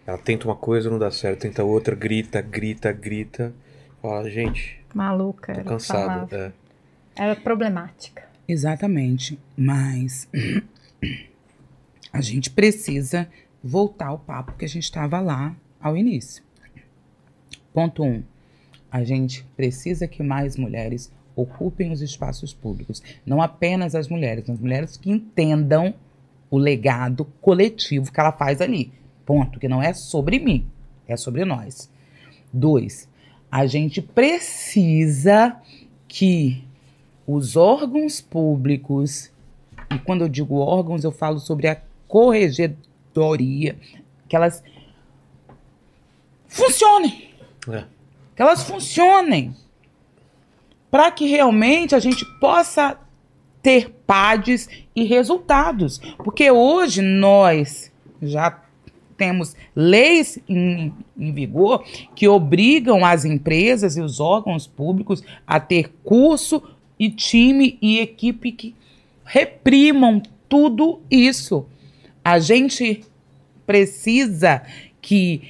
Ela 0.07 0.19
tenta 0.19 0.47
uma 0.47 0.57
coisa, 0.57 0.91
não 0.91 0.99
dá 0.99 1.11
certo, 1.11 1.41
tenta 1.41 1.63
outra, 1.63 1.95
grita, 1.95 2.41
grita, 2.41 2.91
grita. 2.93 3.53
Fala, 4.01 4.29
gente, 4.31 4.81
Maluca. 4.95 5.53
tô 5.53 5.61
era 5.61 5.69
a 5.69 5.73
cansado. 5.73 6.07
palavra. 6.07 6.55
É. 7.17 7.25
Era 7.25 7.37
problemática. 7.37 8.25
exatamente, 8.49 9.39
mas 9.57 10.29
a 12.13 12.21
gente 12.21 12.51
precisa 12.51 13.29
voltar 13.63 14.07
ao 14.07 14.19
papo 14.19 14.55
que 14.57 14.65
a 14.65 14.69
gente 14.69 14.85
estava 14.85 15.21
lá 15.21 15.55
ao 15.81 15.97
início. 15.97 16.43
Ponto 17.73 18.03
1. 18.03 18.07
Um, 18.07 18.23
a 18.91 19.05
gente 19.05 19.45
precisa 19.57 20.09
que 20.09 20.23
mais 20.23 20.57
mulheres 20.57 21.13
ocupem 21.41 21.93
os 21.93 22.01
espaços 22.03 22.53
públicos. 22.53 23.03
Não 23.25 23.41
apenas 23.41 23.95
as 23.95 24.09
mulheres, 24.09 24.49
as 24.49 24.59
mulheres 24.59 24.97
que 24.97 25.11
entendam 25.11 25.95
o 26.51 26.59
legado 26.59 27.25
coletivo 27.41 28.13
que 28.13 28.21
ela 28.21 28.33
faz 28.33 28.61
ali. 28.61 28.93
Ponto. 29.25 29.61
Que 29.61 29.69
não 29.69 29.83
é 29.83 29.93
sobre 29.93 30.39
mim, 30.39 30.67
é 31.07 31.17
sobre 31.17 31.45
nós. 31.45 31.89
Dois, 32.53 33.09
a 33.51 33.67
gente 33.67 34.03
precisa 34.03 35.57
que 36.09 36.65
os 37.27 37.57
órgãos 37.57 38.21
públicos, 38.21 39.31
e 39.95 39.99
quando 40.01 40.23
eu 40.23 40.29
digo 40.29 40.57
órgãos, 40.57 41.05
eu 41.05 41.13
falo 41.13 41.39
sobre 41.39 41.69
a 41.69 41.81
corregedoria, 42.09 43.77
que 44.29 44.35
elas 44.35 44.63
funcionem 46.49 47.29
É. 47.73 47.85
que 48.35 48.43
elas 48.43 48.65
funcionem 48.65 49.55
para 50.91 51.11
que 51.11 51.27
realmente 51.27 51.95
a 51.95 51.99
gente 51.99 52.25
possa 52.41 52.99
ter 53.63 53.91
PADs 54.07 54.69
e 54.95 55.05
resultados. 55.05 55.99
Porque 56.19 56.51
hoje 56.51 57.03
nós 57.03 57.93
já 58.21 58.63
temos 59.17 59.55
leis 59.77 60.39
em, 60.49 60.93
em 61.19 61.33
vigor 61.33 61.85
que 62.15 62.27
obrigam 62.27 63.05
as 63.05 63.25
empresas 63.25 63.97
e 63.97 64.01
os 64.01 64.19
órgãos 64.19 64.67
públicos 64.67 65.23
a 65.47 65.61
ter 65.61 65.93
curso 66.03 66.63
e 66.99 67.11
time 67.11 67.79
e 67.83 67.99
equipe 67.99 68.51
que 68.53 68.75
reprimam 69.25 70.23
tudo 70.49 71.01
isso. 71.11 71.67
A 72.25 72.39
gente 72.39 73.05
precisa 73.67 74.63
que 75.01 75.43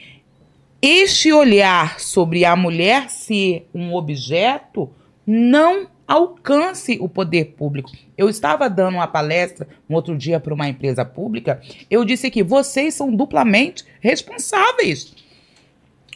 este 0.82 1.32
olhar 1.32 2.00
sobre 2.00 2.44
a 2.44 2.56
mulher 2.56 3.08
ser 3.08 3.68
um 3.74 3.94
objeto 3.94 4.90
não 5.32 5.86
alcance 6.08 6.98
o 7.00 7.08
poder 7.08 7.54
público. 7.56 7.88
Eu 8.18 8.28
estava 8.28 8.68
dando 8.68 8.94
uma 8.96 9.06
palestra 9.06 9.68
um 9.88 9.94
outro 9.94 10.18
dia 10.18 10.40
para 10.40 10.52
uma 10.52 10.68
empresa 10.68 11.04
pública, 11.04 11.60
eu 11.88 12.04
disse 12.04 12.28
que 12.32 12.42
vocês 12.42 12.94
são 12.94 13.14
duplamente 13.14 13.84
responsáveis. 14.00 15.14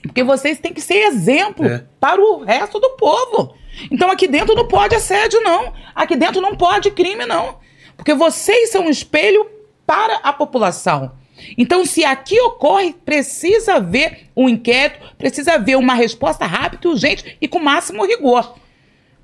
Porque 0.03 0.25
vocês 0.25 0.59
têm 0.59 0.73
que 0.73 0.81
ser 0.81 0.97
exemplo 1.07 1.65
É. 1.65 1.85
para 2.01 2.21
o 2.21 2.43
resto 2.43 2.81
do 2.81 2.91
povo. 2.91 3.55
Então 3.89 4.11
aqui 4.11 4.27
dentro 4.27 4.57
não 4.57 4.67
pode 4.67 4.97
assédio, 4.97 5.41
não. 5.43 5.73
Aqui 5.95 6.17
dentro 6.17 6.41
não 6.41 6.57
pode 6.57 6.91
crime, 6.91 7.25
não. 7.25 7.59
Porque 7.97 8.15
vocês 8.15 8.71
são 8.71 8.87
um 8.87 8.91
espelho 8.91 9.47
para 9.87 10.17
a 10.17 10.33
população. 10.33 11.13
Então, 11.59 11.85
se 11.85 12.05
aqui 12.05 12.41
ocorre, 12.41 12.93
precisa 13.05 13.75
haver 13.75 14.29
um 14.37 14.49
inquérito, 14.49 15.15
precisa 15.19 15.55
haver 15.55 15.77
uma 15.77 15.93
resposta 15.95 16.47
rápida, 16.47 16.89
urgente 16.89 17.37
e 17.41 17.47
com 17.49 17.59
máximo 17.59 18.05
rigor. 18.07 18.55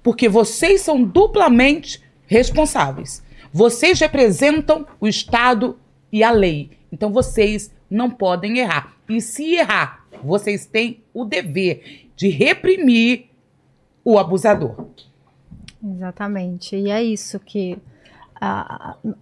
Porque 0.02 0.28
vocês 0.28 0.80
são 0.80 1.02
duplamente 1.02 2.02
responsáveis. 2.26 3.22
Vocês 3.52 3.98
representam 3.98 4.86
o 5.00 5.08
Estado 5.08 5.78
e 6.12 6.22
a 6.22 6.30
lei. 6.30 6.70
Então, 6.92 7.12
vocês 7.12 7.72
não 7.90 8.10
podem 8.10 8.58
errar. 8.58 8.96
E 9.08 9.20
se 9.20 9.54
errar, 9.54 10.06
vocês 10.22 10.66
têm 10.66 11.02
o 11.12 11.24
dever 11.24 12.08
de 12.16 12.28
reprimir 12.28 13.26
o 14.04 14.18
abusador. 14.18 14.86
Exatamente. 15.82 16.76
E 16.76 16.90
é 16.90 17.02
isso 17.02 17.38
que 17.40 17.78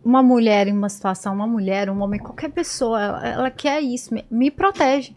uma 0.05 0.22
mulher 0.22 0.68
em 0.68 0.72
uma 0.72 0.88
situação, 0.88 1.34
uma 1.34 1.46
mulher, 1.46 1.90
um 1.90 2.00
homem, 2.00 2.20
qualquer 2.20 2.50
pessoa, 2.50 3.02
ela, 3.02 3.28
ela 3.28 3.50
quer 3.50 3.80
isso, 3.80 4.14
me, 4.14 4.24
me 4.30 4.50
protege. 4.50 5.16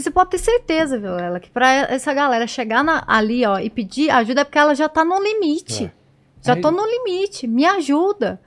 Porque 0.00 0.04
você 0.04 0.10
pode 0.10 0.30
ter 0.30 0.38
certeza, 0.38 0.98
viu, 0.98 1.18
ela, 1.18 1.38
que 1.38 1.50
pra 1.50 1.68
essa 1.70 2.14
galera 2.14 2.46
chegar 2.46 2.82
na- 2.82 3.04
ali, 3.06 3.44
ó, 3.44 3.58
e 3.58 3.68
pedir 3.68 4.08
ajuda 4.10 4.40
é 4.40 4.44
porque 4.44 4.58
ela 4.58 4.74
já 4.74 4.88
tá 4.88 5.04
no 5.04 5.22
limite. 5.22 5.84
É. 5.84 5.90
Já 6.42 6.54
Aí- 6.54 6.60
tô 6.62 6.70
no 6.70 6.84
limite, 6.86 7.46
me 7.46 7.66
ajuda. 7.66 8.40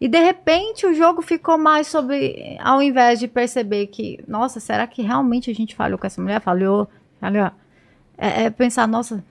E 0.00 0.06
de 0.08 0.18
repente 0.18 0.86
o 0.86 0.94
jogo 0.94 1.20
ficou 1.22 1.58
mais 1.58 1.88
sobre, 1.88 2.56
ao 2.60 2.80
invés 2.80 3.18
de 3.18 3.26
perceber 3.26 3.88
que, 3.88 4.22
nossa, 4.28 4.60
será 4.60 4.86
que 4.86 5.02
realmente 5.02 5.50
a 5.50 5.54
gente 5.54 5.74
falhou 5.74 5.98
com 5.98 6.06
essa 6.06 6.22
mulher? 6.22 6.40
Falhou, 6.40 6.88
falhou. 7.20 7.50
É, 8.16 8.44
é 8.44 8.50
pensar, 8.50 8.86
nossa, 8.86 9.22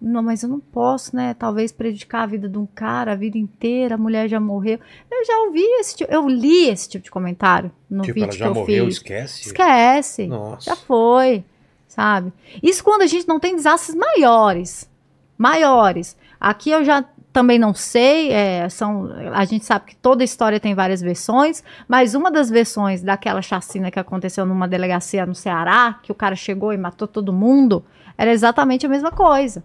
não, 0.00 0.22
mas 0.22 0.42
eu 0.42 0.48
não 0.48 0.60
posso, 0.60 1.16
né? 1.16 1.34
Talvez 1.34 1.72
prejudicar 1.72 2.22
a 2.22 2.26
vida 2.26 2.48
de 2.48 2.58
um 2.58 2.66
cara 2.66 3.12
a 3.12 3.16
vida 3.16 3.38
inteira, 3.38 3.94
a 3.94 3.98
mulher 3.98 4.28
já 4.28 4.38
morreu. 4.38 4.78
Eu 5.10 5.24
já 5.24 5.38
ouvi 5.46 5.62
esse 5.80 5.96
tipo, 5.96 6.12
eu 6.12 6.28
li 6.28 6.68
esse 6.68 6.88
tipo 6.88 7.04
de 7.04 7.10
comentário 7.10 7.72
no 7.88 8.02
tipo, 8.02 8.14
vídeo 8.14 8.24
ela 8.24 8.32
que 8.32 8.38
já 8.38 8.46
eu 8.46 8.54
morreu, 8.54 8.84
fiz. 8.86 8.96
esquece. 8.96 9.46
Esquece. 9.46 10.26
Nossa. 10.26 10.70
Já 10.70 10.76
foi, 10.76 11.44
sabe? 11.88 12.32
Isso 12.62 12.84
quando 12.84 13.02
a 13.02 13.06
gente 13.06 13.26
não 13.26 13.40
tem 13.40 13.56
desastres 13.56 13.96
maiores. 13.96 14.90
Maiores. 15.38 16.16
Aqui 16.38 16.70
eu 16.70 16.84
já 16.84 17.04
também 17.32 17.58
não 17.58 17.74
sei, 17.74 18.32
é, 18.32 18.66
são, 18.70 19.10
a 19.34 19.44
gente 19.44 19.66
sabe 19.66 19.86
que 19.86 19.96
toda 19.96 20.24
história 20.24 20.58
tem 20.58 20.74
várias 20.74 21.02
versões, 21.02 21.62
mas 21.86 22.14
uma 22.14 22.30
das 22.30 22.48
versões 22.48 23.02
daquela 23.02 23.42
chacina 23.42 23.90
que 23.90 23.98
aconteceu 23.98 24.46
numa 24.46 24.66
delegacia 24.66 25.26
no 25.26 25.34
Ceará, 25.34 25.98
que 26.02 26.10
o 26.10 26.14
cara 26.14 26.34
chegou 26.34 26.72
e 26.72 26.78
matou 26.78 27.06
todo 27.06 27.34
mundo, 27.34 27.84
era 28.16 28.32
exatamente 28.32 28.86
a 28.86 28.88
mesma 28.88 29.10
coisa. 29.10 29.62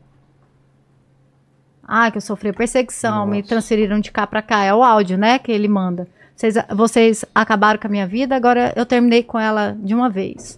Ah, 1.93 2.09
que 2.09 2.18
eu 2.18 2.22
sofri 2.22 2.53
perseguição, 2.53 3.26
me 3.26 3.39
Nossa. 3.39 3.49
transferiram 3.49 3.99
de 3.99 4.13
cá 4.13 4.26
pra 4.26 4.41
cá. 4.41 4.63
É 4.63 4.73
o 4.73 4.81
áudio, 4.81 5.18
né, 5.18 5.38
que 5.38 5.51
ele 5.51 5.68
manda. 5.68 6.07
Vocês, 6.34 6.55
vocês 6.73 7.26
acabaram 7.35 7.77
com 7.77 7.88
a 7.88 7.89
minha 7.89 8.07
vida, 8.07 8.34
agora 8.34 8.72
eu 8.77 8.85
terminei 8.85 9.23
com 9.23 9.38
ela 9.38 9.77
de 9.77 9.93
uma 9.93 10.09
vez. 10.09 10.57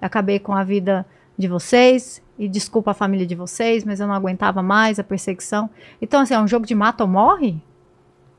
Acabei 0.00 0.38
com 0.38 0.52
a 0.52 0.62
vida 0.62 1.04
de 1.36 1.48
vocês, 1.48 2.22
e 2.38 2.48
desculpa 2.48 2.92
a 2.92 2.94
família 2.94 3.26
de 3.26 3.34
vocês, 3.34 3.84
mas 3.84 3.98
eu 3.98 4.06
não 4.06 4.14
aguentava 4.14 4.62
mais 4.62 5.00
a 5.00 5.04
perseguição. 5.04 5.68
Então, 6.00 6.20
assim, 6.20 6.34
é 6.34 6.40
um 6.40 6.46
jogo 6.46 6.64
de 6.64 6.76
mata 6.76 7.02
ou 7.02 7.10
morre? 7.10 7.60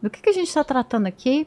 Do 0.02 0.10
que, 0.10 0.22
que 0.22 0.30
a 0.30 0.34
gente 0.34 0.48
está 0.48 0.64
tratando 0.64 1.08
aqui? 1.08 1.46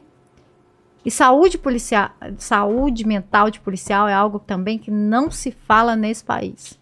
E 1.03 1.09
saúde 1.09 1.57
policial, 1.57 2.11
saúde 2.37 3.03
mental 3.05 3.49
de 3.49 3.59
policial 3.59 4.07
é 4.07 4.13
algo 4.13 4.37
também 4.37 4.77
que 4.77 4.91
não 4.91 5.31
se 5.31 5.51
fala 5.51 5.95
nesse 5.95 6.23
país. 6.23 6.79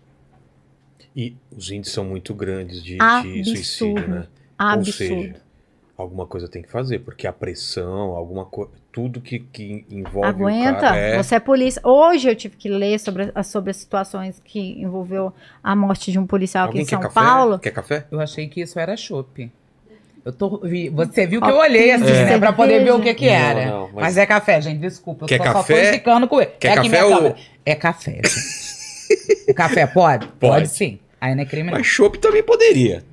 E 1.15 1.33
os 1.55 1.71
índices 1.71 1.93
são 1.93 2.03
muito 2.05 2.33
grandes 2.33 2.83
de, 2.83 2.97
de 2.97 3.45
suicídio, 3.45 4.07
né? 4.07 4.27
Ou 4.59 4.65
Absurdo. 4.67 4.93
seja, 5.23 5.35
alguma 5.97 6.25
coisa 6.25 6.47
tem 6.47 6.61
que 6.61 6.69
fazer, 6.69 6.99
porque 6.99 7.25
a 7.27 7.33
pressão, 7.33 8.11
alguma 8.11 8.45
coisa, 8.45 8.71
tudo 8.91 9.19
que, 9.21 9.39
que 9.39 9.85
envolve 9.89 10.19
o 10.19 10.23
Aguenta, 10.47 10.79
cara 10.81 10.97
é... 10.97 11.21
você 11.23 11.35
é 11.35 11.39
polícia. 11.39 11.81
Hoje 11.83 12.29
eu 12.29 12.35
tive 12.35 12.55
que 12.55 12.69
ler 12.69 12.99
sobre, 12.99 13.31
as- 13.35 13.47
sobre 13.47 13.71
as 13.71 13.77
situações 13.77 14.41
que 14.43 14.81
envolveu 14.81 15.33
a 15.63 15.75
morte 15.75 16.11
de 16.11 16.19
um 16.19 16.25
policial 16.25 16.65
aqui 16.65 16.79
Alguém 16.79 16.83
em 16.83 16.85
quer 16.85 16.95
São 16.95 17.01
café? 17.01 17.13
Paulo. 17.19 17.59
Quer 17.59 17.71
café? 17.71 18.05
Eu 18.11 18.19
achei 18.21 18.47
que 18.47 18.61
isso 18.61 18.79
era 18.79 18.95
chopp. 18.95 19.51
Eu 20.23 20.31
tô, 20.33 20.57
vi- 20.59 20.89
você 20.89 21.27
viu 21.27 21.39
que 21.41 21.49
eu 21.49 21.57
olhei 21.57 21.91
assim, 21.91 22.07
É. 22.09 22.25
né, 22.25 22.39
pra 22.39 22.51
poder 22.51 22.83
ver 22.83 22.91
o 22.93 22.99
que 23.01 23.13
que 23.13 23.27
Não, 23.27 23.33
era. 23.33 23.65
não, 23.65 23.81
mas- 23.93 23.93
mas... 23.93 24.17
é 24.17 24.25
café, 24.25 24.59
gente, 24.61 24.79
desculpa. 24.79 25.25
Eu 25.25 25.27
Quer 25.27 25.37
só, 25.37 25.43
só 25.45 25.53
café? 25.53 25.81
tô 25.81 25.89
indicando 25.89 26.27
com 26.27 26.41
ele. 26.41 26.51
Quer 26.59 26.67
é 26.69 26.79
aqui 26.79 26.89
café 26.89 27.03
ou-. 27.05 27.35
É 27.65 27.75
café, 27.75 28.21
gente. 28.23 29.45
o 29.51 29.53
café 29.53 29.85
pode? 29.85 30.27
Pode. 30.39 30.67
sim. 30.69 30.99
Aí 31.25 31.35
não 31.35 31.41
é 31.43 31.45
crime 31.45 31.69
não. 31.71 31.77
Mas 31.77 31.87
chopp 31.87 32.17
também 32.19 32.43
poderia. 32.43 33.03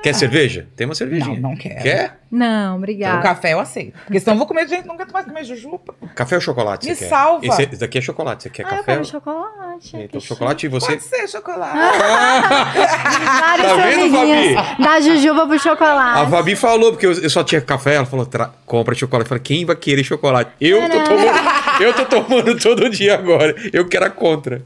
Quer 0.00 0.14
cerveja? 0.14 0.68
Tem 0.76 0.84
uma 0.86 0.90
Não, 0.92 0.94
cervejinha. 0.96 1.40
não 1.40 1.56
quero. 1.56 1.82
Quer? 1.82 2.20
Não, 2.30 2.74
O 2.74 2.76
obrigada. 2.78 3.20
café 3.20 3.52
eu 3.54 3.58
aceito. 3.58 3.98
Porque 4.04 4.20
senão 4.20 4.34
eu 4.34 4.38
vou 4.38 4.46
comer, 4.46 4.68
gente, 4.68 4.86
não 4.86 4.94
aguento 4.94 5.10
mais 5.10 5.26
comer 5.26 5.42
jujupa. 5.42 5.92
Café 6.14 6.36
ou 6.36 6.40
chocolate 6.40 6.88
Me 6.88 6.94
salva. 6.94 7.44
Esse, 7.44 7.62
esse 7.62 7.76
daqui 7.78 7.98
é 7.98 8.00
chocolate. 8.00 8.44
Você 8.44 8.50
quer 8.50 8.62
ah, 8.64 8.66
eu 8.66 8.70
café? 8.76 8.92
quero 8.92 9.04
chocolate. 9.04 9.96
Então 9.96 10.20
que 10.20 10.26
chocolate 10.26 10.66
e 10.66 10.68
você... 10.68 10.92
Pode 10.92 11.02
ser 11.02 11.26
chocolate. 11.28 11.74
Várias 12.78 13.66
Tá 13.66 13.74
vendo, 13.74 14.12
cervejinhas. 14.12 14.78
Da 14.78 15.00
jujuba 15.00 15.46
pro 15.48 15.58
chocolate. 15.58 16.20
A 16.20 16.26
Fabi 16.28 16.54
falou, 16.54 16.92
porque 16.92 17.06
eu, 17.06 17.12
eu 17.20 17.30
só 17.30 17.42
tinha 17.42 17.60
café, 17.60 17.94
ela 17.96 18.06
falou, 18.06 18.24
"Tra- 18.24 18.52
compra 18.66 18.94
chocolate. 18.94 19.24
Eu 19.26 19.28
falei, 19.30 19.42
quem 19.42 19.64
vai 19.64 19.74
querer 19.74 20.04
chocolate? 20.04 20.52
Eu 20.60 20.80
tô 20.88 21.02
tomando, 21.04 21.82
eu 21.82 21.92
tô 21.94 22.04
tomando 22.04 22.56
todo 22.60 22.88
dia 22.88 23.14
agora. 23.14 23.54
Eu 23.72 23.88
quero 23.88 24.04
a 24.06 24.10
contra. 24.10 24.62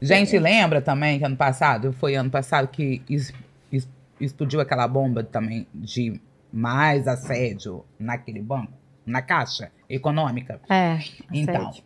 Gente, 0.00 0.38
lembra 0.38 0.80
também 0.80 1.18
que 1.18 1.24
ano 1.24 1.36
passado, 1.36 1.92
foi 1.92 2.14
ano 2.14 2.30
passado 2.30 2.68
que 2.68 3.02
es- 3.08 3.32
explodiu 4.20 4.60
aquela 4.60 4.86
bomba 4.88 5.22
também 5.24 5.66
de 5.74 6.20
mais 6.52 7.06
assédio 7.08 7.84
naquele 7.98 8.40
banco? 8.40 8.72
na 9.06 9.22
Caixa 9.22 9.70
Econômica. 9.88 10.60
É. 10.68 10.98
Então, 11.32 11.68
assédio. 11.68 11.82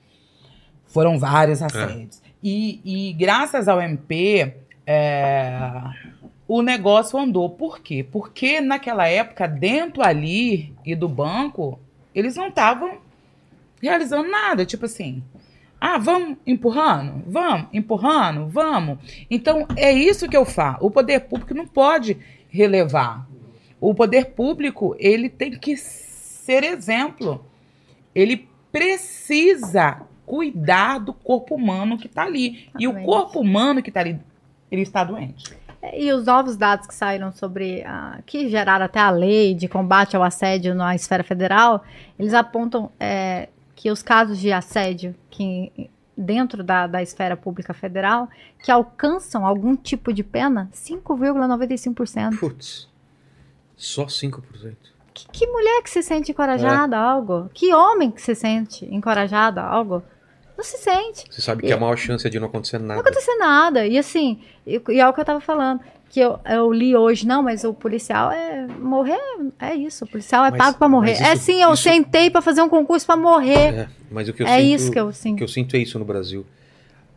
foram 0.86 1.20
vários 1.20 1.62
assédios. 1.62 2.20
E, 2.42 2.80
e 2.84 3.12
graças 3.12 3.68
ao 3.68 3.80
MP, 3.80 4.56
é, 4.84 5.60
o 6.48 6.62
negócio 6.62 7.16
andou. 7.16 7.48
Por 7.48 7.78
quê? 7.78 8.02
Porque 8.02 8.60
naquela 8.60 9.06
época, 9.06 9.46
dentro 9.46 10.02
ali 10.02 10.74
e 10.84 10.96
do 10.96 11.08
banco, 11.08 11.78
eles 12.12 12.34
não 12.34 12.48
estavam 12.48 12.98
realizando 13.80 14.28
nada. 14.28 14.66
Tipo 14.66 14.86
assim, 14.86 15.22
ah, 15.84 15.98
vamos 15.98 16.38
empurrando? 16.46 17.24
Vamos, 17.26 17.66
empurrando? 17.72 18.46
Vamos. 18.48 18.98
Então, 19.28 19.66
é 19.76 19.90
isso 19.92 20.28
que 20.28 20.36
eu 20.36 20.44
falo. 20.44 20.78
O 20.80 20.90
poder 20.92 21.20
público 21.22 21.52
não 21.54 21.66
pode 21.66 22.16
relevar. 22.48 23.26
O 23.80 23.92
poder 23.92 24.26
público, 24.26 24.94
ele 24.98 25.28
tem 25.28 25.50
que 25.58 25.76
ser 25.76 26.62
exemplo. 26.62 27.44
Ele 28.14 28.48
precisa 28.70 30.02
cuidar 30.24 30.98
do 30.98 31.12
corpo 31.12 31.54
humano 31.56 31.98
que 31.98 32.06
está 32.06 32.22
ali. 32.22 32.68
E 32.78 32.86
o 32.86 33.02
corpo 33.02 33.40
humano 33.40 33.82
que 33.82 33.90
está 33.90 34.00
ali, 34.00 34.20
ele 34.70 34.82
está 34.82 35.02
doente. 35.02 35.52
E 35.94 36.12
os 36.12 36.26
novos 36.26 36.56
dados 36.56 36.86
que 36.86 36.94
saíram 36.94 37.32
sobre. 37.32 37.82
a- 37.82 38.20
que 38.24 38.48
geraram 38.48 38.84
até 38.84 39.00
a 39.00 39.10
lei 39.10 39.52
de 39.52 39.66
combate 39.66 40.14
ao 40.14 40.22
assédio 40.22 40.76
na 40.76 40.94
esfera 40.94 41.24
federal, 41.24 41.82
eles 42.16 42.34
apontam 42.34 42.88
é, 43.00 43.48
que 43.82 43.90
os 43.90 44.00
casos 44.00 44.38
de 44.38 44.52
assédio 44.52 45.12
que 45.28 45.90
dentro 46.16 46.62
da, 46.62 46.86
da 46.86 47.02
esfera 47.02 47.36
pública 47.36 47.74
federal 47.74 48.28
que 48.62 48.70
alcançam 48.70 49.44
algum 49.44 49.74
tipo 49.74 50.12
de 50.12 50.22
pena, 50.22 50.70
5,95%. 50.72 52.38
Putz. 52.38 52.88
Só 53.76 54.06
5%. 54.06 54.76
Que, 55.12 55.28
que 55.30 55.46
mulher 55.48 55.82
que 55.82 55.90
se 55.90 56.00
sente 56.00 56.30
encorajada 56.30 56.96
a 56.96 57.00
algo? 57.00 57.50
Que 57.52 57.74
homem 57.74 58.12
que 58.12 58.22
se 58.22 58.36
sente 58.36 58.84
encorajado 58.84 59.58
a 59.58 59.64
algo? 59.64 60.00
Não 60.56 60.62
se 60.62 60.78
sente. 60.78 61.24
Você 61.28 61.42
sabe 61.42 61.66
que 61.66 61.72
a 61.72 61.76
maior 61.76 61.96
chance 61.96 62.24
é 62.24 62.30
de 62.30 62.38
não 62.38 62.46
acontecer 62.46 62.78
nada. 62.78 62.94
Não 62.94 63.00
acontecer 63.00 63.34
nada. 63.34 63.84
E 63.84 63.98
assim, 63.98 64.44
e, 64.64 64.80
e 64.90 65.00
é 65.00 65.08
o 65.08 65.12
que 65.12 65.20
eu 65.20 65.24
tava 65.24 65.40
falando. 65.40 65.80
Que 66.12 66.20
eu, 66.20 66.38
eu 66.44 66.70
li 66.70 66.94
hoje, 66.94 67.26
não, 67.26 67.42
mas 67.42 67.64
o 67.64 67.72
policial 67.72 68.30
é. 68.30 68.66
Morrer 68.66 69.18
é 69.58 69.74
isso. 69.74 70.04
O 70.04 70.08
policial 70.08 70.44
é 70.44 70.50
Mas- 70.50 70.58
pago 70.58 70.76
pra 70.78 70.86
morrer. 70.86 71.12
mas 71.12 71.20
é 71.22 71.32
isso- 71.32 71.44
sim, 71.44 71.62
eu 71.62 71.72
isso- 71.72 71.82
sentei 71.84 72.28
pra 72.30 72.42
fazer 72.42 72.60
um 72.60 72.68
concurso 72.68 73.06
pra 73.06 73.16
morrer. 73.16 73.74
É, 73.74 73.88
mas 74.10 74.28
o 74.28 74.34
que 74.34 74.42
eu 74.42 74.46
É, 74.46 74.58
sinto, 74.60 74.74
isso 74.74 74.90
que 74.92 75.00
eu 75.00 75.06
o 75.06 75.12
sinto. 75.12 75.38
que 75.38 75.42
eu 75.42 75.48
sinto 75.48 75.74
é 75.74 75.78
isso 75.78 75.98
no 75.98 76.04
Brasil. 76.04 76.44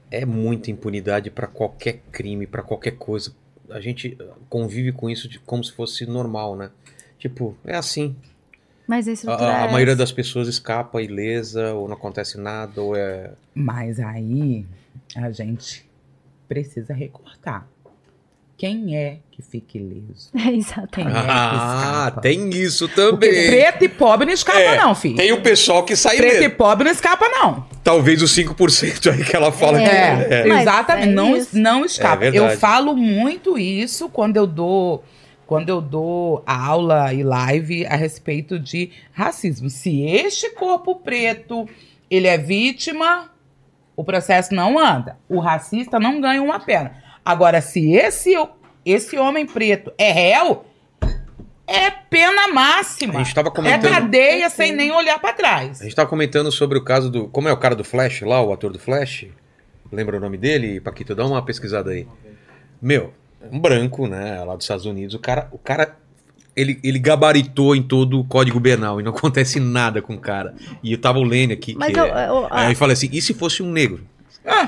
É 0.10 0.24
muita 0.26 0.72
impunidade 0.72 1.30
pra 1.30 1.46
qualquer 1.46 2.00
crime, 2.10 2.48
pra 2.48 2.62
qualquer 2.64 2.92
coisa. 2.92 3.34
A 3.70 3.82
gente 3.82 4.18
convive 4.48 4.94
com 4.94 5.10
isso 5.10 5.28
de- 5.28 5.40
como 5.40 5.62
se 5.62 5.74
fosse 5.74 6.06
normal, 6.06 6.56
né? 6.56 6.70
Tipo, 7.20 7.54
é 7.66 7.76
assim. 7.76 8.16
Mas 8.88 9.10
a 9.10 9.32
A, 9.32 9.36
a- 9.36 9.64
a 9.66 9.72
maioria 9.74 9.96
das 9.96 10.12
pessoas 10.14 10.48
escapa 10.48 11.02
ilesa, 11.02 11.74
ou 11.74 11.88
não 11.90 11.96
acontece 11.96 12.38
nada, 12.40 12.82
ou 12.82 12.96
é. 12.96 13.32
Mas 13.54 14.00
aí 14.00 14.66
a 15.18 15.32
gente 15.32 15.86
precisa 16.48 16.94
recortar. 16.94 17.68
Quem 18.58 18.96
é 18.96 19.18
que 19.32 19.42
fica 19.42 19.78
ileso? 19.78 20.30
É, 20.36 20.50
exatamente. 20.54 21.18
É 21.18 21.22
Ah, 21.30 22.12
tem 22.22 22.50
isso 22.52 22.88
Porque 22.88 23.02
também. 23.28 23.48
preto 23.50 23.84
e 23.84 23.90
pobre 23.90 24.26
não 24.28 24.34
escapa, 24.34 24.60
É, 24.60 24.78
não, 24.78 24.96
filho. 24.96 25.18
Tem 25.18 25.34
o 25.34 25.42
pessoal 25.42 25.84
que 25.84 25.96
sai 25.96 26.16
Preto 26.18 26.34
e 26.36 26.38
ileso. 26.38 26.56
pobre 26.56 26.86
não 26.86 26.92
escapa, 26.92 27.28
não. 27.28 27.66
Talvez 27.84 28.22
os 28.22 28.32
5% 28.34 29.12
aí 29.12 29.24
que 29.26 29.36
ela 29.36 29.52
fala 29.52 29.78
que 29.80 29.84
É. 29.86 30.28
é. 30.48 30.62
Exatamente. 30.62 31.10
é 31.10 31.12
não, 31.12 31.46
não 31.54 31.86
escapa. 31.86 32.26
É 32.26 32.30
eu 32.34 32.50
falo 32.58 32.96
muito 32.96 33.58
isso 33.58 34.08
quando 34.10 34.38
eu 34.38 34.48
dou 34.48 35.04
quando 35.46 35.70
eu 35.70 35.80
dou 35.80 36.42
aula 36.48 37.14
e 37.14 37.22
live 37.22 37.86
a 37.86 37.96
respeito 37.96 38.58
de 38.58 38.90
racismo. 39.12 39.70
Se 39.70 40.02
este 40.02 40.50
corpo 40.56 40.96
preto 40.96 41.70
ele 42.10 42.28
é 42.28 42.36
vítima, 42.36 43.30
o 43.96 44.04
processo 44.04 44.56
não 44.56 44.80
anda. 44.80 45.18
O 45.30 45.40
racista 45.40 46.00
não 46.00 46.20
ganha 46.20 46.42
uma 46.42 46.60
pena. 46.60 47.04
Agora, 47.26 47.60
se 47.60 47.92
esse, 47.96 48.32
esse 48.86 49.18
homem 49.18 49.46
preto 49.48 49.92
é 49.98 50.12
réu, 50.12 50.64
é 51.68 51.90
pena 51.90 52.48
máxima. 52.50 53.16
A 53.20 53.24
gente 53.24 53.34
tava 53.34 53.48
É 53.48 53.52
comentando. 53.52 53.92
cadeia 53.92 54.50
sem 54.50 54.72
nem 54.72 54.92
olhar 54.92 55.18
pra 55.20 55.34
trás. 55.34 55.82
A 55.82 55.84
gente 55.86 55.96
tava 55.96 56.08
comentando 56.08 56.52
sobre 56.52 56.78
o 56.78 56.84
caso 56.84 57.10
do. 57.10 57.28
Como 57.30 57.50
é 57.50 57.52
o 57.52 57.58
cara 57.58 57.76
do 57.76 57.84
Flash 57.84 58.22
lá, 58.22 58.42
o 58.42 58.54
ator 58.54 58.72
do 58.72 58.78
Flash? 58.80 59.26
Lembra 59.92 60.18
o 60.18 60.20
nome 60.20 60.38
dele? 60.38 60.80
Paquito, 60.80 61.16
dá 61.16 61.26
uma 61.26 61.44
pesquisada 61.44 61.92
aí. 61.92 62.08
Meu, 62.82 63.14
um 63.52 63.60
branco, 63.60 64.08
né? 64.08 64.44
Lá 64.44 64.56
dos 64.56 64.66
Estados 64.66 64.86
Unidos. 64.86 65.16
O 65.16 65.20
cara. 65.20 65.48
O 65.52 65.58
cara 65.58 65.98
ele, 66.56 66.80
ele 66.84 67.00
gabaritou 67.00 67.76
em 67.76 67.84
todo 67.84 68.18
o 68.20 68.24
código 68.24 68.62
penal 68.62 69.00
e 69.02 69.04
não 69.04 69.12
acontece 69.18 69.60
nada 69.60 70.02
com 70.02 70.14
o 70.14 70.20
cara. 70.20 70.54
E 70.84 70.92
eu 70.94 70.98
tava 71.02 71.18
o 71.20 71.24
Lênin 71.24 71.54
aqui. 71.54 71.76
Mas 71.76 71.92
que 71.94 72.00
eu, 72.00 72.06
é- 72.06 72.30
eu- 72.30 72.48
Aí 72.52 72.72
eu 72.74 72.78
falei 72.78 72.94
assim: 72.94 73.10
e 73.12 73.22
se 73.22 73.34
fosse 73.34 73.64
um 73.64 73.72
negro? 73.72 74.08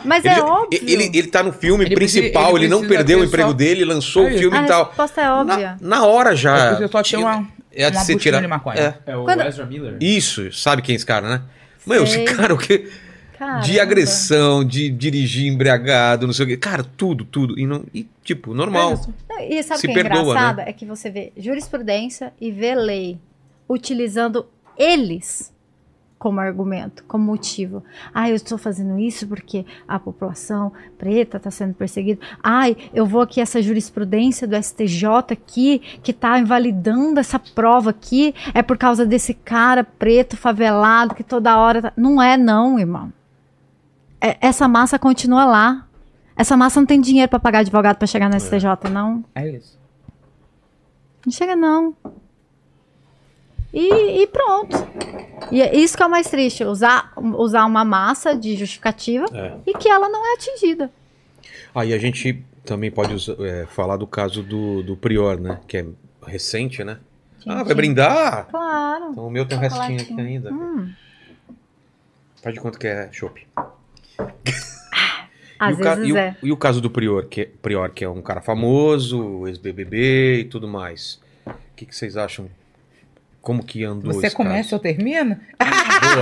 Mas 0.05 0.25
ele, 0.25 0.33
é 0.35 0.41
óbvio. 0.41 0.79
Ele, 0.81 1.03
ele 1.13 1.27
tá 1.27 1.43
no 1.43 1.51
filme 1.53 1.85
Ele 1.85 1.95
precisa- 1.95 2.21
principal, 2.21 2.55
ele, 2.55 2.65
ele 2.65 2.67
não 2.69 2.79
precisa 2.79 2.97
perdeu 2.97 3.19
o 3.19 3.23
emprego 3.23 3.49
só- 3.49 3.55
dele, 3.55 3.85
lançou 3.85 4.23
É 4.23 4.25
o 4.25 4.29
isso. 4.29 4.39
filme 4.39 4.57
a 4.57 4.63
e 4.63 4.65
tal. 4.65 4.85
resposta 4.87 5.21
é 5.21 5.31
óbvia. 5.31 5.77
Na, 5.81 5.97
na 5.99 6.05
hora 6.05 6.35
já. 6.35 6.73
Eu 6.79 6.87
só 6.87 7.01
tinha 7.03 7.19
uma, 7.21 7.47
é 7.71 7.89
de 7.89 7.97
uma 7.97 8.03
ser 8.03 8.13
buchinha 8.13 8.19
tirar- 8.19 8.41
de 8.41 8.47
maconha. 8.47 8.95
É. 9.05 9.11
É 9.11 9.17
o 9.17 9.23
Quando- 9.23 9.41
Ezra 9.43 9.65
Miller. 9.65 9.97
Isso, 10.01 10.51
sabe 10.51 10.81
quem 10.81 10.93
é 10.93 10.95
esse 10.95 11.05
cara, 11.05 11.27
né? 11.29 11.41
Meu, 11.85 12.03
esse 12.03 12.13
Sei. 12.15 12.25
cara, 12.25 12.53
o 12.53 12.57
que? 12.57 12.77
De 12.79 13.37
Caramba. 13.45 13.81
agressão, 13.83 14.65
de 14.65 14.89
dirigir 14.89 15.45
embriagado, 15.45 16.25
não 16.25 16.33
sei 16.33 16.45
o 16.45 16.47
quê. 16.49 16.57
Cara, 16.57 16.83
tudo, 16.83 17.23
tudo. 17.23 17.57
E, 17.59 17.67
não, 17.67 17.83
e 17.93 18.07
tipo, 18.23 18.51
normal. 18.53 18.99
É 19.29 19.53
E 19.59 19.61
sabe 19.61 19.77
o 19.77 19.81
que 19.81 19.91
é 19.91 19.93
perdoa, 19.93 20.13
né? 20.13 20.23
engraçado? 20.23 20.59
É 20.61 20.73
que 20.73 20.85
você 20.87 21.11
vê 21.11 21.31
jurisprudência 21.37 22.33
e 22.41 22.51
vê 22.51 22.73
lei 22.73 23.19
utilizando 23.69 24.47
eles 24.75 25.53
como 26.18 26.39
argumento, 26.39 27.03
como 27.07 27.23
motivo. 27.23 27.84
Ah, 28.14 28.30
eu 28.30 28.35
estou 28.35 28.57
fazendo 28.57 28.98
isso 28.99 29.27
porque 29.27 29.65
a 29.88 29.99
população 29.99 30.72
preta 30.98 31.38
está 31.38 31.52
sendo 31.52 31.73
perseguida. 31.73 32.19
Ai, 32.41 32.76
eu 32.94 33.06
vou 33.06 33.22
aqui 33.22 33.39
essa 33.39 33.61
jurisprudência 33.61 34.48
do 34.48 34.61
STJ 34.61 35.06
aqui 35.31 35.80
que 36.02 36.11
está 36.11 36.39
invalidando 36.39 37.19
essa 37.19 37.38
prova 37.38 37.91
aqui 37.91 38.34
é 38.53 38.61
por 38.61 38.77
causa 38.77 39.06
desse 39.06 39.34
cara 39.34 39.84
preto 39.84 40.35
favelado 40.35 41.14
que 41.14 41.23
toda 41.23 41.57
hora 41.57 41.81
tá... 41.84 41.94
não 41.95 42.22
é 42.22 42.35
não, 42.35 42.80
irmão. 42.80 43.14
É- 44.19 44.38
essa 44.41 44.68
massa 44.68 44.98
continua 44.98 45.45
lá. 45.45 45.88
Essa 46.35 46.57
massa 46.57 46.80
não 46.80 46.88
tem 46.88 47.02
dinheiro 47.02 47.30
para 47.30 47.39
pagar 47.39 47.60
advogado 47.60 47.98
para 47.98 48.07
chegar 48.07 48.30
no 48.30 48.39
STJ, 48.39 48.89
não. 48.91 49.23
É 49.34 49.49
isso. 49.49 49.77
Não 51.26 51.31
chega, 51.31 51.56
não. 51.56 51.95
E, 53.73 54.22
e 54.23 54.27
pronto. 54.27 54.76
E 55.52 55.61
é 55.61 55.76
isso 55.76 55.95
que 55.95 56.02
é 56.02 56.06
o 56.06 56.10
mais 56.10 56.30
triste, 56.30 56.64
usar, 56.64 57.11
usar 57.18 57.65
uma 57.65 57.84
massa 57.85 58.35
de 58.35 58.56
justificativa 58.56 59.26
É. 59.34 59.53
e 59.65 59.73
que 59.73 59.89
ela 59.89 60.10
não 60.10 60.26
é 60.26 60.34
atingida. 60.35 60.89
Aí 61.76 61.94
a 61.94 61.98
gente 61.98 62.44
também 62.65 62.89
pode 62.89 63.14
usa- 63.14 63.38
é, 63.39 63.65
falar 63.68 63.98
do 63.98 64.07
caso 64.07 64.41
do, 64.41 64.81
do 64.84 64.95
Prior, 64.98 65.39
né? 65.39 65.60
Que 65.68 65.77
é 65.77 65.85
recente, 66.26 66.84
né? 66.84 66.98
ah, 67.45 67.56
vai 67.56 67.65
Gente, 67.65 67.76
brindar? 67.76 68.48
Claro. 68.49 69.10
Então 69.11 69.27
o 69.27 69.31
meu 69.31 69.45
tem 69.45 69.57
um 69.57 69.61
restinho 69.61 70.02
aqui 70.02 70.19
ainda. 70.19 70.52
Hum, 70.52 70.91
Faz 72.41 72.53
de 72.56 72.61
quanto 72.61 72.77
que 72.80 72.88
é 72.88 73.10
chopp. 73.11 73.45
às 75.60 75.77
e, 75.77 75.81
o 75.81 75.84
ca- 75.84 75.95
vezes 75.95 76.10
e 76.10 76.14
o- 76.14 76.18
é. 76.18 76.38
e 76.44 76.52
o 76.52 76.57
caso 76.57 76.81
do 76.81 76.89
Prior 76.89 77.26
que, 77.26 77.41
é- 77.41 77.49
Prior, 77.61 77.89
que 77.89 78.03
é 78.03 78.10
um 78.10 78.22
cara 78.22 78.41
famoso, 78.41 79.48
ex-BBB 79.48 80.39
e 80.41 80.44
tudo 80.45 80.68
mais. 80.68 81.19
O 81.45 81.52
que, 81.76 81.85
que 81.85 81.95
vocês 81.95 82.15
acham? 82.18 82.49
Como 83.47 83.63
que 83.63 83.85
andou 83.85 84.11
Você 84.11 84.29
começa, 84.29 84.75
eu 84.75 84.79
termino? 84.79 85.39
caso? 85.57 86.15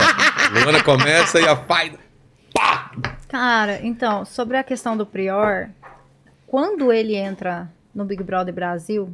Boa. 0.51 0.63
Luana 0.63 0.83
começa 0.83 1.41
e 1.41 1.47
a 1.47 1.55
pai... 1.55 1.91
Pá! 2.53 2.91
Cara, 3.27 3.83
então, 3.83 4.23
sobre 4.23 4.57
a 4.57 4.63
questão 4.63 4.95
do 4.95 5.07
Prior, 5.07 5.71
quando 6.45 6.93
ele 6.93 7.15
entra 7.15 7.67
no 7.95 8.05
Big 8.05 8.21
Brother 8.21 8.53
Brasil 8.53 9.11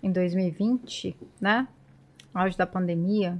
em 0.00 0.12
2020, 0.12 1.16
né? 1.40 1.66
Auge 2.32 2.56
da 2.56 2.64
pandemia, 2.64 3.36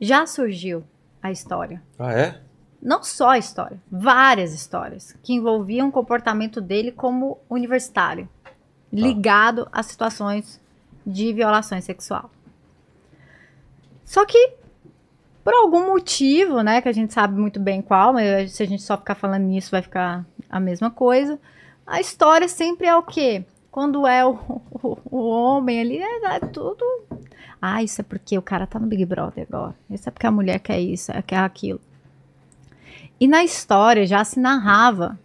já 0.00 0.26
surgiu 0.26 0.82
a 1.22 1.30
história. 1.30 1.82
Ah, 1.98 2.14
é? 2.14 2.40
Não 2.80 3.02
só 3.02 3.32
a 3.32 3.38
história, 3.38 3.76
várias 3.90 4.54
histórias 4.54 5.14
que 5.22 5.34
envolviam 5.34 5.88
o 5.88 5.92
comportamento 5.92 6.58
dele 6.58 6.90
como 6.90 7.36
universitário, 7.50 8.26
ligado 8.90 9.68
a 9.70 9.82
situações 9.82 10.58
de 11.06 11.34
violações 11.34 11.84
sexual. 11.84 12.30
Só 14.12 14.26
que 14.26 14.56
por 15.42 15.54
algum 15.54 15.86
motivo, 15.86 16.60
né, 16.60 16.82
que 16.82 16.88
a 16.88 16.92
gente 16.92 17.14
sabe 17.14 17.34
muito 17.40 17.58
bem 17.58 17.80
qual, 17.80 18.12
mas 18.12 18.52
se 18.52 18.62
a 18.62 18.66
gente 18.66 18.82
só 18.82 18.94
ficar 18.98 19.14
falando 19.14 19.44
nisso 19.44 19.70
vai 19.70 19.80
ficar 19.80 20.26
a 20.50 20.60
mesma 20.60 20.90
coisa. 20.90 21.40
A 21.86 21.98
história 21.98 22.46
sempre 22.46 22.86
é 22.86 22.94
o 22.94 23.02
quê? 23.02 23.42
Quando 23.70 24.06
é 24.06 24.22
o, 24.22 24.32
o, 24.82 24.98
o 25.10 25.16
homem 25.30 25.80
ali, 25.80 25.96
é, 25.96 26.26
é 26.26 26.40
tudo. 26.40 26.84
Ah, 27.60 27.82
isso 27.82 28.02
é 28.02 28.04
porque 28.04 28.36
o 28.36 28.42
cara 28.42 28.66
tá 28.66 28.78
no 28.78 28.86
Big 28.86 29.06
Brother 29.06 29.46
agora. 29.48 29.74
Isso 29.88 30.06
é 30.10 30.12
porque 30.12 30.26
a 30.26 30.30
mulher 30.30 30.58
quer 30.58 30.78
isso, 30.78 31.10
é 31.10 31.22
quer 31.22 31.38
aquilo. 31.38 31.80
E 33.18 33.26
na 33.26 33.42
história 33.42 34.06
já 34.06 34.22
se 34.24 34.38
narrava 34.38 35.18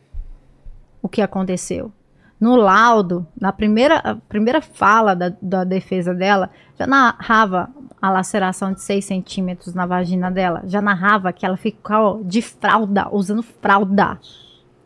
o 1.02 1.10
que 1.10 1.22
aconteceu. 1.22 1.92
No 2.40 2.56
laudo, 2.56 3.28
na 3.40 3.52
primeira, 3.52 4.20
primeira 4.30 4.62
fala 4.62 5.16
da, 5.16 5.34
da 5.42 5.64
defesa 5.64 6.14
dela, 6.14 6.50
já 6.78 6.86
narrava 6.86 7.70
a 8.00 8.12
laceração 8.12 8.74
de 8.74 8.82
6 8.82 9.04
centímetros 9.04 9.74
na 9.74 9.86
vagina 9.86 10.30
dela. 10.30 10.62
Já 10.66 10.82
narrava 10.82 11.34
que 11.34 11.46
ela 11.46 11.58
ficou 11.58 12.24
de 12.24 12.42
fralda, 12.42 13.10
usando 13.12 13.42
fralda, 13.42 14.20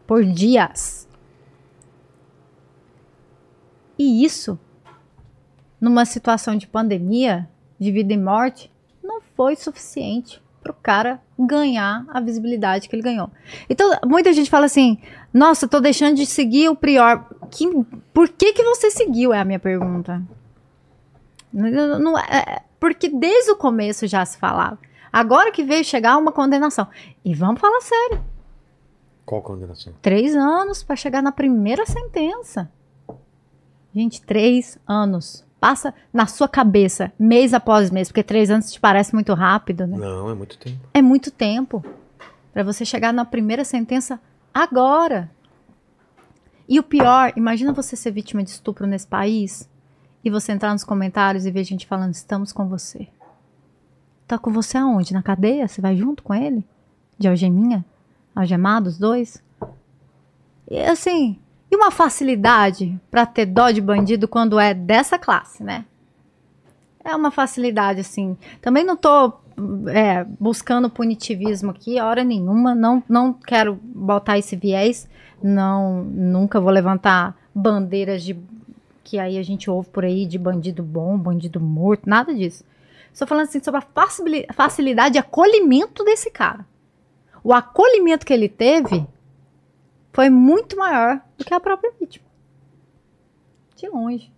por 0.07 0.23
dias. 0.23 1.07
E 3.99 4.23
isso, 4.23 4.57
numa 5.79 6.05
situação 6.05 6.55
de 6.55 6.67
pandemia, 6.67 7.49
de 7.77 7.91
vida 7.91 8.13
e 8.13 8.17
morte, 8.17 8.71
não 9.03 9.21
foi 9.35 9.55
suficiente 9.55 10.41
para 10.63 10.71
o 10.71 10.75
cara 10.75 11.19
ganhar 11.37 12.05
a 12.09 12.19
visibilidade 12.19 12.87
que 12.87 12.95
ele 12.95 13.03
ganhou. 13.03 13.29
Então, 13.69 13.91
muita 14.05 14.31
gente 14.31 14.49
fala 14.49 14.65
assim: 14.65 14.99
nossa, 15.33 15.67
tô 15.67 15.79
deixando 15.79 16.15
de 16.15 16.25
seguir 16.25 16.69
o 16.69 16.75
Prior. 16.75 17.25
Que, 17.51 17.69
por 18.13 18.29
que, 18.29 18.53
que 18.53 18.63
você 18.63 18.89
seguiu? 18.89 19.33
É 19.33 19.39
a 19.39 19.45
minha 19.45 19.59
pergunta. 19.59 20.21
Não, 21.53 21.99
não, 21.99 22.17
é, 22.17 22.63
porque 22.79 23.09
desde 23.09 23.51
o 23.51 23.55
começo 23.55 24.07
já 24.07 24.25
se 24.25 24.37
falava. 24.37 24.79
Agora 25.11 25.51
que 25.51 25.63
veio 25.63 25.83
chegar 25.83 26.17
uma 26.17 26.31
condenação. 26.31 26.87
E 27.23 27.35
vamos 27.35 27.59
falar 27.59 27.81
sério. 27.81 28.23
Qual 29.25 29.41
condenação? 29.41 29.93
Três 30.01 30.35
anos 30.35 30.81
para 30.81 30.95
chegar 30.95 31.21
na 31.21 31.31
primeira 31.31 31.85
sentença. 31.85 32.71
Gente, 33.93 34.21
três 34.21 34.79
anos. 34.87 35.45
Passa 35.59 35.93
na 36.11 36.25
sua 36.25 36.47
cabeça, 36.47 37.11
mês 37.19 37.53
após 37.53 37.91
mês, 37.91 38.07
porque 38.07 38.23
três 38.23 38.49
anos 38.49 38.71
te 38.71 38.79
parece 38.79 39.13
muito 39.13 39.31
rápido, 39.33 39.85
né? 39.85 39.95
Não, 39.95 40.29
é 40.29 40.33
muito 40.33 40.57
tempo. 40.57 40.79
É 40.91 41.01
muito 41.03 41.29
tempo 41.29 41.85
para 42.51 42.63
você 42.63 42.83
chegar 42.83 43.13
na 43.13 43.25
primeira 43.25 43.63
sentença 43.63 44.19
agora. 44.51 45.29
E 46.71 46.79
o 46.79 46.83
pior, 46.83 47.33
imagina 47.35 47.73
você 47.73 47.97
ser 47.97 48.11
vítima 48.11 48.41
de 48.41 48.51
estupro 48.51 48.87
nesse 48.87 49.05
país 49.05 49.69
e 50.23 50.29
você 50.29 50.53
entrar 50.53 50.71
nos 50.71 50.85
comentários 50.85 51.45
e 51.45 51.51
ver 51.51 51.65
gente 51.65 51.85
falando: 51.85 52.13
estamos 52.13 52.53
com 52.53 52.65
você. 52.65 53.09
Tá 54.25 54.37
com 54.37 54.53
você 54.53 54.77
aonde? 54.77 55.13
Na 55.13 55.21
cadeia? 55.21 55.67
Você 55.67 55.81
vai 55.81 55.97
junto 55.97 56.23
com 56.23 56.33
ele? 56.33 56.63
De 57.19 57.27
algeminha? 57.27 57.83
Algemados, 58.33 58.97
dois? 58.97 59.43
E 60.69 60.79
assim, 60.79 61.37
e 61.69 61.75
uma 61.75 61.91
facilidade 61.91 62.97
para 63.11 63.25
ter 63.25 63.47
dó 63.47 63.69
de 63.69 63.81
bandido 63.81 64.25
quando 64.25 64.57
é 64.57 64.73
dessa 64.73 65.19
classe, 65.19 65.61
né? 65.65 65.83
É 67.03 67.13
uma 67.13 67.31
facilidade, 67.31 67.99
assim. 67.99 68.37
Também 68.61 68.85
não 68.85 68.95
tô 68.95 69.33
é, 69.89 70.23
buscando 70.39 70.89
punitivismo 70.89 71.71
aqui, 71.71 71.99
hora 71.99 72.23
nenhuma. 72.23 72.73
Não, 72.73 73.03
não 73.09 73.33
quero 73.33 73.77
botar 73.83 74.37
esse 74.37 74.55
viés. 74.55 75.09
Não, 75.41 76.03
nunca 76.03 76.59
vou 76.59 76.71
levantar 76.71 77.37
bandeiras 77.53 78.23
de 78.23 78.37
que 79.03 79.19
aí 79.19 79.37
a 79.37 79.43
gente 79.43 79.69
ouve 79.69 79.89
por 79.89 80.05
aí 80.05 80.25
de 80.25 80.37
bandido 80.37 80.83
bom, 80.83 81.17
bandido 81.17 81.59
morto, 81.59 82.09
nada 82.09 82.33
disso. 82.33 82.63
Estou 83.11 83.27
falando 83.27 83.47
assim 83.47 83.61
sobre 83.61 83.81
a 84.47 84.53
facilidade 84.53 85.13
de 85.13 85.19
acolhimento 85.19 86.03
desse 86.03 86.31
cara. 86.31 86.65
O 87.43 87.53
acolhimento 87.53 88.25
que 88.25 88.33
ele 88.33 88.47
teve 88.47 89.05
foi 90.13 90.29
muito 90.29 90.77
maior 90.77 91.19
do 91.37 91.43
que 91.43 91.53
a 91.53 91.59
própria 91.59 91.91
vítima. 91.99 92.25
De 93.75 93.87
longe. 93.89 94.31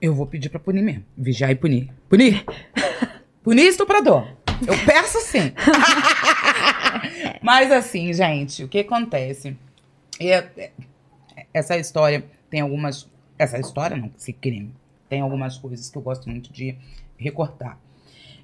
Eu 0.00 0.14
vou 0.14 0.26
pedir 0.26 0.50
pra 0.50 0.60
punir 0.60 0.82
mesmo. 0.82 1.04
Vigiar 1.16 1.50
e 1.50 1.54
punir. 1.54 1.90
Punir! 2.08 2.44
punir 3.42 3.68
estuprador. 3.68 4.26
Eu 4.66 4.86
peço 4.86 5.20
sim. 5.20 5.52
Mas 7.42 7.70
assim, 7.70 8.12
gente, 8.12 8.64
o 8.64 8.68
que 8.68 8.80
acontece? 8.80 9.56
É, 10.20 10.70
essa 11.52 11.76
história 11.76 12.24
tem 12.48 12.60
algumas. 12.60 13.08
Essa 13.38 13.58
história, 13.58 13.96
não, 13.96 14.10
esse 14.16 14.32
crime, 14.32 14.72
tem 15.08 15.20
algumas 15.20 15.58
coisas 15.58 15.90
que 15.90 15.98
eu 15.98 16.02
gosto 16.02 16.28
muito 16.28 16.52
de 16.52 16.76
recortar. 17.18 17.78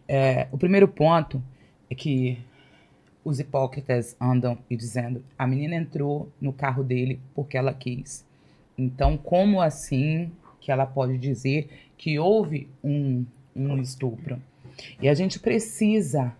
É, 0.08 0.48
o 0.50 0.58
primeiro 0.58 0.88
ponto 0.88 1.42
é 1.88 1.94
que 1.94 2.38
os 3.24 3.38
hipócritas 3.38 4.16
andam 4.20 4.58
e 4.68 4.76
dizendo: 4.76 5.24
a 5.38 5.46
menina 5.46 5.76
entrou 5.76 6.30
no 6.40 6.52
carro 6.52 6.82
dele 6.82 7.20
porque 7.34 7.56
ela 7.56 7.72
quis. 7.72 8.24
Então, 8.76 9.16
como 9.16 9.60
assim 9.60 10.32
que 10.60 10.72
ela 10.72 10.86
pode 10.86 11.18
dizer 11.18 11.68
que 11.96 12.18
houve 12.18 12.68
um, 12.82 13.24
um 13.54 13.78
estupro? 13.78 14.42
E 15.00 15.08
a 15.08 15.14
gente 15.14 15.38
precisa 15.38 16.34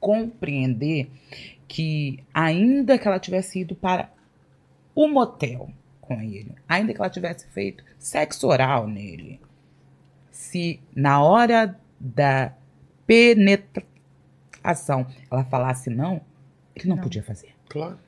compreender 0.00 1.10
que, 1.68 2.22
ainda 2.34 2.98
que 2.98 3.06
ela 3.06 3.18
tivesse 3.18 3.60
ido 3.60 3.74
para 3.74 4.10
o 4.94 5.08
motel 5.08 5.70
com 6.00 6.20
ele, 6.20 6.54
ainda 6.68 6.92
que 6.92 7.00
ela 7.00 7.10
tivesse 7.10 7.46
feito 7.48 7.84
sexo 7.98 8.46
oral 8.48 8.86
nele, 8.86 9.40
se 10.30 10.80
na 10.94 11.22
hora 11.22 11.78
da 11.98 12.52
penetração 13.06 13.92
ação, 14.62 15.06
ela 15.30 15.44
falasse 15.44 15.90
não, 15.90 16.20
ele 16.74 16.88
não, 16.88 16.96
não. 16.96 17.02
podia 17.02 17.22
fazer. 17.22 17.54
Claro. 17.68 17.98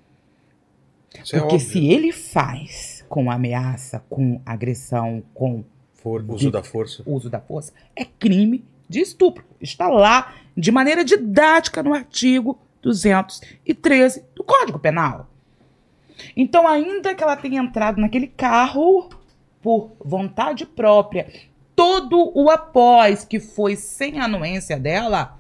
Isso 1.22 1.36
é 1.36 1.40
Porque 1.40 1.56
é 1.56 1.58
se 1.58 1.86
ele 1.86 2.12
faz 2.12 3.04
com 3.08 3.30
ameaça, 3.30 4.04
com 4.08 4.40
agressão, 4.44 5.22
com 5.32 5.64
For, 5.94 6.22
uso 6.28 6.50
da 6.50 6.62
força, 6.62 7.02
uso 7.06 7.30
da 7.30 7.40
força, 7.40 7.72
é 7.96 8.04
crime 8.04 8.62
de 8.94 9.00
estupro. 9.00 9.44
Está 9.60 9.88
lá 9.88 10.34
de 10.56 10.70
maneira 10.70 11.04
didática 11.04 11.82
no 11.82 11.92
artigo 11.92 12.58
213 12.82 14.24
do 14.34 14.44
Código 14.44 14.78
Penal. 14.78 15.28
Então, 16.36 16.66
ainda 16.66 17.14
que 17.14 17.22
ela 17.22 17.36
tenha 17.36 17.60
entrado 17.60 18.00
naquele 18.00 18.28
carro 18.28 19.10
por 19.60 19.92
vontade 20.04 20.64
própria, 20.64 21.28
todo 21.74 22.30
o 22.34 22.50
após 22.50 23.24
que 23.24 23.40
foi 23.40 23.74
sem 23.76 24.20
anuência 24.20 24.78
dela, 24.78 25.38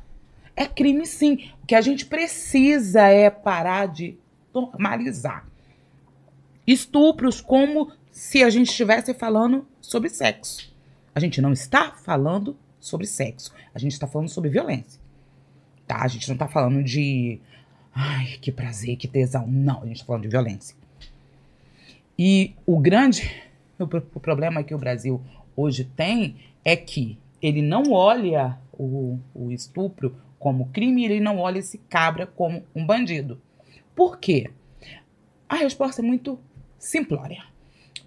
é 0.56 0.66
crime 0.66 1.06
sim. 1.06 1.50
O 1.62 1.66
que 1.66 1.74
a 1.74 1.80
gente 1.80 2.06
precisa 2.06 3.02
é 3.02 3.30
parar 3.30 3.86
de 3.86 4.18
normalizar 4.52 5.46
estupros 6.66 7.40
como 7.40 7.92
se 8.10 8.42
a 8.42 8.50
gente 8.50 8.70
estivesse 8.70 9.12
falando 9.12 9.66
sobre 9.80 10.08
sexo. 10.08 10.72
A 11.14 11.20
gente 11.20 11.40
não 11.40 11.52
está 11.52 11.92
falando 11.92 12.56
sobre 12.84 13.06
sexo. 13.06 13.52
A 13.74 13.78
gente 13.78 13.92
está 13.92 14.06
falando 14.06 14.28
sobre 14.28 14.50
violência. 14.50 15.00
Tá? 15.86 16.02
A 16.02 16.08
gente 16.08 16.28
não 16.28 16.34
está 16.34 16.46
falando 16.46 16.82
de. 16.82 17.40
Ai, 17.94 18.38
que 18.40 18.52
prazer, 18.52 18.96
que 18.96 19.08
tesão. 19.08 19.46
Não, 19.46 19.82
a 19.82 19.86
gente 19.86 19.96
está 19.96 20.06
falando 20.06 20.22
de 20.22 20.28
violência. 20.28 20.76
E 22.18 22.54
o 22.66 22.78
grande 22.78 23.30
o, 23.78 23.84
o 23.84 24.20
problema 24.20 24.62
que 24.62 24.74
o 24.74 24.78
Brasil 24.78 25.20
hoje 25.56 25.84
tem 25.84 26.36
é 26.64 26.76
que 26.76 27.18
ele 27.40 27.62
não 27.62 27.92
olha 27.92 28.58
o, 28.72 29.18
o 29.34 29.50
estupro 29.50 30.16
como 30.38 30.68
crime, 30.68 31.04
ele 31.04 31.20
não 31.20 31.38
olha 31.38 31.58
esse 31.58 31.78
cabra 31.78 32.26
como 32.26 32.62
um 32.74 32.84
bandido. 32.84 33.40
Por 33.94 34.18
quê? 34.18 34.50
A 35.48 35.56
resposta 35.56 36.02
é 36.02 36.04
muito 36.04 36.38
simplória. 36.78 37.44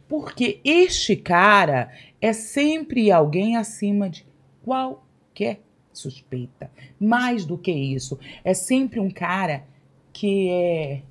Porque 0.08 0.62
este 0.64 1.16
cara 1.16 1.92
é 2.22 2.32
sempre 2.32 3.12
alguém 3.12 3.58
acima 3.58 4.10
de 4.10 4.27
qualquer 4.68 5.62
suspeita. 5.94 6.70
Mais 7.00 7.46
do 7.46 7.58
que 7.58 7.72
isso, 7.72 8.20
é 8.44 8.54
sempre 8.54 9.00
um 9.00 9.10
cara 9.10 9.64
que 10.12 10.50
é, 10.50 11.02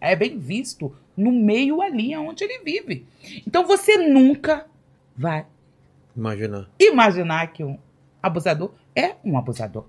é 0.00 0.16
bem 0.16 0.36
visto 0.36 0.94
no 1.16 1.30
meio 1.30 1.80
ali 1.80 2.16
onde 2.16 2.42
ele 2.42 2.58
vive. 2.64 3.06
Então 3.46 3.66
você 3.66 3.96
nunca 3.96 4.66
vai 5.16 5.46
imaginar, 6.16 6.68
imaginar 6.78 7.52
que 7.52 7.62
um 7.62 7.78
abusador 8.20 8.72
é 8.96 9.14
um 9.24 9.38
abusador. 9.38 9.84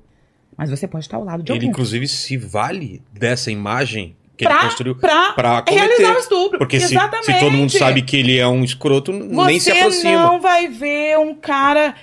Mas 0.56 0.70
você 0.70 0.88
pode 0.88 1.06
estar 1.06 1.18
ao 1.18 1.24
lado 1.24 1.42
de 1.42 1.52
ele, 1.52 1.58
alguém. 1.58 1.70
Ele, 1.70 1.72
inclusive, 1.72 2.08
se 2.08 2.38
vale 2.38 3.02
dessa 3.12 3.50
imagem 3.50 4.16
que 4.38 4.46
pra, 4.46 4.56
ele 4.56 4.64
construiu 4.66 4.96
cometer. 4.96 5.72
realizar 5.72 6.16
o 6.16 6.20
estupro. 6.20 6.60
Porque 6.60 6.80
se, 6.80 6.90
se, 6.90 7.40
todo 7.40 7.52
mundo 7.52 7.72
sabe 7.72 8.04
que 8.04 8.18
ele 8.18 8.38
é 8.38 8.48
um 8.48 8.64
escroto, 8.64 9.12
você 9.12 9.46
nem 9.46 9.60
se 9.60 9.72
aproxima. 9.72 10.12
Você 10.12 10.16
não 10.16 10.40
vai 10.40 10.68
ver 10.68 11.18
um 11.18 11.34
cara... 11.34 11.96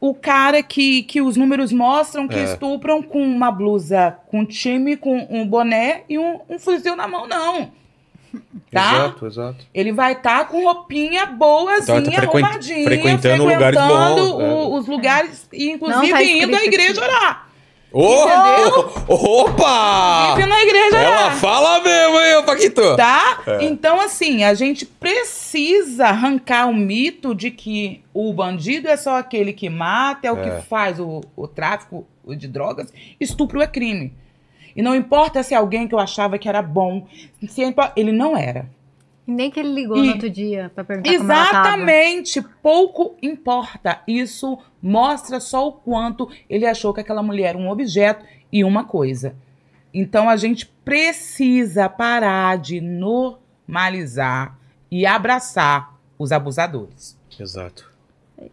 O 0.00 0.14
cara 0.14 0.62
que, 0.62 1.02
que 1.04 1.20
os 1.22 1.36
números 1.36 1.72
mostram 1.72 2.28
que 2.28 2.38
é. 2.38 2.44
estupram 2.44 3.02
com 3.02 3.22
uma 3.22 3.50
blusa 3.50 4.18
com 4.26 4.44
time, 4.44 4.96
com 4.96 5.26
um 5.30 5.46
boné 5.46 6.02
e 6.08 6.18
um, 6.18 6.40
um 6.48 6.58
fuzil 6.58 6.94
na 6.94 7.08
mão, 7.08 7.26
não. 7.26 7.70
Tá? 8.70 8.94
Exato, 8.94 9.26
exato. 9.26 9.66
Ele 9.72 9.92
vai 9.92 10.12
estar 10.12 10.40
tá 10.40 10.44
com 10.44 10.64
roupinha 10.64 11.26
boazinha, 11.26 11.98
então, 11.98 12.12
tá 12.12 12.22
arrumadinha, 12.22 12.84
frequentando, 12.84 13.44
frequentando 13.44 13.44
lugares 13.44 13.80
bons, 13.80 14.20
o, 14.20 14.42
é. 14.42 14.78
os 14.78 14.86
lugares, 14.86 15.48
e 15.52 15.70
inclusive 15.70 16.10
tá 16.10 16.22
indo 16.22 16.56
à 16.56 16.64
igreja 16.64 17.00
orar. 17.00 17.45
Oh, 17.92 18.26
opa! 19.08 20.34
Vive 20.34 20.46
na 20.46 20.60
igreja 20.60 20.98
Ela 20.98 21.30
fala 21.32 21.80
mesmo, 21.80 22.20
hein, 22.20 22.44
Paquito? 22.44 22.96
Tá? 22.96 23.42
É. 23.46 23.64
Então, 23.64 24.00
assim, 24.00 24.44
a 24.44 24.52
gente 24.54 24.84
precisa 24.84 26.06
arrancar 26.08 26.68
o 26.68 26.74
mito 26.74 27.34
de 27.34 27.50
que 27.50 28.02
o 28.12 28.32
bandido 28.32 28.88
é 28.88 28.96
só 28.96 29.16
aquele 29.16 29.52
que 29.52 29.70
mata, 29.70 30.26
é 30.26 30.32
o 30.32 30.38
é. 30.38 30.42
que 30.42 30.66
faz 30.66 31.00
o, 31.00 31.22
o 31.34 31.48
tráfico 31.48 32.06
de 32.26 32.48
drogas. 32.48 32.92
Estupro 33.20 33.62
é 33.62 33.66
crime. 33.66 34.12
E 34.74 34.82
não 34.82 34.94
importa 34.94 35.42
se 35.42 35.54
é 35.54 35.56
alguém 35.56 35.88
que 35.88 35.94
eu 35.94 35.98
achava 35.98 36.38
que 36.38 36.48
era 36.48 36.60
bom, 36.60 37.06
se 37.48 37.64
é 37.64 37.74
ele 37.96 38.12
não 38.12 38.36
era. 38.36 38.68
E 39.26 39.32
nem 39.32 39.50
que 39.50 39.58
ele 39.58 39.72
ligou 39.72 39.96
E- 39.96 40.06
no 40.06 40.12
outro 40.12 40.30
dia 40.30 40.70
pra 40.74 40.84
perguntar 40.84 41.16
como 41.18 41.32
ela 41.32 41.44
tava. 41.50 41.58
Exatamente, 41.68 42.42
pouco 42.62 43.16
importa. 43.20 44.00
Isso 44.06 44.56
mostra 44.80 45.40
só 45.40 45.66
o 45.66 45.72
quanto 45.72 46.30
ele 46.48 46.64
achou 46.66 46.94
que 46.94 47.00
aquela 47.00 47.22
mulher 47.22 47.48
era 47.50 47.58
um 47.58 47.68
objeto 47.68 48.24
e 48.52 48.62
uma 48.62 48.84
coisa. 48.84 49.34
Então 49.92 50.28
a 50.28 50.36
gente 50.36 50.66
precisa 50.84 51.88
parar 51.88 52.58
de 52.58 52.80
normalizar 53.68 54.56
e 54.90 55.04
abraçar 55.06 55.94
os 56.18 56.32
abusadores. 56.32 57.18
Exato. 57.38 57.90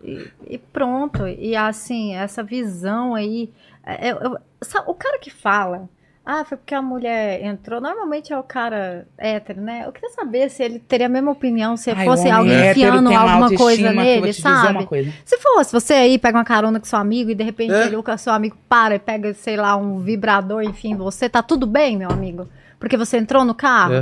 E, 0.03 0.27
e 0.47 0.57
pronto. 0.57 1.27
E 1.27 1.55
assim, 1.55 2.15
essa 2.15 2.43
visão 2.43 3.13
aí. 3.15 3.51
é- 3.85 4.09
é- 4.09 4.11
eu- 4.13 4.37
sabe, 4.61 4.89
o 4.89 4.93
cara 4.93 5.19
que 5.19 5.29
fala. 5.29 5.89
Ah, 6.25 6.45
foi 6.45 6.57
porque 6.57 6.73
a 6.73 6.81
mulher 6.81 7.43
entrou. 7.43 7.81
Normalmente 7.81 8.31
é 8.31 8.37
o 8.37 8.43
cara 8.43 9.05
hétero, 9.17 9.59
né? 9.59 9.83
Eu 9.85 9.91
queria 9.91 10.09
saber 10.11 10.49
se 10.49 10.63
ele 10.63 10.79
teria 10.79 11.07
a 11.07 11.09
mesma 11.09 11.31
opinião 11.31 11.75
se 11.75 11.91
Ai, 11.91 12.05
fosse 12.05 12.29
alguém 12.29 12.71
enfiando 12.71 13.09
alguma 13.13 13.53
coisa 13.53 13.81
que 13.81 13.87
eu 13.89 13.93
vou 13.93 14.03
nele, 14.03 14.33
sabe? 14.33 14.71
uma 14.77 14.85
coisa. 14.85 15.11
Se 15.25 15.37
fosse, 15.37 15.73
você 15.73 15.93
aí 15.93 16.17
pega 16.17 16.37
uma 16.37 16.45
carona 16.45 16.79
com 16.79 16.85
seu 16.85 16.97
amigo 16.97 17.29
e 17.31 17.35
de 17.35 17.43
repente 17.43 17.73
É. 17.73 17.87
ele, 17.87 17.97
o 17.97 18.03
seu 18.17 18.31
amigo 18.31 18.55
para 18.69 18.95
e 18.95 18.99
pega, 18.99 19.33
sei 19.33 19.57
lá, 19.57 19.75
um 19.75 19.99
vibrador, 19.99 20.63
enfim, 20.63 20.95
você 20.95 21.27
tá 21.27 21.43
tudo 21.43 21.67
bem, 21.67 21.97
meu 21.97 22.09
amigo? 22.09 22.47
Porque 22.79 22.95
você 22.95 23.17
entrou 23.17 23.43
no 23.43 23.53
carro? 23.53 23.93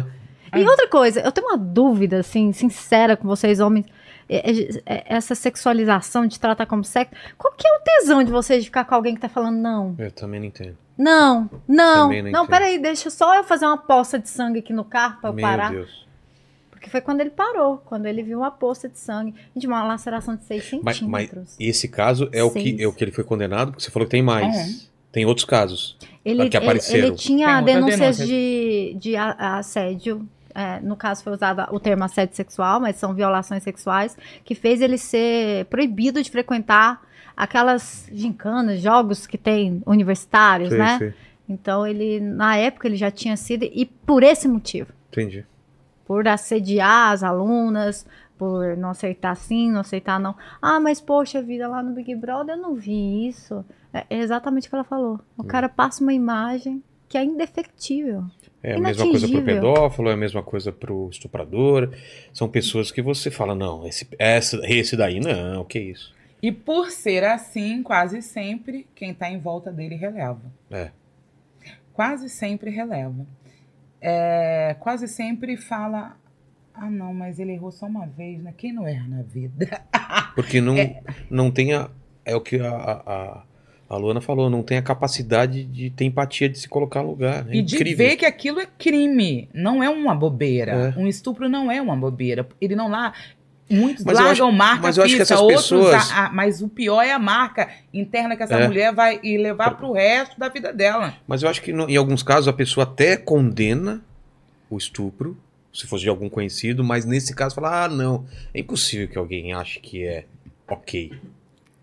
É. 0.54 0.60
E 0.60 0.64
outra 0.68 0.88
coisa, 0.88 1.22
eu 1.22 1.32
tenho 1.32 1.48
uma 1.48 1.58
dúvida, 1.58 2.20
assim, 2.20 2.52
sincera 2.54 3.18
com 3.18 3.28
vocês, 3.28 3.60
homens. 3.60 3.86
É- 4.30 4.52
é- 4.52 4.70
é- 4.86 5.04
Essa 5.16 5.34
sexualização 5.34 6.28
de 6.28 6.40
tratar 6.40 6.66
como 6.66 6.84
sexo. 6.84 7.14
Qual 7.38 7.54
que 7.58 7.68
é 7.68 7.72
o 7.72 7.80
tesão 7.84 8.24
de 8.24 8.32
vocês 8.32 8.62
de 8.64 8.70
ficar 8.70 8.86
com 8.86 8.94
alguém 8.96 9.16
que 9.16 9.22
tá 9.22 9.28
falando 9.30 9.58
não? 9.58 9.96
Eu 9.98 10.12
também 10.12 10.40
não 10.40 10.48
entendo. 10.48 10.78
Não, 11.02 11.50
não, 11.68 12.10
não 12.12 12.32
não, 12.32 12.48
peraí, 12.48 12.78
deixa 12.78 13.10
só 13.10 13.36
eu 13.36 13.44
fazer 13.44 13.66
uma 13.66 13.78
poça 13.78 14.20
de 14.20 14.30
sangue 14.30 14.60
aqui 14.60 14.72
no 14.72 14.84
carro 14.86 15.20
pra 15.20 15.30
eu 15.32 15.34
Meu 15.34 15.42
parar. 15.42 15.72
Deus. 15.72 16.06
Porque 16.70 16.90
foi 16.92 17.02
quando 17.02 17.22
ele 17.22 17.32
parou, 17.32 17.78
quando 17.86 18.06
ele 18.06 18.22
viu 18.22 18.40
uma 18.40 18.52
poça 18.52 18.88
de 18.88 19.00
sangue. 19.00 19.34
Gente, 19.56 19.66
uma 19.66 19.84
laceração 19.84 20.36
de 20.36 20.44
6 20.46 20.80
Mas, 20.84 20.98
centímetros. 20.98 21.44
mas 21.44 21.58
esse 21.60 21.88
caso 21.88 22.30
é 22.32 22.44
o, 22.44 22.52
que, 22.52 22.78
é 22.80 22.88
o 22.88 22.94
que 22.94 23.04
ele 23.04 23.12
foi 23.12 23.24
condenado, 23.24 23.72
porque 23.72 23.84
você 23.84 23.90
falou 23.90 24.06
que 24.06 24.12
tem 24.12 24.22
mais. 24.22 24.56
Uhum. 24.56 24.80
Tem 25.12 25.26
outros 25.26 25.46
casos. 25.46 25.98
Ele, 26.24 26.48
que 26.50 26.56
ele, 26.56 26.66
apareceram. 26.66 27.08
ele 27.10 27.16
tinha 27.18 27.48
Tem 27.48 27.56
outra 27.56 27.74
denúncias 27.74 28.18
denúncia. 28.18 28.26
de, 28.28 28.96
de 29.00 29.16
assédio. 29.18 30.28
é, 30.56 30.80
no 30.82 30.96
caso, 30.96 31.24
foi 31.24 31.34
usado 31.34 31.66
o 31.76 31.80
termo 31.80 32.04
assédio 32.04 32.36
sexual, 32.36 32.80
mas 32.80 32.96
são 32.96 33.14
violações 33.14 33.64
sexuais, 33.64 34.16
que 34.46 34.54
fez 34.56 34.82
ele 34.82 34.98
ser 34.98 35.66
proibido 35.66 36.22
de 36.22 36.30
frequentar 36.30 37.02
aquelas 37.42 38.08
gincanas, 38.14 38.80
jogos 38.80 39.26
que 39.26 39.36
tem 39.36 39.82
universitários, 39.84 40.70
Sei, 40.70 40.78
né? 40.78 40.98
sei. 41.00 41.14
Então, 41.50 41.88
ele, 41.88 42.20
na 42.20 42.56
época, 42.56 42.88
ele 42.88 42.96
já 42.96 43.10
tinha 43.10 43.36
sido, 43.36 43.64
e 43.66 43.84
por 43.84 44.22
esse 44.22 44.48
motivo, 44.48 44.94
Entendi. 45.10 45.44
por 46.06 46.28
assediar 46.28 47.12
as 47.12 47.24
alunas, 47.24 48.06
por 48.38 48.78
não 48.78 48.92
aceitar 48.92 49.36
sim, 49.36 49.72
não 49.72 49.80
aceitar 49.82 50.20
não. 50.20 50.36
Ah, 50.62 50.80
mas 50.80 51.02
poxa 51.02 51.42
vida, 51.42 51.68
lá 51.68 51.82
no 51.82 51.94
Big 51.94 52.14
Brother 52.16 52.56
eu 52.56 52.62
não 52.62 52.76
vi 52.76 53.28
isso. 53.28 53.66
É 53.92 54.06
exatamente 54.10 54.68
o 54.68 54.70
que 54.70 54.76
ela 54.76 54.84
falou. 54.84 55.16
Hum. 55.16 55.20
O 55.40 55.44
cara 55.44 55.68
passa 55.68 56.04
uma 56.04 56.14
imagem 56.14 56.84
que 57.10 57.18
é 57.18 57.24
indefectível. 57.24 58.24
É 58.62 58.76
a 58.76 58.80
mesma 58.80 59.04
coisa 59.06 59.28
pro 59.28 59.38
Inatingível. 59.38 59.62
pedófilo, 59.74 60.10
é 60.10 60.14
a 60.14 60.18
mesma 60.18 60.44
coisa 60.44 60.72
pro 60.72 61.10
estuprador. 61.10 61.90
São 62.32 62.48
pessoas 62.48 62.92
que 62.92 63.02
você 63.02 63.32
fala, 63.32 63.56
não, 63.56 63.86
esse, 63.88 64.08
essa, 64.20 64.62
esse 64.64 64.96
daí 64.96 65.20
não, 65.20 65.66
que 65.66 65.80
isso. 65.80 66.14
E 66.42 66.52
por 66.52 66.90
ser 66.90 67.24
assim, 67.24 67.84
quase 67.84 68.22
sempre 68.22 68.88
quem 68.96 69.12
está 69.12 69.30
em 69.30 69.40
volta 69.40 69.72
dele 69.72 69.96
releva. 69.96 70.52
É. 70.72 70.90
Quase 71.94 72.30
sempre 72.30 72.72
releva. 72.72 73.26
É, 74.02 74.76
quase 74.80 75.08
sempre 75.08 75.56
fala: 75.56 76.18
ah, 76.74 76.90
não, 76.90 77.14
mas 77.14 77.40
ele 77.40 77.52
errou 77.52 77.72
só 77.72 77.86
uma 77.86 78.08
vez, 78.08 78.42
né? 78.42 78.54
Quem 78.58 78.74
não 78.74 78.88
erra 78.88 79.08
na 79.08 79.22
vida? 79.22 79.82
Porque 80.36 80.60
não, 80.60 80.76
não 81.30 81.52
tem 81.52 81.74
a. 81.74 81.90
É 82.26 82.36
o 82.36 82.42
que 82.42 82.60
a, 82.60 82.72
a, 82.72 83.44
a 83.90 83.98
Luana 83.98 84.22
falou, 84.22 84.50
não 84.50 84.64
tem 84.64 84.78
a 84.78 84.82
capacidade 84.82 85.64
de 85.66 85.90
ter 85.90 86.06
empatia 86.06 86.48
de 86.48 86.58
se 86.58 86.70
colocar 86.70 87.04
no 87.04 87.10
lugar. 87.10 87.46
É 87.50 87.56
e 87.56 87.62
de 87.62 87.76
incrível. 87.76 88.08
ver 88.08 88.16
que 88.16 88.26
aquilo 88.26 88.60
é 88.60 88.66
crime, 88.66 89.50
não 89.54 89.84
é 89.84 89.90
uma 89.90 90.16
bobeira. 90.16 90.94
É. 90.96 91.00
Um 91.00 91.08
estupro 91.08 91.50
não 91.50 91.70
é 91.70 91.82
uma 91.82 91.96
bobeira. 91.96 92.48
Ele 92.60 92.76
não 92.76 92.88
lá. 92.88 93.14
Muitos 93.72 94.04
Mas 94.04 94.16
largam 94.16 94.48
acho- 94.50 94.58
marca 94.58 94.82
mas 94.84 94.98
eu 94.98 95.04
acho 95.04 95.14
que 95.14 95.20
fixa, 95.20 95.34
essas 95.34 95.44
outros. 95.44 95.62
pessoas- 95.64 96.12
a- 96.12 96.26
a- 96.26 96.32
mas 96.32 96.62
o 96.62 96.68
pior 96.68 97.02
é 97.02 97.12
a 97.14 97.20
marca 97.20 97.70
interna 97.94 98.36
que 98.36 98.44
essa 98.44 98.56
É. 98.56 98.68
mulher 98.68 98.94
vai 98.94 99.20
e 99.24 99.38
levar 99.38 99.72
pro 99.78 99.94
resto 99.94 100.40
da 100.40 100.50
vida 100.50 100.74
dela. 100.74 101.16
Mas 101.28 101.42
eu 101.44 101.50
acho 101.50 101.62
que 101.62 101.72
no- 101.72 101.90
em 101.90 101.96
alguns 101.96 102.22
casos 102.22 102.48
a 102.48 102.54
pessoa 102.54 102.84
até 102.84 103.16
condena 103.18 104.02
o 104.70 104.78
estupro, 104.78 105.38
se 105.74 105.88
fosse 105.88 106.04
de 106.04 106.10
algum 106.10 106.30
conhecido, 106.30 106.84
mas 106.84 107.06
nesse 107.06 107.34
caso 107.34 107.56
fala: 107.56 107.86
ah, 107.86 107.88
não, 107.88 108.26
é 108.54 108.60
impossível 108.60 109.08
que 109.08 109.18
alguém 109.18 109.54
ache 109.54 109.80
que 109.80 110.04
é 110.06 110.26
ok. 110.68 111.14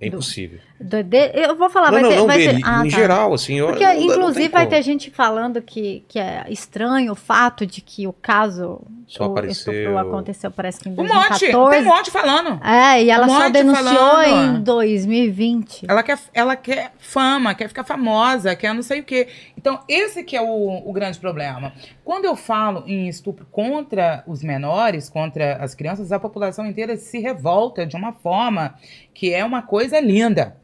É 0.01 0.07
impossível. 0.07 0.61
Do- 0.81 1.03
de- 1.03 1.33
eu 1.35 1.57
vou 1.57 1.69
falar, 1.69 1.91
não, 1.91 1.95
vai 1.95 2.03
não, 2.03 2.09
ter. 2.11 2.17
não 2.17 2.27
vai 2.27 2.39
dele, 2.39 2.59
ter 2.63 2.69
ah, 2.69 2.87
em 2.87 2.91
tá. 2.91 2.97
geral, 2.97 3.35
assim. 3.35 3.55
eu- 3.59 3.67
Porque, 3.67 3.85
não 3.85 3.95
inclusive, 4.01 4.49
vai 4.49 4.65
como. 4.67 4.77
ter 4.77 4.83
gente 4.83 5.11
falando 5.11 5.61
que, 5.61 6.05
que 6.07 6.19
é 6.19 6.45
estranho 6.49 7.13
o 7.13 7.17
fato 7.17 7.67
de 7.67 7.81
que 7.81 8.07
o 8.07 8.13
caso. 8.13 8.81
Só 9.07 9.27
o 9.27 9.33
apareceu- 9.33 9.73
estupro 9.73 9.99
aconteceu, 9.99 10.51
parece 10.51 10.81
que 10.81 10.89
em 10.89 10.93
Um 10.93 10.97
monte, 10.97 11.09
2014. 11.51 11.71
tem 11.71 11.83
um 11.83 11.85
monte 11.97 12.11
falando. 12.11 12.61
É, 12.65 13.03
e 13.03 13.11
ela 13.11 13.27
Um 13.27 13.31
só 13.31 13.49
denunciou 13.49 13.87
falando. 13.97 14.59
em 14.59 14.63
2020. 14.63 15.87
Ela 15.89 16.03
quer, 16.03 16.19
ela 16.35 16.57
quer 16.57 16.93
fama, 16.99 17.55
quer 17.55 17.69
ficar 17.69 17.85
famosa, 17.85 18.55
quer 18.55 18.75
não 18.75 18.83
sei 18.83 19.01
o 19.01 19.05
quê. 19.05 19.29
Então, 19.57 19.81
esse 19.89 20.23
que 20.23 20.37
é 20.37 20.43
o, 20.43 20.83
o 20.89 20.93
grande 20.93 21.19
problema. 21.19 21.73
Quando 22.05 22.25
eu 22.27 22.37
falo 22.37 22.85
em 22.87 23.09
estupro 23.09 23.47
contra 23.51 24.23
os 24.27 24.43
menores, 24.43 25.09
contra 25.09 25.57
as 25.57 25.75
crianças, 25.75 26.13
a 26.13 26.19
população 26.21 26.67
inteira 26.67 26.97
se 26.97 27.19
revolta 27.19 27.87
de 27.87 27.97
uma 27.97 28.13
forma 28.13 28.75
que 29.15 29.33
é 29.33 29.45
uma 29.45 29.63
coisa 29.63 29.99
linda. 30.01 30.57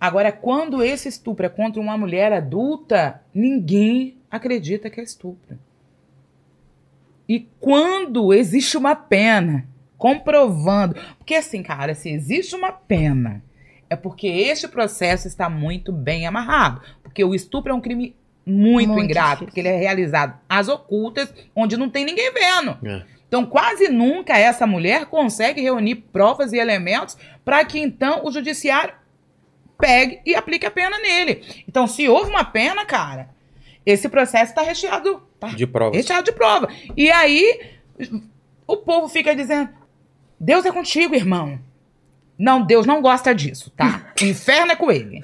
Agora, 0.00 0.30
quando 0.30 0.82
esse 0.82 1.08
estupro 1.08 1.46
é 1.46 1.48
contra 1.48 1.80
uma 1.80 1.96
mulher 1.98 2.32
adulta, 2.32 3.20
ninguém 3.34 4.16
acredita 4.30 4.88
que 4.88 5.00
é 5.00 5.04
estupro. 5.04 5.58
E 7.28 7.46
quando 7.60 8.32
existe 8.32 8.76
uma 8.76 8.94
pena 8.94 9.66
comprovando. 9.98 10.94
Porque 11.18 11.34
assim, 11.34 11.62
cara, 11.62 11.94
se 11.94 12.08
existe 12.08 12.54
uma 12.54 12.70
pena, 12.72 13.42
é 13.90 13.96
porque 13.96 14.28
este 14.28 14.68
processo 14.68 15.26
está 15.26 15.50
muito 15.50 15.92
bem 15.92 16.26
amarrado. 16.26 16.80
Porque 17.02 17.22
o 17.22 17.34
estupro 17.34 17.72
é 17.72 17.74
um 17.74 17.80
crime 17.80 18.14
muito, 18.46 18.92
Muito 18.92 19.04
ingrato, 19.04 19.28
difícil. 19.30 19.46
porque 19.46 19.60
ele 19.60 19.68
é 19.68 19.76
realizado 19.76 20.38
às 20.48 20.68
ocultas, 20.68 21.34
onde 21.54 21.76
não 21.76 21.90
tem 21.90 22.04
ninguém 22.06 22.32
vendo. 22.32 22.78
É. 22.86 23.02
Então, 23.26 23.44
quase 23.44 23.88
nunca 23.88 24.38
essa 24.38 24.66
mulher 24.66 25.04
consegue 25.04 25.60
reunir 25.60 25.96
provas 25.96 26.54
e 26.54 26.56
elementos 26.56 27.18
para 27.44 27.62
que 27.66 27.78
então 27.78 28.24
o 28.24 28.30
judiciário 28.32 28.94
pegue 29.78 30.20
e 30.26 30.34
aplique 30.34 30.66
a 30.66 30.70
pena 30.70 30.98
nele. 30.98 31.42
Então, 31.68 31.86
se 31.86 32.08
houve 32.08 32.30
uma 32.30 32.44
pena, 32.44 32.84
cara, 32.84 33.30
esse 33.86 34.08
processo 34.08 34.50
está 34.52 34.62
recheado, 34.62 35.22
tá 35.38 35.48
De 35.48 35.66
provas. 35.66 35.96
recheado 35.96 36.24
de 36.24 36.32
prova. 36.32 36.68
E 36.96 37.10
aí 37.10 37.60
o 38.66 38.76
povo 38.76 39.08
fica 39.08 39.34
dizendo: 39.34 39.70
Deus 40.38 40.64
é 40.66 40.72
contigo, 40.72 41.14
irmão. 41.14 41.58
Não, 42.38 42.62
Deus 42.62 42.86
não 42.86 43.02
gosta 43.02 43.34
disso, 43.34 43.70
tá? 43.76 44.12
O 44.20 44.24
inferno 44.24 44.72
é 44.72 44.76
com 44.76 44.90
ele. 44.92 45.22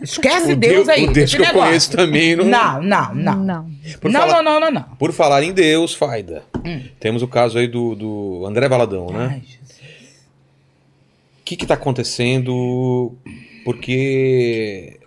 Esquece 0.00 0.52
O 0.52 0.56
Deus, 0.56 0.88
aí. 0.88 1.06
O 1.06 1.12
Deus 1.12 1.30
que 1.34 1.40
eu 1.40 1.46
negócio. 1.46 1.66
conheço 1.68 1.90
também 1.92 2.34
não. 2.36 2.44
Não, 2.44 2.82
não, 2.82 3.14
não. 3.14 3.36
Não. 3.36 3.70
Por, 4.00 4.10
não, 4.10 4.20
falar, 4.20 4.42
não, 4.42 4.42
não, 4.42 4.60
não, 4.60 4.70
não. 4.70 4.96
por 4.96 5.12
falar 5.12 5.42
em 5.44 5.52
Deus, 5.52 5.94
Faida. 5.94 6.44
Hum. 6.64 6.82
Temos 6.98 7.22
o 7.22 7.28
caso 7.28 7.58
aí 7.58 7.66
do, 7.68 7.94
do 7.94 8.44
André 8.46 8.68
Valadão, 8.68 9.06
né? 9.10 9.28
Ai, 9.34 9.40
Jesus. 9.40 9.80
O 11.40 11.44
que 11.44 11.56
que 11.56 11.66
tá 11.66 11.74
acontecendo? 11.74 13.14
Porque. 13.66 15.00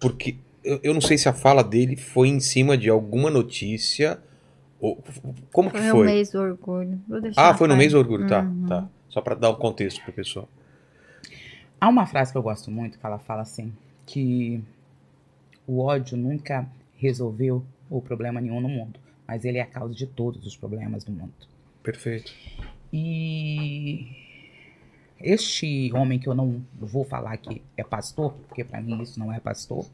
Porque. 0.00 0.36
Eu, 0.64 0.80
eu 0.82 0.94
não 0.94 1.00
sei 1.00 1.16
se 1.18 1.28
a 1.28 1.32
fala 1.32 1.62
dele 1.62 1.96
foi 1.96 2.28
em 2.28 2.40
cima 2.40 2.76
de 2.78 2.88
alguma 2.88 3.30
notícia. 3.30 4.18
Ou, 4.80 5.02
como 5.52 5.70
que 5.70 5.78
Foi, 5.78 5.90
foi? 5.90 6.00
o 6.02 6.04
mês 6.04 6.30
do 6.30 6.38
orgulho. 6.40 7.00
Ah, 7.36 7.52
foi 7.54 7.66
no 7.66 7.76
mês 7.76 7.92
do 7.92 7.98
orgulho, 7.98 8.28
tá, 8.28 8.42
Uhum. 8.42 8.66
tá. 8.66 8.88
Só 9.08 9.20
pra 9.20 9.34
dar 9.34 9.50
um 9.50 9.56
contexto 9.56 10.00
pro 10.04 10.12
pessoal. 10.12 10.48
Há 11.80 11.88
uma 11.88 12.06
frase 12.06 12.30
que 12.30 12.38
eu 12.38 12.42
gosto 12.42 12.70
muito 12.70 12.98
que 12.98 13.04
ela 13.04 13.18
fala 13.18 13.42
assim: 13.42 13.72
que 14.06 14.62
o 15.66 15.80
ódio 15.80 16.16
nunca 16.16 16.68
resolveu 16.96 17.64
o 17.90 18.00
problema 18.00 18.40
nenhum 18.40 18.60
no 18.60 18.68
mundo, 18.68 19.00
mas 19.26 19.44
ele 19.44 19.58
é 19.58 19.62
a 19.62 19.66
causa 19.66 19.94
de 19.94 20.06
todos 20.06 20.46
os 20.46 20.56
problemas 20.56 21.02
do 21.04 21.10
mundo. 21.12 21.32
Perfeito. 21.82 22.32
E 22.92 24.06
este 25.20 25.90
homem 25.94 26.18
que 26.18 26.28
eu 26.28 26.34
não 26.34 26.62
vou 26.78 27.04
falar 27.04 27.36
que 27.38 27.62
é 27.76 27.82
pastor, 27.82 28.32
porque 28.48 28.64
para 28.64 28.80
mim 28.80 29.02
isso 29.02 29.18
não 29.18 29.32
é 29.32 29.40
pastor. 29.40 29.86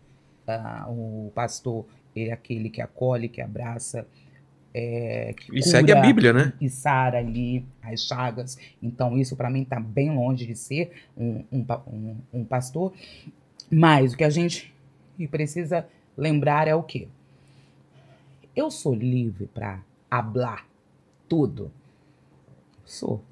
Ah, 0.46 0.86
o 0.88 1.32
pastor 1.34 1.86
é 2.14 2.30
aquele 2.32 2.68
que 2.70 2.80
acolhe, 2.82 3.28
que 3.28 3.40
abraça, 3.40 4.06
é, 4.74 5.34
que 5.36 5.56
E 5.58 5.62
segue 5.62 5.92
a 5.92 5.96
cura 5.96 6.06
Bíblia, 6.06 6.32
né? 6.32 6.52
E 6.60 6.68
sara 6.68 7.18
ali 7.18 7.64
as 7.82 8.02
chagas. 8.02 8.58
Então 8.82 9.16
isso 9.16 9.36
para 9.36 9.48
mim 9.48 9.64
tá 9.64 9.80
bem 9.80 10.10
longe 10.14 10.46
de 10.46 10.54
ser 10.56 10.92
um, 11.16 11.44
um, 11.50 11.64
um- 11.86 12.16
um 12.32 12.44
pastor. 12.44 12.92
Mas 13.70 14.12
o 14.12 14.16
que 14.16 14.24
a 14.24 14.30
gente 14.30 14.72
precisa 15.30 15.86
lembrar 16.16 16.68
é 16.68 16.74
o 16.74 16.82
quê? 16.82 17.08
Eu 18.54 18.70
sou 18.70 18.94
livre 18.94 19.46
para 19.46 19.80
hablar 20.10 20.66
tudo. 21.28 21.70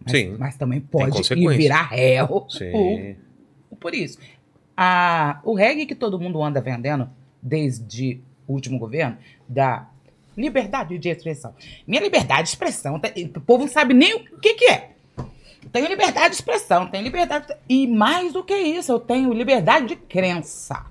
Mas, 0.04 0.12
Sim. 0.12 0.36
mas 0.38 0.56
também 0.56 0.80
pode 0.80 1.22
virar 1.56 1.88
réu. 1.88 2.46
Sim. 2.48 2.72
Ou- 3.70 3.76
por 3.78 3.94
isso. 3.94 4.18
A, 4.76 5.40
o 5.44 5.54
reggae 5.54 5.86
que 5.86 5.94
todo 5.94 6.18
mundo 6.18 6.42
anda 6.42 6.60
vendendo 6.60 7.08
desde 7.42 8.20
o 8.46 8.52
último 8.54 8.78
governo, 8.78 9.16
da 9.48 9.88
liberdade 10.36 10.98
de 10.98 11.08
expressão. 11.08 11.54
Minha 11.86 12.00
liberdade 12.02 12.44
de 12.44 12.48
expressão, 12.50 12.98
tá- 12.98 13.12
o 13.36 13.40
povo 13.40 13.64
não 13.64 13.70
sabe 13.70 13.92
nem 13.94 14.14
o 14.14 14.38
que, 14.40 14.54
que 14.54 14.64
é. 14.70 14.90
Tenho 15.72 15.86
liberdade 15.88 16.30
de 16.30 16.34
expressão, 16.36 16.86
tenho 16.88 17.04
liberdade. 17.04 17.46
E 17.68 17.86
mais 17.86 18.32
do 18.32 18.42
que 18.42 18.54
isso, 18.54 18.90
eu 18.92 18.98
tenho 19.00 19.32
liberdade 19.32 19.86
de 19.86 19.96
crença. 19.96 20.84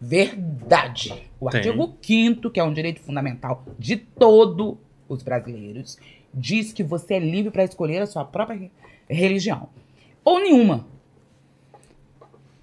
Verdade. 0.00 1.12
O 1.40 1.48
Tem. 1.50 1.58
artigo 1.60 1.94
5 2.02 2.50
que 2.50 2.60
é 2.60 2.64
um 2.64 2.72
direito 2.72 3.00
fundamental 3.00 3.64
de 3.78 3.96
todos 3.96 4.76
os 5.08 5.22
brasileiros, 5.22 5.98
diz 6.32 6.72
que 6.72 6.82
você 6.82 7.14
é 7.14 7.18
livre 7.18 7.50
para 7.50 7.64
escolher 7.64 8.02
a 8.02 8.06
sua 8.06 8.24
própria 8.24 8.58
re- 8.58 8.70
religião. 9.08 9.68
Ou 10.24 10.38
nenhuma. 10.40 10.86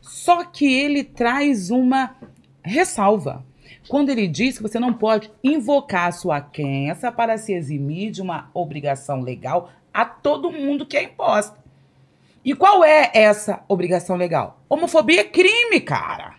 Só 0.02 0.44
que 0.44 0.66
ele 0.66 1.04
traz 1.04 1.70
uma 1.70 2.16
ressalva. 2.64 3.44
Quando 3.88 4.10
ele 4.10 4.28
diz 4.28 4.58
que 4.58 4.64
você 4.64 4.80
não 4.80 4.94
pode 4.94 5.30
invocar 5.44 6.08
a 6.08 6.12
sua 6.12 6.40
crença 6.40 7.12
para 7.12 7.38
se 7.38 7.54
eximir 7.54 8.12
de 8.12 8.22
uma 8.22 8.50
obrigação 8.54 9.22
legal 9.22 9.70
a 9.94 10.06
todo 10.06 10.52
mundo 10.52 10.86
que 10.86 10.96
é 10.98 11.04
imposta. 11.04 11.58
E 12.46 12.54
qual 12.54 12.84
é 12.84 13.12
essa 13.14 13.64
obrigação 13.68 14.16
legal? 14.16 14.60
Homofobia 14.70 15.22
é 15.22 15.26
crime, 15.26 15.80
cara. 15.82 16.36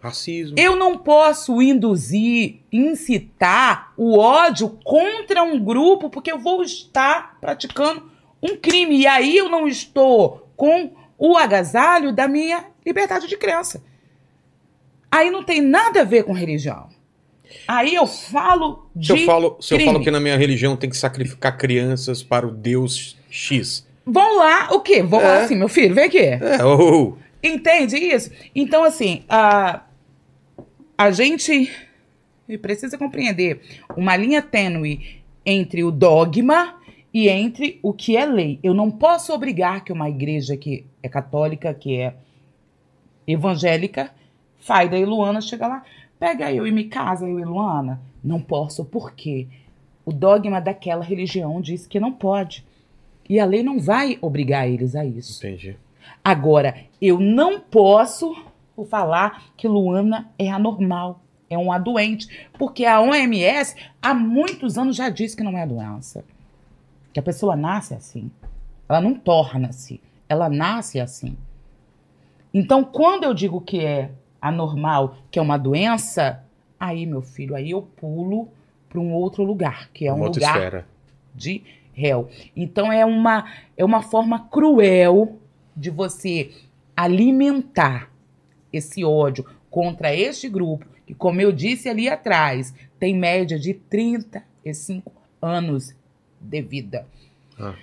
Racismo. 0.00 0.56
Eu 0.58 0.76
não 0.76 0.96
posso 0.96 1.60
induzir, 1.60 2.56
incitar 2.72 3.92
o 3.96 4.18
ódio 4.18 4.78
contra 4.82 5.42
um 5.42 5.62
grupo 5.62 6.08
porque 6.08 6.32
eu 6.32 6.38
vou 6.38 6.62
estar 6.62 7.36
praticando 7.40 8.10
um 8.42 8.56
crime. 8.56 9.00
E 9.00 9.06
aí 9.06 9.36
eu 9.36 9.48
não 9.50 9.68
estou 9.68 10.48
com 10.56 10.92
o 11.18 11.36
agasalho 11.36 12.12
da 12.12 12.26
minha 12.26 12.64
liberdade 12.84 13.26
de 13.28 13.36
crença. 13.36 13.82
Aí 15.10 15.30
não 15.30 15.42
tem 15.42 15.60
nada 15.60 16.00
a 16.00 16.04
ver 16.04 16.22
com 16.24 16.32
religião. 16.32 16.88
Aí 17.66 17.94
eu 17.94 18.06
falo 18.06 18.88
de 18.94 19.08
Se 19.08 19.12
eu 19.20 19.26
falo, 19.26 19.56
se 19.60 19.74
eu 19.74 19.78
crime. 19.78 19.92
falo 19.92 20.04
que 20.04 20.10
na 20.10 20.20
minha 20.20 20.36
religião 20.36 20.76
tem 20.76 20.88
que 20.88 20.96
sacrificar 20.96 21.58
crianças 21.58 22.22
para 22.22 22.46
o 22.46 22.50
Deus 22.50 23.18
X. 23.28 23.86
Vão 24.06 24.38
lá, 24.38 24.68
o 24.72 24.80
quê? 24.80 25.02
Vão 25.02 25.20
É. 25.20 25.24
lá 25.24 25.42
assim, 25.42 25.56
meu 25.56 25.68
filho, 25.68 25.94
vem 25.94 26.04
aqui. 26.04 26.18
É, 26.18 26.64
ou. 26.64 27.18
Entende 27.42 27.96
isso? 27.96 28.30
Então, 28.54 28.84
assim, 28.84 29.24
a, 29.28 29.82
a 31.00 31.10
gente 31.10 31.72
precisa 32.60 32.98
compreender 32.98 33.62
uma 33.96 34.14
linha 34.14 34.42
tênue 34.42 35.22
entre 35.46 35.82
o 35.82 35.90
dogma 35.90 36.74
e 37.10 37.26
entre 37.26 37.80
o 37.82 37.90
que 37.94 38.18
é 38.18 38.26
lei. 38.26 38.60
Eu 38.62 38.74
não 38.74 38.90
posso 38.90 39.32
obrigar 39.32 39.82
que 39.82 39.94
uma 39.94 40.10
igreja 40.10 40.58
que 40.58 40.84
é 41.02 41.08
católica, 41.08 41.72
que 41.72 41.96
é 41.96 42.12
evangélica, 43.26 44.10
Faida 44.58 44.98
e 44.98 45.06
Luana 45.06 45.40
chega 45.40 45.66
lá, 45.66 45.82
pega 46.18 46.52
eu 46.52 46.66
e 46.66 46.70
me 46.70 46.84
casa, 46.84 47.26
eu 47.26 47.40
e 47.40 47.44
Luana. 47.46 47.98
Não 48.22 48.38
posso, 48.38 48.84
por 48.84 49.14
quê? 49.14 49.46
O 50.04 50.12
dogma 50.12 50.60
daquela 50.60 51.02
religião 51.02 51.62
diz 51.62 51.86
que 51.86 51.98
não 51.98 52.12
pode. 52.12 52.62
E 53.26 53.40
a 53.40 53.46
lei 53.46 53.62
não 53.62 53.78
vai 53.78 54.18
obrigar 54.20 54.68
eles 54.68 54.94
a 54.94 55.02
isso. 55.02 55.38
Entendi. 55.46 55.78
Agora, 56.22 56.76
eu 57.00 57.18
não 57.18 57.58
posso 57.58 58.49
falar 58.88 59.44
que 59.56 59.68
Luana 59.68 60.30
é 60.38 60.50
anormal, 60.50 61.20
é 61.48 61.58
uma 61.58 61.78
doente, 61.78 62.48
porque 62.58 62.84
a 62.84 63.00
OMS 63.00 63.74
há 64.00 64.14
muitos 64.14 64.78
anos 64.78 64.96
já 64.96 65.08
disse 65.08 65.36
que 65.36 65.42
não 65.42 65.56
é 65.58 65.66
doença. 65.66 66.24
Que 67.12 67.20
a 67.20 67.22
pessoa 67.22 67.56
nasce 67.56 67.92
assim. 67.94 68.30
Ela 68.88 69.00
não 69.00 69.14
torna-se, 69.14 70.00
ela 70.28 70.48
nasce 70.48 71.00
assim. 71.00 71.36
Então, 72.52 72.82
quando 72.82 73.24
eu 73.24 73.34
digo 73.34 73.60
que 73.60 73.80
é 73.84 74.10
anormal, 74.40 75.16
que 75.30 75.38
é 75.38 75.42
uma 75.42 75.58
doença, 75.58 76.42
aí, 76.78 77.06
meu 77.06 77.22
filho, 77.22 77.54
aí 77.54 77.70
eu 77.70 77.82
pulo 77.82 78.48
para 78.88 79.00
um 79.00 79.12
outro 79.12 79.44
lugar, 79.44 79.88
que 79.92 80.06
é 80.06 80.12
um 80.12 80.16
Uma 80.16 80.26
outra 80.26 80.40
lugar 80.40 80.56
esfera. 80.56 80.86
de 81.34 81.62
réu. 81.92 82.28
Então 82.56 82.90
é 82.92 83.04
uma 83.04 83.44
é 83.76 83.84
uma 83.84 84.02
forma 84.02 84.48
cruel 84.50 85.36
de 85.76 85.90
você 85.90 86.50
alimentar 86.96 88.10
esse 88.72 89.04
ódio 89.04 89.44
contra 89.70 90.14
este 90.14 90.48
grupo, 90.48 90.86
que 91.06 91.14
como 91.14 91.40
eu 91.40 91.52
disse 91.52 91.88
ali 91.88 92.08
atrás, 92.08 92.74
tem 92.98 93.16
média 93.16 93.58
de 93.58 93.74
35 93.74 95.12
anos 95.40 95.94
de 96.40 96.62
vida. 96.62 97.06
Ah. 97.58 97.74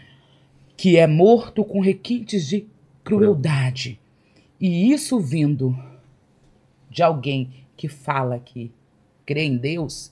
Que 0.76 0.98
é 0.98 1.08
morto 1.08 1.64
com 1.64 1.80
requintes 1.80 2.48
de 2.48 2.68
crueldade. 3.04 4.00
E 4.60 4.92
isso 4.92 5.20
vindo 5.20 5.78
de 6.90 7.04
alguém 7.04 7.52
que 7.76 7.88
fala 7.88 8.40
que 8.40 8.72
crê 9.26 9.44
em 9.44 9.58
Deus, 9.58 10.12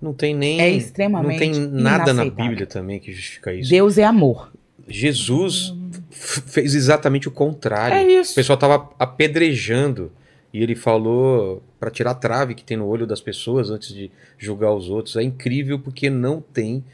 Não 0.00 0.12
tem 0.12 0.34
nem. 0.34 0.60
É 0.60 0.68
extremamente 0.68 1.46
Não 1.46 1.70
tem 1.70 1.82
nada 1.82 2.12
na. 2.12 2.24
Bíblia 2.24 2.66
também 2.66 2.98
que 2.98 3.12
justifica 3.12 3.54
isso. 3.54 3.70
Deus 3.70 3.98
é 3.98 4.04
amor. 4.04 4.52
Jesus 4.88 5.72
fez 6.12 6.74
exatamente 6.74 7.28
o 7.28 7.30
contrário. 7.30 7.96
É 7.96 8.20
isso. 8.20 8.32
O 8.32 8.34
pessoal 8.34 8.58
tava 8.58 8.90
apedrejando 8.98 10.12
e 10.52 10.62
ele 10.62 10.74
falou 10.74 11.62
para 11.80 11.90
tirar 11.90 12.10
a 12.10 12.14
trave 12.14 12.54
que 12.54 12.62
tem 12.62 12.76
no 12.76 12.86
olho 12.86 13.06
das 13.06 13.20
pessoas 13.20 13.70
antes 13.70 13.88
de 13.92 14.10
julgar 14.38 14.72
os 14.72 14.88
outros. 14.88 15.16
É 15.16 15.22
incrível 15.22 15.78
porque 15.78 16.10
não 16.10 16.40
tem, 16.40 16.84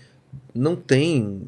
não 0.55 0.77
tem. 0.77 1.43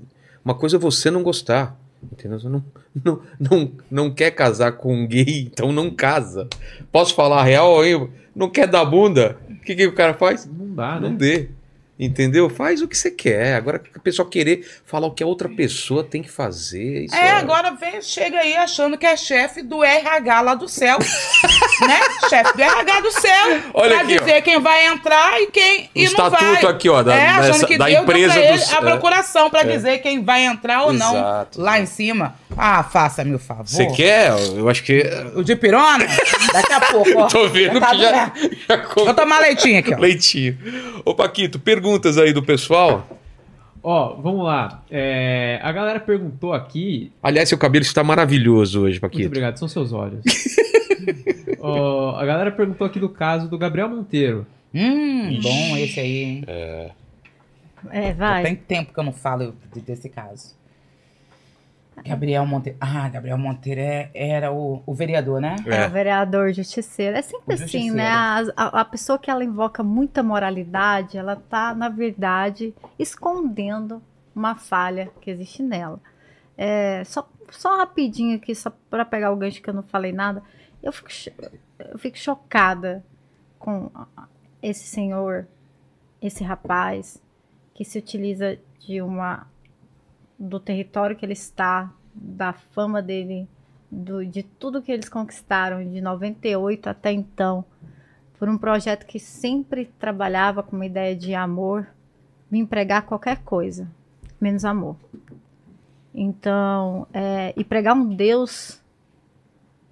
Uma 0.44 0.54
coisa 0.54 0.76
é 0.76 0.78
você 0.78 1.10
não 1.10 1.22
gostar, 1.22 1.78
entendeu? 2.12 2.40
Você 2.40 2.48
não, 2.48 2.64
não, 3.04 3.22
não, 3.38 3.72
não 3.90 4.10
quer 4.10 4.32
casar 4.32 4.72
com 4.72 4.94
um 4.94 5.06
gay, 5.06 5.48
então 5.52 5.72
não 5.72 5.90
casa. 5.90 6.48
Posso 6.90 7.14
falar 7.14 7.40
a 7.40 7.44
real 7.44 7.80
aí? 7.80 8.08
Não 8.34 8.50
quer 8.50 8.66
dar 8.66 8.84
bunda? 8.84 9.38
O 9.48 9.60
que, 9.60 9.76
que 9.76 9.86
o 9.86 9.94
cara 9.94 10.14
faz? 10.14 10.46
Não 10.46 10.74
dá, 10.74 10.98
né? 10.98 11.08
Não 11.08 11.14
dê. 11.14 11.50
Entendeu? 12.02 12.48
Faz 12.48 12.80
o 12.80 12.88
que 12.88 12.96
você 12.96 13.10
quer. 13.10 13.56
Agora, 13.56 13.82
o 13.94 14.00
pessoal 14.00 14.26
querer 14.26 14.66
falar 14.86 15.06
o 15.06 15.10
que 15.10 15.22
a 15.22 15.26
outra 15.26 15.50
pessoa 15.50 16.02
tem 16.02 16.22
que 16.22 16.30
fazer. 16.30 17.04
Isso 17.04 17.14
É, 17.14 17.32
agora 17.32 17.72
vem, 17.72 18.00
chega 18.00 18.38
aí 18.38 18.56
achando 18.56 18.96
que 18.96 19.04
é 19.04 19.14
chefe 19.14 19.62
do 19.62 19.84
RH 19.84 20.40
lá 20.40 20.54
do 20.54 20.66
céu. 20.66 20.98
né? 21.86 22.00
Chefe 22.28 22.56
do 22.56 22.62
RH 22.62 23.00
do 23.00 23.10
céu. 23.12 23.60
Olha 23.74 23.94
pra 23.94 24.00
aqui, 24.02 24.16
ó. 24.16 24.18
dizer 24.24 24.42
quem 24.42 24.60
vai 24.60 24.86
entrar 24.86 25.40
e 25.40 25.46
quem 25.48 25.84
O 25.84 25.88
e 25.94 26.04
não 26.10 26.30
vai. 26.30 26.40
estatuto 26.42 26.68
aqui, 26.68 26.88
ó, 26.88 27.02
da, 27.02 27.14
é, 27.14 27.40
dessa- 27.42 27.66
que 27.66 27.78
da 27.78 27.86
Deus 27.86 28.00
empresa 28.02 28.34
deu 28.34 28.42
pra 28.42 28.48
ele 28.50 28.58
dos. 28.58 28.72
a 28.72 28.76
é. 28.76 28.80
procuração 28.80 29.50
pra 29.50 29.60
é. 29.60 29.64
dizer 29.64 29.98
quem 29.98 30.22
vai 30.24 30.44
entrar 30.44 30.82
ou 30.84 30.92
não 30.92 31.16
Exato. 31.16 31.60
lá 31.60 31.80
em 31.80 31.86
cima. 31.86 32.34
Ah, 32.56 32.82
faça-me 32.82 33.34
o 33.34 33.38
favor. 33.38 33.66
Você 33.66 33.86
quer? 33.92 34.32
Eu 34.56 34.68
acho 34.68 34.82
que. 34.82 35.02
O 35.34 35.42
de 35.42 35.56
pirona? 35.56 36.04
Daqui 36.52 36.72
a 36.72 36.80
pouco, 36.80 37.10
ó. 37.18 37.26
Tô 37.28 37.48
vendo 37.48 37.78
Tá 37.80 37.90
que 37.90 37.98
já. 38.02 38.26
doendo. 38.26 38.56
já 38.68 38.76
Vou 38.94 39.14
tomar 39.14 39.38
leitinho 39.40 39.78
aqui, 39.78 39.94
ó. 39.94 39.98
Leitinho. 39.98 40.58
Ô, 41.04 41.14
Paquito, 41.14 41.58
perguntas 41.58 42.18
aí 42.18 42.32
do 42.32 42.42
pessoal. 42.42 43.06
Ó, 43.82 44.14
vamos 44.16 44.44
lá. 44.44 44.82
É, 44.90 45.58
a 45.62 45.72
galera 45.72 45.98
perguntou 46.00 46.52
aqui. 46.52 47.10
Aliás, 47.22 47.48
seu 47.48 47.56
cabelo 47.56 47.82
está 47.82 48.04
maravilhoso 48.04 48.80
hoje, 48.82 49.00
Muito 49.00 49.00
Paquito. 49.00 49.26
obrigado, 49.28 49.56
são 49.58 49.66
seus 49.68 49.90
olhos. 49.94 50.20
Ó, 51.60 52.16
a 52.16 52.24
galera 52.24 52.50
perguntou 52.52 52.86
aqui 52.86 52.98
do 52.98 53.08
caso 53.08 53.48
do 53.48 53.58
Gabriel 53.58 53.88
Monteiro. 53.88 54.46
Hum, 54.74 55.40
bom 55.42 55.76
esse 55.76 55.98
aí, 56.00 56.16
hein? 56.22 56.44
É, 57.90 58.12
vai. 58.12 58.42
Tem 58.42 58.54
tempo 58.56 58.92
que 58.92 58.98
eu 59.00 59.04
não 59.04 59.12
falo 59.12 59.54
de- 59.72 59.80
desse 59.80 60.08
caso. 60.08 60.54
Gabriel 62.04 62.46
Monteiro. 62.46 62.78
Ah, 62.80 63.08
Gabriel 63.08 63.36
Monteiro 63.36 63.80
é- 63.80 64.10
era 64.14 64.50
o, 64.52 64.82
o 64.86 64.94
vereador, 64.94 65.40
né? 65.40 65.56
É, 65.66 65.86
o 65.86 65.90
vereador 65.90 66.52
justiceiro. 66.52 67.16
É 67.16 67.20
sempre 67.22 67.54
assim, 67.54 67.90
né? 67.90 68.08
A, 68.08 68.38
a- 68.56 68.80
a 68.80 68.84
pessoa 68.84 69.18
que 69.18 69.30
ela 69.30 69.44
invoca 69.44 69.82
muita 69.82 70.22
moralidade, 70.22 71.18
ela 71.18 71.36
tá, 71.36 71.74
na 71.74 71.88
verdade, 71.90 72.72
escondendo 72.98 74.02
uma 74.34 74.54
falha 74.54 75.10
que 75.20 75.30
existe 75.30 75.62
nela. 75.62 76.00
É, 76.56 77.02
só, 77.04 77.28
só 77.50 77.76
rapidinho 77.78 78.36
aqui, 78.36 78.54
só 78.54 78.72
para 78.88 79.04
pegar 79.04 79.30
o 79.32 79.36
gancho 79.36 79.60
que 79.62 79.68
eu 79.68 79.74
não 79.74 79.82
falei 79.82 80.12
nada. 80.12 80.42
Eu 80.82 80.92
fico, 80.92 81.08
eu 81.78 81.98
fico 81.98 82.16
chocada 82.18 83.04
com 83.58 83.90
esse 84.62 84.84
senhor, 84.86 85.46
esse 86.20 86.42
rapaz, 86.42 87.20
que 87.74 87.84
se 87.84 87.98
utiliza 87.98 88.58
de 88.80 89.00
uma 89.02 89.46
do 90.38 90.58
território 90.58 91.14
que 91.16 91.24
ele 91.24 91.34
está, 91.34 91.92
da 92.14 92.52
fama 92.52 93.02
dele, 93.02 93.46
do- 93.90 94.24
de 94.24 94.42
tudo 94.42 94.80
que 94.82 94.90
eles 94.90 95.08
conquistaram 95.08 95.84
de 95.86 96.00
98 96.00 96.88
até 96.88 97.12
então, 97.12 97.64
por 98.38 98.48
um 98.48 98.56
projeto 98.56 99.04
que 99.04 99.18
sempre 99.18 99.84
trabalhava 99.98 100.62
com 100.62 100.76
uma 100.76 100.86
ideia 100.86 101.14
de 101.14 101.34
amor, 101.34 101.86
me 102.50 102.66
pregar 102.66 103.02
qualquer 103.02 103.42
coisa, 103.42 103.86
menos 104.40 104.64
amor. 104.64 104.96
Então, 106.14 107.06
é, 107.12 107.52
e 107.56 107.62
pregar 107.62 107.94
um 107.94 108.14
Deus 108.14 108.79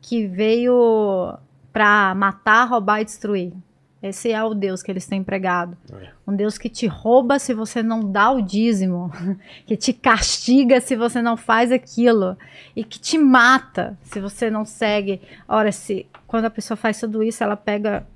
que 0.01 0.27
veio 0.27 1.37
para 1.73 2.15
matar, 2.15 2.65
roubar 2.65 3.01
e 3.01 3.05
destruir. 3.05 3.53
Esse 4.01 4.31
é 4.31 4.43
o 4.43 4.55
Deus 4.55 4.81
que 4.81 4.93
eles 4.93 5.07
têm 5.07 5.25
pregado. 5.25 5.77
É. 5.93 6.11
Um 6.27 6.35
Deus 6.35 6.57
que 6.57 6.69
te 6.69 6.87
rouba 6.87 7.39
se 7.39 7.53
você 7.53 7.83
não 7.83 8.13
dá 8.13 8.31
o 8.31 8.41
dízimo, 8.41 9.11
que 9.67 9.77
te 9.77 9.93
castiga 9.93 10.81
se 10.81 10.95
você 10.95 11.21
não 11.21 11.37
faz 11.37 11.73
aquilo 11.73 12.37
e 12.77 12.85
que 12.85 12.99
te 12.99 13.19
mata 13.19 13.99
se 14.03 14.21
você 14.21 14.49
não 14.51 14.65
segue. 14.65 15.21
Ora, 15.49 15.73
se 15.73 16.07
quando 16.29 16.45
a 16.45 16.51
pessoa 16.51 16.77
faz 16.77 17.01
tudo 17.01 17.25
isso, 17.25 17.43
ela 17.43 17.57
pega 17.57 18.07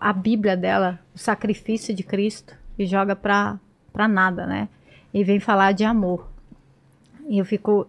a 0.00 0.12
Bíblia 0.12 0.56
dela, 0.56 1.00
o 1.14 1.18
sacrifício 1.18 1.94
de 1.94 2.02
Cristo 2.02 2.54
e 2.78 2.84
joga 2.84 3.16
pra, 3.16 3.58
pra 3.92 4.06
nada, 4.06 4.46
né? 4.46 4.68
E 5.12 5.24
vem 5.24 5.40
falar 5.40 5.72
de 5.72 5.82
amor. 5.82 6.28
E 7.26 7.38
eu 7.38 7.44
fico 7.44 7.86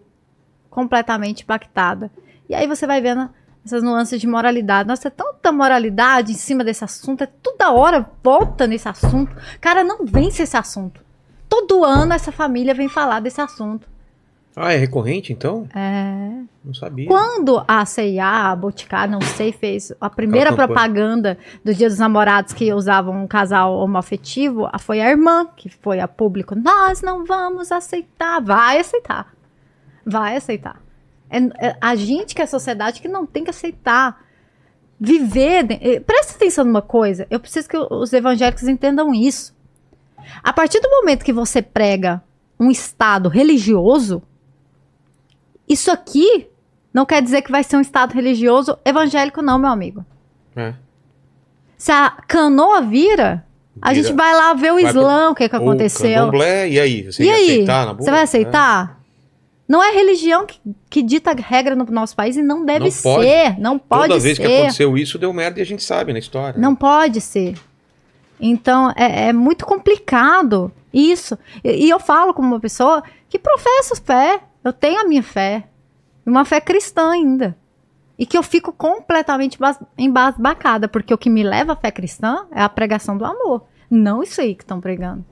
completamente 0.69 1.43
impactada. 1.43 2.09
E 2.49 2.55
aí 2.55 2.67
você 2.67 2.85
vai 2.85 3.01
vendo 3.01 3.29
essas 3.65 3.83
nuances 3.83 4.19
de 4.19 4.27
moralidade. 4.27 4.87
Nossa, 4.87 5.07
é 5.07 5.11
tanta 5.11 5.51
moralidade 5.51 6.31
em 6.31 6.35
cima 6.35 6.63
desse 6.63 6.83
assunto, 6.83 7.23
é 7.23 7.27
toda 7.27 7.71
hora 7.71 8.09
volta 8.23 8.67
nesse 8.67 8.87
assunto. 8.87 9.35
Cara, 9.59 9.83
não 9.83 10.05
vence 10.05 10.43
esse 10.43 10.57
assunto. 10.57 11.01
Todo 11.47 11.83
ano 11.83 12.13
essa 12.13 12.31
família 12.31 12.73
vem 12.73 12.87
falar 12.87 13.19
desse 13.19 13.41
assunto. 13.41 13.87
Ah, 14.55 14.73
é 14.73 14.77
recorrente 14.77 15.31
então? 15.31 15.67
É. 15.73 16.41
Não 16.63 16.73
sabia. 16.73 17.07
Quando 17.07 17.63
a 17.67 17.85
CIA, 17.85 18.51
a 18.51 18.55
Boticário, 18.55 19.11
não 19.13 19.21
sei, 19.21 19.51
fez 19.51 19.93
a 19.99 20.09
primeira 20.09 20.53
propaganda 20.53 21.37
do 21.63 21.73
Dia 21.73 21.87
dos 21.87 21.99
Namorados 21.99 22.53
que 22.53 22.73
usavam 22.73 23.23
um 23.23 23.27
casal 23.27 23.73
homoafetivo, 23.77 24.69
foi 24.79 24.99
a 24.99 25.09
irmã 25.09 25.47
que 25.55 25.69
foi 25.69 25.99
a 25.99 26.07
público. 26.07 26.53
Nós 26.53 27.01
não 27.01 27.25
vamos 27.25 27.71
aceitar. 27.71 28.41
Vai 28.41 28.79
aceitar. 28.79 29.33
Vai 30.05 30.35
aceitar. 30.35 30.81
É, 31.31 31.67
é 31.69 31.77
a 31.79 31.95
gente 31.95 32.35
que 32.35 32.41
é 32.41 32.43
a 32.43 32.47
sociedade 32.47 33.01
que 33.01 33.07
não 33.07 33.25
tem 33.25 33.43
que 33.43 33.49
aceitar. 33.49 34.21
Viver. 34.99 35.65
eh, 35.81 35.99
Presta 35.99 36.35
atenção 36.35 36.63
numa 36.65 36.81
coisa. 36.81 37.25
Eu 37.29 37.39
preciso 37.39 37.67
que 37.67 37.77
os 37.77 38.13
evangélicos 38.13 38.67
entendam 38.67 39.13
isso. 39.13 39.55
A 40.43 40.53
partir 40.53 40.79
do 40.79 40.89
momento 40.89 41.25
que 41.25 41.33
você 41.33 41.61
prega 41.61 42.21
um 42.59 42.69
Estado 42.69 43.27
religioso, 43.27 44.21
isso 45.67 45.89
aqui 45.91 46.47
não 46.93 47.05
quer 47.05 47.21
dizer 47.21 47.41
que 47.41 47.51
vai 47.51 47.63
ser 47.63 47.77
um 47.77 47.81
Estado 47.81 48.13
religioso 48.13 48.77
evangélico, 48.85 49.41
não, 49.41 49.57
meu 49.57 49.69
amigo. 49.69 50.05
É. 50.55 50.73
Se 51.77 51.91
a 51.91 52.11
canoa 52.27 52.81
vira, 52.81 53.43
a 53.81 53.91
Vira. 53.93 54.03
gente 54.03 54.15
vai 54.15 54.35
lá 54.35 54.53
ver 54.53 54.71
o 54.73 54.79
Islã, 54.79 55.31
o 55.31 55.35
que, 55.35 55.49
que 55.49 55.55
Ou 55.55 55.61
aconteceu. 55.63 56.13
candomblé, 56.25 56.69
e 56.69 56.79
aí? 56.79 57.03
Você 57.11 57.23
E 57.23 57.29
aí? 57.29 57.43
aceitar 57.53 57.85
na 57.87 57.93
boa? 57.93 58.05
Você 58.05 58.11
vai 58.11 58.21
aceitar? 58.21 59.00
Não 59.71 59.81
é 59.81 59.91
religião 59.93 60.45
que, 60.45 60.59
que 60.89 61.01
dita 61.01 61.31
regra 61.31 61.77
no 61.77 61.85
nosso 61.85 62.13
país 62.13 62.35
e 62.35 62.41
não 62.41 62.65
deve 62.65 62.89
Não 62.89 62.91
pode. 63.01 63.23
ser. 63.25 63.57
Não 63.57 63.79
pode 63.79 64.09
Toda 64.09 64.19
vez 64.19 64.35
ser. 64.35 64.45
que 64.45 64.53
aconteceu 64.53 64.97
isso, 64.97 65.17
deu 65.17 65.31
merda 65.31 65.59
e 65.59 65.61
a 65.61 65.65
gente 65.65 65.81
sabe 65.81 66.11
na 66.11 66.19
história. 66.19 66.59
Não 66.59 66.75
pode 66.75 67.21
ser. 67.21 67.57
Então, 68.37 68.91
é, 68.97 69.29
é 69.29 69.33
muito 69.33 69.65
complicado 69.65 70.73
isso. 70.93 71.37
E, 71.63 71.85
e 71.85 71.89
eu 71.89 72.01
falo 72.01 72.33
como 72.33 72.49
uma 72.49 72.59
pessoa 72.59 73.01
que 73.29 73.39
professa 73.39 73.95
fé. 73.95 74.41
Eu 74.61 74.73
tenho 74.73 74.99
a 74.99 75.05
minha 75.07 75.23
fé. 75.23 75.63
Uma 76.25 76.43
fé 76.43 76.59
cristã 76.59 77.11
ainda. 77.11 77.55
E 78.19 78.25
que 78.25 78.37
eu 78.37 78.43
fico 78.43 78.73
completamente 78.73 79.57
bas- 79.57 79.79
embasbacada, 79.97 80.89
porque 80.89 81.13
o 81.13 81.17
que 81.17 81.29
me 81.29 81.43
leva 81.43 81.71
à 81.73 81.75
fé 81.77 81.91
cristã 81.91 82.45
é 82.51 82.61
a 82.61 82.67
pregação 82.67 83.17
do 83.17 83.23
amor. 83.23 83.63
Não 83.89 84.21
isso 84.21 84.41
aí 84.41 84.53
que 84.53 84.63
estão 84.63 84.81
pregando. 84.81 85.23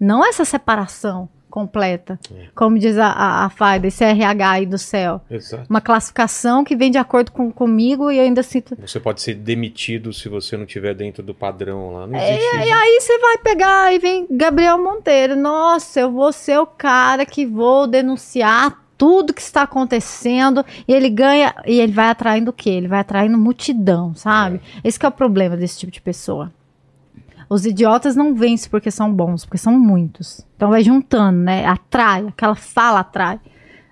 Não 0.00 0.24
essa 0.24 0.44
separação 0.44 1.28
completa. 1.56 2.20
É. 2.30 2.48
Como 2.54 2.78
diz 2.78 2.98
a, 2.98 3.06
a, 3.06 3.44
a 3.46 3.48
FAIDA, 3.48 3.86
esse 3.86 4.04
RH 4.04 4.50
aí 4.50 4.66
do 4.66 4.76
céu. 4.76 5.22
Exato. 5.30 5.64
Uma 5.70 5.80
classificação 5.80 6.62
que 6.62 6.76
vem 6.76 6.90
de 6.90 6.98
acordo 6.98 7.32
com, 7.32 7.50
comigo 7.50 8.10
e 8.10 8.18
eu 8.18 8.24
ainda 8.24 8.42
sinto. 8.42 8.76
Você 8.78 9.00
pode 9.00 9.22
ser 9.22 9.36
demitido 9.36 10.12
se 10.12 10.28
você 10.28 10.54
não 10.54 10.64
estiver 10.64 10.94
dentro 10.94 11.22
do 11.22 11.32
padrão 11.34 11.94
lá. 11.94 12.06
Não 12.06 12.18
É, 12.18 12.34
existe 12.34 12.68
E 12.68 12.70
aí 12.70 13.00
você 13.00 13.18
vai 13.18 13.38
pegar 13.38 13.94
e 13.94 13.98
vem 13.98 14.26
Gabriel 14.30 14.76
Monteiro. 14.76 15.34
Nossa, 15.34 16.00
eu 16.00 16.12
vou 16.12 16.30
ser 16.30 16.58
o 16.58 16.66
cara 16.66 17.24
que 17.24 17.46
vou 17.46 17.86
denunciar 17.86 18.78
tudo 18.98 19.32
que 19.32 19.40
está 19.40 19.62
acontecendo. 19.62 20.62
E 20.86 20.92
ele 20.92 21.08
ganha. 21.08 21.54
E 21.64 21.80
ele 21.80 21.92
vai 21.92 22.10
atraindo 22.10 22.50
o 22.50 22.54
quê? 22.54 22.68
Ele 22.68 22.88
vai 22.88 23.00
atraindo 23.00 23.38
multidão, 23.38 24.14
sabe? 24.14 24.60
Esse 24.84 24.98
que 24.98 25.06
é 25.06 25.08
o 25.08 25.12
problema 25.12 25.56
desse 25.56 25.78
tipo 25.78 25.90
de 25.92 26.02
pessoa. 26.02 26.52
Os 27.48 27.64
idiotas 27.64 28.16
não 28.16 28.34
vencem 28.34 28.68
porque 28.70 28.90
são 28.90 29.12
bons, 29.12 29.44
porque 29.44 29.58
são 29.58 29.78
muitos. 29.78 30.44
Então 30.56 30.70
vai 30.70 30.82
juntando, 30.82 31.38
né? 31.38 31.64
Atrai, 31.66 32.26
aquela 32.26 32.54
fala 32.54 33.00
atrai. 33.00 33.40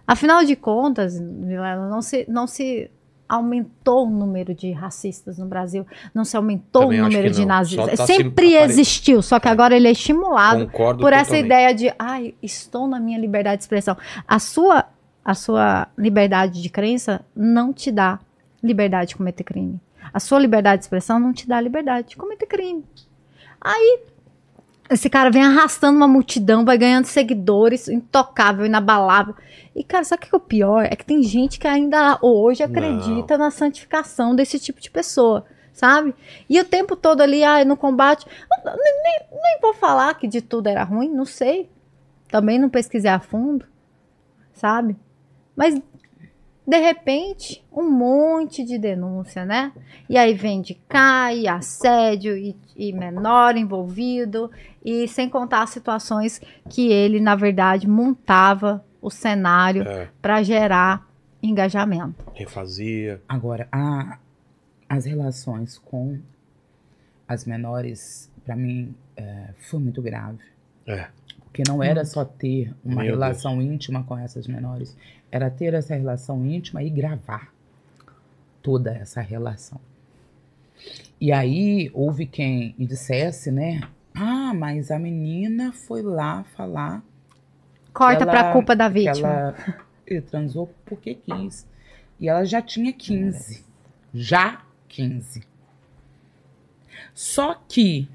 Afinal 0.06 0.44
de 0.44 0.54
contas, 0.56 1.18
não 1.20 2.02
se, 2.02 2.26
não 2.28 2.46
se 2.46 2.90
aumentou 3.28 4.06
o 4.06 4.10
número 4.10 4.54
de 4.54 4.70
racistas 4.72 5.38
no 5.38 5.46
Brasil, 5.46 5.86
não 6.12 6.24
se 6.24 6.36
aumentou 6.36 6.82
Também 6.82 7.00
o 7.00 7.04
número 7.04 7.30
de 7.30 7.46
nazistas. 7.46 7.98
Tá 7.98 8.06
se 8.06 8.14
Sempre 8.14 8.54
apare- 8.56 8.70
existiu, 8.70 9.22
só 9.22 9.40
que 9.40 9.48
agora 9.48 9.74
ele 9.74 9.88
é 9.88 9.92
estimulado 9.92 10.66
Concordo 10.66 11.00
por 11.00 11.12
essa 11.12 11.26
totalmente. 11.30 11.46
ideia 11.46 11.74
de, 11.74 11.94
ai, 11.98 12.34
estou 12.42 12.86
na 12.86 13.00
minha 13.00 13.18
liberdade 13.18 13.58
de 13.58 13.62
expressão. 13.64 13.96
A 14.28 14.38
sua, 14.38 14.84
a 15.24 15.32
sua 15.34 15.88
liberdade 15.96 16.60
de 16.60 16.68
crença 16.68 17.24
não 17.34 17.72
te 17.72 17.90
dá 17.90 18.18
liberdade 18.62 19.10
de 19.10 19.16
cometer 19.16 19.42
crime. 19.44 19.80
A 20.12 20.20
sua 20.20 20.38
liberdade 20.38 20.80
de 20.80 20.84
expressão 20.84 21.18
não 21.18 21.32
te 21.32 21.48
dá 21.48 21.58
liberdade 21.60 22.10
de 22.10 22.16
cometer 22.16 22.46
crime. 22.46 22.84
Aí, 23.64 24.00
esse 24.90 25.08
cara 25.08 25.30
vem 25.30 25.42
arrastando 25.42 25.96
uma 25.96 26.06
multidão, 26.06 26.64
vai 26.64 26.76
ganhando 26.76 27.06
seguidores, 27.06 27.88
intocável, 27.88 28.66
inabalável. 28.66 29.34
E, 29.74 29.82
cara, 29.82 30.04
sabe 30.04 30.22
o 30.24 30.28
que 30.28 30.34
é 30.34 30.38
o 30.38 30.40
pior? 30.40 30.84
É 30.84 30.94
que 30.94 31.04
tem 31.04 31.22
gente 31.22 31.58
que 31.58 31.66
ainda 31.66 32.18
hoje 32.22 32.62
acredita 32.62 33.38
na 33.38 33.50
santificação 33.50 34.36
desse 34.36 34.58
tipo 34.60 34.80
de 34.80 34.90
pessoa, 34.90 35.44
sabe? 35.72 36.14
E 36.48 36.60
o 36.60 36.64
tempo 36.64 36.94
todo 36.94 37.22
ali, 37.22 37.42
ai, 37.42 37.64
no 37.64 37.76
combate. 37.76 38.26
Nem, 38.64 38.74
nem- 38.76 39.40
nem 39.42 39.58
vou 39.60 39.72
falar 39.74 40.14
que 40.14 40.28
de 40.28 40.40
tudo 40.42 40.68
era 40.68 40.84
ruim, 40.84 41.08
não 41.08 41.24
sei. 41.24 41.68
Também 42.28 42.58
não 42.58 42.68
pesquisei 42.68 43.10
a 43.10 43.18
fundo, 43.18 43.64
sabe? 44.52 44.94
Mas 45.56 45.80
de 46.66 46.78
repente, 46.78 47.62
um 47.72 47.90
monte 47.90 48.64
de 48.64 48.78
denúncia, 48.78 49.44
né? 49.44 49.72
E 50.08 50.16
aí 50.16 50.32
vem 50.34 50.62
de 50.62 50.74
cá, 50.88 51.32
e 51.34 51.46
assédio, 51.46 52.36
e, 52.36 52.56
e 52.76 52.92
menor 52.92 53.56
envolvido, 53.56 54.50
e 54.84 55.06
sem 55.08 55.28
contar 55.28 55.62
as 55.62 55.70
situações 55.70 56.40
que 56.70 56.90
ele, 56.90 57.20
na 57.20 57.34
verdade, 57.36 57.86
montava 57.88 58.84
o 59.02 59.10
cenário 59.10 59.82
É, 59.82 60.08
para 60.22 60.42
gerar 60.42 61.06
engajamento. 61.42 62.24
refazia. 62.34 63.20
Agora, 63.28 63.68
a- 63.70 64.18
as 64.88 65.04
relações 65.04 65.76
com 65.78 66.18
as 67.28 67.44
menores, 67.44 68.30
pra 68.44 68.56
mim, 68.56 68.94
é, 69.16 69.48
foi 69.58 69.80
muito 69.80 70.00
grave. 70.02 70.38
É. 70.86 71.08
Porque 71.44 71.62
não 71.68 71.82
era 71.82 72.04
só 72.04 72.24
ter 72.24 72.74
uma 72.84 73.02
Meu 73.02 73.12
relação 73.12 73.62
íntima 73.62 74.02
com 74.04 74.18
essas 74.18 74.46
menores, 74.46 74.96
era 75.34 75.50
ter 75.50 75.74
essa 75.74 75.96
relação 75.96 76.46
íntima 76.46 76.80
e 76.80 76.88
gravar 76.88 77.52
toda 78.62 78.92
essa 78.92 79.20
relação. 79.20 79.80
E 81.20 81.32
aí 81.32 81.90
houve 81.92 82.24
quem 82.24 82.72
dissesse, 82.78 83.50
né? 83.50 83.80
Ah, 84.14 84.54
mas 84.54 84.92
a 84.92 84.98
menina 84.98 85.72
foi 85.72 86.02
lá 86.02 86.44
falar 86.44 87.02
Corta 87.92 88.24
para 88.24 88.50
a 88.50 88.52
culpa 88.52 88.76
da 88.76 88.86
que 88.86 88.94
vítima. 88.94 89.28
ela 90.06 90.22
transou 90.30 90.72
porque 90.84 91.16
quis. 91.16 91.66
E 92.20 92.28
ela 92.28 92.44
já 92.44 92.62
tinha 92.62 92.92
15. 92.92 93.64
Já 94.14 94.62
15. 94.86 95.42
Só 97.12 97.60
que 97.68 98.08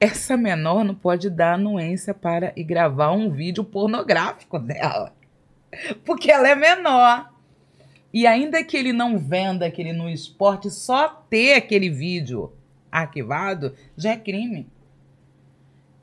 essa 0.00 0.36
menor 0.36 0.84
não 0.84 0.94
pode 0.94 1.28
dar 1.28 1.54
anuência 1.54 2.14
para 2.14 2.52
gravar 2.56 3.12
um 3.12 3.30
vídeo 3.30 3.64
pornográfico 3.64 4.58
dela. 4.58 5.12
Porque 6.04 6.30
ela 6.30 6.48
é 6.48 6.54
menor. 6.54 7.32
E 8.12 8.26
ainda 8.26 8.62
que 8.64 8.76
ele 8.76 8.92
não 8.92 9.18
venda 9.18 9.66
aquele 9.66 9.92
no 9.92 10.08
esporte, 10.08 10.70
só 10.70 11.08
ter 11.08 11.54
aquele 11.54 11.90
vídeo 11.90 12.52
arquivado 12.90 13.74
já 13.96 14.12
é 14.12 14.16
crime. 14.16 14.66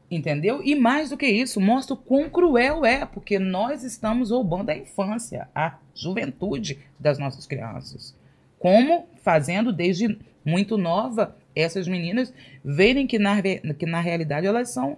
Entendeu? 0.10 0.62
E 0.64 0.76
mais 0.76 1.10
do 1.10 1.18
que 1.18 1.26
isso, 1.26 1.60
mostra 1.60 1.96
o 1.96 1.98
quão 1.98 2.30
cruel 2.30 2.86
é, 2.86 3.06
porque 3.06 3.40
nós 3.40 3.84
estamos 3.84 4.30
roubando 4.30 4.70
a 4.70 4.78
infância, 4.78 5.50
a 5.56 5.78
juventude 5.96 6.80
das 7.00 7.18
nossas 7.18 7.48
crianças. 7.48 8.16
Como 8.60 9.08
fazendo 9.24 9.74
desde 9.74 10.20
muito 10.46 10.78
nova 10.78 11.36
essas 11.56 11.88
meninas 11.88 12.34
verem 12.64 13.08
que 13.08 13.18
na, 13.18 13.42
que 13.42 13.86
na 13.86 14.02
realidade 14.02 14.46
elas 14.46 14.70
são 14.70 14.98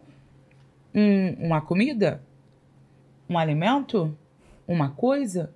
um- 0.94 1.34
uma 1.48 1.62
comida, 1.62 2.22
um 3.30 3.38
alimento, 3.38 4.16
uma 4.68 4.90
coisa. 4.90 5.52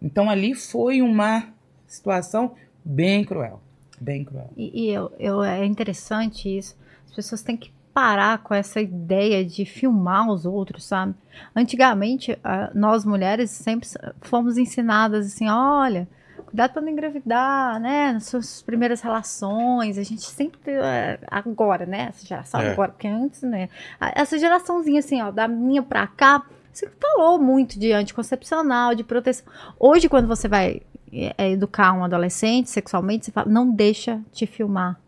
Então 0.00 0.30
ali 0.30 0.54
foi 0.54 1.02
uma 1.02 1.48
situação 1.86 2.54
bem 2.84 3.24
cruel. 3.24 3.60
Bem 4.00 4.24
cruel. 4.24 4.50
E, 4.56 4.86
e 4.86 4.90
eu, 4.90 5.12
eu- 5.18 5.42
é 5.42 5.64
interessante 5.64 6.48
isso. 6.56 6.76
As 7.06 7.14
pessoas 7.14 7.42
têm 7.42 7.56
que 7.56 7.72
parar 7.92 8.38
com 8.38 8.54
essa 8.54 8.80
ideia 8.80 9.44
de 9.44 9.64
filmar 9.64 10.30
os 10.30 10.46
outros, 10.46 10.84
sabe? 10.84 11.12
Antigamente, 11.54 12.38
ah, 12.42 12.70
nós 12.74 13.04
mulheres 13.04 13.50
sempre 13.50 13.88
fomos 14.22 14.56
ensinadas 14.56 15.26
assim: 15.26 15.48
olha, 15.48 16.08
cuidado 16.50 16.72
para 16.72 16.82
não 16.82 16.88
engravidar, 16.88 17.80
né? 17.80 18.12
Nas 18.12 18.26
suas 18.26 18.60
primeiras 18.62 19.00
relações, 19.00 19.96
a 19.96 20.02
gente 20.02 20.22
sempre 20.22 20.72
é, 20.72 21.18
agora, 21.30 21.86
né? 21.86 22.08
Essa 22.10 22.26
geração 22.26 22.60
É. 22.60 22.72
agora, 22.72 22.90
porque 22.92 23.08
antes, 23.08 23.42
né? 23.42 23.68
Essa 24.14 24.38
geraçãozinha 24.38 24.98
assim, 25.00 25.22
ó, 25.22 25.30
da 25.30 25.48
minha 25.48 25.82
pra 25.82 26.06
cá, 26.06 26.42
você 26.72 26.88
falou 27.00 27.38
muito 27.38 27.78
de 27.78 27.92
anticoncepcional, 27.92 28.94
de 28.94 29.02
proteção. 29.04 29.46
Hoje, 29.78 30.08
quando 30.08 30.26
você 30.28 30.46
vai 30.48 30.82
é, 31.12 31.34
é, 31.38 31.50
educar 31.50 31.92
um 31.92 32.04
adolescente 32.04 32.70
sexualmente, 32.70 33.26
você 33.26 33.32
fala, 33.32 33.48
não 33.50 33.70
deixa 33.70 34.20
te 34.32 34.46
filmar. 34.46 34.98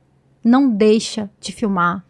Não 0.44 0.68
deixa 0.68 1.30
te 1.40 1.52
filmar. 1.52 2.04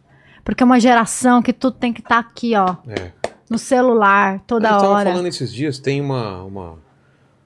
Porque 0.45 0.63
é 0.63 0.67
uma 0.67 0.81
geração 0.81 1.43
que 1.43 1.53
tudo 1.53 1.77
tem 1.77 1.93
que 1.93 2.01
estar 2.01 2.19
aqui, 2.19 2.55
ó, 2.57 2.77
É. 2.89 3.13
no 3.51 3.59
celular, 3.59 4.41
toda 4.47 4.69
a 4.69 4.73
gente 4.73 4.81
tava 4.81 4.93
hora. 4.95 5.11
falando 5.11 5.27
esses 5.29 5.53
dias, 5.53 5.79
tem 5.79 6.01
uma, 6.01 6.43
uma, 6.43 6.79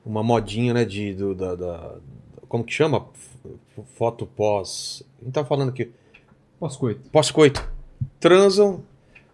uma 0.06 0.22
modinha, 0.22 0.72
né, 0.72 0.84
de, 0.84 1.12
do, 1.14 1.34
da, 1.34 1.54
da- 1.54 1.94
Como 2.48 2.64
que 2.64 2.72
chama? 2.72 3.06
Foto 3.96 4.24
pós. 4.24 5.02
A 5.20 5.24
gente 5.24 5.34
tava 5.34 5.46
falando 5.46 5.68
aqui. 5.70 5.90
Pós-coito. 6.58 7.10
Pós-coito. 7.10 7.68
Transam, 8.20 8.82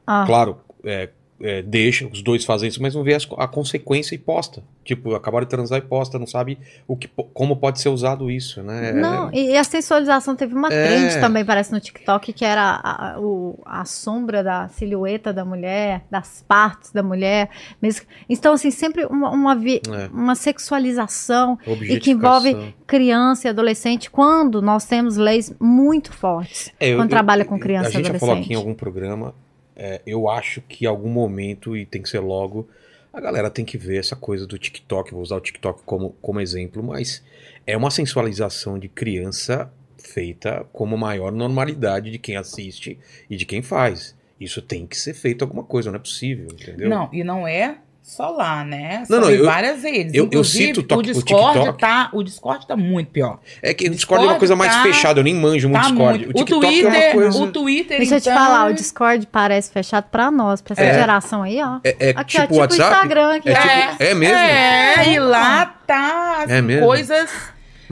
Ah. 0.06 0.24
claro, 0.26 0.56
é, 0.82 1.10
é, 1.42 1.60
deixa, 1.60 2.06
os 2.06 2.22
dois 2.22 2.44
fazem 2.44 2.68
isso, 2.68 2.80
mas 2.80 2.94
não 2.94 3.02
vê 3.02 3.14
as- 3.14 3.28
a 3.36 3.48
consequência 3.48 4.14
e 4.14 4.18
posta. 4.18 4.62
Tipo, 4.84 5.14
acabaram 5.14 5.44
de 5.44 5.50
transar 5.50 5.78
e 5.78 5.82
posta, 5.82 6.18
não 6.18 6.26
sabe 6.26 6.58
o 6.88 6.96
que, 6.96 7.08
como 7.34 7.56
pode 7.56 7.80
ser 7.80 7.88
usado 7.88 8.30
isso, 8.30 8.62
né? 8.62 8.90
É- 8.90 8.92
Não, 8.92 9.30
e 9.32 9.50
e 9.52 9.56
a 9.56 9.64
sensualização 9.64 10.34
teve 10.34 10.54
uma 10.54 10.68
É. 10.72 10.86
trend 10.86 11.20
também, 11.20 11.44
parece, 11.44 11.70
no 11.72 11.78
TikTok, 11.80 12.32
que 12.32 12.44
era 12.44 12.80
a, 12.82 13.12
a- 13.14 13.20
o- 13.20 13.58
a 13.64 13.84
sombra 13.84 14.42
da 14.42 14.68
silhueta 14.68 15.32
da 15.32 15.44
mulher, 15.44 16.04
das 16.10 16.44
partes 16.46 16.90
da 16.92 17.02
mulher. 17.02 17.50
Mesmo. 17.80 18.06
Então, 18.28 18.54
assim, 18.54 18.70
sempre 18.70 19.04
uma, 19.06 19.30
uma, 19.30 19.54
vi- 19.54 19.80
É. 19.88 20.08
uma 20.12 20.34
sexualização 20.34 21.58
e 21.82 21.98
que 22.00 22.10
envolve 22.12 22.74
criança 22.86 23.46
e 23.46 23.50
adolescente, 23.50 24.10
quando 24.10 24.60
nós 24.62 24.84
temos 24.84 25.16
leis 25.16 25.52
muito 25.60 26.12
fortes. 26.12 26.70
É, 26.80 26.90
eu- 26.90 26.96
quando 26.98 27.08
eu- 27.08 27.10
trabalha 27.10 27.44
com 27.44 27.58
criança 27.58 27.88
A 27.88 27.90
e 27.90 27.92
gente 27.94 28.12
já 28.12 28.18
falou 28.18 28.34
aqui 28.34 28.40
em 28.52 28.56
adolescente. 28.56 28.56
algum 28.56 28.74
programa. 28.74 29.34
É, 29.82 30.00
eu 30.06 30.28
acho 30.28 30.60
que 30.60 30.84
em 30.84 30.88
algum 30.88 31.08
momento, 31.08 31.76
e 31.76 31.84
tem 31.84 32.00
que 32.00 32.08
ser 32.08 32.20
logo, 32.20 32.68
a 33.12 33.20
galera 33.20 33.50
tem 33.50 33.64
que 33.64 33.76
ver 33.76 33.98
essa 33.98 34.14
coisa 34.14 34.46
do 34.46 34.56
TikTok. 34.56 35.10
Vou 35.10 35.20
usar 35.20 35.34
o 35.34 35.40
TikTok 35.40 35.82
como, 35.84 36.10
como 36.22 36.40
exemplo, 36.40 36.84
mas 36.84 37.20
é 37.66 37.76
uma 37.76 37.90
sensualização 37.90 38.78
de 38.78 38.88
criança 38.88 39.72
feita 39.98 40.64
como 40.72 40.96
maior 40.96 41.32
normalidade 41.32 42.12
de 42.12 42.18
quem 42.18 42.36
assiste 42.36 42.96
e 43.28 43.36
de 43.36 43.44
quem 43.44 43.60
faz. 43.60 44.16
Isso 44.38 44.62
tem 44.62 44.86
que 44.86 44.96
ser 44.96 45.14
feito 45.14 45.42
alguma 45.42 45.64
coisa, 45.64 45.90
não 45.90 45.96
é 45.96 46.00
possível, 46.00 46.46
entendeu? 46.52 46.88
Não, 46.88 47.08
e 47.12 47.24
não 47.24 47.46
é 47.46 47.78
só 48.02 48.30
lá, 48.30 48.64
né? 48.64 49.04
Não, 49.08 49.20
São 49.20 49.20
não, 49.20 49.30
em 49.30 49.38
eu- 49.38 49.44
várias 49.46 49.82
redes. 49.82 50.12
eu- 50.12 50.24
eu 50.24 50.26
Inclusive, 50.26 50.66
cito 50.66 50.80
o 50.80 50.82
to- 50.82 50.94
o 50.96 50.98
o 50.98 51.02
Discord 51.02 51.52
TikTok. 51.60 51.78
tá, 51.80 52.08
o 52.12 52.22
Discord 52.22 52.66
tá 52.66 52.76
muito 52.76 53.10
pior. 53.10 53.38
É 53.62 53.72
que 53.72 53.86
o 53.86 53.90
Discord 53.90 54.24
é 54.24 54.28
uma 54.28 54.38
coisa 54.38 54.54
mais 54.56 54.72
tá- 54.74 54.82
fechada, 54.82 55.20
eu 55.20 55.24
nem 55.24 55.34
manjo 55.34 55.68
muito 55.68 55.80
Tá 55.82 55.88
Discord. 55.88 56.18
muito. 56.24 56.26
O 56.26 56.30
O, 56.30 56.44
TikTok 56.44 56.66
Twitter, 56.66 56.92
é 56.94 57.04
uma 57.06 57.12
coisa. 57.22 57.38
o 57.42 57.46
Twitter, 57.52 57.96
Deixa 57.98 58.16
eu 58.16 58.20
te 58.20 58.28
então, 58.28 58.38
falar, 58.44 58.70
o 58.70 58.74
Discord 58.74 59.26
parece 59.30 59.70
fechado 59.72 60.04
pra 60.10 60.30
nós, 60.30 60.60
pra 60.60 60.72
essa 60.74 60.82
É. 60.82 60.94
geração 60.94 61.42
aí, 61.42 61.62
ó. 61.62 61.78
É, 61.84 61.96
é 62.08 62.10
Aqui, 62.10 62.38
ó, 62.38 62.40
tipo 62.42 62.42
tipo 62.42 62.54
o 62.54 62.58
WhatsApp? 62.58 62.92
Instagram 62.92 63.34
aqui. 63.36 63.48
É, 63.48 63.54
tipo- 63.54 64.02
é 64.02 64.14
mesmo? 64.14 64.36
É, 64.36 65.08
e 65.14 65.18
lá 65.20 65.66
tá 65.86 66.44
É 66.48 66.60
mesmo? 66.60 66.84
coisas. 66.86 67.30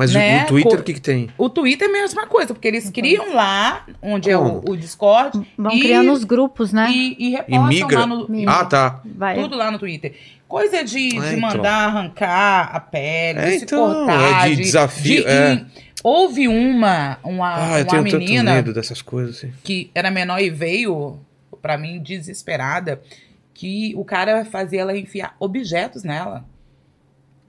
Mas 0.01 0.15
o- 0.15 0.19
né, 0.19 0.45
o 0.45 0.47
Twitter, 0.47 0.73
co- 0.73 0.79
o 0.79 0.83
que, 0.83 0.95
que 0.95 1.01
tem? 1.01 1.29
O 1.37 1.49
Twitter 1.51 1.87
é 1.87 1.91
a 1.91 1.93
mesma 1.93 2.27
coisa, 2.27 2.55
porque 2.55 2.67
eles 2.67 2.89
criam 2.91 3.35
lá, 3.35 3.85
onde 4.01 4.31
é 4.31 4.37
Como? 4.37 4.63
o, 4.67 4.71
o 4.73 4.77
Discord, 4.77 5.47
Vão 5.59 5.73
e- 5.73 5.81
criando 5.81 6.11
os 6.13 6.25
grupos, 6.25 6.73
né? 6.73 6.91
e, 6.91 7.17
e 7.19 7.27
E 7.27 7.31
repostam 7.37 7.67
migra? 7.69 7.99
lá 8.01 8.07
no. 8.07 8.29
Migra. 8.29 8.53
Ah, 8.53 8.65
tá. 8.65 9.01
Vai. 9.05 9.35
Tudo 9.37 9.57
lá 9.57 9.71
no 9.71 9.79
Twitter. 9.79 10.15
Coisa 10.49 10.83
de, 10.83 11.09
É, 11.19 11.21
de 11.21 11.37
então. 11.37 11.41
mandar 11.41 11.85
arrancar 11.89 12.71
a 12.75 12.81
pele, 12.81 13.39
É, 13.39 13.51
de 13.51 13.59
se 13.59 13.65
então, 13.65 13.93
cortar. 13.95 14.47
é 14.47 14.51
de 14.51 14.57
desafio, 14.57 15.23
de- 15.23 15.29
é. 15.29 15.55
e 15.55 15.67
houve 16.03 16.49
uma, 16.49 17.19
uma, 17.23 17.55
Ah, 17.75 17.79
eu 17.81 17.85
uma 17.85 17.85
tenho 17.85 18.05
tanto 18.05 18.17
menina 18.19 18.55
medo 18.55 18.73
dessas 18.73 19.03
coisas. 19.03 19.37
Assim. 19.37 19.53
que 19.63 19.91
era 19.95 20.11
menor 20.11 20.41
e 20.41 20.49
veio 20.49 21.21
pra 21.61 21.77
mim 21.77 22.01
desesperada 22.03 23.01
que 23.53 23.93
o 23.95 24.05
cara 24.05 24.45
fazia 24.47 24.81
ela 24.81 24.97
enfiar 24.97 25.37
objetos 25.39 26.03
nela. 26.03 26.45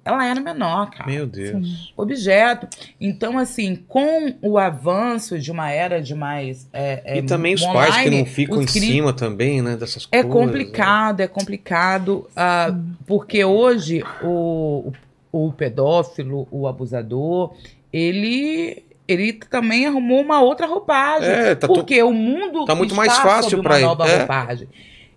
Ela 0.03 0.25
era 0.25 0.39
menor, 0.41 0.89
cara. 0.89 1.09
Meu 1.09 1.27
Deus. 1.27 1.93
Objeto. 1.95 2.67
Então, 2.99 3.37
assim, 3.37 3.75
com 3.87 4.33
o 4.41 4.57
avanço 4.57 5.37
de 5.37 5.51
uma 5.51 5.69
era 5.71 6.01
de 6.01 6.15
mais. 6.15 6.67
é, 6.73 7.01
é, 7.05 7.17
e 7.19 7.21
também 7.21 7.53
os 7.53 7.63
pais 7.63 7.97
que 7.97 8.09
não 8.09 8.25
ficam 8.25 8.61
em 8.61 8.65
cri- 8.65 8.79
cima 8.79 9.13
também, 9.13 9.61
né? 9.61 9.75
Dessas 9.75 10.07
É 10.11 10.23
coisas. 10.23 10.31
complicado, 10.47 11.19
é 11.19 11.27
complicado, 11.27 12.27
ah, 12.35 12.73
porque 13.05 13.45
hoje 13.45 14.03
o, 14.23 14.91
o 15.31 15.51
pedófilo, 15.53 16.47
o 16.49 16.67
abusador, 16.67 17.53
ele 17.93 18.83
ele 19.07 19.33
também 19.33 19.85
arrumou 19.85 20.21
uma 20.21 20.41
outra 20.41 20.65
roupagem. 20.65 21.29
É, 21.29 21.53
tá 21.53 21.67
to- 21.67 21.73
porque 21.73 22.01
o 22.01 22.13
mundo 22.13 22.63
tá 22.65 22.73
muito 22.73 22.91
está 22.91 22.95
mais 23.05 23.17
fácil 23.17 23.59
uma 23.59 23.75
ele, 23.75 23.85
nova 23.85 24.07
é. 24.07 24.17
roupagem. 24.19 24.67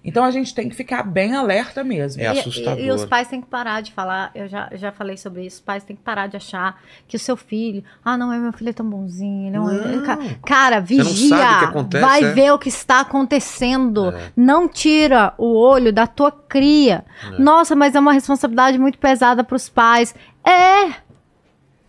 Então 0.05 0.23
a 0.23 0.31
gente 0.31 0.55
tem 0.55 0.69
que 0.69 0.77
ficar 0.77 1.03
bem 1.03 1.35
alerta 1.35 1.83
mesmo. 1.83 2.21
É 2.21 2.27
E- 2.27 2.39
assustador. 2.39 2.79
E, 2.79 2.87
e 2.87 2.91
os 2.91 3.05
pais 3.07 3.27
têm 3.27 3.41
que 3.41 3.47
parar 3.47 3.81
de 3.81 3.91
falar, 3.93 4.31
eu 4.35 4.47
já, 4.47 4.69
já 4.75 4.93
falei 4.93 5.17
sobre 5.17 5.47
isso, 5.47 5.57
os 5.57 5.63
pais 5.63 5.83
têm 5.83 5.97
que 5.97 6.03
parar 6.03 6.27
de 6.27 6.37
achar 6.37 6.79
que 7.09 7.17
o 7.17 7.19
seu 7.19 7.37
filho, 7.37 7.83
ah, 8.05 8.17
não, 8.19 8.29
meu 8.29 8.53
filho 8.53 8.69
é 8.71 8.73
tão 8.75 8.89
bonzinho. 8.89 9.51
Não, 9.51 9.71
é- 9.71 9.97
Não. 9.97 10.03
Ca- 10.05 10.19
Cara, 10.45 10.77
não 10.81 10.87
vigia, 10.87 11.29
sabe 11.37 11.55
o 11.55 11.59
que 11.61 11.65
acontece, 11.65 12.05
vai 12.05 12.25
é. 12.25 12.33
ver 12.33 12.53
o 12.53 12.59
que 12.59 12.69
está 12.69 13.01
acontecendo. 13.01 14.11
É. 14.11 14.33
Não 14.37 14.69
tira 14.69 15.33
o 15.39 15.55
olho 15.57 15.93
da 15.93 16.07
tua 16.07 16.31
cria. 16.31 17.05
É. 17.33 17.39
Nossa, 17.41 17.75
mas 17.75 17.95
é 17.95 18.01
uma 18.01 18.13
responsabilidade 18.13 18.79
muito 18.79 18.99
pesada 18.99 19.43
para 19.43 19.57
os 19.57 19.69
pais. 19.69 20.15
É! 20.47 21.03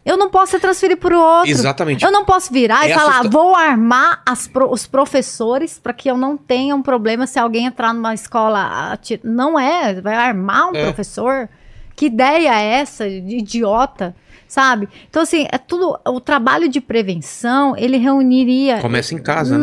Eu 0.06 0.18
não 0.18 0.30
posso 0.30 0.60
transferir 0.60 0.98
para 0.98 1.18
o 1.18 1.20
outro. 1.20 1.50
Exatamente. 1.50 2.06
Eu 2.06 2.12
não 2.12 2.24
posso 2.24 2.54
virar 2.54 2.88
É 2.88 2.92
e 2.92 2.94
falar, 2.94 3.20
assusta- 3.22 3.30
vou 3.30 3.56
armar 3.56 4.22
pro- 4.54 4.72
os 4.72 4.86
professores 4.86 5.80
para 5.80 5.94
que 5.94 6.08
eu 6.10 6.16
não 6.16 6.38
tenha 6.38 6.76
um 6.76 6.82
problema 6.84 7.26
se 7.26 7.40
alguém 7.40 7.66
entrar 7.66 7.92
numa 7.94 8.14
escola. 8.14 8.98
Não 9.24 9.60
é, 9.60 10.00
vai 10.00 10.14
armar 10.16 10.70
um 10.72 10.76
É. 10.76 10.84
professor? 10.84 11.50
Que 11.96 12.06
ideia 12.06 12.54
é 12.62 12.82
essa 12.82 13.08
idiota? 13.08 14.16
Sabe? 14.48 14.88
Então, 15.10 15.24
assim, 15.24 15.48
é 15.52 15.58
tudo. 15.58 15.98
O 16.08 16.20
trabalho 16.22 16.70
de 16.70 16.80
prevenção, 16.80 17.76
ele 17.76 17.98
reuniria. 17.98 18.80
Começa 18.80 19.16
em 19.16 19.22
casa, 19.22 19.58
né? 19.58 19.62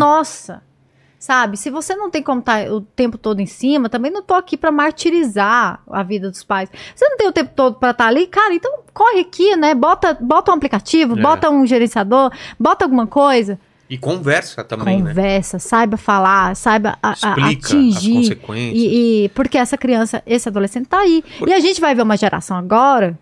Sabe? 1.22 1.56
Se 1.56 1.70
você 1.70 1.94
não 1.94 2.10
tem 2.10 2.20
como 2.20 2.40
estar 2.40 2.68
o 2.68 2.80
tempo 2.80 3.16
todo 3.16 3.38
em 3.38 3.46
cima, 3.46 3.88
também 3.88 4.10
não 4.10 4.22
tô 4.22 4.34
aqui 4.34 4.56
pra 4.56 4.72
martirizar 4.72 5.80
a 5.88 6.02
vida 6.02 6.28
dos 6.28 6.42
pais. 6.42 6.68
Você 6.96 7.08
não 7.08 7.16
tem 7.16 7.28
o 7.28 7.32
tempo 7.32 7.52
todo 7.54 7.76
pra 7.76 7.92
estar 7.92 8.06
ali, 8.08 8.26
cara, 8.26 8.52
então 8.52 8.80
corre 8.92 9.20
aqui, 9.20 9.54
né? 9.54 9.72
Bota, 9.72 10.18
bota 10.20 10.50
um 10.50 10.54
aplicativo, 10.54 11.16
É. 11.16 11.22
bota 11.22 11.48
um 11.48 11.64
gerenciador, 11.64 12.32
bota 12.58 12.84
alguma 12.84 13.06
coisa, 13.06 13.56
E 13.88 13.96
conversa 13.96 14.64
também, 14.64 15.00
né? 15.00 15.10
conversa, 15.10 15.60
saiba 15.60 15.96
falar, 15.96 16.56
saiba 16.56 16.98
a- 17.00 17.10
a- 17.10 17.12
Explica 17.12 17.40
as 17.40 17.64
atingir. 17.66 18.14
consequências. 18.14 18.82
E, 18.82 19.24
e- 19.24 19.28
porque 19.28 19.58
essa 19.58 19.78
criança, 19.78 20.22
esse 20.26 20.48
adolescente 20.48 20.86
tá 20.88 20.98
aí. 20.98 21.22
E 21.46 21.52
a 21.52 21.60
gente 21.60 21.80
vai 21.80 21.94
ver 21.94 22.02
uma 22.02 22.16
geração 22.16 22.56
agora, 22.56 23.16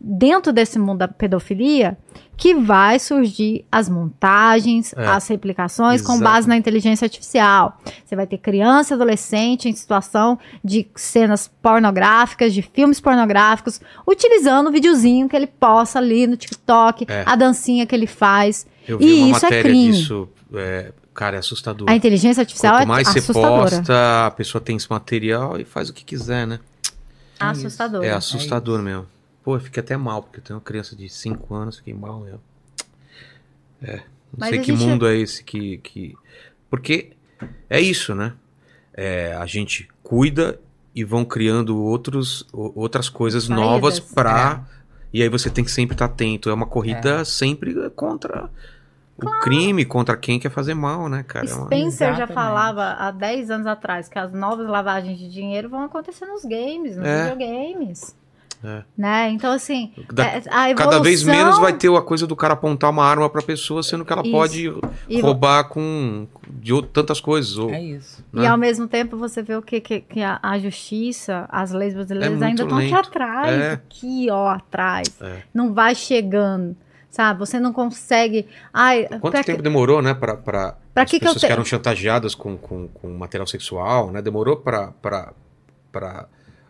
dentro 0.00 0.52
desse 0.52 0.78
mundo 0.78 0.98
da 0.98 1.08
pedofilia, 1.08 1.96
que 2.36 2.54
vai 2.54 2.98
surgir 3.00 3.64
as 3.70 3.88
montagens, 3.88 4.94
É. 4.96 5.06
as 5.08 5.26
replicações 5.26 6.00
com 6.00 6.12
Exato. 6.12 6.24
base 6.24 6.48
na 6.48 6.56
inteligência 6.56 7.04
artificial. 7.04 7.76
Você 8.04 8.14
vai 8.14 8.26
ter 8.26 8.38
criança 8.38 8.92
e 8.92 8.94
adolescente 8.94 9.68
em 9.68 9.74
situação 9.74 10.38
de 10.64 10.86
cenas 10.94 11.50
pornográficas, 11.60 12.54
de 12.54 12.62
filmes 12.62 13.00
pornográficos, 13.00 13.80
utilizando 14.06 14.68
o 14.68 14.70
videozinho 14.72 15.28
que 15.28 15.34
ele 15.34 15.48
posta 15.48 15.98
ali 15.98 16.26
no 16.28 16.36
TikTok, 16.36 17.06
É. 17.08 17.24
a 17.26 17.34
dancinha 17.34 17.84
que 17.86 17.94
ele 17.94 18.06
faz. 18.06 18.66
Eu 18.86 18.98
vi 18.98 19.06
E 19.06 19.18
uma 19.24 19.36
isso 19.36 19.46
é 19.46 19.48
matéria 19.50 19.62
crime. 19.70 19.92
disso. 19.92 20.28
é, 20.54 20.92
cara, 21.12 21.36
é 21.36 21.38
assustador. 21.40 21.90
A 21.90 21.96
inteligência 21.96 22.40
artificial 22.42 22.74
Quanto 22.76 22.82
é 22.82 22.86
mais 22.86 23.08
você 23.08 23.18
assustadora. 23.18 23.70
posta, 23.76 24.26
a 24.26 24.30
pessoa 24.30 24.62
tem 24.62 24.76
esse 24.76 24.88
material 24.88 25.58
e 25.60 25.64
faz 25.64 25.88
o 25.90 25.92
que 25.92 26.04
quiser, 26.04 26.46
né? 26.46 26.60
assustadora. 27.40 28.06
É 28.06 28.12
assustador 28.12 28.80
mesmo. 28.80 29.06
Pô, 29.42 29.56
eu 29.56 29.60
fiquei 29.60 29.82
até 29.82 29.96
mal, 29.96 30.22
porque 30.22 30.40
eu 30.40 30.44
tenho 30.44 30.58
uma 30.58 30.64
criança 30.64 30.94
de 30.94 31.08
5 31.08 31.54
anos, 31.54 31.78
fiquei 31.78 31.94
mal 31.94 32.20
mesmo. 32.20 32.40
É. 33.82 33.96
Não 33.96 34.02
Mas 34.36 34.50
sei 34.50 34.58
que 34.60 34.72
gente- 34.76 34.86
mundo 34.86 35.06
é 35.06 35.16
esse 35.16 35.42
que, 35.42 35.78
que. 35.78 36.14
Porque 36.68 37.10
é 37.70 37.80
isso, 37.80 38.14
né? 38.14 38.34
É, 38.92 39.34
a 39.34 39.46
gente 39.46 39.88
cuida 40.02 40.60
e 40.94 41.04
vão 41.04 41.24
criando 41.24 41.78
outros, 41.80 42.46
outras 42.52 43.08
coisas 43.08 43.44
Saídas. 43.44 43.64
novas 43.64 44.00
pra. 44.00 44.64
É. 44.74 44.78
E 45.12 45.22
aí 45.22 45.28
você 45.28 45.48
tem 45.48 45.64
que 45.64 45.70
sempre 45.70 45.94
estar 45.94 46.04
atento. 46.06 46.50
É 46.50 46.52
uma 46.52 46.66
corrida 46.66 47.24
sempre 47.24 47.74
contra 47.90 48.50
o 49.16 49.30
crime, 49.40 49.84
contra 49.86 50.16
quem 50.16 50.38
quer 50.38 50.50
fazer 50.50 50.74
mal, 50.74 51.08
né, 51.08 51.22
cara? 51.26 51.48
É 51.48 51.54
uma- 51.54 51.64
Spencer 51.66 52.14
já 52.16 52.26
falava 52.26 52.82
há 52.98 53.10
10 53.10 53.50
anos 53.50 53.66
atrás 53.66 54.08
que 54.08 54.18
as 54.18 54.32
novas 54.32 54.68
lavagens 54.68 55.18
de 55.18 55.28
dinheiro 55.30 55.68
vão 55.70 55.82
acontecer 55.84 56.26
nos 56.26 56.44
games, 56.44 56.96
nos 56.96 57.06
É. 57.06 57.30
videogames. 57.30 58.14
É. 58.62 58.82
Né? 58.96 59.30
Então, 59.30 59.52
assim, 59.52 59.92
Da- 60.12 60.24
é, 60.26 60.42
a 60.50 60.70
evolução... 60.70 60.74
Cada 60.90 60.98
vez 61.00 61.22
menos 61.22 61.58
vai 61.58 61.72
ter 61.72 61.92
a 61.94 62.02
coisa 62.02 62.26
do 62.26 62.34
cara 62.34 62.54
apontar 62.54 62.90
uma 62.90 63.04
arma 63.04 63.30
pra 63.30 63.40
pessoa, 63.40 63.82
sendo 63.84 64.04
que 64.04 64.12
ela 64.12 64.22
Isso. 64.22 64.30
pode 64.32 64.72
E- 65.08 65.20
roubar 65.20 65.64
com 65.68 66.26
de 66.48 66.72
out- 66.72 66.88
tantas 66.92 67.20
coisas. 67.20 67.56
Ou, 67.56 67.70
É 67.70 67.80
isso. 67.80 68.24
E 68.34 68.40
né? 68.40 68.48
ao 68.48 68.58
mesmo 68.58 68.88
tempo 68.88 69.16
você 69.16 69.42
vê 69.42 69.54
o 69.54 69.62
que, 69.62 69.80
que, 69.80 70.00
que 70.00 70.20
a, 70.22 70.40
a 70.42 70.58
justiça, 70.58 71.46
as 71.48 71.70
leis 71.72 71.94
brasileiras 71.94 72.42
É 72.42 72.44
ainda 72.46 72.62
estão 72.64 72.78
aqui 72.78 72.92
atrás, 72.94 73.48
É. 73.60 73.72
aqui 73.74 74.26
ó, 74.30 74.48
atrás. 74.48 75.08
É. 75.20 75.42
Não 75.54 75.72
vai 75.72 75.94
chegando, 75.94 76.76
sabe? 77.10 77.38
Você 77.38 77.60
não 77.60 77.72
consegue. 77.72 78.46
Ai, 78.74 79.06
Quanto 79.20 79.30
pra 79.34 79.44
tempo 79.44 79.58
que- 79.58 79.62
demorou, 79.62 80.02
né, 80.02 80.14
pra, 80.14 80.36
pra 80.36 80.76
Pra 80.92 81.04
as 81.04 81.10
que 81.10 81.20
que 81.20 81.24
eu 81.24 81.28
pessoas 81.28 81.42
te- 81.42 81.46
que 81.46 81.52
eram 81.52 81.64
chantageadas 81.64 82.34
com, 82.34 82.56
com, 82.56 82.88
com 82.88 83.08
material 83.16 83.46
sexual, 83.46 84.10
né? 84.10 84.20
Demorou 84.20 84.56
pra, 84.56 84.88
pra 85.00 85.32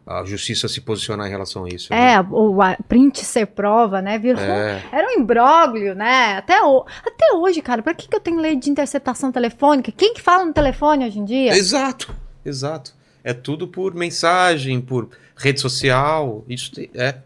a 0.09 0.25
justiça 0.25 0.67
se 0.69 0.81
posicionar 0.81 1.27
em 1.27 1.31
relação 1.31 1.65
a 1.65 1.69
isso. 1.69 1.93
né? 1.93 2.15
É, 2.15 2.21
o 2.21 2.63
a 2.63 2.77
print 2.89 3.25
ser 3.25 3.47
prova, 3.47 4.01
né? 4.01 4.19
Virou. 4.19 4.41
É. 4.43 4.83
Era 4.91 5.07
um 5.09 5.21
imbróglio, 5.21 5.95
né? 5.95 6.39
Até, 6.39 6.63
o, 6.63 6.85
até 7.05 7.35
hoje, 7.35 7.61
cara, 7.61 7.83
pra 7.83 7.93
que, 7.93 8.09
que 8.09 8.17
eu 8.17 8.21
tenho 8.21 8.41
lei 8.41 8.57
de 8.57 8.71
interceptação 8.71 9.31
telefônica? 9.31 9.93
Quem 9.95 10.15
que 10.15 10.23
fala 10.23 10.45
no 10.47 10.53
telefone 10.53 11.05
hoje 11.07 11.19
em 11.19 11.25
dia? 11.25 11.55
Exato, 11.57 12.15
exato. 12.45 12.95
É 13.23 13.35
tudo 13.35 13.69
por 13.69 13.95
mensagem, 13.95 14.81
por 14.81 15.11
rede 15.37 15.61
social. 15.61 16.43
Isso 16.49 16.73
te- 16.73 16.91
é. 16.95 17.17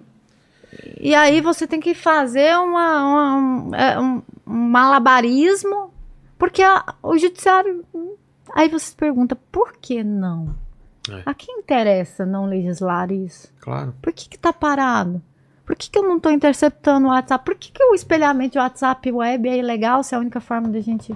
E 0.98 1.14
aí 1.14 1.40
você 1.40 1.66
tem 1.66 1.78
que 1.80 1.94
fazer 1.94 2.56
uma, 2.56 3.04
uma- 3.06 3.36
um, 3.36 3.74
é, 3.74 4.00
um- 4.00 4.22
um 4.46 4.52
malabarismo, 4.70 5.92
porque 6.38 6.62
a- 6.62 6.94
o 7.02 7.16
judiciário. 7.18 7.84
Aí 8.54 8.68
você 8.68 8.86
se 8.86 8.96
pergunta, 8.96 9.36
por 9.52 9.74
que 9.80 10.02
não? 10.02 10.54
É. 11.10 11.22
A 11.26 11.34
quem 11.34 11.58
interessa 11.58 12.24
não 12.24 12.46
legislar 12.46 13.10
isso? 13.10 13.52
Claro. 13.60 13.94
Por 14.00 14.12
que 14.12 14.28
que 14.28 14.38
tá 14.38 14.52
parado? 14.52 15.20
Por 15.64 15.76
que, 15.76 15.88
que 15.90 15.98
eu 15.98 16.02
não 16.02 16.18
tô 16.18 16.28
interceptando 16.30 17.06
o 17.06 17.10
WhatsApp? 17.10 17.44
Por 17.44 17.54
que, 17.54 17.70
que 17.72 17.82
o 17.84 17.94
espelhamento 17.94 18.52
de 18.52 18.58
WhatsApp 18.58 19.10
web 19.10 19.48
é 19.48 19.58
ilegal 19.58 20.02
se 20.02 20.14
é 20.14 20.18
a 20.18 20.20
única 20.20 20.40
forma 20.40 20.68
da 20.68 20.80
gente 20.80 21.14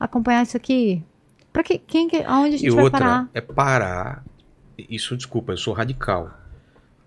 acompanhar 0.00 0.42
isso 0.42 0.56
aqui? 0.56 1.04
Pra 1.52 1.62
que, 1.62 1.78
quem 1.78 2.08
que, 2.08 2.22
aonde 2.22 2.54
a 2.54 2.58
gente 2.58 2.66
E 2.66 2.70
vai 2.70 2.84
outra 2.84 2.98
parar? 2.98 3.28
é 3.34 3.40
parar. 3.40 4.24
Isso, 4.76 5.16
desculpa, 5.16 5.52
eu 5.52 5.56
sou 5.56 5.74
radical. 5.74 6.30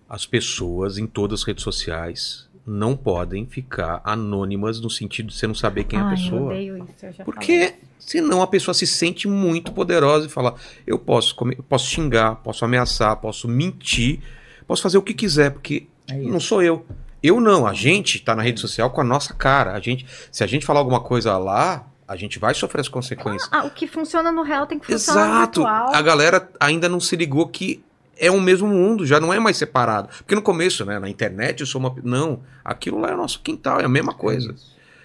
As 0.07 0.26
pessoas 0.26 0.98
em 0.98 1.07
todas 1.07 1.41
as 1.41 1.48
redes 1.48 1.64
sociais 1.64 2.48
não 2.65 2.95
podem 2.95 3.45
ficar 3.45 4.01
anônimas 4.03 4.79
no 4.79 4.89
sentido 4.89 5.27
de 5.29 5.35
você 5.35 5.47
não 5.47 5.55
saber 5.55 5.83
quem 5.85 5.97
é 5.97 6.01
a 6.01 6.05
Ai, 6.05 6.13
eu 6.13 6.17
pessoa. 6.17 6.41
odeio 6.43 6.77
isso, 6.77 7.05
eu 7.05 7.11
já 7.11 7.25
falei. 7.25 7.25
Porque 7.25 7.75
senão 7.99 8.41
a 8.41 8.47
pessoa 8.47 8.73
se 8.73 8.85
sente 8.85 9.27
muito 9.27 9.71
poderosa 9.71 10.27
e 10.27 10.29
fala: 10.29 10.55
eu 10.85 10.99
posso, 10.99 11.35
comer- 11.35 11.57
eu 11.57 11.63
posso 11.63 11.88
xingar, 11.88 12.35
posso 12.35 12.63
ameaçar, 12.63 13.15
posso 13.17 13.47
mentir, 13.47 14.19
posso 14.67 14.81
fazer 14.83 14.97
o 14.97 15.01
que 15.01 15.13
quiser, 15.13 15.51
porque 15.51 15.88
É 16.07 16.13
não 16.15 16.39
sou 16.39 16.61
eu. 16.61 16.85
Eu 17.23 17.39
não, 17.39 17.67
a 17.67 17.73
gente 17.73 18.19
tá 18.19 18.35
na 18.35 18.41
rede 18.41 18.59
social 18.59 18.89
com 18.89 19.01
a 19.01 19.03
nossa 19.03 19.33
cara. 19.33 19.73
A 19.73 19.79
gente, 19.79 20.05
se 20.31 20.43
a 20.43 20.47
gente 20.47 20.65
falar 20.65 20.79
alguma 20.79 20.99
coisa 20.99 21.38
lá, 21.38 21.85
a 22.07 22.15
gente 22.15 22.39
vai 22.39 22.53
sofrer 22.55 22.81
as 22.81 22.88
consequências. 22.88 23.47
Ah, 23.51 23.63
o 23.63 23.69
que 23.69 23.85
funciona 23.88 24.31
no 24.31 24.41
real 24.41 24.65
tem 24.65 24.79
que 24.79 24.85
funcionar 24.88 25.21
no 25.27 25.33
Exato. 25.35 25.59
virtual. 25.61 25.93
A 25.95 26.01
galera 26.01 26.49
ainda 26.59 26.89
não 26.89 26.99
se 26.99 27.15
ligou 27.15 27.47
que 27.47 27.83
é 28.22 28.30
o 28.30 28.39
mesmo 28.39 28.68
mundo, 28.68 29.03
já 29.03 29.19
não 29.19 29.34
é 29.34 29.39
mais 29.39 29.57
separado. 29.57 30.10
Porque 30.19 30.35
no 30.35 30.43
começo, 30.43 30.85
né, 30.85 30.99
na 30.99 31.10
internet 31.10 31.61
eu 31.61 31.65
sou 31.65 31.81
uma. 31.81 31.95
Não, 32.03 32.43
aquilo 32.64 32.99
lá 32.99 33.10
é 33.10 33.14
o 33.15 33.18
nosso 33.18 33.41
quintal, 33.41 33.81
é 33.81 33.85
a 33.85 33.89
mesma 33.89 34.14
coisa. 34.14 34.53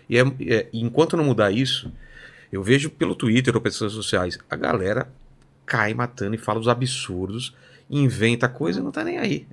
E, 0.08 0.18
é, 0.18 0.22
é- 0.42 0.68
enquanto 0.70 1.16
não 1.16 1.24
mudar 1.24 1.50
isso, 1.50 1.90
eu 2.52 2.62
vejo 2.62 2.90
pelo 2.90 3.14
Twitter 3.14 3.54
ou 3.54 3.60
pelas 3.62 3.80
redes 3.80 3.94
sociais, 3.94 4.38
a 4.50 4.54
galera 4.54 5.08
cai 5.64 5.94
matando 5.94 6.34
e 6.34 6.38
fala 6.38 6.60
os 6.60 6.68
absurdos, 6.68 7.56
inventa 7.88 8.50
coisa 8.50 8.80
e 8.80 8.82
não 8.82 8.92
tá 8.92 9.02
nem 9.02 9.16
aí. 9.16 9.46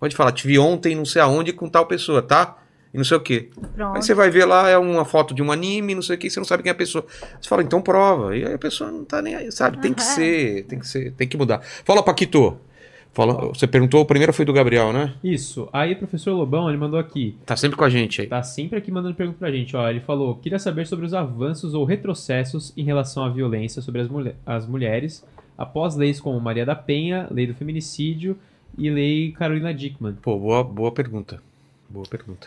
Pode 0.00 0.16
falar, 0.16 0.32
te 0.32 0.44
vi 0.44 0.58
ontem 0.58 0.96
não 0.96 1.04
sei 1.04 1.22
aonde 1.22 1.52
com 1.52 1.68
tal 1.68 1.86
pessoa, 1.86 2.20
tá? 2.20 2.58
E 2.92 2.96
não 2.96 3.04
sei 3.04 3.16
o 3.16 3.20
quê. 3.20 3.48
Pronto. 3.74 3.96
Aí 3.96 4.02
você 4.02 4.14
vai 4.14 4.30
ver 4.30 4.44
lá, 4.46 4.68
é 4.68 4.78
uma 4.78 5.04
foto 5.04 5.34
de 5.34 5.42
um 5.42 5.52
anime, 5.52 5.94
não 5.94 6.02
sei 6.02 6.16
o 6.16 6.18
que, 6.18 6.30
você 6.30 6.40
não 6.40 6.44
sabe 6.46 6.62
quem 6.62 6.70
é 6.70 6.72
a 6.72 6.76
pessoa. 6.76 7.04
Você 7.40 7.48
fala, 7.48 7.62
então 7.62 7.82
prova. 7.82 8.34
E 8.36 8.44
aí 8.46 8.54
a 8.54 8.58
pessoa 8.58 8.90
não 8.90 9.04
tá 9.04 9.20
nem 9.20 9.34
aí, 9.34 9.52
sabe? 9.52 9.78
Tem 9.78 9.92
que 9.92 10.02
ser, 10.02 10.64
tem 10.64 10.78
que 10.78 10.86
ser, 10.88 11.12
tem 11.12 11.28
que 11.28 11.36
mudar. 11.36 11.60
Fala, 11.84 12.02
Paquito. 12.02 12.58
Fala, 13.12 13.48
você 13.48 13.66
perguntou, 13.66 14.00
o 14.02 14.04
primeiro 14.06 14.32
foi 14.32 14.44
do 14.44 14.52
Gabriel, 14.52 14.92
né? 14.92 15.14
Isso. 15.24 15.68
Aí 15.72 15.92
o 15.94 15.96
professor 15.96 16.32
Lobão, 16.34 16.68
ele 16.68 16.78
mandou 16.78 17.00
aqui. 17.00 17.36
Tá 17.44 17.56
sempre 17.56 17.76
com 17.76 17.82
a 17.84 17.88
gente 17.90 18.20
aí. 18.20 18.26
Tá 18.28 18.42
sempre 18.42 18.78
aqui 18.78 18.92
mandando 18.92 19.14
pergunta 19.14 19.38
pra 19.38 19.50
gente. 19.50 19.74
Ó, 19.76 19.88
ele 19.88 20.00
falou: 20.00 20.36
queria 20.36 20.58
saber 20.58 20.86
sobre 20.86 21.04
os 21.04 21.12
avanços 21.14 21.74
ou 21.74 21.84
retrocessos 21.84 22.72
em 22.76 22.84
relação 22.84 23.24
à 23.24 23.28
violência 23.28 23.82
sobre 23.82 24.02
as, 24.02 24.08
mulhe- 24.08 24.34
as 24.46 24.66
mulheres 24.66 25.24
após 25.56 25.96
leis 25.96 26.20
como 26.20 26.38
Maria 26.40 26.64
da 26.64 26.76
Penha, 26.76 27.26
lei 27.30 27.46
do 27.46 27.54
feminicídio 27.54 28.38
e 28.76 28.88
lei 28.88 29.32
Carolina 29.32 29.74
Dickman. 29.74 30.14
Pô, 30.22 30.38
boa, 30.38 30.62
boa 30.62 30.92
pergunta. 30.92 31.42
Boa 31.88 32.06
pergunta. 32.06 32.46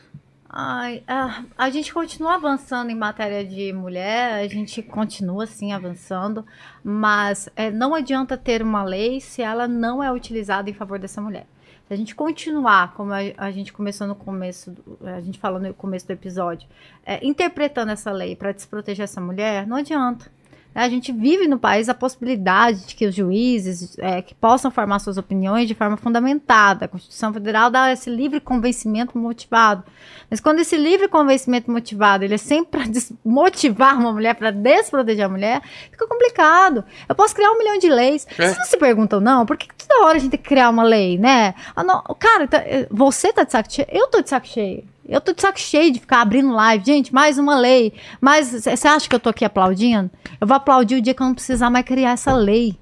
Ai, 0.54 1.02
ah, 1.08 1.46
a 1.58 1.70
gente 1.70 1.94
continua 1.94 2.36
avançando 2.36 2.90
em 2.90 2.96
matéria 2.96 3.46
de 3.46 3.72
mulher, 3.72 4.34
a 4.34 4.48
gente 4.50 4.82
continua 4.84 5.48
sim 5.48 5.72
avançando, 5.72 6.46
mas 6.84 7.48
é, 7.56 7.72
não 7.72 7.96
adianta 7.96 8.38
ter 8.38 8.62
uma 8.62 8.84
lei 8.84 9.22
se 9.22 9.42
ela 9.42 9.66
não 9.66 10.04
é 10.04 10.12
utilizada 10.12 10.70
em 10.70 10.74
favor 10.74 11.00
dessa 11.00 11.22
mulher. 11.22 11.48
Se 11.88 11.94
a 11.94 11.96
gente 11.96 12.14
continuar, 12.14 12.94
como 12.96 13.14
a, 13.14 13.20
a 13.38 13.50
gente 13.50 13.72
começou 13.72 14.06
no 14.06 14.16
começo, 14.16 14.76
a 15.02 15.22
gente 15.22 15.40
falou 15.40 15.58
no 15.58 15.74
começo 15.74 16.06
do 16.08 16.12
episódio, 16.12 16.68
é, 17.06 17.26
interpretando 17.26 17.94
essa 17.94 18.12
lei 18.12 18.36
para 18.36 18.52
desproteger 18.52 19.06
essa 19.06 19.22
mulher, 19.22 19.66
não 19.66 19.78
adianta. 19.78 20.30
A 20.74 20.88
gente 20.88 21.12
vive 21.12 21.48
no 21.50 21.60
país 21.60 21.90
a 21.90 21.94
possibilidade 21.94 22.88
de 22.88 22.96
que 22.96 23.06
os 23.06 23.14
juízes 23.14 23.98
é, 24.00 24.22
que 24.22 24.34
possam 24.34 24.72
formar 24.72 25.00
suas 25.00 25.18
opiniões 25.18 25.68
de 25.68 25.76
forma 25.76 25.98
fundamentada. 25.98 26.86
A 26.86 26.88
Constituição 26.88 27.34
Federal 27.34 27.70
dá 27.70 27.92
esse 27.92 28.10
livre 28.10 28.40
convencimento 28.40 29.18
motivado. 29.18 29.84
Mas 30.30 30.40
quando 30.40 30.60
esse 30.60 30.78
livre 30.78 31.10
convencimento 31.10 31.70
motivado 31.70 32.24
ele 32.24 32.36
é 32.36 32.38
sempre 32.38 32.80
para 32.80 32.88
desmotivar 32.90 34.00
uma 34.00 34.14
mulher, 34.14 34.34
para 34.36 34.50
desproteger 34.50 35.26
a 35.26 35.30
mulher, 35.30 35.62
fica 35.92 36.08
complicado. 36.08 36.86
Eu 37.08 37.16
posso 37.16 37.36
criar 37.36 37.52
um 37.52 37.58
milhão 37.58 37.78
de 37.78 37.90
leis. 37.90 38.26
É. 38.32 38.36
Vocês 38.48 38.58
não 38.58 38.66
se 38.66 38.78
perguntam, 38.78 39.20
não? 39.20 39.46
Por 39.46 39.58
que 39.58 39.68
que 39.68 39.76
toda 39.76 40.06
hora 40.06 40.16
a 40.18 40.20
gente 40.20 40.32
tem 40.32 40.40
que 40.40 40.48
criar 40.48 40.70
uma 40.70 40.84
lei, 40.84 41.18
né? 41.18 41.54
Ah, 41.76 41.84
não, 41.84 42.02
cara, 42.18 42.48
tá- 42.48 42.60
eh, 42.66 42.88
você 42.90 43.34
tá 43.34 43.44
de 43.44 43.52
saco 43.52 43.72
cheio? 43.72 43.88
Eu 43.92 44.08
tô 44.08 44.22
de 44.22 44.30
saco 44.30 44.48
cheio. 44.48 44.86
Eu 45.12 45.20
tô 45.20 45.34
de 45.34 45.42
saco 45.42 45.60
cheio 45.60 45.92
de 45.92 46.00
ficar 46.00 46.22
abrindo 46.22 46.54
live. 46.54 46.86
Gente, 46.86 47.14
mais 47.14 47.38
uma 47.38 47.60
lei. 47.60 47.94
Mas 48.22 48.64
você 48.64 48.88
acha 48.88 49.10
que 49.10 49.14
eu 49.14 49.20
tô 49.20 49.30
aqui 49.30 49.44
aplaudindo? 49.44 50.10
Eu 50.40 50.48
vou 50.48 50.56
aplaudir 50.56 50.96
o 50.96 51.02
dia 51.02 51.14
que 51.14 51.22
eu 51.22 51.28
não 51.28 51.34
precisar 51.34 51.70
mais 51.70 51.86
criar 51.86 52.12
essa 52.12 52.34
lei. 52.34 52.80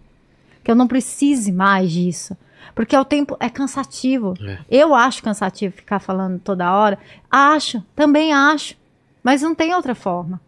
Que 0.64 0.70
eu 0.70 0.76
não 0.76 0.88
precise 0.88 1.52
mais 1.52 1.92
disso. 1.92 2.38
Porque 2.76 2.96
o 2.96 3.04
tempo 3.04 3.36
é 3.40 3.50
cansativo. 3.50 4.36
É. 4.44 4.60
Eu 4.70 4.94
acho 4.94 5.24
cansativo 5.24 5.76
ficar 5.76 6.00
falando 6.00 6.40
toda 6.40 6.72
hora. 6.72 7.00
Acho, 7.32 7.84
também 7.96 8.32
acho. 8.32 8.76
Mas 9.24 9.42
não 9.42 9.56
tem 9.56 9.74
outra 9.74 9.96
forma. 9.96 10.40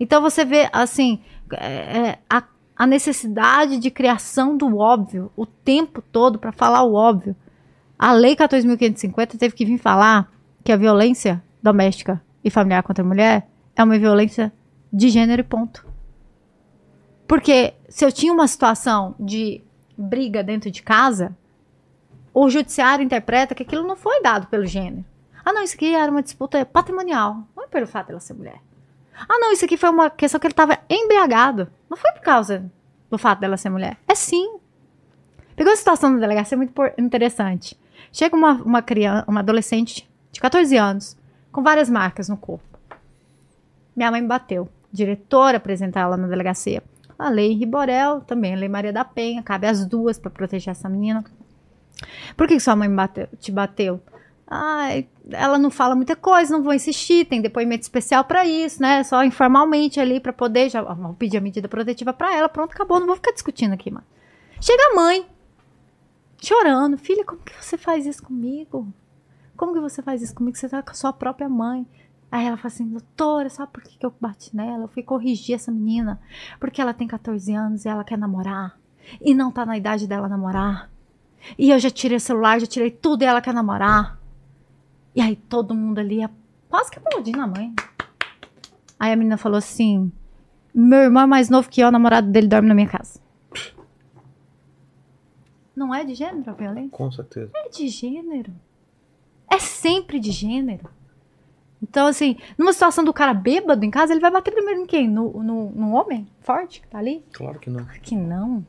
Então 0.00 0.20
você 0.20 0.44
vê, 0.44 0.68
assim, 0.72 1.20
é, 1.52 1.66
é, 1.66 2.18
a, 2.28 2.42
a 2.76 2.84
necessidade 2.84 3.78
de 3.78 3.92
criação 3.92 4.56
do 4.56 4.76
óbvio 4.76 5.30
o 5.36 5.46
tempo 5.46 6.02
todo 6.02 6.36
para 6.36 6.50
falar 6.50 6.82
o 6.82 6.94
óbvio. 6.94 7.36
A 7.96 8.12
Lei 8.12 8.34
14.550 8.34 9.38
teve 9.38 9.54
que 9.54 9.64
vir 9.64 9.78
falar 9.78 10.28
que 10.64 10.72
a 10.72 10.76
violência 10.76 11.42
doméstica 11.62 12.22
e 12.44 12.50
familiar 12.50 12.82
contra 12.82 13.02
a 13.02 13.06
mulher 13.06 13.48
é 13.76 13.82
uma 13.84 13.98
violência 13.98 14.52
de 14.92 15.08
gênero 15.08 15.40
e 15.40 15.44
ponto. 15.44 15.86
Porque 17.26 17.74
se 17.88 18.04
eu 18.04 18.12
tinha 18.12 18.32
uma 18.32 18.46
situação 18.48 19.14
de 19.18 19.62
briga 19.96 20.42
dentro 20.42 20.70
de 20.70 20.82
casa, 20.82 21.36
o 22.32 22.48
judiciário 22.48 23.04
interpreta 23.04 23.54
que 23.54 23.62
aquilo 23.62 23.86
não 23.86 23.96
foi 23.96 24.22
dado 24.22 24.46
pelo 24.46 24.66
gênero. 24.66 25.04
Ah, 25.44 25.52
não, 25.52 25.62
isso 25.62 25.74
aqui 25.74 25.94
era 25.94 26.10
uma 26.10 26.22
disputa 26.22 26.64
patrimonial. 26.64 27.38
Não 27.56 27.64
é 27.64 27.66
pelo 27.66 27.86
fato 27.86 28.08
dela 28.08 28.20
ser 28.20 28.34
mulher. 28.34 28.60
Ah, 29.28 29.38
não, 29.38 29.52
isso 29.52 29.64
aqui 29.64 29.76
foi 29.76 29.88
uma 29.90 30.08
questão 30.10 30.38
que 30.38 30.46
ele 30.46 30.52
estava 30.52 30.78
embriagado. 30.88 31.68
Não 31.90 31.96
foi 31.96 32.12
por 32.12 32.20
causa 32.22 32.70
do 33.10 33.18
fato 33.18 33.40
dela 33.40 33.56
ser 33.56 33.70
mulher. 33.70 33.96
É 34.06 34.14
sim. 34.14 34.56
Pegou 35.56 35.72
a 35.72 35.76
situação 35.76 36.14
da 36.14 36.20
delegacia 36.20 36.56
muito 36.56 36.72
por- 36.72 36.92
interessante. 36.96 37.78
Chega 38.12 38.36
uma, 38.36 38.52
uma 38.62 38.82
criança, 38.82 39.24
uma 39.28 39.40
adolescente 39.40 40.08
de 40.38 40.42
14 40.42 40.76
anos, 40.76 41.16
com 41.50 41.64
várias 41.64 41.90
marcas 41.90 42.28
no 42.28 42.36
corpo. 42.36 42.78
Minha 43.96 44.08
mãe 44.12 44.20
me 44.22 44.28
bateu. 44.28 44.68
Diretora 44.92 45.56
apresentar 45.56 46.02
ela 46.02 46.16
na 46.16 46.28
delegacia. 46.28 46.80
A 47.18 47.28
lei 47.28 47.54
Riborel, 47.54 48.20
também 48.20 48.54
a 48.54 48.56
lei 48.56 48.68
Maria 48.68 48.92
da 48.92 49.04
Penha, 49.04 49.42
cabe 49.42 49.66
as 49.66 49.84
duas 49.84 50.16
para 50.16 50.30
proteger 50.30 50.70
essa 50.70 50.88
menina. 50.88 51.24
Por 52.36 52.46
que, 52.46 52.54
que 52.54 52.60
sua 52.60 52.76
mãe 52.76 52.88
bateu- 52.88 53.26
te 53.40 53.50
bateu? 53.50 54.00
Ai, 54.46 55.08
ela 55.28 55.58
não 55.58 55.72
fala 55.72 55.96
muita 55.96 56.14
coisa, 56.14 56.56
não 56.56 56.62
vou 56.62 56.72
insistir, 56.72 57.24
tem 57.26 57.42
depoimento 57.42 57.82
especial 57.82 58.22
para 58.22 58.46
isso, 58.46 58.80
né? 58.80 59.02
Só 59.02 59.24
informalmente 59.24 59.98
ali 59.98 60.20
para 60.20 60.32
poder 60.32 60.70
já 60.70 60.80
vamos 60.80 61.16
pedir 61.16 61.38
a 61.38 61.40
medida 61.40 61.68
protetiva 61.68 62.12
para 62.12 62.32
ela, 62.32 62.48
pronto, 62.48 62.72
acabou, 62.72 63.00
não 63.00 63.06
vou 63.08 63.16
ficar 63.16 63.32
discutindo 63.32 63.72
aqui, 63.74 63.90
mano. 63.90 64.06
Chega 64.60 64.92
a 64.92 64.94
mãe, 64.94 65.26
chorando, 66.40 66.96
filha, 66.96 67.24
como 67.24 67.42
que 67.42 67.52
você 67.60 67.76
faz 67.76 68.06
isso 68.06 68.22
comigo? 68.22 68.86
Como 69.58 69.74
que 69.74 69.80
você 69.80 70.00
faz 70.00 70.22
isso 70.22 70.36
comigo? 70.36 70.56
Você 70.56 70.68
tá 70.68 70.80
com 70.80 70.92
a 70.92 70.94
sua 70.94 71.12
própria 71.12 71.48
mãe. 71.48 71.84
Aí 72.30 72.46
ela 72.46 72.56
fala 72.56 72.68
assim, 72.68 72.86
doutora, 72.86 73.50
sabe 73.50 73.72
por 73.72 73.82
que 73.82 73.98
que 73.98 74.06
eu 74.06 74.14
bati 74.20 74.54
nela? 74.54 74.84
Eu 74.84 74.88
fui 74.88 75.02
corrigir 75.02 75.56
essa 75.56 75.72
menina, 75.72 76.20
porque 76.60 76.80
ela 76.80 76.94
tem 76.94 77.08
14 77.08 77.52
anos 77.54 77.84
e 77.84 77.88
ela 77.88 78.04
quer 78.04 78.16
namorar, 78.16 78.78
e 79.20 79.34
não 79.34 79.50
tá 79.50 79.66
na 79.66 79.76
idade 79.76 80.06
dela 80.06 80.28
namorar. 80.28 80.88
E 81.58 81.70
eu 81.70 81.78
já 81.78 81.90
tirei 81.90 82.18
o 82.18 82.20
celular, 82.20 82.60
já 82.60 82.66
tirei 82.66 82.90
tudo 82.90 83.22
e 83.22 83.24
ela 83.24 83.40
quer 83.40 83.52
namorar. 83.52 84.16
E 85.12 85.20
aí 85.20 85.34
todo 85.34 85.74
mundo 85.74 85.98
ali, 85.98 86.20
quase 86.68 86.90
que 86.90 86.98
aplaudindo 86.98 87.40
a 87.40 87.46
mãe. 87.46 87.74
Aí 89.00 89.12
a 89.12 89.16
menina 89.16 89.38
falou 89.38 89.58
assim: 89.58 90.12
Meu 90.72 91.00
irmão 91.00 91.22
é 91.24 91.26
mais 91.26 91.48
novo 91.48 91.68
que 91.68 91.80
eu, 91.80 91.88
o 91.88 91.92
namorado 91.92 92.30
dele 92.30 92.46
dorme 92.46 92.68
na 92.68 92.74
minha 92.74 92.88
casa. 92.88 93.18
Não 95.74 95.94
é 95.94 96.04
de 96.04 96.14
gênero 96.14 96.50
a 96.50 96.52
violência? 96.52 96.90
Com 96.90 97.10
certeza. 97.10 97.50
É 97.56 97.68
de 97.70 97.88
gênero. 97.88 98.52
É 99.50 99.58
sempre 99.58 100.20
de 100.20 100.30
gênero. 100.30 100.88
Então, 101.82 102.06
assim, 102.06 102.36
numa 102.56 102.72
situação 102.72 103.04
do 103.04 103.12
cara 103.12 103.32
bêbado 103.32 103.84
em 103.84 103.90
casa, 103.90 104.12
ele 104.12 104.20
vai 104.20 104.30
bater 104.30 104.52
primeiro 104.52 104.80
em 104.80 104.86
quem? 104.86 105.08
No, 105.08 105.42
no, 105.42 105.70
no 105.70 105.94
homem 105.94 106.26
forte 106.40 106.80
que 106.80 106.88
tá 106.88 106.98
ali? 106.98 107.24
Claro 107.32 107.58
que 107.58 107.70
não. 107.70 107.84
Claro 107.84 108.00
que 108.00 108.16
não. 108.16 108.66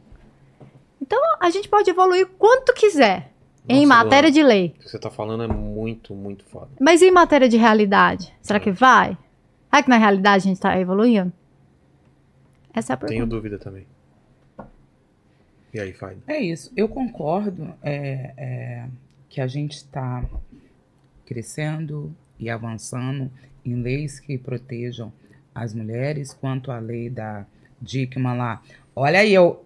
Então, 1.01 1.19
a 1.39 1.49
gente 1.49 1.67
pode 1.67 1.89
evoluir 1.89 2.27
quanto 2.37 2.73
quiser 2.73 3.31
em 3.67 3.85
Nossa, 3.85 4.03
matéria 4.03 4.29
Luana, 4.29 4.31
de 4.31 4.43
lei. 4.43 4.67
O 4.67 4.79
que 4.79 4.89
você 4.89 4.99
tá 4.99 5.09
falando 5.09 5.43
é 5.43 5.47
muito, 5.47 6.13
muito 6.13 6.43
foda. 6.45 6.69
Mas 6.79 7.01
e 7.01 7.07
em 7.07 7.11
matéria 7.11 7.49
de 7.49 7.57
realidade? 7.57 8.33
Será 8.41 8.59
que 8.59 8.71
vai? 8.71 9.17
Será 9.69 9.83
que 9.83 9.89
na 9.89 9.97
realidade 9.97 10.43
a 10.43 10.49
gente 10.49 10.59
tá 10.59 10.79
evoluindo? 10.79 11.31
Essa 12.73 12.93
é 12.93 12.95
a 12.95 12.97
Tenho 12.97 13.09
pergunta. 13.09 13.35
dúvida 13.35 13.57
também. 13.57 13.85
E 15.73 15.79
aí, 15.79 15.93
Fábio? 15.93 16.23
É 16.27 16.39
isso. 16.39 16.71
Eu 16.75 16.87
concordo 16.87 17.73
é, 17.81 18.33
é, 18.37 18.87
que 19.29 19.39
a 19.39 19.47
gente 19.47 19.73
está 19.73 20.23
crescendo 21.29 22.11
e 22.39 22.49
avançando 22.49 23.31
em 23.63 23.75
leis 23.75 24.19
que 24.19 24.35
protejam 24.35 25.13
as 25.53 25.75
mulheres, 25.75 26.33
quanto 26.33 26.71
à 26.71 26.79
lei 26.79 27.07
da 27.07 27.45
Dickman 27.79 28.35
lá. 28.35 28.61
Olha 28.95 29.19
aí, 29.19 29.33
eu. 29.33 29.63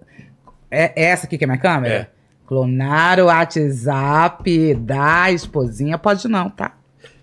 É, 0.70 0.92
é 1.02 1.06
essa 1.06 1.26
aqui 1.26 1.38
que 1.38 1.46
é 1.46 1.48
minha 1.48 1.58
câmera? 1.58 1.94
É. 1.94 2.08
Clonar 2.46 3.20
o 3.20 3.26
WhatsApp 3.28 4.76
da 4.76 5.32
esposinha, 5.32 5.98
pode 5.98 6.28
não, 6.28 6.50
tá? 6.50 6.76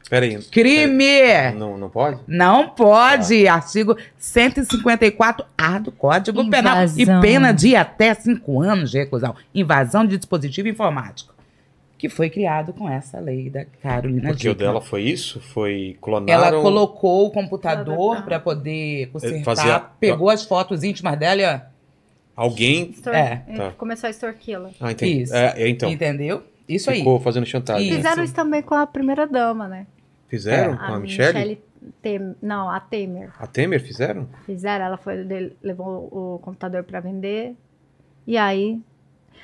Pera 0.09 0.25
aí. 0.25 0.43
Crime! 0.45 1.53
Não, 1.57 1.77
não 1.77 1.91
pode? 1.91 2.21
Não 2.27 2.71
pode. 2.71 3.47
Artigo 3.47 3.97
154A 4.21 5.83
do 5.83 5.93
Código 5.93 6.49
Penal. 6.49 6.79
E 6.97 7.03
Invasão. 7.03 7.21
pena 7.21 7.53
de 7.53 7.77
até 7.77 8.15
cinco 8.15 8.61
anos 8.61 8.91
de 8.91 8.99
reclusão. 8.99 9.37
Invasão 9.55 10.05
de 10.05 10.17
dispositivo 10.17 10.67
informático. 10.67 11.33
Que 12.01 12.09
foi 12.09 12.31
criado 12.31 12.73
com 12.73 12.89
essa 12.89 13.21
lei 13.21 13.51
da 13.51 13.67
Carolina 13.83 14.31
Porque 14.31 14.49
o 14.49 14.53
Dickman. 14.53 14.73
dela 14.73 14.81
foi 14.81 15.03
isso? 15.03 15.39
Foi 15.39 15.99
clonaram... 16.01 16.33
Ela 16.47 16.63
colocou 16.63 17.27
o 17.27 17.31
computador 17.31 18.23
para 18.23 18.41
poder 18.41 19.09
consertar. 19.11 19.45
fazia- 19.45 19.81
Pegou 20.01 20.31
as 20.31 20.43
fotos 20.43 20.83
íntimas 20.83 21.19
dela 21.19 21.43
e 21.43 21.45
ó, 21.45 21.61
Alguém... 22.35 22.91
Extor- 22.93 23.15
É, 23.15 23.37
tá. 23.55 23.71
Começou 23.73 24.07
a 24.07 24.11
extorquí-la. 24.11 24.71
Ah, 24.81 24.93
entendi. 24.93 25.23
Isso. 25.25 25.35
É, 25.35 25.55
é, 25.63 25.69
então. 25.69 25.91
Entendeu? 25.91 26.43
Isso 26.67 26.89
aí. 26.91 27.01
Ficou 27.01 27.21
fazendo 27.21 27.45
chantagem. 27.45 27.87
Isso. 27.89 27.97
Fizeram 27.99 28.25
isso 28.25 28.35
também 28.35 28.63
com 28.63 28.75
a 28.75 28.87
primeira 28.87 29.27
dama, 29.27 29.69
né? 29.69 29.87
Fizeram 30.27 30.73
É. 30.73 30.77
com 30.79 30.95
a, 30.95 30.99
Michelle? 30.99 31.61
Tem- 32.01 32.35
Não, 32.41 32.71
a 32.71 32.81
Temer. 32.81 33.29
A 33.39 33.47
Temer 33.47 33.83
fizeram? 33.83 34.27
Fizeram, 34.47 34.87
ela 34.87 34.97
foi, 34.97 35.17
levou 35.63 36.09
o 36.11 36.39
computador 36.41 36.83
pra 36.83 36.99
vender. 37.01 37.55
E 38.27 38.39
aí. 38.39 38.81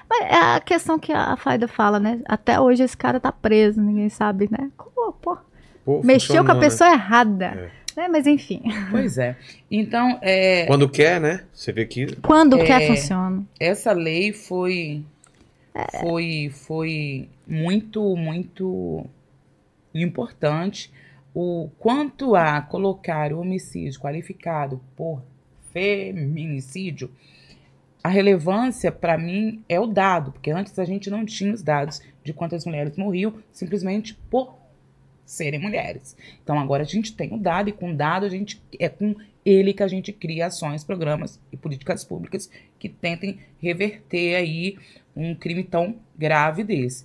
Mas 0.08 0.22
é 0.22 0.56
a 0.56 0.60
questão 0.60 0.98
que 0.98 1.12
a 1.12 1.36
Faida 1.36 1.66
fala, 1.66 1.98
né? 1.98 2.20
Até 2.26 2.60
hoje 2.60 2.82
esse 2.82 2.96
cara 2.96 3.18
tá 3.18 3.32
preso, 3.32 3.80
ninguém 3.80 4.08
sabe, 4.08 4.48
né? 4.50 4.70
Como, 4.76 5.12
pô, 5.14 5.36
Pô, 5.84 6.00
mexeu 6.02 6.44
com 6.44 6.50
a 6.52 6.54
né? 6.54 6.60
pessoa 6.60 6.90
errada. 6.90 7.70
Né? 7.96 8.08
Mas 8.08 8.26
enfim, 8.26 8.62
Pois 8.90 9.16
é. 9.16 9.36
Então, 9.70 10.18
é, 10.20 10.66
Quando 10.66 10.88
quer, 10.88 11.20
né? 11.20 11.44
Você 11.52 11.72
vê 11.72 11.86
que... 11.86 12.14
quando 12.16 12.58
É. 12.58 12.64
quer 12.64 12.86
funciona. 12.86 13.42
essa 13.58 13.92
lei 13.92 14.32
foi 14.32 15.02
É. 15.74 16.00
foi 16.00 16.50
foi 16.52 17.28
muito 17.46 18.14
muito 18.16 19.06
importante 19.94 20.92
o 21.34 21.70
quanto 21.78 22.34
a 22.34 22.60
colocar 22.60 23.32
o 23.32 23.40
homicídio 23.40 24.00
qualificado 24.00 24.80
por 24.94 25.22
feminicídio 25.72 27.10
a 28.06 28.08
relevância 28.08 28.92
para 28.92 29.18
mim 29.18 29.60
é 29.68 29.80
o 29.80 29.86
dado 29.86 30.30
porque 30.30 30.52
antes 30.52 30.78
a 30.78 30.84
gente 30.84 31.10
não 31.10 31.24
tinha 31.24 31.52
os 31.52 31.60
dados 31.60 32.00
de 32.22 32.32
quantas 32.32 32.64
mulheres 32.64 32.96
morriam 32.96 33.34
simplesmente 33.52 34.14
por 34.30 34.54
serem 35.24 35.60
mulheres 35.60 36.16
então 36.40 36.56
agora 36.56 36.84
a 36.84 36.86
gente 36.86 37.16
tem 37.16 37.34
o 37.34 37.36
dado 37.36 37.68
e 37.68 37.72
com 37.72 37.90
o 37.90 37.96
dado 37.96 38.24
a 38.24 38.28
gente 38.28 38.62
é 38.78 38.88
com 38.88 39.16
ele 39.44 39.72
que 39.72 39.82
a 39.82 39.88
gente 39.88 40.12
cria 40.12 40.46
ações 40.46 40.84
programas 40.84 41.40
e 41.50 41.56
políticas 41.56 42.04
públicas 42.04 42.48
que 42.78 42.88
tentem 42.88 43.40
reverter 43.60 44.36
aí 44.36 44.78
um 45.16 45.34
crime 45.34 45.64
tão 45.64 45.96
grave 46.16 46.62
desse. 46.62 47.04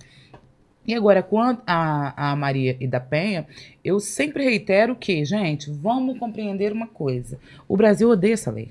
E 0.84 0.92
agora, 0.92 1.22
quanto 1.22 1.62
a, 1.64 2.32
a 2.32 2.36
Maria 2.36 2.76
e 2.80 2.88
da 2.88 2.98
Penha, 2.98 3.46
eu 3.84 4.00
sempre 4.00 4.42
reitero 4.42 4.96
que, 4.96 5.24
gente, 5.24 5.70
vamos 5.70 6.18
compreender 6.18 6.72
uma 6.72 6.88
coisa. 6.88 7.38
O 7.68 7.76
Brasil 7.76 8.08
odeia 8.08 8.34
essa 8.34 8.50
lei. 8.50 8.70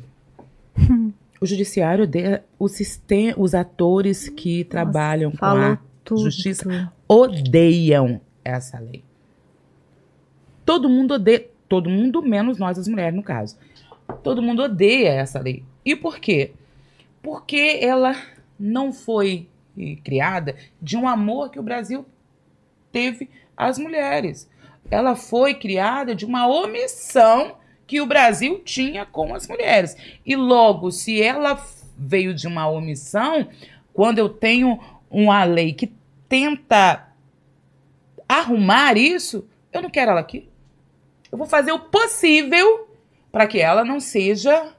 o 1.42 1.46
judiciário 1.48 2.04
odeia 2.04 2.46
o 2.60 2.68
sistema, 2.68 3.34
os 3.36 3.56
atores 3.56 4.30
que 4.30 4.64
trabalham 4.64 5.32
com 5.32 5.44
a 5.44 5.80
tudo. 6.04 6.22
justiça 6.22 6.94
odeiam 7.08 8.22
essa 8.46 8.80
lei. 8.80 9.04
Todo 10.64 10.88
mundo 10.88 11.16
odeia, 11.16 11.48
todo 11.68 11.90
mundo 11.90 12.22
menos 12.22 12.60
nós 12.60 12.78
as 12.78 12.88
mulheres 12.88 13.16
no 13.16 13.24
caso. 13.24 13.58
Todo 14.22 14.42
mundo 14.42 14.62
odeia 14.62 15.10
essa 15.10 15.40
lei. 15.40 15.64
E 15.84 15.96
por 15.96 16.20
quê? 16.20 16.52
Porque 17.24 17.80
ela 17.82 18.16
não 18.60 18.94
foi 18.94 19.48
eh, 19.76 19.98
criada 20.04 20.56
de 20.80 20.96
um 20.96 21.08
amor 21.08 21.50
que 21.50 21.60
o 21.60 21.64
Brasil 21.64 22.06
teve 22.92 23.32
às 23.58 23.80
mulheres. 23.80 24.48
Ela 24.92 25.16
foi 25.16 25.56
criada 25.56 26.14
de 26.14 26.24
uma 26.24 26.48
omissão 26.48 27.56
que 27.92 28.00
o 28.00 28.06
Brasil 28.06 28.62
tinha 28.64 29.06
com 29.06 29.36
as 29.36 29.50
mulheres. 29.50 29.98
E 30.26 30.34
logo, 30.34 30.92
se 30.92 31.22
ela 31.22 31.62
veio 31.98 32.34
de 32.34 32.48
uma 32.48 32.70
omissão, 32.70 33.50
quando 33.92 34.18
eu 34.18 34.30
tenho 34.30 34.80
uma 35.10 35.44
lei 35.44 35.74
que 35.74 35.92
tenta 36.30 37.10
arrumar 38.30 38.96
isso, 38.96 39.46
eu 39.74 39.82
não 39.82 39.90
quero 39.90 40.12
ela 40.12 40.22
aqui. 40.22 40.48
Eu 41.30 41.38
vou 41.38 41.46
fazer 41.46 41.74
o 41.74 41.80
possível 41.80 42.88
para 43.30 43.46
que 43.46 43.60
ela 43.60 43.84
não 43.84 44.00
seja 44.00 44.74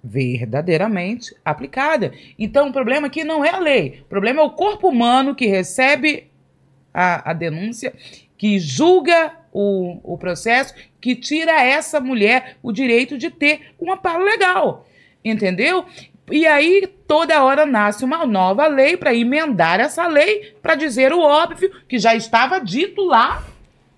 verdadeiramente 0.00 1.34
aplicada. 1.44 2.12
Então, 2.38 2.68
o 2.68 2.72
problema 2.72 3.08
aqui 3.08 3.24
não 3.24 3.44
é 3.44 3.50
a 3.50 3.58
lei. 3.58 4.02
O 4.02 4.04
problema 4.04 4.40
é 4.40 4.44
o 4.44 4.50
corpo 4.50 4.88
humano 4.88 5.34
que 5.34 5.46
recebe 5.46 6.30
a, 6.94 7.32
a 7.32 7.32
denúncia, 7.32 7.92
que 8.38 8.60
julga 8.60 9.36
o, 9.52 10.00
o 10.02 10.16
processo, 10.16 10.74
que 11.00 11.14
tira 11.14 11.62
essa 11.62 12.00
mulher 12.00 12.56
o 12.62 12.72
direito 12.72 13.18
de 13.18 13.30
ter 13.30 13.74
um 13.80 13.92
amparo 13.92 14.24
legal. 14.24 14.86
Entendeu? 15.24 15.84
E 16.30 16.46
aí, 16.46 16.86
toda 17.06 17.44
hora 17.44 17.66
nasce 17.66 18.04
uma 18.04 18.24
nova 18.24 18.66
lei 18.66 18.96
para 18.96 19.14
emendar 19.14 19.80
essa 19.80 20.06
lei, 20.06 20.56
para 20.62 20.74
dizer 20.74 21.12
o 21.12 21.20
óbvio 21.20 21.70
que 21.86 21.98
já 21.98 22.14
estava 22.14 22.58
dito 22.58 23.02
lá, 23.02 23.44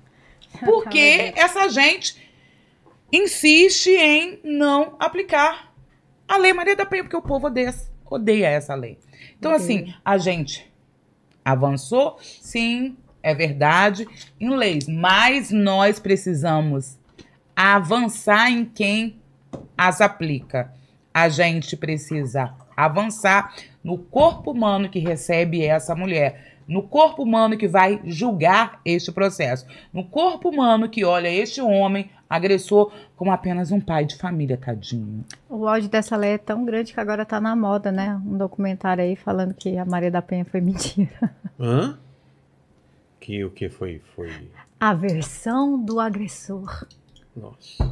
porque 0.64 1.32
essa 1.36 1.68
gente 1.68 2.22
insiste 3.12 3.90
em 3.90 4.40
não 4.42 4.96
aplicar 4.98 5.72
a 6.26 6.36
Lei 6.36 6.52
Maria 6.52 6.74
da 6.74 6.84
Penha, 6.84 7.04
porque 7.04 7.16
o 7.16 7.22
povo 7.22 7.46
odeia, 7.46 7.72
odeia 8.10 8.48
essa 8.48 8.74
lei. 8.74 8.98
Então, 9.38 9.52
assim, 9.52 9.94
a 10.04 10.18
gente 10.18 10.68
avançou, 11.44 12.18
sim, 12.20 12.96
é 13.24 13.34
verdade, 13.34 14.06
em 14.38 14.54
leis, 14.54 14.86
mas 14.86 15.50
nós 15.50 15.98
precisamos 15.98 16.98
avançar 17.56 18.50
em 18.50 18.66
quem 18.66 19.16
as 19.76 20.02
aplica. 20.02 20.70
A 21.12 21.30
gente 21.30 21.74
precisa 21.74 22.52
avançar 22.76 23.54
no 23.82 23.96
corpo 23.96 24.50
humano 24.50 24.90
que 24.90 24.98
recebe 24.98 25.64
essa 25.64 25.94
mulher, 25.94 26.52
no 26.68 26.82
corpo 26.82 27.22
humano 27.22 27.56
que 27.56 27.66
vai 27.66 28.00
julgar 28.04 28.80
este 28.84 29.10
processo, 29.10 29.66
no 29.90 30.04
corpo 30.04 30.50
humano 30.50 30.88
que 30.88 31.02
olha 31.02 31.28
este 31.28 31.62
homem 31.62 32.10
agressor 32.28 32.92
como 33.16 33.30
apenas 33.30 33.70
um 33.70 33.80
pai 33.80 34.04
de 34.04 34.16
família, 34.16 34.58
tadinho. 34.58 35.24
O 35.48 35.62
ódio 35.62 35.88
dessa 35.88 36.16
lei 36.16 36.32
é 36.32 36.38
tão 36.38 36.64
grande 36.64 36.92
que 36.92 37.00
agora 37.00 37.24
tá 37.24 37.40
na 37.40 37.56
moda, 37.56 37.90
né? 37.90 38.20
Um 38.26 38.36
documentário 38.36 39.02
aí 39.02 39.16
falando 39.16 39.54
que 39.54 39.78
a 39.78 39.84
Maria 39.84 40.10
da 40.10 40.20
Penha 40.20 40.44
foi 40.44 40.60
mentira. 40.62 41.30
Hã? 41.58 41.98
Que 43.24 43.42
o 43.42 43.50
que 43.50 43.70
foi? 43.70 44.02
Foi. 44.14 44.30
A 44.78 44.92
versão 44.92 45.82
do 45.82 45.98
agressor. 45.98 46.86
Nossa. 47.34 47.90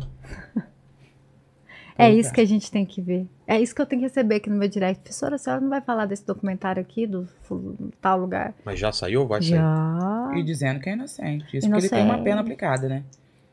É 1.96 2.08
Pois 2.08 2.18
isso 2.26 2.34
que 2.34 2.40
a 2.42 2.44
gente 2.46 2.70
tem 2.70 2.84
que 2.84 3.00
ver. 3.00 3.26
É 3.46 3.58
isso 3.60 3.74
que 3.74 3.80
eu 3.80 3.86
tenho 3.86 4.00
que 4.02 4.06
receber 4.08 4.36
aqui 4.36 4.50
no 4.50 4.56
meu 4.56 4.68
direct. 4.68 5.02
Professora, 5.02 5.36
a 5.36 5.38
senhora 5.38 5.60
não 5.62 5.70
vai 5.70 5.80
falar 5.80 6.04
desse 6.04 6.26
documentário 6.26 6.82
aqui, 6.82 7.06
do 7.06 7.26
fu- 7.42 7.74
tal 8.00 8.18
lugar? 8.18 8.54
Mas 8.64 8.78
já 8.78 8.92
saiu 8.92 9.22
ou 9.22 9.26
vai 9.26 9.40
sair? 9.42 9.52
Já. 9.56 10.32
E 10.36 10.42
dizendo 10.42 10.80
que 10.80 10.90
é 10.90 10.92
inocente. 10.92 11.56
Isso 11.56 11.66
porque 11.68 11.80
ele 11.86 11.88
tem 11.88 12.00
uma 12.00 12.08
Inocente. 12.08 12.24
pena 12.24 12.40
aplicada, 12.42 12.88
né? 12.88 13.02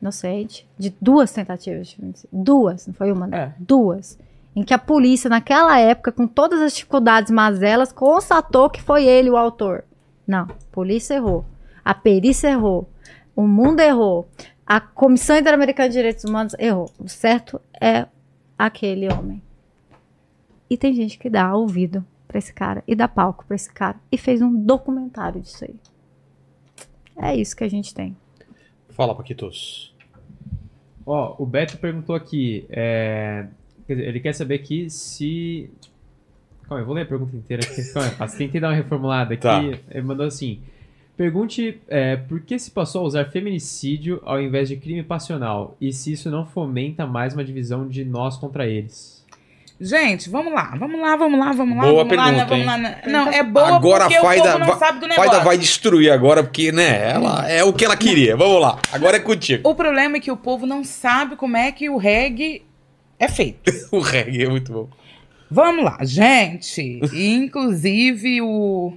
Inocente. 0.02 0.68
De 0.78 0.94
duas 1.00 1.32
tentativas. 1.32 1.96
Duas, 2.30 2.86
não 2.86 2.92
foi 2.94 3.10
uma, 3.10 3.26
não. 3.26 3.38
É. 3.38 3.54
Duas. 3.58 4.18
em 4.54 4.62
que 4.64 4.74
a 4.74 4.78
polícia, 4.78 5.30
naquela 5.30 5.78
época, 5.78 6.12
com 6.12 6.26
todas 6.26 6.60
as 6.60 6.74
dificuldades 6.74 7.30
mazelas, 7.30 7.90
constatou 7.92 8.68
que 8.68 8.82
foi 8.82 9.06
ele 9.06 9.30
o 9.30 9.36
autor. 9.36 9.84
Não, 10.26 10.42
a 10.42 10.54
polícia 10.72 11.14
errou. 11.14 11.46
A 11.90 11.94
perícia 11.94 12.46
errou. 12.46 12.88
O 13.34 13.48
mundo 13.48 13.80
errou. 13.80 14.28
A 14.64 14.80
Comissão 14.80 15.36
Interamericana 15.36 15.88
de 15.88 15.96
Direitos 15.96 16.22
Humanos 16.22 16.54
errou. 16.56 16.88
O 17.00 17.08
certo 17.08 17.60
é 17.80 18.06
aquele 18.56 19.12
homem. 19.12 19.42
E 20.70 20.76
tem 20.76 20.94
gente 20.94 21.18
que 21.18 21.28
dá 21.28 21.52
ouvido 21.52 22.06
pra 22.28 22.38
esse 22.38 22.52
cara 22.52 22.84
e 22.86 22.94
dá 22.94 23.08
palco 23.08 23.44
pra 23.44 23.56
esse 23.56 23.68
cara 23.72 23.96
e 24.12 24.16
fez 24.16 24.40
um 24.40 24.54
documentário 24.54 25.40
disso 25.40 25.64
aí. 25.64 25.74
É 27.16 27.34
isso 27.34 27.56
que 27.56 27.64
a 27.64 27.68
gente 27.68 27.92
tem. 27.92 28.16
Fala, 28.90 29.12
Paquitos. 29.12 29.92
Ó, 31.04 31.34
o 31.40 31.44
Beto 31.44 31.76
perguntou 31.76 32.14
aqui. 32.14 32.66
é, 32.70 33.48
ele 33.88 34.20
quer 34.20 34.32
saber 34.32 34.54
aqui 34.54 34.88
se. 34.88 35.68
Calma 36.62 36.76
aí, 36.76 36.82
eu 36.82 36.86
vou 36.86 36.94
ler 36.94 37.02
a 37.02 37.06
pergunta 37.06 37.34
inteira 37.34 37.64
aqui. 37.64 37.82
Calma 37.92 38.28
tentei 38.38 38.60
dar 38.60 38.68
uma 38.68 38.76
reformulada 38.76 39.34
aqui. 39.34 39.42
Tá. 39.42 39.60
Ele 39.90 40.02
mandou 40.02 40.24
assim. 40.24 40.62
Pergunte 41.20 41.78
é, 41.86 42.16
por 42.16 42.40
que 42.40 42.58
se 42.58 42.70
passou 42.70 43.02
a 43.02 43.04
usar 43.04 43.24
feminicídio 43.26 44.22
ao 44.24 44.40
invés 44.40 44.70
de 44.70 44.76
crime 44.78 45.02
passional 45.02 45.76
e 45.78 45.92
se 45.92 46.14
isso 46.14 46.30
não 46.30 46.46
fomenta 46.46 47.06
mais 47.06 47.34
uma 47.34 47.44
divisão 47.44 47.86
de 47.86 48.06
nós 48.06 48.38
contra 48.38 48.66
eles. 48.66 49.22
Gente, 49.78 50.30
vamos 50.30 50.50
lá, 50.50 50.74
vamos 50.78 50.98
lá, 50.98 51.16
vamos 51.16 51.38
lá, 51.38 51.52
vamos 51.52 51.76
lá. 51.76 51.82
Boa 51.82 52.04
vamos 52.04 52.16
lá, 52.16 52.24
pergunta, 52.24 52.38
né, 52.38 52.46
vamos 52.48 52.74
hein? 52.74 53.04
lá? 53.04 53.12
Não, 53.12 53.30
é 53.30 53.42
boa 53.42 53.76
Agora 53.76 54.04
porque 54.04 54.16
a 54.16 54.18
o 54.18 54.24
Faida 54.24 54.44
povo 54.44 54.58
não 54.60 54.66
vai- 54.66 54.78
sabe 54.78 55.00
do 55.00 55.08
negócio. 55.08 55.30
Faida 55.30 55.44
vai 55.44 55.58
destruir 55.58 56.10
agora, 56.10 56.42
porque, 56.42 56.72
né, 56.72 57.10
ela 57.10 57.46
é 57.50 57.62
o 57.62 57.74
que 57.74 57.84
ela 57.84 57.98
queria. 57.98 58.34
Vamos 58.34 58.58
lá. 58.58 58.78
Agora 58.90 59.18
é 59.18 59.20
contigo. 59.20 59.68
O 59.68 59.74
problema 59.74 60.16
é 60.16 60.20
que 60.20 60.30
o 60.30 60.38
povo 60.38 60.64
não 60.64 60.82
sabe 60.82 61.36
como 61.36 61.54
é 61.54 61.70
que 61.70 61.90
o 61.90 61.98
reggae 61.98 62.62
é 63.18 63.28
feito. 63.28 63.70
O 63.92 64.00
reggae 64.00 64.44
é 64.44 64.48
muito 64.48 64.72
bom. 64.72 64.88
Vamos 65.50 65.84
lá, 65.84 65.98
gente. 66.02 66.98
Inclusive, 67.12 68.40
o 68.40 68.94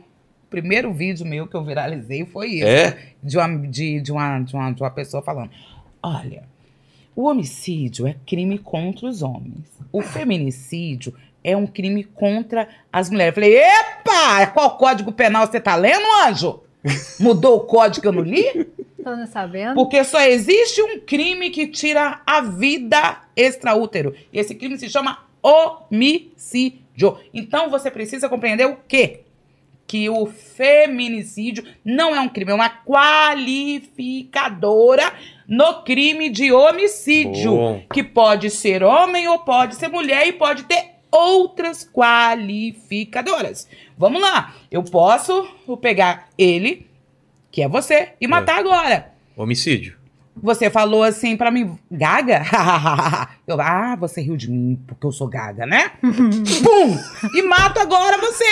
primeiro 0.53 0.93
vídeo 0.93 1.25
meu 1.25 1.47
que 1.47 1.55
eu 1.55 1.63
viralizei 1.63 2.23
foi 2.27 2.57
esse. 2.57 2.63
É? 2.63 2.97
De 3.23 3.39
uma, 3.39 3.57
de, 3.67 3.99
de, 3.99 4.11
uma, 4.11 4.39
de, 4.39 4.53
uma, 4.53 4.71
de 4.71 4.83
uma 4.83 4.91
pessoa 4.91 5.23
falando: 5.23 5.49
Olha, 6.01 6.43
o 7.15 7.23
homicídio 7.23 8.05
é 8.05 8.15
crime 8.23 8.59
contra 8.59 9.07
os 9.07 9.23
homens. 9.23 9.65
O 9.91 10.03
feminicídio 10.03 11.11
é 11.43 11.57
um 11.57 11.65
crime 11.65 12.03
contra 12.03 12.69
as 12.91 13.09
mulheres. 13.09 13.35
Eu 13.35 13.41
falei: 13.41 13.57
Epa! 13.57 14.45
Qual 14.53 14.77
código 14.77 15.11
penal 15.11 15.47
você 15.47 15.59
tá 15.59 15.75
lendo, 15.75 16.05
anjo? 16.27 16.61
Mudou 17.19 17.57
o 17.57 17.61
código 17.61 18.03
que 18.03 18.07
eu 18.07 18.11
não 18.11 18.21
li? 18.21 18.67
Tô 19.03 19.15
não 19.15 19.25
sabendo. 19.25 19.73
Porque 19.73 20.03
só 20.03 20.21
existe 20.21 20.83
um 20.83 20.99
crime 20.99 21.49
que 21.49 21.65
tira 21.65 22.21
a 22.27 22.41
vida 22.41 23.23
extraútero. 23.35 24.13
E 24.31 24.37
esse 24.37 24.53
crime 24.53 24.77
se 24.77 24.87
chama 24.87 25.17
homicídio. 25.41 27.17
Então 27.33 27.71
você 27.71 27.89
precisa 27.89 28.29
compreender 28.29 28.67
o 28.67 28.77
quê? 28.87 29.23
Que 29.85 30.09
o 30.09 30.25
feminicídio 30.25 31.65
não 31.83 32.15
é 32.15 32.19
um 32.19 32.29
crime, 32.29 32.51
é 32.51 32.55
uma 32.55 32.69
qualificadora 32.69 35.13
no 35.47 35.83
crime 35.83 36.29
de 36.29 36.51
homicídio. 36.51 37.51
Bom. 37.51 37.83
Que 37.93 38.03
pode 38.03 38.49
ser 38.49 38.83
homem 38.83 39.27
ou 39.27 39.37
pode 39.39 39.75
ser 39.75 39.89
mulher 39.89 40.27
e 40.27 40.33
pode 40.33 40.63
ter 40.63 40.93
outras 41.11 41.87
qualificadoras. 41.87 43.69
Vamos 43.97 44.21
lá. 44.21 44.55
Eu 44.71 44.83
posso 44.83 45.47
pegar 45.79 46.29
ele, 46.37 46.87
que 47.51 47.61
é 47.61 47.67
você, 47.67 48.13
e 48.19 48.27
matar 48.27 48.57
agora. 48.57 49.13
Homicídio. 49.37 50.02
Você 50.41 50.69
falou 50.69 51.03
assim 51.03 51.37
pra 51.37 51.51
mim, 51.51 51.77
gaga? 51.91 52.41
eu, 53.47 53.61
ah, 53.61 53.95
você 53.95 54.19
riu 54.21 54.35
de 54.35 54.49
mim 54.49 54.77
porque 54.87 55.05
eu 55.05 55.11
sou 55.11 55.27
gaga, 55.27 55.65
né? 55.65 55.91
Pum! 56.01 56.97
E 57.35 57.41
mato 57.43 57.79
agora 57.79 58.17
você. 58.17 58.43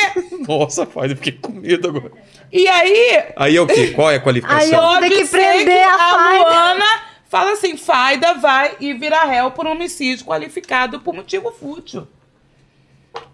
Nossa, 0.48 0.86
Faida, 0.86 1.16
fiquei 1.16 1.34
com 1.34 1.52
medo 1.54 1.88
agora. 1.90 2.12
E 2.52 2.68
aí, 2.68 3.24
Aí 3.36 3.56
é 3.58 3.62
o 3.62 3.68
quê? 3.68 3.88
Qual 3.92 4.10
é 4.10 4.14
a 4.14 4.18
Aí 4.18 4.24
qualificação? 4.24 4.74
eu- 4.74 4.80
pode 5.00 5.10
Tem 5.10 5.24
que 5.24 5.28
prender 5.30 5.66
que 5.66 5.84
a 5.84 5.98
Faida. 5.98 6.44
Luana 6.50 6.86
fala 7.28 7.52
assim, 7.54 7.76
Faida 7.76 8.36
vai 8.36 8.76
e 8.80 8.94
vira 8.94 9.24
réu 9.26 9.52
por 9.52 9.66
homicídio 9.66 10.26
qualificado 10.26 11.00
por 11.02 11.14
motivo 11.16 11.52
fútil. 11.52 12.08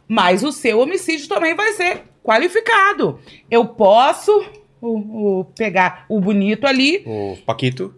Mas 0.08 0.42
o 0.44 0.52
seu 0.54 0.80
homicídio 0.80 1.28
também 1.28 1.54
vai 1.54 1.74
ser 1.74 2.04
qualificado. 2.24 3.20
Eu 3.52 3.66
posso 3.66 4.32
o- 4.82 5.40
o- 5.40 5.46
pegar 5.58 6.06
o 6.08 6.20
bonito 6.22 6.66
ali 6.66 7.04
O 7.06 7.38
Paquito. 7.46 7.94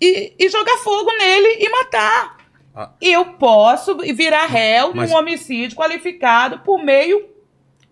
E, 0.00 0.32
e 0.38 0.48
jogar 0.48 0.78
fogo 0.78 1.10
nele 1.18 1.58
e 1.64 1.68
matar. 1.70 2.36
Ah. 2.74 2.90
Eu 3.00 3.24
posso 3.34 3.96
virar 3.98 4.46
réu 4.46 4.92
Mas- 4.94 5.10
num 5.10 5.16
homicídio 5.16 5.76
qualificado 5.76 6.60
por 6.60 6.82
meio 6.82 7.28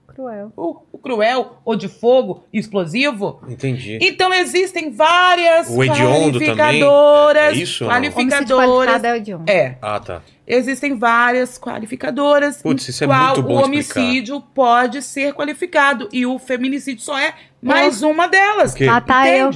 Cruel. 0.07 0.53
o, 0.57 0.77
o 0.93 0.99
cruel 0.99 1.59
ou 1.65 1.77
de 1.77 1.87
fogo 1.89 2.45
explosivo. 2.53 3.41
Entendi. 3.49 3.99
Então 4.03 4.33
existem 4.35 4.91
várias 4.91 5.69
O 5.69 5.83
hediondo 5.83 6.39
também? 6.41 6.55
qualificadoras. 6.57 7.43
É 7.45 7.53
isso 7.53 7.85
qualificadoras. 7.85 9.01
qualificado 9.03 9.07
é 9.07 9.17
o 9.17 9.21
de. 9.21 9.51
É, 9.53 9.77
Ah, 9.83 10.01
tá. 10.01 10.23
existem 10.47 10.97
várias 10.99 11.57
qualificadoras. 11.59 12.63
Putz, 12.63 12.89
isso 12.89 13.05
é 13.05 13.07
em 13.07 13.11
qual 13.11 13.27
muito 13.37 13.43
bom 13.43 13.49
O 13.49 13.61
explicar. 13.61 14.01
homicídio 14.01 14.41
pode 14.41 15.03
ser 15.03 15.35
qualificado 15.35 16.09
e 16.13 16.27
o 16.27 16.39
feminicídio 16.39 17.03
só 17.05 17.17
é 17.19 17.35
mais 17.63 18.03
uma 18.03 18.27
delas. 18.29 18.75
Matar 18.81 19.29
eu. 19.29 19.51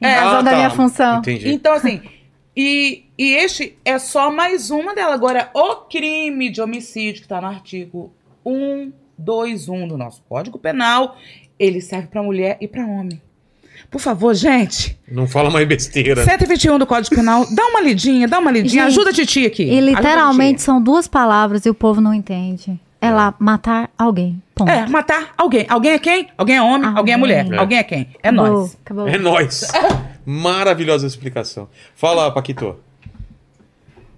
É. 0.00 0.08
razão 0.14 0.38
Ah, 0.38 0.42
da 0.42 0.50
tá. 0.50 0.56
minha 0.56 0.70
função. 0.70 1.18
Entendi. 1.18 1.48
Então, 1.50 1.72
assim, 1.72 2.00
e, 2.56 3.04
e 3.18 3.32
este 3.32 3.76
é 3.84 3.98
só 3.98 4.30
mais 4.30 4.70
uma 4.70 4.94
dela. 4.94 5.14
Agora, 5.14 5.50
o 5.54 5.76
crime 5.88 6.50
de 6.50 6.60
homicídio, 6.60 7.22
que 7.22 7.28
tá 7.28 7.40
no 7.40 7.46
artigo 7.48 8.12
121 8.44 9.88
do 9.88 9.96
nosso 9.98 10.22
Código 10.28 10.58
Penal, 10.58 11.16
ele 11.58 11.80
serve 11.80 12.08
pra 12.08 12.22
mulher 12.22 12.56
e 12.60 12.68
pra 12.68 12.84
homem. 12.86 13.20
Por 13.90 14.00
favor, 14.00 14.34
gente, 14.34 14.98
Não 15.06 15.26
fala 15.26 15.50
mais 15.50 15.68
besteira. 15.68 16.24
121 16.24 16.78
do 16.78 16.86
Código 16.86 17.14
Penal, 17.14 17.46
dá 17.54 17.66
uma 17.66 17.80
lidinha, 17.80 18.26
dá 18.26 18.38
uma 18.38 18.50
lidinha, 18.50 18.84
Gente, 18.84 18.92
ajuda 18.92 19.10
a 19.10 19.12
Titi 19.12 19.44
aqui. 19.44 19.62
E 19.64 19.80
literalmente 19.80 20.62
são 20.62 20.82
duas 20.82 21.06
palavras 21.06 21.64
e 21.66 21.70
o 21.70 21.74
povo 21.74 22.00
não 22.00 22.12
entende. 22.14 22.80
É 23.00 23.10
lá, 23.10 23.34
matar 23.38 23.90
alguém. 23.96 24.42
Ponto. 24.54 24.70
É, 24.70 24.86
matar 24.86 25.34
alguém. 25.36 25.66
Alguém 25.68 25.92
é 25.92 25.98
quem? 25.98 26.28
Alguém 26.36 26.56
é 26.56 26.62
homem, 26.62 26.90
alguém, 26.96 27.14
é 27.14 27.16
mulher. 27.16 27.52
É. 27.52 27.56
Alguém 27.56 27.78
é 27.78 27.82
quem? 27.82 28.08
É 28.22 28.28
Acabou, 28.28 28.46
nós. 28.46 28.78
Acabou. 28.82 29.08
É 29.08 29.18
nóis. 29.18 29.70
Maravilhosa 30.24 31.06
explicação. 31.06 31.68
Fala, 31.94 32.30
Paquito. 32.32 32.76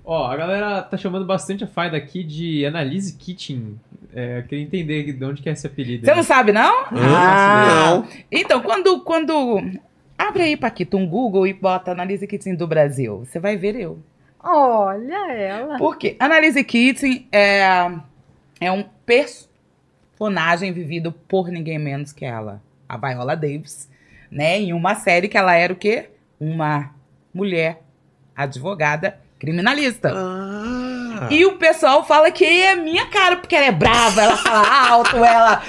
Ó, 0.04 0.26
a 0.26 0.36
galera 0.36 0.80
tá 0.82 0.96
chamando 0.96 1.26
bastante 1.26 1.64
a 1.64 1.66
Faida 1.66 1.96
aqui 1.96 2.24
de 2.24 2.64
Analyse 2.64 3.14
Kitchen. 3.14 3.78
É, 4.14 4.38
eu 4.38 4.42
queria 4.44 4.64
entender 4.64 5.12
de 5.12 5.24
onde 5.24 5.42
que 5.42 5.50
é 5.50 5.52
esse 5.52 5.66
apelido. 5.66 6.06
Você 6.06 6.10
aí. 6.10 6.16
não 6.16 6.22
sabe, 6.22 6.50
não? 6.50 6.86
Não. 6.90 8.06
Então, 8.32 8.62
quando, 8.62 9.00
quando... 9.00 9.60
Abre 10.16 10.44
aí, 10.44 10.56
Paquito, 10.56 10.96
um 10.96 11.06
Google 11.06 11.46
e 11.46 11.52
bota 11.52 11.92
Analise 11.92 12.26
Kitchen 12.26 12.54
do 12.56 12.66
Brasil. 12.66 13.18
Você 13.18 13.38
vai 13.38 13.58
ver 13.58 13.76
eu. 13.76 13.98
Olha 14.42 15.30
ela. 15.32 15.76
Por 15.76 15.98
quê? 15.98 16.16
Analise 16.18 16.64
Kitchen 16.64 17.28
é, 17.30 17.92
é 18.60 18.70
um 18.72 18.84
personagem 19.06 20.72
vivido 20.72 21.12
por 21.12 21.48
ninguém 21.48 21.78
menos 21.78 22.12
que 22.12 22.24
ela, 22.24 22.60
a 22.88 22.96
Viola 22.96 23.36
Davis, 23.36 23.88
né? 24.30 24.58
Em 24.58 24.72
uma 24.72 24.94
série 24.94 25.28
que 25.28 25.38
ela 25.38 25.54
era 25.54 25.72
o 25.72 25.76
quê? 25.76 26.10
Uma 26.40 26.90
mulher 27.32 27.82
advogada 28.36 29.18
criminalista. 29.38 30.12
Ah. 30.14 31.28
E 31.30 31.44
o 31.46 31.56
pessoal 31.56 32.04
fala 32.04 32.30
que 32.30 32.44
é 32.44 32.76
minha 32.76 33.06
cara, 33.06 33.36
porque 33.36 33.54
ela 33.56 33.66
é 33.66 33.72
brava, 33.72 34.22
ela 34.22 34.36
fala 34.36 34.88
alto, 34.90 35.16
ela. 35.16 35.62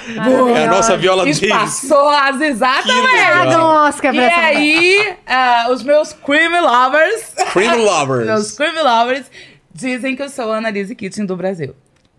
É 0.56 0.64
a 0.64 0.70
nossa 0.70 0.96
Viola 0.96 1.24
Davis. 1.24 1.42
Espaçosa, 1.42 2.38
Que 2.38 2.44
exatamente. 2.44 3.56
um 3.56 3.60
Oscar 3.60 4.14
E 4.14 4.16
pra 4.18 4.26
essa 4.26 4.36
mulher. 4.36 4.56
aí, 4.56 5.16
ah, 5.26 5.66
os 5.70 5.82
meus 5.82 6.12
crime 6.12 6.60
lovers, 6.60 7.34
Cream 7.52 7.70
meus 7.78 7.84
Lovers. 7.84 8.52
crime 8.52 8.80
lovers, 8.80 9.30
dizem 9.74 10.14
que 10.14 10.22
eu 10.22 10.28
sou 10.28 10.52
a 10.52 10.58
Annalise 10.58 10.94
Kitchen 10.94 11.26
do 11.26 11.36
Brasil. 11.36 11.74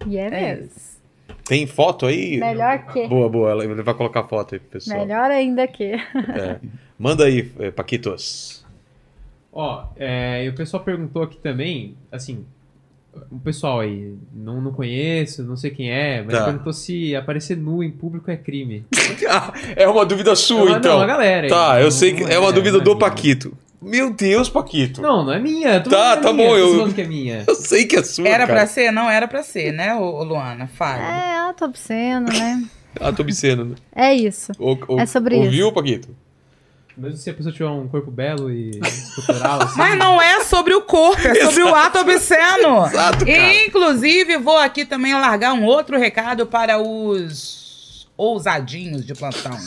E 0.07 0.17
é 0.17 0.27
É 0.27 0.29
mesmo. 0.29 0.65
isso. 0.65 0.91
Tem 1.45 1.65
foto 1.67 2.05
aí? 2.05 2.37
Melhor 2.39 2.85
que. 2.87 3.07
Boa, 3.07 3.27
boa. 3.29 3.63
Ele 3.63 3.81
vai 3.81 3.93
colocar 3.93 4.23
foto 4.23 4.55
aí 4.55 4.59
pro 4.59 4.69
pessoal. 4.69 4.99
Melhor 4.99 5.29
ainda 5.31 5.67
que. 5.67 5.83
É. 5.93 6.59
Manda 6.97 7.25
aí, 7.25 7.51
eh, 7.59 7.71
Paquitos. 7.71 8.63
Ó, 9.51 9.85
é, 9.97 10.45
e 10.45 10.49
o 10.49 10.53
pessoal 10.53 10.81
perguntou 10.83 11.23
aqui 11.23 11.37
também, 11.37 11.95
assim, 12.11 12.45
o 13.29 13.37
pessoal 13.39 13.81
aí, 13.81 14.15
não, 14.33 14.61
não 14.61 14.71
conheço, 14.71 15.43
não 15.43 15.57
sei 15.57 15.71
quem 15.71 15.91
é, 15.91 16.21
mas 16.21 16.37
Tá. 16.37 16.45
perguntou 16.45 16.71
se 16.71 17.13
aparecer 17.15 17.57
nu 17.57 17.83
em 17.83 17.91
público 17.91 18.31
é 18.31 18.37
crime. 18.37 18.85
é 19.75 19.85
uma 19.89 20.05
dúvida 20.05 20.33
sua, 20.37 20.65
Não, 20.69 20.77
então. 20.77 20.95
Não, 20.97 21.01
a 21.03 21.07
galera 21.07 21.47
aí. 21.47 21.49
Tá, 21.49 21.79
eu 21.79 21.85
Não- 21.85 21.91
sei 21.91 22.13
que 22.13 22.23
é 22.23 22.39
uma 22.39 22.53
dúvida 22.53 22.77
é 22.77 22.81
do 22.81 22.91
minha. 22.95 22.99
Paquito. 22.99 23.57
Meu 23.81 24.11
Deus, 24.13 24.47
Paquito. 24.49 25.01
Não, 25.01 25.25
não 25.25 25.33
é 25.33 25.39
minha. 25.39 25.81
tô 25.81 25.89
Tá, 25.89 26.13
é 26.13 26.15
tá 26.17 26.31
minha, 26.31 26.47
bom, 26.47 26.53
tô 26.53 26.57
eu- 26.87 26.93
que 26.93 27.01
é 27.01 27.07
minha. 27.07 27.43
Eu 27.47 27.55
sei 27.55 27.85
que 27.85 27.95
é 27.95 28.03
sua, 28.03 28.27
Era 28.27 28.45
cara. 28.45 28.59
pra 28.59 28.67
ser? 28.67 28.91
Não 28.91 29.09
era 29.09 29.27
pra 29.27 29.41
ser, 29.43 29.71
né, 29.71 29.95
ô, 29.95 30.23
Luana? 30.23 30.67
Fale. 30.67 31.01
É, 31.01 31.37
ela 31.37 31.53
tá 31.53 31.65
obsceno, 31.65 32.27
né? 32.27 32.63
Tô 33.15 33.23
obsceno. 33.23 33.65
né? 33.65 33.75
É 33.95 34.13
isso. 34.13 34.51
O, 34.59 34.77
o, 34.95 34.99
É 34.99 35.05
sobre 35.05 35.35
ouviu, 35.35 35.71
Paquito? 35.71 36.09
Mesmo 36.97 37.17
se 37.17 37.29
a 37.29 37.33
pessoa 37.33 37.51
tiver 37.53 37.69
um 37.69 37.87
corpo 37.87 38.11
belo 38.11 38.51
e 38.51 38.71
estrutural, 38.83 39.63
assim. 39.63 39.77
Mas 39.77 39.97
não 39.97 40.21
é 40.21 40.43
sobre 40.43 40.75
o 40.75 40.81
corpo, 40.81 41.25
é 41.25 41.35
sobre 41.45 41.63
o 41.63 41.73
ato 41.73 41.99
obsceno. 42.01 42.85
Exato, 42.85 43.25
cara. 43.25 43.31
E, 43.31 43.65
inclusive, 43.65 44.37
vou 44.37 44.57
aqui 44.57 44.85
também 44.85 45.13
largar 45.13 45.53
um 45.53 45.63
outro 45.63 45.97
recado 45.97 46.45
para 46.45 46.77
os 46.79 48.07
ousadinhos 48.17 49.05
de 49.05 49.13
plantão. 49.15 49.57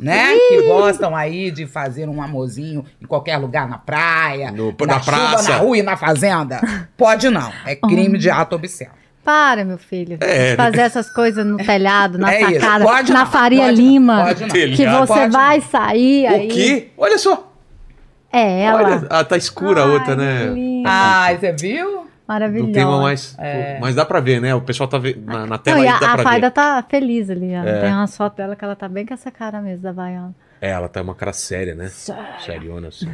Né? 0.00 0.34
Que 0.48 0.62
gostam 0.62 1.14
aí 1.14 1.50
de 1.50 1.66
fazer 1.66 2.08
um 2.08 2.22
amorzinho 2.22 2.84
em 3.00 3.06
qualquer 3.06 3.36
lugar, 3.36 3.68
na 3.68 3.78
praia, 3.78 4.50
No- 4.50 4.74
na, 4.80 4.86
na 4.86 5.00
chuva, 5.00 5.16
praça. 5.28 5.50
na 5.50 5.56
rua 5.58 5.78
e 5.78 5.82
na 5.82 5.96
fazenda. 5.96 6.60
Pode 6.96 7.28
não. 7.28 7.52
É 7.66 7.76
crime 7.76 8.16
de 8.18 8.30
ato 8.30 8.56
obsceno. 8.56 8.92
Para, 9.24 9.64
meu 9.64 9.78
filho. 9.78 10.18
É, 10.20 10.56
Fazer 10.56 10.80
essas 10.80 11.08
coisas 11.08 11.46
no 11.46 11.56
telhado, 11.56 12.18
na 12.18 12.32
É 12.34 12.40
sacada, 12.54 12.84
Pode 12.84 13.12
na 13.12 13.24
não, 13.24 13.30
Faria 13.30 13.62
pode 13.66 13.76
não, 13.80 13.86
Lima. 13.92 14.24
pode 14.24 14.40
não. 14.40 14.48
Que 14.48 14.66
você 14.76 15.06
Pode 15.06 15.30
vai 15.32 15.60
sair 15.60 16.26
aí. 16.26 16.46
O 16.46 16.50
quê? 16.50 16.88
Olha 16.98 17.18
só. 17.18 17.52
É 18.32 18.62
ela. 18.62 18.82
Olha, 18.82 19.06
ah, 19.10 19.22
tá 19.22 19.36
escura 19.36 19.82
a 19.82 19.84
outra, 19.86 20.12
Ai, 20.12 20.16
né? 20.16 20.46
linda. 20.54 20.88
Ai, 20.90 21.38
você 21.38 21.52
viu? 21.52 22.06
Maravilhosa. 22.32 22.72
Tema 22.72 23.00
mais. 23.00 23.36
É. 23.38 23.78
Mas 23.80 23.94
dá 23.94 24.04
pra 24.04 24.20
ver, 24.20 24.40
né? 24.40 24.54
O 24.54 24.60
pessoal 24.60 24.88
tá 24.88 24.98
na, 25.24 25.46
na 25.46 25.58
tela 25.58 25.76
Não, 25.78 25.84
e 25.84 25.88
aí, 25.88 25.94
a, 25.94 25.98
dá 25.98 26.12
a 26.14 26.18
Faida 26.18 26.46
ver. 26.48 26.54
tá 26.54 26.84
feliz 26.88 27.28
ali. 27.30 27.52
ó. 27.54 27.64
É. 27.64 27.80
Tem 27.80 27.92
umas 27.92 28.16
fotos 28.16 28.36
dela 28.36 28.56
que 28.56 28.64
ela 28.64 28.74
tá 28.76 28.88
bem 28.88 29.04
com 29.06 29.14
essa 29.14 29.30
cara 29.30 29.60
mesmo 29.60 29.82
da 29.82 29.92
Baiana. 29.92 30.34
É, 30.60 30.70
ela 30.70 30.88
tá 30.88 31.02
uma 31.02 31.14
cara 31.14 31.32
séria, 31.32 31.74
né? 31.74 31.88
Seriona, 32.38 32.88
assim. 32.88 33.08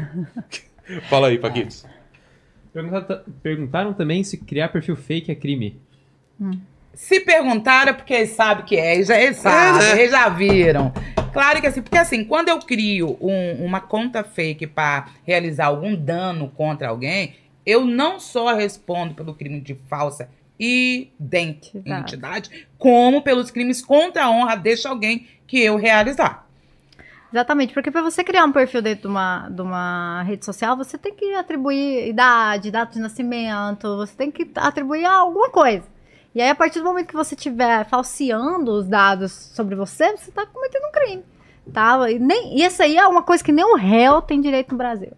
Fala 1.08 1.28
aí, 1.28 1.38
Paquitos. 1.38 1.84
Pergunta- 2.72 3.24
Perguntaram 3.42 3.92
também 3.92 4.22
se 4.22 4.36
criar 4.38 4.68
perfil 4.68 4.96
fake 4.96 5.30
é 5.30 5.34
crime. 5.34 5.80
Se 6.94 7.20
perguntaram, 7.20 7.90
é 7.90 7.92
porque 7.92 8.12
eles 8.14 8.30
sabem 8.30 8.64
que 8.64 8.76
é, 8.76 8.94
eles 8.94 9.06
já, 9.08 9.20
eles 9.20 9.36
sabem, 9.38 9.80
né? 9.80 10.00
eles 10.00 10.10
já 10.10 10.28
viram. 10.28 10.92
Claro 11.32 11.60
que 11.60 11.66
assim, 11.66 11.82
porque 11.82 11.96
assim, 11.98 12.24
quando 12.24 12.48
eu 12.48 12.58
crio 12.58 13.16
um- 13.20 13.64
uma 13.64 13.80
conta 13.80 14.24
fake 14.24 14.66
para 14.66 15.06
realizar 15.24 15.66
algum 15.66 15.94
dano 15.94 16.48
contra 16.56 16.88
alguém, 16.88 17.34
eu 17.68 17.84
não 17.84 18.18
só 18.18 18.54
respondo 18.54 19.12
pelo 19.12 19.34
crime 19.34 19.60
de 19.60 19.74
falsa 19.74 20.30
identidade, 20.58 22.66
como 22.78 23.20
pelos 23.20 23.50
crimes 23.50 23.84
contra 23.84 24.24
a 24.24 24.30
honra 24.30 24.56
deste 24.56 24.88
alguém 24.88 25.28
que 25.46 25.60
eu 25.60 25.76
realizar. 25.76 26.48
Exatamente, 27.30 27.74
porque 27.74 27.90
para 27.90 28.00
você 28.00 28.24
criar 28.24 28.46
um 28.46 28.52
perfil 28.52 28.80
dentro 28.80 29.02
de 29.02 29.08
uma, 29.08 29.50
de 29.50 29.60
uma 29.60 30.22
rede 30.22 30.46
social, 30.46 30.78
você 30.78 30.96
tem 30.96 31.14
que 31.14 31.34
atribuir 31.34 32.08
idade, 32.08 32.70
data 32.70 32.94
de 32.94 33.00
nascimento, 33.00 33.98
você 33.98 34.16
tem 34.16 34.30
que 34.30 34.50
atribuir 34.56 35.04
alguma 35.04 35.50
coisa. 35.50 35.84
E 36.34 36.40
aí, 36.40 36.48
a 36.48 36.54
partir 36.54 36.78
do 36.78 36.86
momento 36.86 37.08
que 37.08 37.14
você 37.14 37.34
estiver 37.34 37.84
falseando 37.84 38.72
os 38.72 38.88
dados 38.88 39.30
sobre 39.30 39.74
você, 39.74 40.16
você 40.16 40.30
está 40.30 40.46
cometendo 40.46 40.86
um 40.86 40.92
crime. 40.92 41.22
Tá? 41.70 42.10
E, 42.10 42.18
nem, 42.18 42.58
e 42.58 42.64
isso 42.64 42.82
aí 42.82 42.96
é 42.96 43.06
uma 43.06 43.22
coisa 43.22 43.44
que 43.44 43.52
nem 43.52 43.64
o 43.64 43.76
réu 43.76 44.22
tem 44.22 44.40
direito 44.40 44.72
no 44.72 44.78
Brasil. 44.78 45.12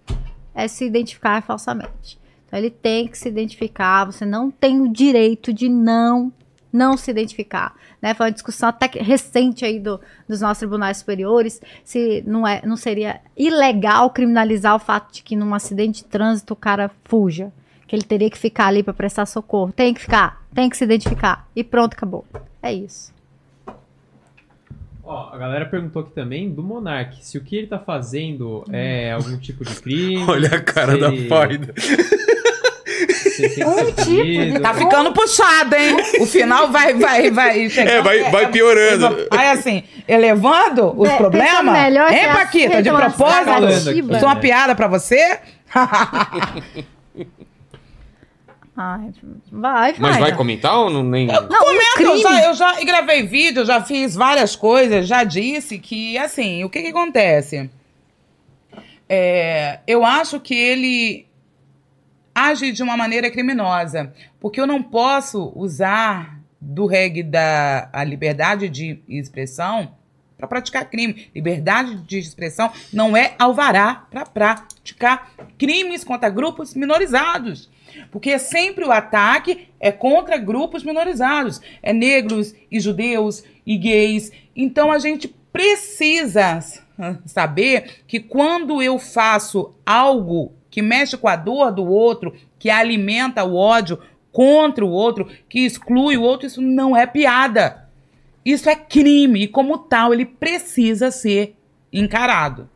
É 0.53 0.67
se 0.67 0.85
identificar 0.85 1.41
falsamente. 1.43 2.20
Então 2.51 2.59
ele 2.59 2.71
tem 2.71 3.07
que 3.07 3.17
se 3.17 3.29
identificar, 3.29 4.05
você 4.07 4.27
não 4.27 4.51
tem 4.51 4.81
o 4.81 4.93
direito 4.93 5.53
de 5.53 5.69
não 5.69 6.33
não 6.73 6.97
se 6.97 7.11
identificar. 7.11 7.75
Né? 8.01 8.15
Foi 8.15 8.27
uma 8.27 8.33
discussão 8.33 8.69
até 8.69 8.87
que 8.87 9.01
recente 9.01 9.65
aí 9.65 9.81
do, 9.81 10.01
dos 10.29 10.41
nossos 10.41 10.59
tribunais 10.59 10.99
superiores, 10.99 11.61
se 11.85 12.23
não, 12.27 12.47
é, 12.47 12.63
não 12.65 12.77
seria 12.77 13.21
ilegal 13.37 14.11
criminalizar 14.11 14.77
o 14.77 14.79
fato 14.79 15.13
de 15.15 15.23
que 15.23 15.35
num 15.35 15.53
acidente 15.53 16.05
de 16.05 16.09
trânsito 16.09 16.53
o 16.53 16.57
cara 16.57 16.91
fuja. 17.05 17.53
Que 17.89 17.97
ele 17.97 18.05
teria 18.05 18.31
que 18.31 18.39
ficar 18.39 18.67
ali 18.67 18.85
para 18.85 18.95
prestar 18.95 19.27
socorro. 19.27 19.73
Tem 19.73 19.93
que 19.93 20.01
ficar, 20.01 20.45
tem 20.55 20.71
que 20.71 20.77
se 20.77 20.85
identificar. 20.85 21.49
E 21.57 21.65
pronto, 21.65 21.95
acabou. 21.95 22.25
É 22.63 22.73
isso. 22.73 23.13
Ó, 25.03 25.31
a 25.33 25.37
galera 25.37 25.67
perguntou 25.67 26.03
aqui 26.03 26.13
também 26.13 26.49
do 26.49 26.63
Monark, 26.63 27.19
se 27.27 27.37
o 27.37 27.41
que 27.43 27.57
ele 27.57 27.67
tá 27.67 27.81
fazendo 27.81 28.65
é 28.71 29.11
algum 29.11 29.37
tipo 29.39 29.65
de 29.65 29.75
crime. 29.75 30.23
Olha 30.31 30.51
a 30.55 30.61
cara 30.63 30.93
se 30.93 31.01
da 31.01 31.09
ele- 31.09 31.29
Faida. 31.29 31.75
Se 33.49 33.61
ele 33.61 33.75
tem 33.93 33.95
que 33.95 34.03
ser 34.03 34.47
tipo. 34.51 34.61
Tá 34.61 34.75
ficando 34.75 35.13
puxado, 35.13 35.75
hein? 35.75 35.97
O 36.21 36.27
final 36.27 36.71
vai, 36.71 36.95
vai, 36.95 37.31
vai. 37.31 37.69
chegando- 37.71 37.91
É, 37.95 38.03
vai- 38.03 38.31
vai 38.31 38.51
piorando. 38.51 39.27
Vai 39.31 39.49
assim, 39.49 39.83
elevando 40.07 40.95
os 41.01 41.09
É, 41.09 41.17
problemas. 41.17 41.73
melhor 41.73 42.13
Hein, 42.13 42.29
Paquita? 42.33 42.83
De 42.83 42.91
propósito? 42.91 44.15
é 44.15 44.25
uma 44.25 44.37
piada 44.37 44.75
pra 44.75 44.87
você? 44.89 45.39
Ai, 48.77 49.11
vai, 49.51 49.93
vai. 49.93 49.95
Mas 49.99 50.17
vai 50.17 50.35
comentar 50.35 50.79
ou 50.79 50.89
não, 50.89 51.03
nem... 51.03 51.27
Não, 51.27 51.43
um 51.43 51.49
Comenta, 51.49 52.03
eu 52.03 52.19
já, 52.19 52.45
eu 52.47 52.55
já 52.55 52.81
gravei 52.85 53.23
vídeo, 53.27 53.65
já 53.67 53.83
fiz 53.83 54.15
várias 54.15 54.57
coisas, 54.57 55.07
já 55.07 55.23
disse 55.23 55.79
que, 55.79 56.17
assim, 56.17 56.65
o 56.65 56.71
que 56.71 56.81
que 56.81 56.89
acontece? 56.89 57.69
É, 59.09 59.81
eu 59.87 60.03
acho 60.05 60.41
que 60.41 60.55
ele 60.55 61.27
age 62.49 62.73
de 62.73 62.83
uma 62.83 62.97
maneira 62.97 63.31
criminosa, 63.31 64.13
porque 64.39 64.61
eu 64.61 64.67
não 64.67 64.83
posso 64.83 65.53
usar 65.55 66.41
do 66.61 66.87
reggae 66.87 67.23
da 67.23 67.89
a 67.93 68.05
liberdade 68.05 68.69
de 68.69 69.01
expressão 69.09 69.95
para 70.37 70.49
praticar 70.49 70.89
crime. 70.89 71.31
Liberdade 71.35 71.97
de 71.99 72.19
expressão 72.19 72.73
não 72.93 73.17
é 73.17 73.35
alvará 73.39 74.07
para 74.11 74.25
praticar 74.25 75.31
crimes 75.59 76.03
contra 76.03 76.31
grupos 76.31 76.75
minorizados. 76.75 77.71
Porque 78.11 78.39
sempre 78.39 78.85
o 78.85 78.93
ataque 78.93 79.69
é 79.79 79.93
contra 79.93 80.39
grupos 80.39 80.83
minorizados. 80.83 81.61
É 81.83 81.93
negros 81.93 82.55
e 82.71 82.81
judeus 82.81 83.45
e 83.67 83.77
gays. 83.77 84.33
Então 84.57 84.91
a 84.91 84.99
gente 84.99 85.29
precisa 85.53 86.61
saber 87.27 88.03
que 88.07 88.21
quando 88.21 88.83
eu 88.83 88.99
faço 88.99 89.75
algo 89.85 90.55
que 90.71 90.81
mexe 90.81 91.17
com 91.17 91.27
a 91.27 91.37
dor 91.37 91.73
do 91.73 91.85
outro, 91.85 92.35
que 92.59 92.71
alimenta 92.71 93.45
o 93.45 93.57
ódio 93.57 93.99
contra 94.31 94.85
o 94.85 94.91
outro, 94.91 95.29
que 95.49 95.61
exclui 95.67 96.17
o 96.17 96.23
outro, 96.23 96.47
isso 96.47 96.63
não 96.63 96.97
é 96.97 97.07
piada. 97.07 97.89
Isso 98.45 98.69
é 98.71 98.77
crime 98.77 99.43
e, 99.43 99.49
como 99.49 99.77
tal, 99.77 100.15
ele 100.15 100.25
precisa 100.25 101.11
ser 101.11 101.57
encarado. 101.93 102.69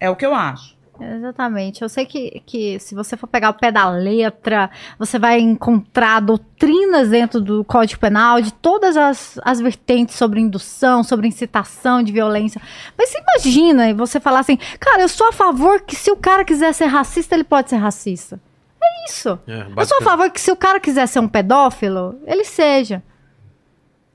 É 0.00 0.08
o 0.08 0.16
que 0.16 0.24
eu 0.24 0.34
acho. 0.34 0.77
Exatamente. 1.00 1.82
Eu 1.82 1.88
sei 1.88 2.04
que, 2.04 2.42
que 2.44 2.78
se 2.80 2.94
você 2.94 3.16
for 3.16 3.26
pegar 3.26 3.50
o 3.50 3.54
pé 3.54 3.70
da 3.70 3.88
letra, 3.88 4.70
você 4.98 5.18
vai 5.18 5.38
encontrar 5.38 6.20
doutrinas 6.20 7.10
dentro 7.10 7.40
do 7.40 7.64
Código 7.64 8.00
Penal 8.00 8.40
de 8.40 8.52
todas 8.52 8.96
as, 8.96 9.38
as 9.44 9.60
vertentes 9.60 10.16
sobre 10.16 10.40
indução, 10.40 11.04
sobre 11.04 11.28
incitação 11.28 12.02
de 12.02 12.12
violência. 12.12 12.60
Mas 12.96 13.10
você 13.10 13.18
imagina 13.20 13.94
você 13.94 14.18
falar 14.18 14.40
assim, 14.40 14.58
cara, 14.80 15.02
eu 15.02 15.08
sou 15.08 15.28
a 15.28 15.32
favor 15.32 15.82
que 15.82 15.94
se 15.94 16.10
o 16.10 16.16
cara 16.16 16.44
quiser 16.44 16.72
ser 16.72 16.86
racista, 16.86 17.34
ele 17.34 17.44
pode 17.44 17.70
ser 17.70 17.76
racista. 17.76 18.40
É 18.82 19.10
isso. 19.10 19.38
É, 19.46 19.66
Eu 19.76 19.86
sou 19.86 19.98
a 19.98 20.02
favor 20.02 20.30
que 20.30 20.40
se 20.40 20.50
o 20.50 20.56
cara 20.56 20.80
quiser 20.80 21.06
ser 21.06 21.20
um 21.20 21.28
pedófilo, 21.28 22.18
ele 22.26 22.44
seja. 22.44 23.02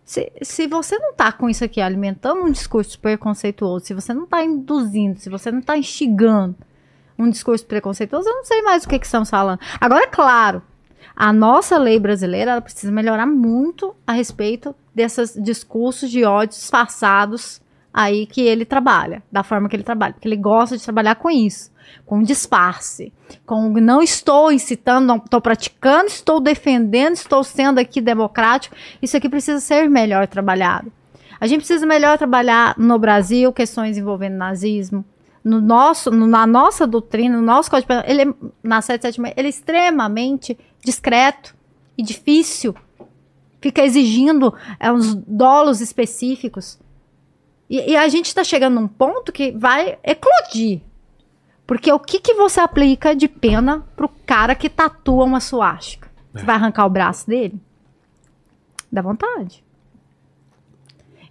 Se, 0.03 0.31
se 0.41 0.67
você 0.67 0.97
não 0.97 1.13
tá 1.13 1.31
com 1.31 1.49
isso 1.49 1.63
aqui 1.63 1.79
alimentando 1.79 2.41
um 2.41 2.51
discurso 2.51 2.99
preconceituoso, 2.99 3.85
se 3.85 3.93
você 3.93 4.13
não 4.13 4.25
tá 4.25 4.43
induzindo, 4.43 5.17
se 5.17 5.29
você 5.29 5.49
não 5.49 5.61
tá 5.61 5.77
instigando 5.77 6.55
um 7.17 7.29
discurso 7.29 7.65
preconceituoso, 7.65 8.27
eu 8.27 8.35
não 8.35 8.45
sei 8.45 8.61
mais 8.61 8.83
o 8.83 8.89
que, 8.89 8.99
que 8.99 9.05
estamos 9.05 9.29
falando. 9.29 9.59
Agora, 9.79 10.03
é 10.03 10.07
claro, 10.07 10.61
a 11.15 11.31
nossa 11.31 11.77
lei 11.77 11.99
brasileira 11.99 12.51
ela 12.51 12.61
precisa 12.61 12.91
melhorar 12.91 13.25
muito 13.25 13.95
a 14.05 14.13
respeito 14.13 14.75
desses 14.93 15.33
discursos 15.41 16.09
de 16.09 16.23
ódio 16.23 16.57
disfarçados 16.57 17.61
aí 17.93 18.25
que 18.25 18.41
ele 18.41 18.65
trabalha, 18.65 19.21
da 19.31 19.43
forma 19.43 19.69
que 19.69 19.75
ele 19.75 19.83
trabalha, 19.83 20.13
porque 20.13 20.27
ele 20.27 20.37
gosta 20.37 20.75
de 20.75 20.83
trabalhar 20.83 21.15
com 21.15 21.29
isso, 21.29 21.71
com 22.05 22.23
disfarce, 22.23 23.13
com 23.45 23.69
não 23.69 24.01
estou 24.01 24.51
incitando, 24.51 25.05
não 25.05 25.17
estou 25.17 25.39
praticando, 25.39 26.07
estou 26.07 26.39
defendendo, 26.39 27.13
estou 27.13 27.43
sendo 27.43 27.79
aqui 27.79 28.01
democrático. 28.01 28.75
Isso 29.01 29.15
aqui 29.15 29.29
precisa 29.29 29.59
ser 29.59 29.87
melhor 29.89 30.27
trabalhado. 30.27 30.91
A 31.39 31.45
gente 31.45 31.59
precisa 31.59 31.85
melhor 31.85 32.17
trabalhar 32.17 32.73
no 32.77 32.97
Brasil 32.97 33.53
questões 33.53 33.97
envolvendo 33.97 34.35
nazismo, 34.35 35.05
no 35.43 35.59
nosso, 35.59 36.09
no- 36.11 36.27
na 36.27 36.47
nossa 36.47 36.87
doutrina, 36.87 37.35
no 37.37 37.43
nosso 37.43 37.69
código 37.69 37.87
penal, 37.87 38.03
ele 38.07 38.21
é, 38.23 38.33
na 38.63 38.81
776, 38.81 39.33
ele 39.37 39.47
é 39.47 39.49
extremamente 39.49 40.57
discreto 40.83 41.55
e 41.97 42.03
difícil. 42.03 42.73
Fica 43.61 43.81
exigindo 43.83 44.53
é, 44.79 44.91
uns 44.91 45.13
dolos 45.15 45.81
específicos. 45.81 46.79
E, 47.69 47.91
e 47.91 47.95
a 47.97 48.07
gente 48.07 48.27
está 48.27 48.43
chegando 48.43 48.75
num 48.79 48.87
ponto 48.87 49.31
que 49.31 49.51
vai 49.51 49.97
eclodir. 50.03 50.81
Porque 51.65 51.91
o 51.91 51.99
que, 51.99 52.19
que 52.19 52.33
você 52.33 52.59
aplica 52.59 53.15
de 53.15 53.27
pena 53.27 53.85
pro 53.95 54.09
cara 54.25 54.53
que 54.53 54.69
tatua 54.69 55.23
uma 55.23 55.39
suástica? 55.39 56.11
Você 56.33 56.43
vai 56.45 56.55
arrancar 56.55 56.85
o 56.85 56.89
braço 56.89 57.25
dele? 57.27 57.55
Dá 58.91 59.01
vontade. 59.01 59.62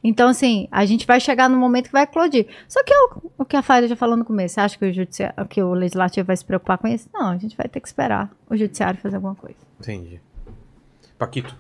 Então, 0.04 0.28
assim, 0.28 0.66
a 0.70 0.84
gente 0.84 1.06
vai 1.06 1.20
chegar 1.20 1.48
num 1.48 1.58
momento 1.58 1.86
que 1.86 1.92
vai 1.92 2.02
eclodir. 2.02 2.46
Só 2.68 2.82
que 2.82 2.92
é 2.92 2.96
o, 2.96 3.30
o 3.38 3.44
que 3.44 3.56
a 3.56 3.62
Faira 3.62 3.86
já 3.86 3.94
falou 3.94 4.16
no 4.16 4.24
começo. 4.24 4.54
Você 4.54 4.60
acha 4.60 4.76
que 4.78 4.84
o, 4.84 4.92
judici- 4.92 5.22
que 5.48 5.62
o 5.62 5.72
legislativo 5.74 6.26
vai 6.26 6.36
se 6.36 6.44
preocupar 6.44 6.76
com 6.78 6.88
isso? 6.88 7.08
Não, 7.14 7.28
a 7.28 7.36
gente 7.38 7.56
vai 7.56 7.68
ter 7.68 7.78
que 7.80 7.86
esperar 7.86 8.30
o 8.50 8.56
judiciário 8.56 8.98
fazer 9.00 9.16
alguma 9.16 9.34
coisa. 9.36 9.56
Entendi. 9.80 10.20
Paquito. 11.16 11.56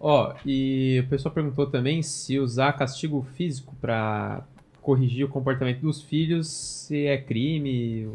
Ó, 0.00 0.34
e 0.44 1.02
o 1.04 1.08
pessoal 1.08 1.34
perguntou 1.34 1.66
também 1.66 2.02
se 2.02 2.38
usar 2.38 2.72
castigo 2.74 3.26
físico 3.34 3.74
pra 3.80 4.42
corrigir 4.82 5.24
o 5.24 5.28
comportamento 5.28 5.80
dos 5.80 6.02
filhos, 6.02 6.48
se 6.48 7.06
é 7.06 7.16
crime. 7.18 8.08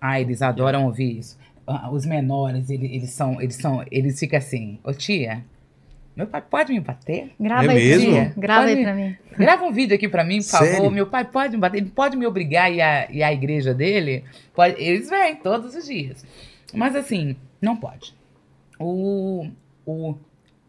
Ah, 0.00 0.20
eles 0.20 0.42
adoram 0.42 0.86
ouvir 0.86 1.18
isso. 1.18 1.38
Ah, 1.66 1.90
Os 1.90 2.04
menores, 2.04 2.68
ele- 2.70 2.86
eles, 2.94 3.10
são, 3.10 3.40
eles 3.40 3.56
são, 3.56 3.84
eles 3.90 4.18
ficam 4.18 4.38
assim, 4.38 4.78
ô 4.84 4.92
tia, 4.92 5.44
meu 6.20 6.26
pai 6.28 6.42
pode 6.42 6.72
me 6.72 6.80
bater? 6.80 7.32
Grava 7.40 7.66
É 7.66 7.70
aí 7.70 7.74
mesmo? 7.76 8.32
Grava 8.36 8.66
aí 8.66 8.74
Pode- 8.74 8.82
pra 8.84 8.94
mim. 8.94 9.16
Grava 9.38 9.64
um 9.64 9.72
vídeo 9.72 9.94
aqui 9.94 10.08
pra 10.08 10.22
mim, 10.22 10.38
por 10.38 10.50
favor. 10.50 10.90
Meu 10.90 11.06
pai 11.06 11.24
pode 11.24 11.54
me 11.54 11.60
bater, 11.60 11.78
ele 11.78 11.90
pode 11.90 12.16
me 12.16 12.26
obrigar 12.26 12.64
a 12.66 12.70
ir 12.70 12.80
à, 12.80 13.10
ir 13.10 13.22
à 13.22 13.32
igreja 13.32 13.72
dele? 13.72 14.24
Pode, 14.54 14.80
eles 14.82 15.08
vêm 15.08 15.36
todos 15.36 15.74
os 15.74 15.86
dias. 15.86 16.24
Mas 16.74 16.94
assim, 16.94 17.36
não 17.60 17.76
pode. 17.76 18.14
O, 18.78 19.48
o 19.86 20.14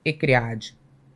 ECRIAD, 0.06 0.76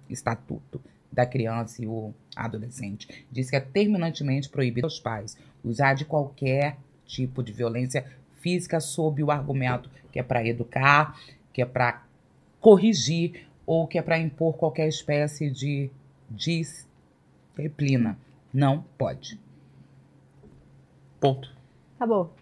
Estatuto 0.09 0.81
da 1.11 1.25
Criança 1.25 1.81
e 1.81 1.87
o 1.87 2.13
Adolescente, 2.35 3.25
diz 3.31 3.49
que 3.49 3.55
é 3.55 3.59
terminantemente 3.61 4.49
proibido 4.49 4.85
aos 4.85 4.99
pais 4.99 5.37
usar 5.63 5.93
de 5.93 6.03
qualquer 6.05 6.77
tipo 7.05 7.41
de 7.41 7.53
violência 7.53 8.05
física 8.41 8.79
sob 8.79 9.23
o 9.23 9.31
argumento 9.31 9.89
que 10.11 10.19
é 10.19 10.23
para 10.23 10.45
educar, 10.45 11.17
que 11.53 11.61
é 11.61 11.65
para 11.65 12.03
corrigir 12.59 13.47
ou 13.65 13.87
que 13.87 13.97
é 13.97 14.01
para 14.01 14.19
impor 14.19 14.55
qualquer 14.57 14.87
espécie 14.87 15.49
de 15.49 15.89
disciplina. 16.29 18.17
Não 18.53 18.83
pode. 18.97 19.39
Ponto. 21.19 21.53
Acabou. 21.95 22.33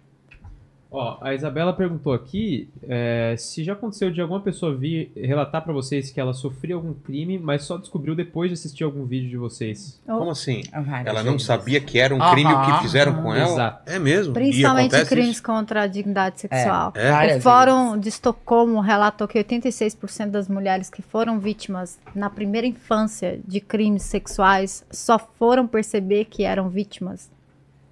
Ó, 0.94 1.18
a 1.22 1.34
Isabela 1.34 1.74
perguntou 1.74 2.14
aqui 2.14 2.70
é, 2.88 3.34
se 3.36 3.64
já 3.64 3.74
aconteceu 3.74 4.12
de 4.12 4.22
alguma 4.22 4.40
pessoa 4.40 4.76
vir 4.76 5.12
relatar 5.16 5.64
pra 5.64 5.74
vocês 5.74 6.12
que 6.12 6.20
ela 6.20 6.34
sofreu 6.34 6.78
algum 6.78 6.94
crime, 6.94 7.40
mas 7.40 7.64
só 7.64 7.78
descobriu 7.78 8.14
depois 8.14 8.52
de 8.52 8.54
assistir 8.54 8.84
algum 8.84 9.04
vídeo 9.04 9.28
de 9.28 9.38
vocês. 9.38 10.00
Como 10.06 10.30
assim? 10.30 10.62
Várias 10.72 11.08
Ela 11.08 11.24
não 11.24 11.32
vezes. 11.34 11.48
sabia 11.48 11.82
que 11.82 11.98
era 11.98 12.14
um 12.14 12.22
Aham. 12.22 12.32
crime 12.34 12.54
o 12.54 12.62
que 12.66 12.82
fizeram 12.84 13.24
com 13.24 13.34
ela? 13.34 13.52
Exato. 13.54 13.92
É 13.92 13.98
mesmo? 13.98 14.34
Principalmente 14.36 15.06
crimes 15.06 15.30
isso? 15.32 15.44
contra 15.44 15.82
a 15.82 15.88
dignidade 15.88 16.42
sexual. 16.42 16.94
É? 16.96 17.12
Várias 17.12 17.38
O 17.40 17.42
Fórum 17.42 17.98
de 18.00 18.10
Estocolmo 18.10 18.80
relatou 18.80 19.28
que 19.28 19.44
86% 19.44 20.30
das 20.30 20.48
mulheres 20.48 20.92
que 20.92 21.02
foram 21.02 21.40
vítimas 21.40 22.00
na 22.14 22.30
primeira 22.30 22.68
infância 22.68 23.40
de 23.48 23.60
crimes 23.60 24.04
sexuais 24.04 24.86
só 24.92 25.18
foram 25.18 25.66
perceber 25.66 26.26
que 26.26 26.44
eram 26.44 26.70
vítimas 26.70 27.32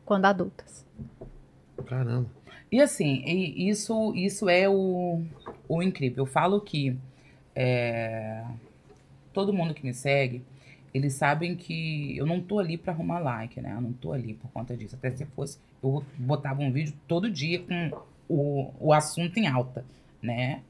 quando 0.06 0.26
adultas. 0.26 0.86
Caramba. 1.86 2.28
E 2.72 2.80
assim, 2.80 3.22
e 3.26 3.68
isso, 3.70 4.14
isso 4.16 4.48
é 4.48 4.70
o, 4.70 5.22
o 5.68 5.84
incrível. 5.84 6.24
Eu 6.24 6.26
falo 6.26 6.62
que 6.62 6.98
é, 7.54 8.46
todo 9.34 9.52
mundo 9.52 9.74
que 9.74 9.86
me 9.86 9.94
segue, 9.94 10.42
eles 10.94 11.14
sabem 11.14 11.56
que 11.56 12.18
eu 12.18 12.26
não 12.26 12.42
tô 12.42 12.60
ali 12.60 12.78
pra 12.78 12.94
arrumar 12.94 13.20
like, 13.20 13.60
né? 13.60 13.74
Eu 13.76 13.82
não 13.82 13.92
tô 13.92 14.14
ali 14.14 14.36
por 14.36 14.50
conta 14.52 14.76
disso. 14.76 14.96
Até 14.96 15.12
se 15.12 15.26
fosse, 15.26 15.60
eu 15.84 16.04
botava 16.18 16.62
um 16.62 16.72
vídeo 16.72 16.94
todo 17.08 17.30
dia 17.30 17.60
com 17.60 17.92
o, 18.30 18.72
o 18.80 18.94
assunto 18.94 19.38
em 19.38 19.48
alta, 19.48 19.86
né? 20.22 20.62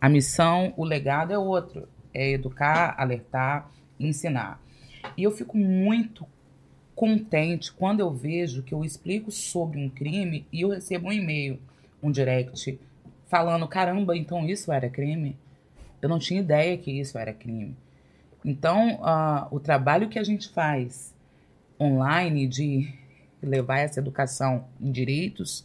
A 0.00 0.08
missão, 0.08 0.72
o 0.76 0.84
legado 0.84 1.32
é 1.32 1.38
outro. 1.38 1.88
É 2.14 2.30
educar, 2.30 2.94
alertar, 2.96 3.68
ensinar. 3.98 4.60
E 5.16 5.24
eu 5.24 5.32
fico 5.32 5.56
muito 5.56 6.24
contente 6.98 7.72
quando 7.72 8.00
eu 8.00 8.10
vejo 8.10 8.64
que 8.64 8.74
eu 8.74 8.84
explico 8.84 9.30
sobre 9.30 9.78
um 9.78 9.88
crime 9.88 10.44
e 10.52 10.62
eu 10.62 10.70
recebo 10.70 11.06
um 11.06 11.12
e-mail, 11.12 11.60
um 12.02 12.10
direct, 12.10 12.76
falando: 13.28 13.68
caramba, 13.68 14.16
então 14.16 14.44
isso 14.44 14.72
era 14.72 14.90
crime? 14.90 15.36
Eu 16.02 16.08
não 16.08 16.18
tinha 16.18 16.40
ideia 16.40 16.76
que 16.76 16.90
isso 16.90 17.16
era 17.16 17.32
crime. 17.32 17.76
Então, 18.44 18.98
ah, 19.02 19.46
o 19.52 19.60
trabalho 19.60 20.08
que 20.08 20.18
a 20.18 20.24
gente 20.24 20.48
faz 20.48 21.14
online 21.80 22.48
de 22.48 22.92
levar 23.40 23.78
essa 23.78 24.00
educação 24.00 24.64
em 24.80 24.90
direitos 24.90 25.64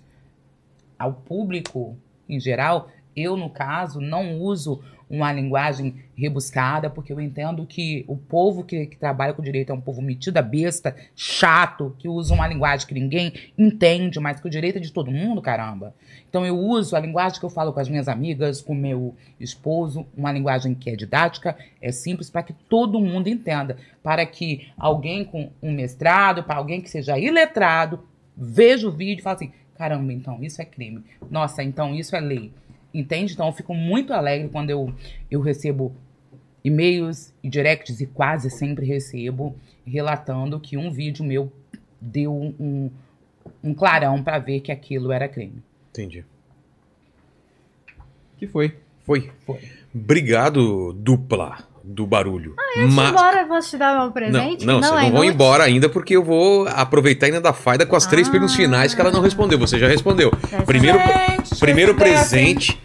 ao 0.99 1.13
público 1.13 1.97
em 2.29 2.39
geral, 2.39 2.91
eu, 3.15 3.35
no 3.35 3.49
caso, 3.49 3.99
não 3.99 4.39
uso 4.39 4.83
uma 5.13 5.31
linguagem 5.31 5.93
rebuscada, 6.17 6.89
porque 6.89 7.13
eu 7.13 7.21
entendo 7.21 7.67
que 7.67 8.03
o 8.07 8.17
povo 8.17 8.63
que, 8.63 8.87
que 8.87 8.97
trabalha 8.97 9.31
com 9.31 9.43
direito 9.43 9.71
é 9.71 9.75
um 9.75 9.79
povo 9.79 10.01
metido 10.01 10.37
a 10.37 10.41
besta, 10.41 10.95
chato, 11.15 11.95
que 11.99 12.09
usa 12.09 12.33
uma 12.33 12.47
linguagem 12.47 12.87
que 12.87 12.95
ninguém 12.95 13.31
entende, 13.55 14.19
mas 14.19 14.39
que 14.39 14.47
o 14.47 14.49
direito 14.49 14.77
é 14.77 14.81
de 14.81 14.91
todo 14.91 15.11
mundo, 15.11 15.39
caramba. 15.39 15.93
Então 16.27 16.43
eu 16.43 16.57
uso 16.57 16.95
a 16.95 16.99
linguagem 16.99 17.39
que 17.39 17.45
eu 17.45 17.49
falo 17.51 17.71
com 17.71 17.79
as 17.79 17.87
minhas 17.87 18.07
amigas, 18.07 18.59
com 18.59 18.73
meu 18.73 19.15
esposo, 19.39 20.03
uma 20.17 20.31
linguagem 20.31 20.73
que 20.73 20.89
é 20.89 20.95
didática, 20.95 21.55
é 21.79 21.91
simples, 21.91 22.31
para 22.31 22.41
que 22.41 22.53
todo 22.53 22.99
mundo 22.99 23.27
entenda. 23.29 23.77
Para 24.01 24.25
que 24.25 24.67
alguém 24.75 25.23
com 25.23 25.51
um 25.61 25.71
mestrado, 25.71 26.43
para 26.43 26.55
alguém 26.55 26.81
que 26.81 26.89
seja 26.89 27.19
iletrado, 27.19 27.99
veja 28.35 28.87
o 28.87 28.91
vídeo 28.91 29.21
e 29.21 29.23
fale 29.23 29.35
assim: 29.35 29.51
caramba, 29.77 30.11
então 30.11 30.43
isso 30.43 30.59
é 30.59 30.65
crime. 30.65 31.03
Nossa, 31.29 31.61
então 31.61 31.93
isso 31.93 32.15
é 32.15 32.19
lei. 32.19 32.51
Entende? 32.93 33.33
Então 33.33 33.47
eu 33.47 33.53
fico 33.53 33.73
muito 33.73 34.13
alegre 34.13 34.49
quando 34.49 34.69
eu, 34.69 34.93
eu 35.29 35.41
recebo 35.41 35.95
e-mails 36.63 37.33
e 37.43 37.49
directs, 37.49 37.99
e 37.99 38.05
quase 38.05 38.49
sempre 38.49 38.85
recebo, 38.85 39.55
relatando 39.85 40.59
que 40.59 40.77
um 40.77 40.91
vídeo 40.91 41.25
meu 41.25 41.51
deu 41.99 42.33
um, 42.33 42.89
um 43.63 43.73
clarão 43.73 44.23
para 44.23 44.39
ver 44.39 44.61
que 44.61 44.71
aquilo 44.71 45.11
era 45.11 45.27
crime. 45.27 45.61
Entendi. 45.89 46.23
Que 48.37 48.47
foi? 48.47 48.77
Foi. 49.03 49.31
Foi. 49.45 49.59
Obrigado, 49.93 50.93
dupla 50.93 51.72
do 51.83 52.07
barulho. 52.07 52.55
Antes 52.77 52.93
Ma- 52.93 53.03
de 53.05 53.09
embora, 53.11 53.41
eu 53.41 53.47
posso 53.47 53.69
te 53.71 53.77
dar 53.77 53.93
meu 53.95 54.05
Não, 54.05 54.11
presente? 54.11 54.65
não, 54.65 54.79
vocês 54.81 54.91
é 54.91 54.95
não 54.95 55.01
vão 55.01 55.09
inútil? 55.23 55.31
embora 55.33 55.63
ainda 55.65 55.89
porque 55.89 56.15
eu 56.15 56.23
vou 56.23 56.67
aproveitar 56.69 57.25
ainda 57.25 57.41
da 57.41 57.51
faida 57.53 57.85
com 57.85 57.95
as 57.95 58.05
três 58.05 58.27
Ah. 58.27 58.31
perguntas 58.31 58.55
finais 58.55 58.93
que 58.95 59.01
ela 59.01 59.11
não 59.11 59.19
respondeu. 59.21 59.59
Você 59.59 59.77
já 59.77 59.87
respondeu. 59.87 60.31
Primeiro, 60.65 60.97
Gente, 60.97 61.59
primeiro 61.59 61.93
presente. 61.95 62.79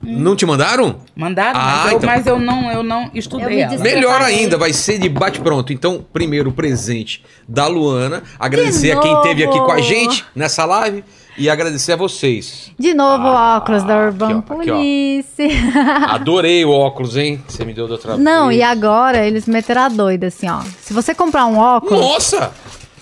Não 0.00 0.36
te 0.36 0.44
mandaram? 0.46 1.00
Mandaram, 1.16 1.58
Ah, 1.58 1.80
mas, 1.84 1.92
eu, 1.92 1.98
então. 1.98 2.10
mas 2.10 2.26
eu 2.26 2.38
não, 2.38 2.70
eu 2.70 2.82
não 2.82 3.04
Eu 3.04 3.10
estudei 3.14 3.66
dis- 3.66 3.80
Melhor 3.80 4.20
ainda, 4.22 4.56
vai 4.58 4.72
ser 4.72 4.98
de 4.98 5.08
bate-pronto. 5.08 5.72
Então, 5.72 6.04
primeiro 6.12 6.52
presente 6.52 7.24
da 7.48 7.66
Luana. 7.66 8.22
Agradecer 8.38 8.92
a 8.92 9.00
quem 9.00 9.12
esteve 9.14 9.44
aqui 9.44 9.58
com 9.58 9.72
a 9.72 9.80
gente 9.80 10.24
nessa 10.34 10.64
live 10.64 11.02
e 11.36 11.48
agradecer 11.50 11.92
a 11.92 11.96
vocês. 11.96 12.70
De 12.78 12.94
novo, 12.94 13.26
Ah, 13.26 13.54
o 13.54 13.56
óculos 13.58 13.82
da 13.82 13.96
Urban 13.96 14.38
aqui, 14.38 14.50
ó, 14.52 14.54
aqui, 14.60 14.70
ó. 14.70 14.74
Police. 14.74 15.48
Adorei 16.08 16.64
o 16.64 16.70
óculos, 16.70 17.16
hein? 17.16 17.42
Você 17.48 17.64
me 17.64 17.72
deu 17.72 17.86
da 17.86 17.94
outra 17.94 18.16
Não, 18.16 18.48
vez. 18.48 18.60
e 18.60 18.62
agora 18.62 19.26
eles 19.26 19.46
meteram 19.46 19.82
a 19.82 19.88
doida, 19.88 20.26
assim, 20.28 20.48
ó. 20.48 20.60
Se 20.80 20.92
você 20.92 21.14
comprar 21.14 21.46
um 21.46 21.58
óculos. 21.58 22.00
Nossa! 22.00 22.52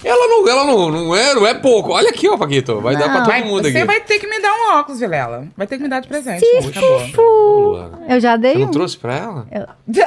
Ela 0.04 0.26
não, 0.26 0.48
ela 0.48 0.64
não, 0.64 0.90
não, 0.90 1.14
é, 1.16 1.32
não 1.32 1.46
é 1.46 1.54
pouco. 1.54 1.92
Olha 1.92 2.08
aqui, 2.10 2.28
ó, 2.28 2.36
Paquito. 2.36 2.80
Vai 2.80 2.96
dar 2.96 3.04
pra 3.04 3.20
Não. 3.20 3.24
todo 3.24 3.44
mundo 3.46 3.62
você 3.70 3.78
aqui. 3.78 3.86
vai 3.86 4.00
ter 4.00 4.18
que 4.18 4.26
me 4.26 4.40
dar 4.40 4.52
um 4.52 4.78
óculos, 4.80 4.98
Vilela. 4.98 5.46
Vai 5.56 5.64
ter 5.64 5.76
que 5.76 5.82
me 5.84 5.88
dar 5.88 6.00
de 6.00 6.08
presente. 6.08 6.40
Sim, 6.44 6.58
acabou. 6.68 7.88
Eu 8.08 8.18
já 8.18 8.32
Você 8.32 8.38
dei 8.38 8.54
não 8.58 8.66
um. 8.66 8.70
trouxe 8.72 8.96
pra 8.98 9.14
ela? 9.16 9.46
Eu- 9.52 9.66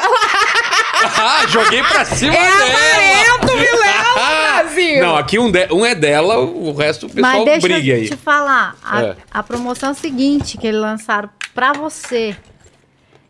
joguei 1.50 1.84
pra 1.84 2.06
cima 2.06 2.34
É 2.34 2.38
dela! 2.38 2.64
amarelo, 2.64 3.58
Vilela, 3.60 4.16
Brasil! 4.64 5.02
Não, 5.02 5.16
aqui 5.16 5.40
um, 5.40 5.52
de- 5.52 5.68
um 5.72 5.86
é 5.86 5.94
dela, 5.96 6.40
o 6.40 6.74
resto 6.74 7.06
o 7.08 7.10
pessoal 7.10 7.34
Mas 7.36 7.46
deixa 7.46 7.62
briga 7.68 7.92
eu 7.92 7.96
aí. 7.98 8.10
te 8.10 8.16
falar. 8.18 8.76
A, 8.84 9.02
É. 9.02 9.16
a 9.32 9.44
promoção 9.44 9.92
é 9.92 9.94
seguinte, 9.94 10.58
que 10.58 10.68
eles 10.68 10.80
lançaram 10.82 11.30
pra 11.54 11.74
você. 11.74 12.36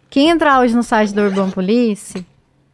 Quem 0.09 0.29
entrar 0.29 0.59
hoje 0.61 0.75
no 0.75 0.83
site 0.83 1.13
do 1.13 1.21
Urban 1.21 1.49
Police 1.51 2.25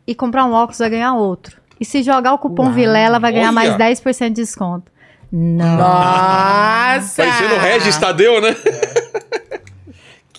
e 0.06 0.14
comprar 0.14 0.46
um 0.46 0.54
óculos 0.54 0.78
vai 0.80 0.90
ganhar 0.90 1.14
outro. 1.14 1.58
E 1.80 1.86
se 1.86 2.04
jogar 2.04 2.34
o 2.34 2.38
cupom 2.38 2.66
Uau. 2.66 2.72
Vilela, 2.74 3.20
vai 3.20 3.32
ganhar 3.32 3.48
Olha. 3.54 3.78
mais 3.78 4.00
10% 4.00 4.28
de 4.30 4.36
desconto. 4.42 4.92
Não. 5.32 5.78
Nossa! 5.78 7.24
Parecendo 7.24 7.56
o 7.56 7.60
Regis 7.60 7.98
Tadeu, 7.98 8.42
né? 8.42 8.56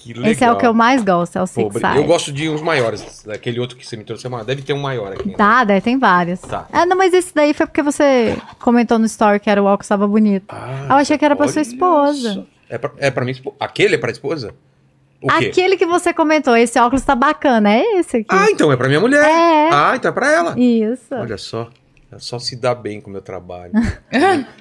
Que 0.03 0.13
legal. 0.15 0.31
Esse 0.33 0.45
é 0.45 0.51
o 0.53 0.57
que 0.57 0.67
eu 0.67 0.75
mais 0.75 1.03
gosto, 1.03 1.37
é 1.39 1.43
o 1.43 1.47
Six 1.47 1.65
obri- 1.77 1.97
Eu 1.97 2.05
gosto 2.05 2.33
de 2.33 2.49
uns 2.49 2.61
maiores. 2.61 3.27
Aquele 3.29 3.61
outro 3.61 3.77
que 3.77 3.87
você 3.87 3.97
me 3.97 4.05
trouxe 4.05 4.27
é 4.27 4.31
maior. 4.31 4.45
Deve 4.45 4.63
ter 4.63 4.73
um 4.73 4.81
maior 4.81 5.13
aqui. 5.13 5.29
né? 5.29 5.35
Tá, 5.37 5.65
daí 5.65 5.81
tem 5.81 5.99
vários. 5.99 6.41
Tá. 6.41 6.67
Ah, 6.73 6.85
não, 6.85 6.97
mas 6.97 7.13
esse 7.15 7.35
daí 7.35 7.55
foi 7.55 7.67
porque 7.67 7.83
você 7.83 8.37
comentou 8.59 8.99
no 8.99 9.07
story 9.07 9.39
que 9.39 9.49
era 9.49 9.63
o 9.63 9.67
óculos 9.67 9.85
estava 9.87 10.07
bonito. 10.07 10.45
Ah, 10.49 10.87
Eu 10.91 10.97
achei 10.97 11.17
que 11.17 11.25
era 11.25 11.37
pra 11.37 11.47
sua 11.49 11.63
esposa. 11.63 12.35
só. 12.35 12.45
É 12.69 12.79
pra, 12.79 12.91
é 12.99 13.11
pra 13.11 13.25
minha 13.25 13.33
esposa? 13.33 13.57
Aquele 13.61 13.95
é 13.95 13.99
pra 13.99 14.11
esposa? 14.11 14.55
Aquele 15.29 15.77
que 15.77 15.87
você 15.87 16.13
comentou, 16.13 16.57
esse 16.57 16.79
óculos 16.81 17.03
tá 17.05 17.15
bacana, 17.15 17.73
é 17.73 17.83
esse 18.01 18.17
aqui. 18.19 18.27
Ah, 18.29 18.47
então 18.51 18.73
é 18.73 18.77
pra 18.77 18.89
minha 18.89 18.99
mulher. 19.01 19.25
É. 19.25 19.69
Ah, 19.73 19.93
então 19.95 20.09
é 20.11 20.13
pra 20.13 20.31
ela. 20.33 20.59
Isso. 20.59 21.15
Olha 21.15 21.39
só. 21.39 21.71
Ela 22.11 22.21
só 22.21 22.39
se 22.41 22.57
dá 22.57 22.75
bem 22.75 23.01
com 23.01 23.09
o 23.09 23.13
meu 23.13 23.23
trabalho. 23.23 23.73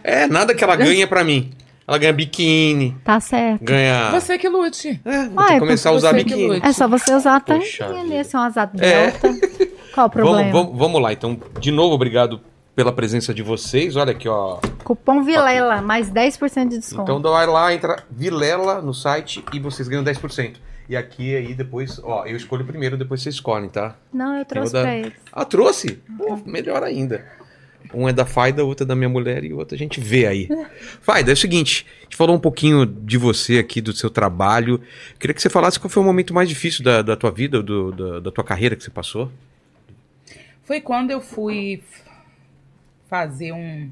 é, 0.04 0.28
nada 0.28 0.54
que 0.54 0.64
ela 0.64 0.76
ganha 0.76 1.04
é 1.04 1.08
pra 1.08 1.24
mim. 1.24 1.52
Ela 1.92 1.98
ganha 1.98 2.14
biquíni, 2.14 2.96
Tá 3.04 3.20
certo. 3.20 3.66
ganha. 3.66 4.12
Você 4.12 4.38
que 4.38 4.48
lute. 4.48 5.02
É, 5.04 5.26
vou 5.28 5.36
ter 5.36 5.42
Ué, 5.42 5.48
que 5.56 5.60
começar 5.60 5.90
a 5.90 5.92
usar 5.92 6.14
biquíni. 6.14 6.62
É 6.64 6.72
só 6.72 6.88
você 6.88 7.14
usar 7.14 7.36
a 7.36 7.40
tanquinha 7.42 7.90
ali, 7.90 8.04
vida. 8.12 8.22
assim, 8.22 8.38
umas 8.38 8.56
asa 8.56 8.72
É. 8.80 9.12
Qual 9.94 10.08
o 10.08 10.10
problema? 10.10 10.38
Vamos, 10.38 10.52
vamos, 10.68 10.80
vamos 10.80 11.02
lá, 11.02 11.12
então, 11.12 11.38
de 11.60 11.70
novo, 11.70 11.94
obrigado 11.96 12.40
pela 12.74 12.94
presença 12.94 13.34
de 13.34 13.44
vocês. 13.44 13.98
Olha 13.98 14.12
aqui, 14.14 14.30
ó. 14.30 14.60
Cupom 14.86 15.22
Vilela, 15.22 15.82
mais 15.82 16.10
10% 16.10 16.70
de 16.70 16.78
desconto. 16.78 17.12
Então 17.12 17.22
vai 17.30 17.46
lá, 17.46 17.74
entra 17.74 18.02
Vilela 18.10 18.82
no 18.82 18.94
site 18.94 19.44
e 19.52 19.60
vocês 19.60 19.90
ganham 19.90 20.02
10%. 20.02 20.54
E 20.88 20.96
aqui 20.96 21.36
aí 21.36 21.54
depois, 21.54 22.00
ó, 22.02 22.26
eu 22.26 22.38
escolho 22.38 22.64
primeiro, 22.64 22.96
depois 22.98 23.22
vocês 23.22 23.36
escolhem, 23.36 23.68
tá? 23.68 23.96
Não, 24.14 24.38
eu 24.38 24.46
trouxe 24.46 24.70
Eu 24.78 24.80
da- 24.82 24.88
pra 24.88 24.96
eles. 24.98 25.14
Ah, 25.34 25.44
trouxe? 25.44 26.02
Pô, 26.18 26.40
melhor 26.46 26.84
ainda. 26.84 27.26
Um 27.94 28.08
é 28.08 28.14
da 28.14 28.26
Faida, 28.26 28.64
outro 28.64 28.86
é 28.86 28.88
da 28.88 28.96
minha 28.96 29.10
mulher 29.10 29.44
e 29.44 29.54
o 29.54 29.58
outro 29.58 29.76
a 29.76 29.78
gente 29.78 30.00
vê 30.00 30.26
aí. 30.26 30.48
Faida, 31.02 31.32
é 31.32 31.34
o 31.34 31.38
seguinte, 31.38 31.86
a 32.00 32.04
gente 32.04 32.16
falou 32.16 32.36
um 32.36 32.40
pouquinho 32.40 32.86
de 32.86 33.18
você 33.18 33.58
aqui, 33.60 33.82
do 33.82 33.94
seu 33.94 34.10
trabalho. 34.10 34.82
Queria 35.20 35.34
que 35.34 35.42
você 35.42 35.50
falasse 35.50 35.80
qual 35.80 35.90
foi 35.90 36.02
o 36.02 36.06
momento 36.06 36.34
mais 36.34 36.48
difícil 36.48 36.84
da, 36.84 37.02
da 37.02 37.16
tua 37.16 37.32
vida, 37.32 37.62
do, 37.62 37.92
da, 37.92 38.20
da 38.20 38.32
tua 38.32 38.44
carreira 38.44 38.76
que 38.76 38.84
você 38.84 38.92
passou. 38.92 39.32
Foi 40.64 40.80
quando 40.80 41.12
eu 41.12 41.20
fui 41.20 41.84
fazer 43.10 43.52
um, 43.52 43.92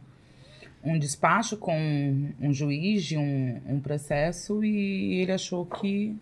um 0.84 0.98
despacho 0.98 1.57
com 1.57 1.78
um, 1.78 2.34
um 2.40 2.53
juiz 2.53 3.03
de 3.03 3.18
um, 3.18 3.61
um 3.68 3.80
processo 3.82 4.64
e 4.64 5.22
ele 5.22 5.32
achou 5.32 5.66
que 5.66 6.16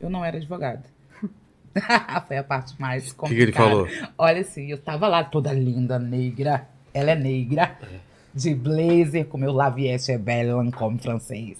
eu 0.00 0.08
não 0.08 0.24
era 0.24 0.36
advogada. 0.36 0.84
Foi 2.28 2.36
a 2.36 2.44
parte 2.44 2.80
mais 2.80 3.06
O 3.06 3.10
que, 3.10 3.14
complicada. 3.14 3.36
que 3.36 3.42
ele 3.42 3.52
falou? 3.52 3.88
Olha 4.16 4.40
assim, 4.42 4.70
eu 4.70 4.78
tava 4.78 5.08
lá 5.08 5.24
toda 5.24 5.52
linda, 5.52 5.98
negra. 5.98 6.68
Ela 6.94 7.10
é 7.10 7.14
negra. 7.16 7.76
De 8.32 8.54
blazer, 8.54 9.26
com 9.26 9.36
meu 9.36 9.52
Laviette 9.52 10.10
é 10.10 10.18
belle 10.18 10.52
Lancôme 10.52 10.98
francês. 10.98 11.58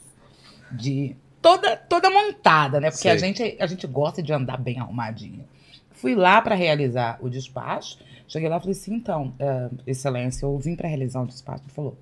De 0.73 1.15
toda 1.43 1.77
toda 1.77 2.09
montada, 2.09 2.81
né? 2.81 2.91
Porque 2.91 3.03
Sei. 3.03 3.11
a 3.11 3.17
gente 3.19 3.57
a 3.61 3.67
gente 3.67 3.87
gosta 3.87 4.23
de 4.23 4.33
andar 4.33 4.57
bem 4.57 4.81
arrumadinha. 4.81 5.45
Fui 5.93 6.15
lá 6.15 6.41
para 6.41 6.55
realizar 6.55 7.19
o 7.21 7.29
despacho. 7.29 7.99
Cheguei 8.27 8.49
lá 8.49 8.57
e 8.57 8.61
falei 8.61 8.73
assim, 8.73 8.95
então, 8.95 9.35
eh, 9.39 9.71
excelência, 9.87 10.47
eu 10.47 10.59
vim 10.59 10.75
para 10.75 10.89
realizar 10.89 11.21
um 11.21 11.27
despacho. 11.27 11.63
Ele 11.65 11.73
falou, 11.73 11.97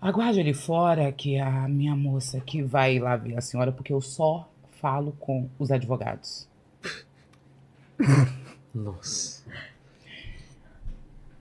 aguarde 0.00 0.40
ali 0.40 0.54
fora 0.54 1.10
que 1.10 1.38
a 1.38 1.66
minha 1.68 1.96
moça 1.96 2.38
aqui 2.38 2.62
vai 2.62 2.98
lá 2.98 3.16
ver 3.16 3.36
a 3.36 3.40
senhora, 3.40 3.72
porque 3.72 3.92
eu 3.92 4.00
só 4.00 4.48
falo 4.80 5.12
com 5.18 5.48
os 5.58 5.70
advogados. 5.70 6.46
Nossa. 8.74 9.41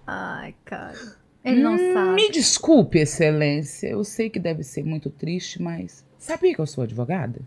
Ai, 0.06 0.54
cara. 0.66 0.98
Ele 1.44 1.62
não 1.62 1.74
Hum, 1.76 1.94
sabe. 1.94 2.16
Me 2.16 2.32
desculpe, 2.32 3.00
excelência. 3.00 3.88
Eu 3.88 4.04
sei 4.04 4.30
que 4.30 4.40
deve 4.40 4.64
ser 4.64 4.84
muito 4.84 5.10
triste, 5.10 5.62
mas 5.62 6.06
sabia 6.20 6.54
que 6.54 6.60
eu 6.62 6.68
sou 6.68 6.84
advogada? 6.84 7.42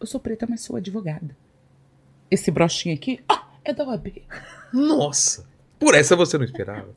Eu 0.00 0.06
sou 0.06 0.20
preta, 0.20 0.46
mas 0.48 0.60
sou 0.60 0.76
advogada. 0.76 1.36
Esse 2.30 2.50
brochinho 2.50 2.94
aqui, 2.94 3.20
ah, 3.28 3.46
é 3.64 3.72
da 3.72 3.84
OAB. 3.84 4.22
Nossa. 4.72 5.46
Por 5.78 5.94
essa 5.94 6.14
você 6.16 6.36
não 6.38 6.44
esperava. 6.44 6.88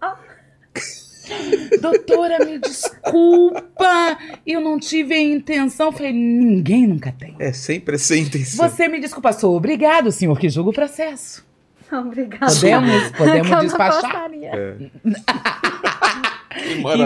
Doutora, 1.82 2.46
me 2.46 2.58
desculpa. 2.60 4.18
Eu 4.46 4.62
não 4.62 4.80
tive 4.80 5.14
a 5.14 5.20
intenção. 5.22 5.92
Falei, 5.92 6.14
ninguém 6.14 6.88
nunca 6.88 7.12
tem. 7.12 7.36
É 7.40 7.52
sempre 7.52 7.98
sem 7.98 8.24
intenção. 8.24 8.68
Você 8.70 8.88
me 8.88 9.00
desculpa, 9.00 9.34
sou 9.34 9.56
obrigado, 9.56 10.12
senhor, 10.12 10.38
que 10.40 10.50
julga 10.50 10.70
o 10.70 10.74
processo. 10.74 11.46
Obrigada. 11.92 12.54
Podemos, 12.54 13.12
podemos 13.12 13.62
despachar? 13.62 14.32
É. 14.34 14.78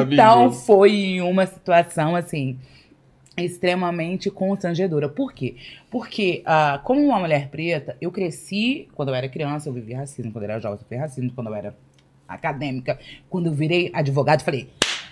Então 0.09 0.51
foi 0.51 1.19
uma 1.19 1.45
situação 1.45 2.15
assim 2.15 2.57
extremamente 3.37 4.29
constrangedora. 4.29 5.09
Por 5.09 5.33
quê? 5.33 5.55
Porque 5.89 6.41
ah, 6.45 6.79
como 6.83 7.01
uma 7.01 7.19
mulher 7.19 7.49
preta, 7.49 7.97
eu 7.99 8.11
cresci 8.11 8.87
quando 8.93 9.09
eu 9.09 9.15
era 9.15 9.27
criança, 9.27 9.69
eu 9.69 9.73
vivi 9.73 9.93
racismo, 9.93 10.31
quando 10.31 10.45
eu 10.45 10.51
era 10.51 10.59
jovem, 10.59 10.79
eu 10.79 10.85
vivi 10.87 11.01
racismo, 11.01 11.31
quando 11.33 11.47
eu 11.47 11.55
era 11.55 11.75
acadêmica, 12.27 12.99
quando 13.29 13.47
eu 13.47 13.53
virei 13.53 13.91
advogado, 13.93 14.41
falei: 14.41 14.69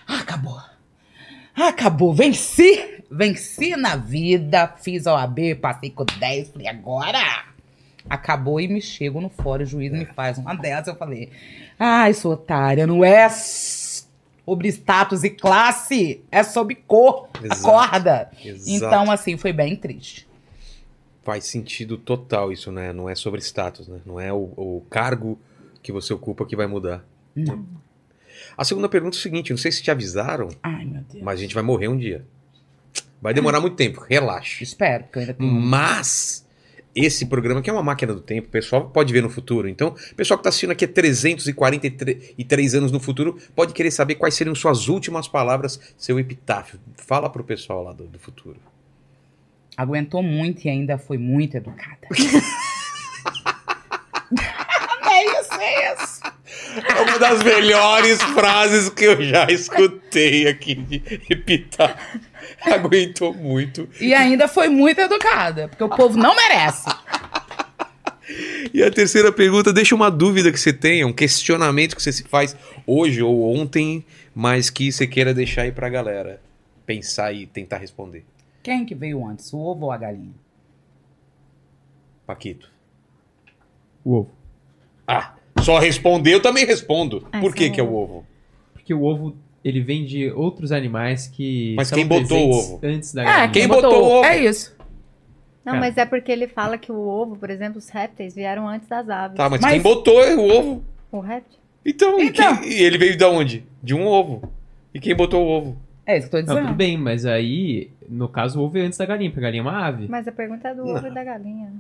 ah, 0.08 0.20
acabou. 0.20 0.60
Acabou, 1.56 2.14
venci! 2.14 3.02
Venci 3.12 3.76
na 3.76 3.96
vida, 3.96 4.68
fiz 4.78 5.08
a 5.08 5.16
OAB, 5.16 5.56
passei 5.60 5.90
com 5.90 6.06
10, 6.06 6.52
falei, 6.52 6.68
agora! 6.68 7.49
Acabou 8.10 8.60
e 8.60 8.68
me 8.68 8.82
chego 8.82 9.22
no 9.22 9.30
fórum, 9.30 9.64
o 9.64 9.66
juiz 9.66 9.92
me 9.92 10.06
faz 10.06 10.38
uma 10.38 10.56
dessas, 10.56 10.88
eu 10.88 10.96
falei, 10.96 11.30
ai, 11.78 12.14
sou 12.14 12.34
otária, 12.34 12.88
não 12.88 13.04
é 13.04 13.30
sobre 13.30 14.68
status 14.70 15.24
e 15.24 15.30
classe, 15.30 16.24
é 16.32 16.42
sobre 16.42 16.76
cor, 16.76 17.30
Exato. 17.42 17.68
acorda! 17.68 18.32
Exato. 18.44 18.70
Então, 18.70 19.12
assim, 19.12 19.38
foi 19.38 19.54
bem 19.54 19.76
triste. 19.76 20.28
Faz 21.24 21.46
sentido 21.46 21.98
total 21.98 22.52
isso, 22.52 22.72
né? 22.72 22.92
Não 22.92 23.08
é 23.08 23.14
sobre 23.14 23.40
status, 23.42 23.88
né? 23.88 24.00
Não 24.06 24.20
é 24.20 24.34
o, 24.34 24.52
o 24.58 24.84
cargo 24.90 25.38
que 25.84 25.92
você 25.92 26.12
ocupa 26.14 26.46
que 26.46 26.56
vai 26.56 26.66
mudar. 26.66 27.06
Não. 27.36 27.66
A 28.58 28.64
segunda 28.64 28.90
pergunta 28.90 29.16
é 29.16 29.20
o 29.20 29.22
seguinte: 29.22 29.52
não 29.52 29.58
sei 29.58 29.72
se 29.72 29.84
te 29.84 29.92
avisaram, 29.92 30.50
Ai, 30.64 30.86
meu 30.86 31.04
Deus. 31.04 31.24
mas 31.24 31.40
a 31.40 31.42
gente 31.42 31.54
vai 31.54 31.64
morrer 31.64 31.88
um 31.88 31.98
dia. 31.98 32.26
Vai 33.22 33.34
demorar 33.34 33.60
muito 33.60 33.76
tempo, 33.76 34.00
relaxa. 34.02 34.64
Espero, 34.64 35.04
porque 35.04 35.20
eu 35.20 35.22
ainda 35.22 35.34
tenho... 35.34 35.52
Mas 35.52 36.46
esse 36.96 37.26
programa 37.26 37.62
que 37.62 37.70
é 37.70 37.74
uma 37.74 37.84
máquina 37.84 38.14
do 38.14 38.22
tempo, 38.22 38.48
o 38.48 38.52
pessoal 38.52 38.90
pode 38.90 39.14
ver 39.14 39.22
no 39.22 39.30
futuro. 39.30 39.68
Então, 39.68 39.90
o 39.90 40.16
pessoal 40.16 40.38
que 40.38 40.42
está 40.42 40.50
assistindo 40.50 40.72
aqui 40.72 40.86
há 40.86 40.88
343 40.88 42.76
anos 42.76 42.92
no 42.92 43.00
futuro 43.00 43.38
pode 43.56 43.74
querer 43.74 43.92
saber 43.92 44.16
quais 44.16 44.34
seriam 44.34 44.56
suas 44.56 44.88
últimas 44.88 45.28
palavras, 45.28 45.80
seu 45.98 46.20
epitáfio. 46.20 46.80
Fala 46.96 47.30
pro 47.30 47.44
pessoal 47.44 47.84
lá 47.84 47.94
do, 47.94 48.06
do 48.06 48.20
futuro. 48.20 48.58
Aguentou 49.78 50.22
muito 50.22 50.66
e 50.66 50.70
ainda 50.70 50.98
foi 50.98 51.18
muito 51.18 51.56
educada. 51.56 52.00
é 55.10 55.40
isso, 55.40 55.54
é 55.54 55.94
isso. 55.94 56.39
É 56.76 57.02
uma 57.02 57.18
das 57.18 57.44
melhores 57.44 58.22
frases 58.22 58.90
que 58.90 59.06
eu 59.06 59.22
já 59.22 59.48
escutei 59.50 60.48
aqui 60.48 60.76
de 60.76 61.02
epitáfio. 61.30 62.22
Aguentou 62.62 63.34
muito. 63.34 63.90
E 64.00 64.14
ainda 64.14 64.48
foi 64.48 64.68
muito 64.70 65.00
educada, 65.00 65.68
porque 65.68 65.84
o 65.84 65.90
povo 65.90 66.18
não 66.18 66.36
merece. 66.36 66.88
E 68.74 68.84
a 68.84 68.92
terceira 68.92 69.32
pergunta 69.32 69.74
deixa 69.74 69.96
uma 69.96 70.12
dúvida 70.12 70.52
que 70.52 70.60
você 70.60 70.72
tenha, 70.72 71.08
um 71.08 71.14
questionamento 71.14 71.96
que 71.96 72.04
você 72.04 72.12
se 72.12 72.24
faz 72.24 72.56
hoje 72.86 73.22
ou 73.24 73.56
ontem, 73.56 74.06
mas 74.36 74.70
que 74.70 74.92
você 74.92 75.08
queira 75.08 75.34
deixar 75.34 75.64
aí 75.64 75.72
pra 75.72 75.90
galera 75.90 76.40
pensar 76.86 77.34
e 77.34 77.48
tentar 77.48 77.78
responder. 77.78 78.24
Quem 78.62 78.86
que 78.86 78.94
veio 78.94 79.26
antes, 79.26 79.52
o 79.54 79.58
ovo 79.58 79.86
ou 79.86 79.92
a 79.92 79.98
galinha? 79.98 80.34
Paquito. 82.26 82.70
O 84.04 84.18
ovo. 84.18 84.32
Ah, 85.08 85.34
só 85.64 85.78
responder, 85.80 86.34
eu 86.34 86.42
também 86.42 86.66
respondo. 86.66 87.28
Ah, 87.32 87.40
Por 87.40 87.54
que 87.54 87.70
que 87.70 87.80
é 87.80 87.84
o 87.84 87.94
ovo? 87.94 88.26
Porque 88.74 88.94
o 88.94 89.04
ovo, 89.04 89.36
ele 89.64 89.82
vem 89.82 90.06
de 90.06 90.32
outros 90.32 90.72
animais 90.72 91.28
que 91.28 91.74
Mas 91.76 91.88
são 91.90 91.98
quem 91.98 92.08
botou 92.08 92.38
o 92.48 92.52
ovo? 92.52 92.80
antes 92.84 93.14
da 93.14 93.22
É, 93.22 93.26
galinha. 93.26 93.50
quem 93.50 93.68
botou 93.68 94.04
o 94.04 94.06
ovo? 94.18 94.26
É 94.26 94.38
isso. 94.44 94.76
Não, 95.66 95.74
Cara. 95.74 95.80
mas 95.86 95.98
é 95.98 96.06
porque 96.06 96.32
ele 96.32 96.48
fala 96.48 96.78
que 96.78 96.92
o 96.92 96.98
ovo, 96.98 97.36
por 97.36 97.50
exemplo, 97.50 97.78
os 97.78 97.90
répteis 97.90 98.34
vieram 98.34 98.68
antes 98.68 98.88
das 98.88 99.08
aves. 99.10 99.38
Tá, 99.38 99.50
mas, 99.50 99.62
Mas- 99.62 99.72
quem 99.74 99.82
botou 99.82 100.16
o 100.20 100.50
ovo? 100.58 100.84
O 101.12 101.20
réptil? 101.20 101.60
Então, 101.86 102.20
Então. 102.20 102.58
quem- 102.58 102.72
e 102.72 102.82
ele 102.82 102.98
veio 102.98 103.16
de 103.18 103.24
onde? 103.26 103.66
De 103.82 103.94
um 103.94 104.06
ovo. 104.08 104.42
E 104.94 105.00
quem 105.00 105.16
botou 105.16 105.46
o 105.46 105.50
ovo? 105.50 105.78
É 106.06 106.18
isso 106.18 106.30
que 106.30 106.36
eu 106.36 106.42
tô 106.42 106.48
Não, 106.48 106.56
dizendo. 106.56 106.68
tudo 106.70 106.78
bem, 106.78 106.98
mas 106.98 107.26
aí, 107.26 107.92
no 108.10 108.28
caso, 108.28 108.60
o 108.60 108.64
ovo 108.64 108.78
é 108.78 108.82
antes 108.82 108.98
da 108.98 109.06
galinha, 109.06 109.30
porque 109.30 109.42
a 109.42 109.44
galinha 109.44 109.62
é 109.62 109.64
uma 109.64 109.86
ave. 109.86 110.08
Mas 110.10 110.28
a 110.28 110.32
pergunta 110.32 110.68
é 110.70 110.74
do 110.74 110.84
Não. 110.86 110.96
ovo 110.96 111.06
e 111.08 111.14
da 111.14 111.24
galinha. 111.24 111.72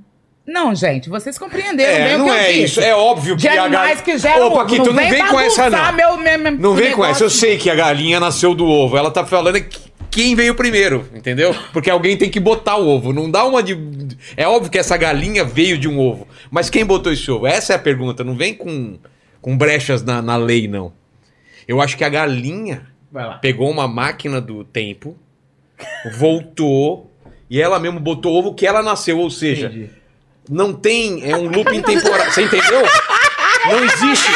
Não, 0.51 0.73
gente, 0.73 1.09
vocês 1.09 1.37
compreenderam 1.37 2.03
bem 2.03 2.11
É, 2.11 2.15
o 2.15 2.17
não 2.19 2.25
que 2.25 2.31
eu 2.31 2.35
é 2.35 2.47
disse. 2.47 2.63
isso. 2.63 2.81
É 2.81 2.95
óbvio 2.95 3.35
que 3.35 3.41
De 3.43 3.47
a 3.47 3.67
galinha... 3.67 3.95
que 3.97 4.17
geram 4.17 4.47
Ô, 4.47 4.51
Paquito, 4.55 4.81
ovo. 4.81 4.93
não 4.93 5.09
vem 5.09 5.27
com 5.27 5.39
essa, 5.39 5.69
não. 5.69 5.93
Meu, 5.93 6.17
meu, 6.17 6.39
meu, 6.39 6.51
Não 6.53 6.73
vem 6.75 6.91
com 6.91 7.05
essa. 7.05 7.23
Eu 7.23 7.29
sei 7.29 7.57
que 7.57 7.69
a 7.69 7.75
galinha 7.75 8.19
nasceu 8.19 8.55
do 8.55 8.65
ovo. 8.65 8.97
Ela 8.97 9.11
tá 9.11 9.25
falando 9.25 9.61
que 9.61 9.89
quem 10.09 10.33
veio 10.35 10.55
primeiro, 10.55 11.07
entendeu? 11.13 11.55
Porque 11.71 11.89
alguém 11.89 12.17
tem 12.17 12.29
que 12.31 12.39
botar 12.39 12.77
o 12.77 12.87
ovo. 12.87 13.13
Não 13.13 13.29
dá 13.29 13.45
uma 13.45 13.61
de. 13.61 13.77
É 14.35 14.47
óbvio 14.47 14.71
que 14.71 14.79
essa 14.79 14.97
galinha 14.97 15.43
veio 15.45 15.77
de 15.77 15.87
um 15.87 15.99
ovo. 15.99 16.27
Mas 16.49 16.67
quem 16.69 16.83
botou 16.83 17.13
esse 17.13 17.29
ovo? 17.29 17.45
Essa 17.45 17.73
é 17.73 17.75
a 17.75 17.79
pergunta. 17.79 18.23
Não 18.23 18.35
vem 18.35 18.55
com, 18.55 18.97
com 19.39 19.55
brechas 19.55 20.03
na, 20.03 20.19
na 20.21 20.35
lei, 20.35 20.67
não. 20.67 20.91
Eu 21.67 21.79
acho 21.79 21.95
que 21.95 22.03
a 22.03 22.09
galinha 22.09 22.87
Vai 23.11 23.27
lá. 23.27 23.35
pegou 23.37 23.69
uma 23.69 23.87
máquina 23.87 24.41
do 24.41 24.63
tempo, 24.63 25.15
voltou. 26.17 27.07
E 27.49 27.59
ela 27.61 27.79
mesmo 27.79 27.99
botou 27.99 28.33
o 28.33 28.37
ovo 28.39 28.53
que 28.53 28.65
ela 28.65 28.81
nasceu, 28.83 29.17
ou 29.19 29.29
seja, 29.29 29.67
Entendi. 29.67 29.89
Não 30.49 30.73
tem, 30.73 31.29
é 31.29 31.37
um 31.37 31.47
looping 31.47 31.81
temporal. 31.81 32.25
Você 32.31 32.41
entendeu? 32.41 32.83
Não 33.67 33.83
existe, 33.83 34.31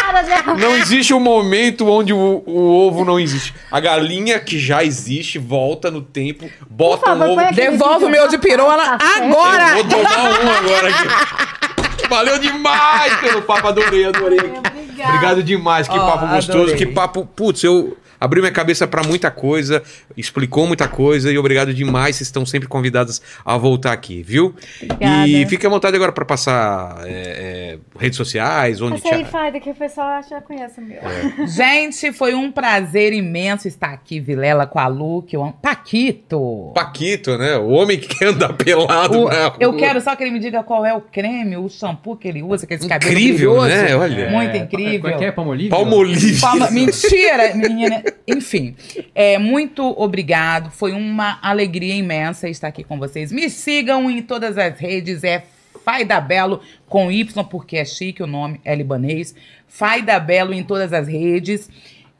não 0.59 0.75
existe 0.77 1.13
um 1.13 1.19
momento 1.19 1.89
onde 1.89 2.13
o, 2.13 2.43
o 2.45 2.85
ovo 2.87 3.03
não 3.05 3.19
existe. 3.19 3.53
A 3.71 3.79
galinha 3.79 4.39
que 4.39 4.59
já 4.59 4.83
existe 4.83 5.39
volta 5.39 5.89
no 5.89 6.01
tempo, 6.01 6.47
bota 6.69 7.07
favor, 7.07 7.27
um 7.27 7.31
ovo. 7.31 7.55
Devolve 7.55 8.05
o 8.05 8.09
meu 8.09 8.27
de 8.27 8.37
pirola 8.37 8.83
certo. 8.83 9.23
agora! 9.23 9.69
Eu 9.69 9.75
vou 9.75 9.83
tomar 9.85 10.19
um 10.19 10.51
agora 10.51 10.89
aqui. 10.89 12.07
Valeu 12.09 12.37
demais 12.37 13.15
pelo 13.21 13.41
papo, 13.41 13.69
adorei, 13.69 14.05
adorei. 14.05 14.39
Obrigada. 14.39 15.09
Obrigado 15.09 15.43
demais, 15.43 15.87
que 15.87 15.97
Ó, 15.97 16.05
papo 16.05 16.27
gostoso, 16.27 16.59
adorei. 16.59 16.75
que 16.75 16.85
papo. 16.85 17.25
Putz, 17.25 17.63
eu 17.63 17.97
abriu 18.23 18.41
minha 18.41 18.51
cabeça 18.53 18.87
pra 18.87 19.03
muita 19.03 19.29
coisa, 19.29 19.81
explicou 20.15 20.65
muita 20.67 20.87
coisa 20.87 21.31
e 21.31 21.37
obrigado 21.37 21.73
demais. 21.73 22.15
Vocês 22.15 22.27
estão 22.27 22.45
sempre 22.45 22.67
convidadas 22.67 23.21
a 23.45 23.57
voltar 23.57 23.91
aqui, 23.91 24.23
viu? 24.23 24.55
Obrigada. 24.81 25.27
E 25.27 25.45
fique 25.47 25.65
à 25.65 25.69
vontade 25.69 25.95
agora 25.95 26.11
pra 26.11 26.23
passar 26.25 27.01
é, 27.05 27.09
é, 27.09 27.99
redes 27.99 28.17
sociais, 28.17 28.81
onde 28.81 28.95
Essa 29.05 29.15
aí. 29.15 29.25
Fada, 29.25 29.59
que 29.59 29.69
o 29.69 29.75
pessoal 29.75 30.21
já 30.29 30.39
conhece 30.41 30.79
o 30.79 30.83
meu. 30.83 30.99
Gente, 31.47 32.11
foi 32.13 32.33
um 32.33 32.51
prazer 32.51 33.13
imenso 33.13 33.67
estar 33.67 33.91
aqui, 33.93 34.19
Vilela, 34.19 34.65
com 34.65 34.79
a 34.79 34.87
Lu, 34.87 35.21
que 35.23 35.35
eu 35.35 35.41
amo. 35.43 35.53
Paquito! 35.61 36.71
Paquito, 36.73 37.37
né? 37.37 37.57
O 37.57 37.69
homem 37.69 37.97
que 37.99 38.07
quer 38.07 38.27
andar 38.29 38.53
pelado 38.53 39.19
O- 39.21 39.29
na 39.29 39.47
rua. 39.47 39.57
eu 39.59 39.75
quero 39.75 39.99
só 40.01 40.15
que 40.15 40.23
ele 40.23 40.31
me 40.31 40.39
diga 40.39 40.63
qual 40.63 40.85
é 40.85 40.93
o 40.93 41.01
creme, 41.01 41.57
o 41.57 41.67
shampoo 41.69 42.15
que 42.15 42.27
ele 42.27 42.41
usa, 42.43 42.65
que 42.67 42.73
esse 42.73 42.87
cabelo 42.87 43.11
Incrível, 43.11 43.51
brilhoso. 43.61 43.67
né? 43.83 43.95
Olha. 43.95 44.29
Muito 44.29 44.55
É, 44.55 44.57
incrível. 44.59 45.01
Qual 45.01 45.13
é 45.13 45.17
que 45.17 45.25
é? 45.25 45.31
Palmolive? 45.31 45.69
Palmolive. 45.69 46.41
Palma- 46.41 46.69
Mentira, 46.71 47.53
menina. 47.55 48.03
Enfim, 48.27 48.75
é, 49.13 49.37
muito 49.37 49.83
obrigado. 49.83 50.71
Foi 50.71 50.91
uma 50.91 51.39
alegria 51.41 51.95
imensa 51.95 52.49
estar 52.49 52.67
aqui 52.67 52.83
com 52.83 52.97
vocês. 52.97 53.31
Me 53.31 53.49
sigam 53.49 54.09
em 54.09 54.21
todas 54.21 54.57
as 54.57 54.79
redes. 54.79 55.23
É 55.23 55.45
Faida 55.83 56.19
Belo 56.21 56.61
com 56.87 57.11
Y, 57.11 57.43
porque 57.45 57.77
é 57.77 57.85
chique 57.85 58.23
o 58.23 58.27
nome, 58.27 58.61
é 58.63 58.73
libanês. 58.73 59.35
Faida 59.67 60.19
Belo 60.19 60.53
em 60.53 60.63
todas 60.63 60.93
as 60.93 61.07
redes. 61.07 61.69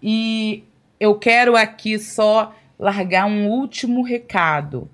E 0.02 0.64
eu 1.00 1.16
quero 1.16 1.56
aqui 1.56 1.98
só 1.98 2.54
largar 2.78 3.26
um 3.26 3.48
último 3.48 4.04
recado. 4.04 4.90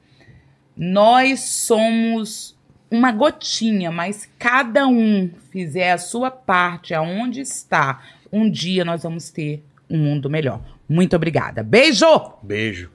Nós 0.78 1.42
somos 1.42 2.56
uma 2.92 3.12
gotinha, 3.12 3.92
mas 3.92 4.30
cada 4.38 4.88
um 4.88 5.30
fizer 5.52 5.92
a 5.92 5.98
sua 5.98 6.32
parte 6.32 6.94
aonde 6.94 7.42
está, 7.42 8.02
um 8.32 8.50
dia 8.50 8.84
nós 8.86 9.04
vamos 9.04 9.30
ter 9.30 9.64
um 9.90 9.98
mundo 9.98 10.30
melhor. 10.30 10.62
Muito 10.90 11.16
obrigada. 11.16 11.62
Beijo! 11.62 12.08
Beijo. 12.42 12.90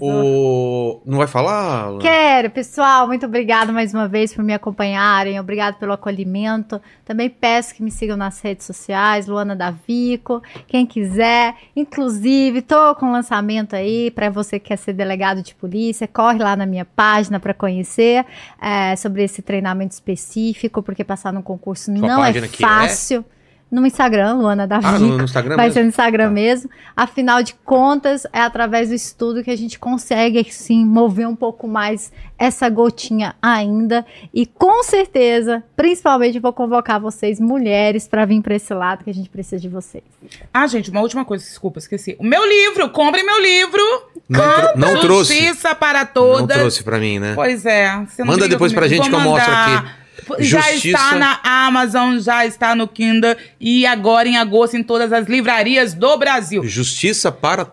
O... 0.00 1.00
Não 1.06 1.18
vai 1.18 1.28
falar? 1.28 1.84
Alan? 1.84 1.98
Quero, 2.00 2.50
pessoal, 2.50 3.06
muito 3.06 3.24
obrigada 3.26 3.72
mais 3.72 3.94
uma 3.94 4.08
vez 4.08 4.34
por 4.34 4.42
me 4.42 4.52
acompanharem, 4.52 5.38
obrigado 5.38 5.78
pelo 5.78 5.92
acolhimento. 5.92 6.82
Também 7.04 7.30
peço 7.30 7.74
que 7.74 7.82
me 7.82 7.90
sigam 7.90 8.16
nas 8.16 8.40
redes 8.40 8.66
sociais, 8.66 9.28
Luana 9.28 9.54
Davico, 9.54 10.42
quem 10.66 10.84
quiser. 10.84 11.54
Inclusive, 11.76 12.60
tô 12.60 12.94
com 12.96 13.12
lançamento 13.12 13.76
aí 13.76 14.10
para 14.10 14.28
você 14.30 14.58
que 14.58 14.68
quer 14.68 14.76
ser 14.78 14.94
delegado 14.94 15.42
de 15.42 15.54
polícia, 15.54 16.08
corre 16.08 16.38
lá 16.40 16.56
na 16.56 16.66
minha 16.66 16.84
página 16.84 17.38
para 17.38 17.54
conhecer 17.54 18.26
é, 18.60 18.96
sobre 18.96 19.22
esse 19.22 19.42
treinamento 19.42 19.94
específico, 19.94 20.82
porque 20.82 21.04
passar 21.04 21.32
no 21.32 21.42
concurso 21.42 21.84
Sua 21.84 21.94
não 21.94 22.24
é 22.24 22.32
página 22.32 22.48
que 22.48 22.64
é? 22.64 23.37
No 23.70 23.86
Instagram, 23.86 24.34
Luana 24.34 24.66
Davico. 24.66 24.90
Ah, 24.94 24.98
no, 24.98 25.18
no 25.18 25.24
Instagram 25.24 25.56
Vai 25.56 25.66
mesmo? 25.66 25.74
ser 25.74 25.82
no 25.82 25.88
Instagram 25.90 26.24
Tá. 26.24 26.30
mesmo. 26.30 26.70
Afinal 26.96 27.42
de 27.42 27.52
contas, 27.64 28.26
é 28.32 28.40
através 28.40 28.88
do 28.88 28.94
estudo 28.94 29.44
que 29.44 29.50
a 29.50 29.56
gente 29.56 29.78
consegue, 29.78 30.42
sim, 30.50 30.86
mover 30.86 31.28
um 31.28 31.36
pouco 31.36 31.68
mais 31.68 32.10
essa 32.38 32.68
gotinha 32.70 33.34
ainda. 33.42 34.06
E 34.32 34.46
com 34.46 34.82
certeza, 34.82 35.62
principalmente, 35.76 36.38
vou 36.38 36.52
convocar 36.52 36.98
vocês, 36.98 37.38
mulheres, 37.38 38.08
para 38.08 38.24
vir 38.24 38.40
para 38.40 38.54
esse 38.54 38.72
lado 38.72 39.04
que 39.04 39.10
a 39.10 39.14
gente 39.14 39.28
precisa 39.28 39.60
de 39.60 39.68
vocês. 39.68 40.04
Ah, 40.52 40.66
gente, 40.66 40.90
uma 40.90 41.02
última 41.02 41.24
coisa, 41.26 41.44
desculpa, 41.44 41.78
esqueci. 41.78 42.16
O 42.18 42.24
meu 42.24 42.48
livro, 42.48 42.88
comprem 42.88 43.22
meu 43.24 43.38
livro. 43.42 43.82
Não, 44.28 44.74
não 44.76 45.00
trouxe. 45.00 45.34
Justiça 45.34 45.74
para 45.74 46.00
Não 46.00 46.06
todas. 46.12 46.56
trouxe 46.56 46.82
pra 46.82 46.98
mim, 46.98 47.18
né? 47.18 47.32
Pois 47.34 47.66
é. 47.66 47.88
você 48.06 48.22
não 48.24 48.32
Manda 48.32 48.48
depois 48.48 48.72
pra 48.72 48.82
comigo. 48.84 49.02
gente 49.04 49.10
Vou 49.10 49.20
que 49.20 49.26
eu 49.26 49.30
mostro 49.30 49.52
mandar. 49.52 49.98
Aqui. 50.34 50.44
Já 50.44 50.60
Justiça- 50.72 50.88
está 50.98 51.14
na 51.16 51.40
Amazon, 51.42 52.18
já 52.18 52.44
está 52.46 52.74
no 52.74 52.86
Kindle 52.88 53.36
e 53.60 53.86
agora 53.86 54.28
em 54.28 54.36
agosto 54.36 54.76
em 54.76 54.82
todas 54.82 55.12
as 55.12 55.26
livrarias 55.26 55.94
do 55.94 56.16
Brasil. 56.16 56.64
Justiça 56.64 57.30
para. 57.32 57.70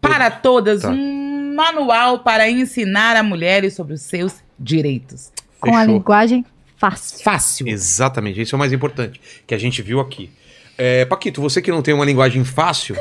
Para 0.00 0.30
todas, 0.30 0.82
Tá. 0.82 0.90
um 0.90 1.54
manual 1.56 2.20
para 2.20 2.48
ensinar 2.48 3.16
a 3.16 3.22
mulheres 3.22 3.74
sobre 3.74 3.94
os 3.94 4.02
seus 4.02 4.34
direitos. 4.58 5.30
Com 5.60 5.74
a 5.74 5.80
Fechou. 5.80 5.94
linguagem 5.96 6.44
fácil. 6.76 7.18
Fácil. 7.24 7.68
Exatamente, 7.68 8.40
isso 8.40 8.54
é 8.54 8.56
o 8.56 8.58
mais 8.58 8.72
importante, 8.72 9.20
que 9.46 9.54
a 9.54 9.58
gente 9.58 9.82
viu 9.82 9.98
aqui. 9.98 10.30
É, 10.76 11.04
Paquito, 11.04 11.40
você 11.42 11.60
que 11.60 11.72
não 11.72 11.82
tem 11.82 11.92
uma 11.92 12.04
linguagem 12.04 12.44
fácil, 12.44 12.96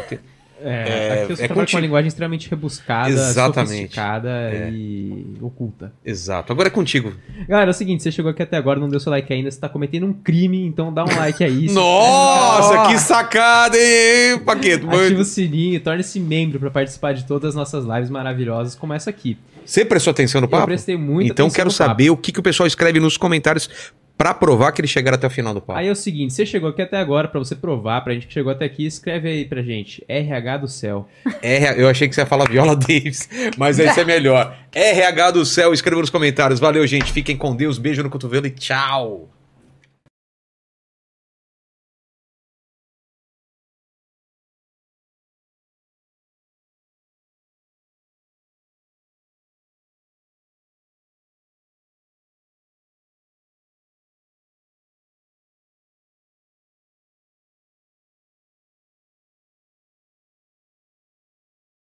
É, 0.62 1.22
aqui 1.24 1.32
eu 1.32 1.34
é 1.34 1.36
só 1.36 1.36
trabalho 1.36 1.48
com 1.50 1.54
contigo. 1.62 1.78
uma 1.78 1.82
linguagem 1.82 2.08
extremamente 2.08 2.50
rebuscada, 2.50 3.10
Exatamente. 3.10 3.70
sofisticada 3.70 4.30
É. 4.30 4.70
e 4.72 5.36
oculta. 5.42 5.94
exato. 6.04 6.52
Agora 6.52 6.68
é 6.68 6.72
contigo. 6.72 7.14
Galera, 7.48 7.70
é 7.70 7.72
o 7.72 7.74
seguinte, 7.74 8.02
você 8.04 8.12
chegou 8.12 8.32
aqui 8.32 8.42
até 8.42 8.58
agora, 8.58 8.80
não 8.80 8.90
deu 8.90 9.00
seu 9.00 9.12
like 9.12 9.32
ainda, 9.32 9.52
você 9.52 9.60
tá 9.60 9.70
cometendo 9.70 10.06
um 10.06 10.14
crime, 10.14 10.66
então 10.66 10.92
dá 10.94 11.04
um 11.06 11.16
like 11.16 11.44
aí. 11.44 11.68
Nossa, 11.74 12.88
que 12.88 12.98
sacada, 12.98 13.78
hein, 13.78 14.40
Paquito? 14.40 14.90
Ativa 14.90 15.22
o 15.22 15.26
sininho, 15.26 15.80
torne-se 15.80 16.20
membro 16.20 16.60
pra 16.60 16.72
participar 16.72 17.14
de 17.14 17.26
todas 17.26 17.50
as 17.50 17.56
nossas 17.56 17.86
lives 17.86 18.10
maravilhosas, 18.10 18.74
como 18.76 18.94
essa 18.94 19.10
aqui. 19.10 19.38
Você 19.66 19.84
prestou 19.86 20.12
atenção 20.12 20.40
no 20.42 20.46
Eu 20.46 20.50
papo? 20.50 20.66
prestei 20.68 20.96
muito 20.96 21.30
Então 21.32 21.50
quero 21.50 21.70
saber 21.70 22.10
o 22.10 22.16
que, 22.18 22.32
que 22.32 22.40
o 22.40 22.44
pessoal 22.44 22.66
escreve 22.66 23.00
nos 23.02 23.18
comentários 23.18 23.70
pra 24.18 24.34
provar 24.34 24.72
que 24.72 24.82
eles 24.82 24.90
chegaram 24.90 25.16
até 25.16 25.28
o 25.28 25.30
final 25.30 25.54
do 25.54 25.62
papo. 25.62 25.80
Aí 25.80 25.88
é 25.88 25.92
o 25.92 25.96
seguinte, 25.96 26.34
você 26.34 26.46
chegou 26.46 26.70
aqui 26.70 26.82
até 26.82 26.98
agora, 26.98 27.28
pra 27.28 27.40
você 27.40 27.56
provar, 27.56 28.02
pra 28.02 28.14
gente 28.14 28.28
que 28.28 28.34
chegou 28.34 28.52
até 28.52 28.66
aqui, 28.66 28.86
escreve 28.86 29.30
aí 29.30 29.46
pra 29.46 29.62
gente, 29.62 30.04
RH 30.08 30.58
do 30.58 30.68
céu. 30.68 31.08
R, 31.42 31.82
eu 31.82 31.88
achei 31.88 32.08
que 32.08 32.16
você 32.16 32.22
ia 32.22 32.26
falar 32.26 32.50
Viola 32.50 32.76
Davis, 32.78 33.30
mas 33.58 33.78
esse 33.78 34.00
é 34.00 34.06
melhor. 34.06 34.58
RH 34.74 35.32
do 35.32 35.46
céu, 35.46 35.74
escreva 35.74 36.02
nos 36.02 36.10
comentários. 36.10 36.60
Valeu, 36.60 36.86
gente. 36.88 37.12
Fiquem 37.12 37.38
com 37.38 37.56
Deus. 37.56 37.78
Beijo 37.78 38.04
no 38.04 38.10
cotovelo 38.10 38.48
e 38.48 38.52
tchau. 38.52 39.30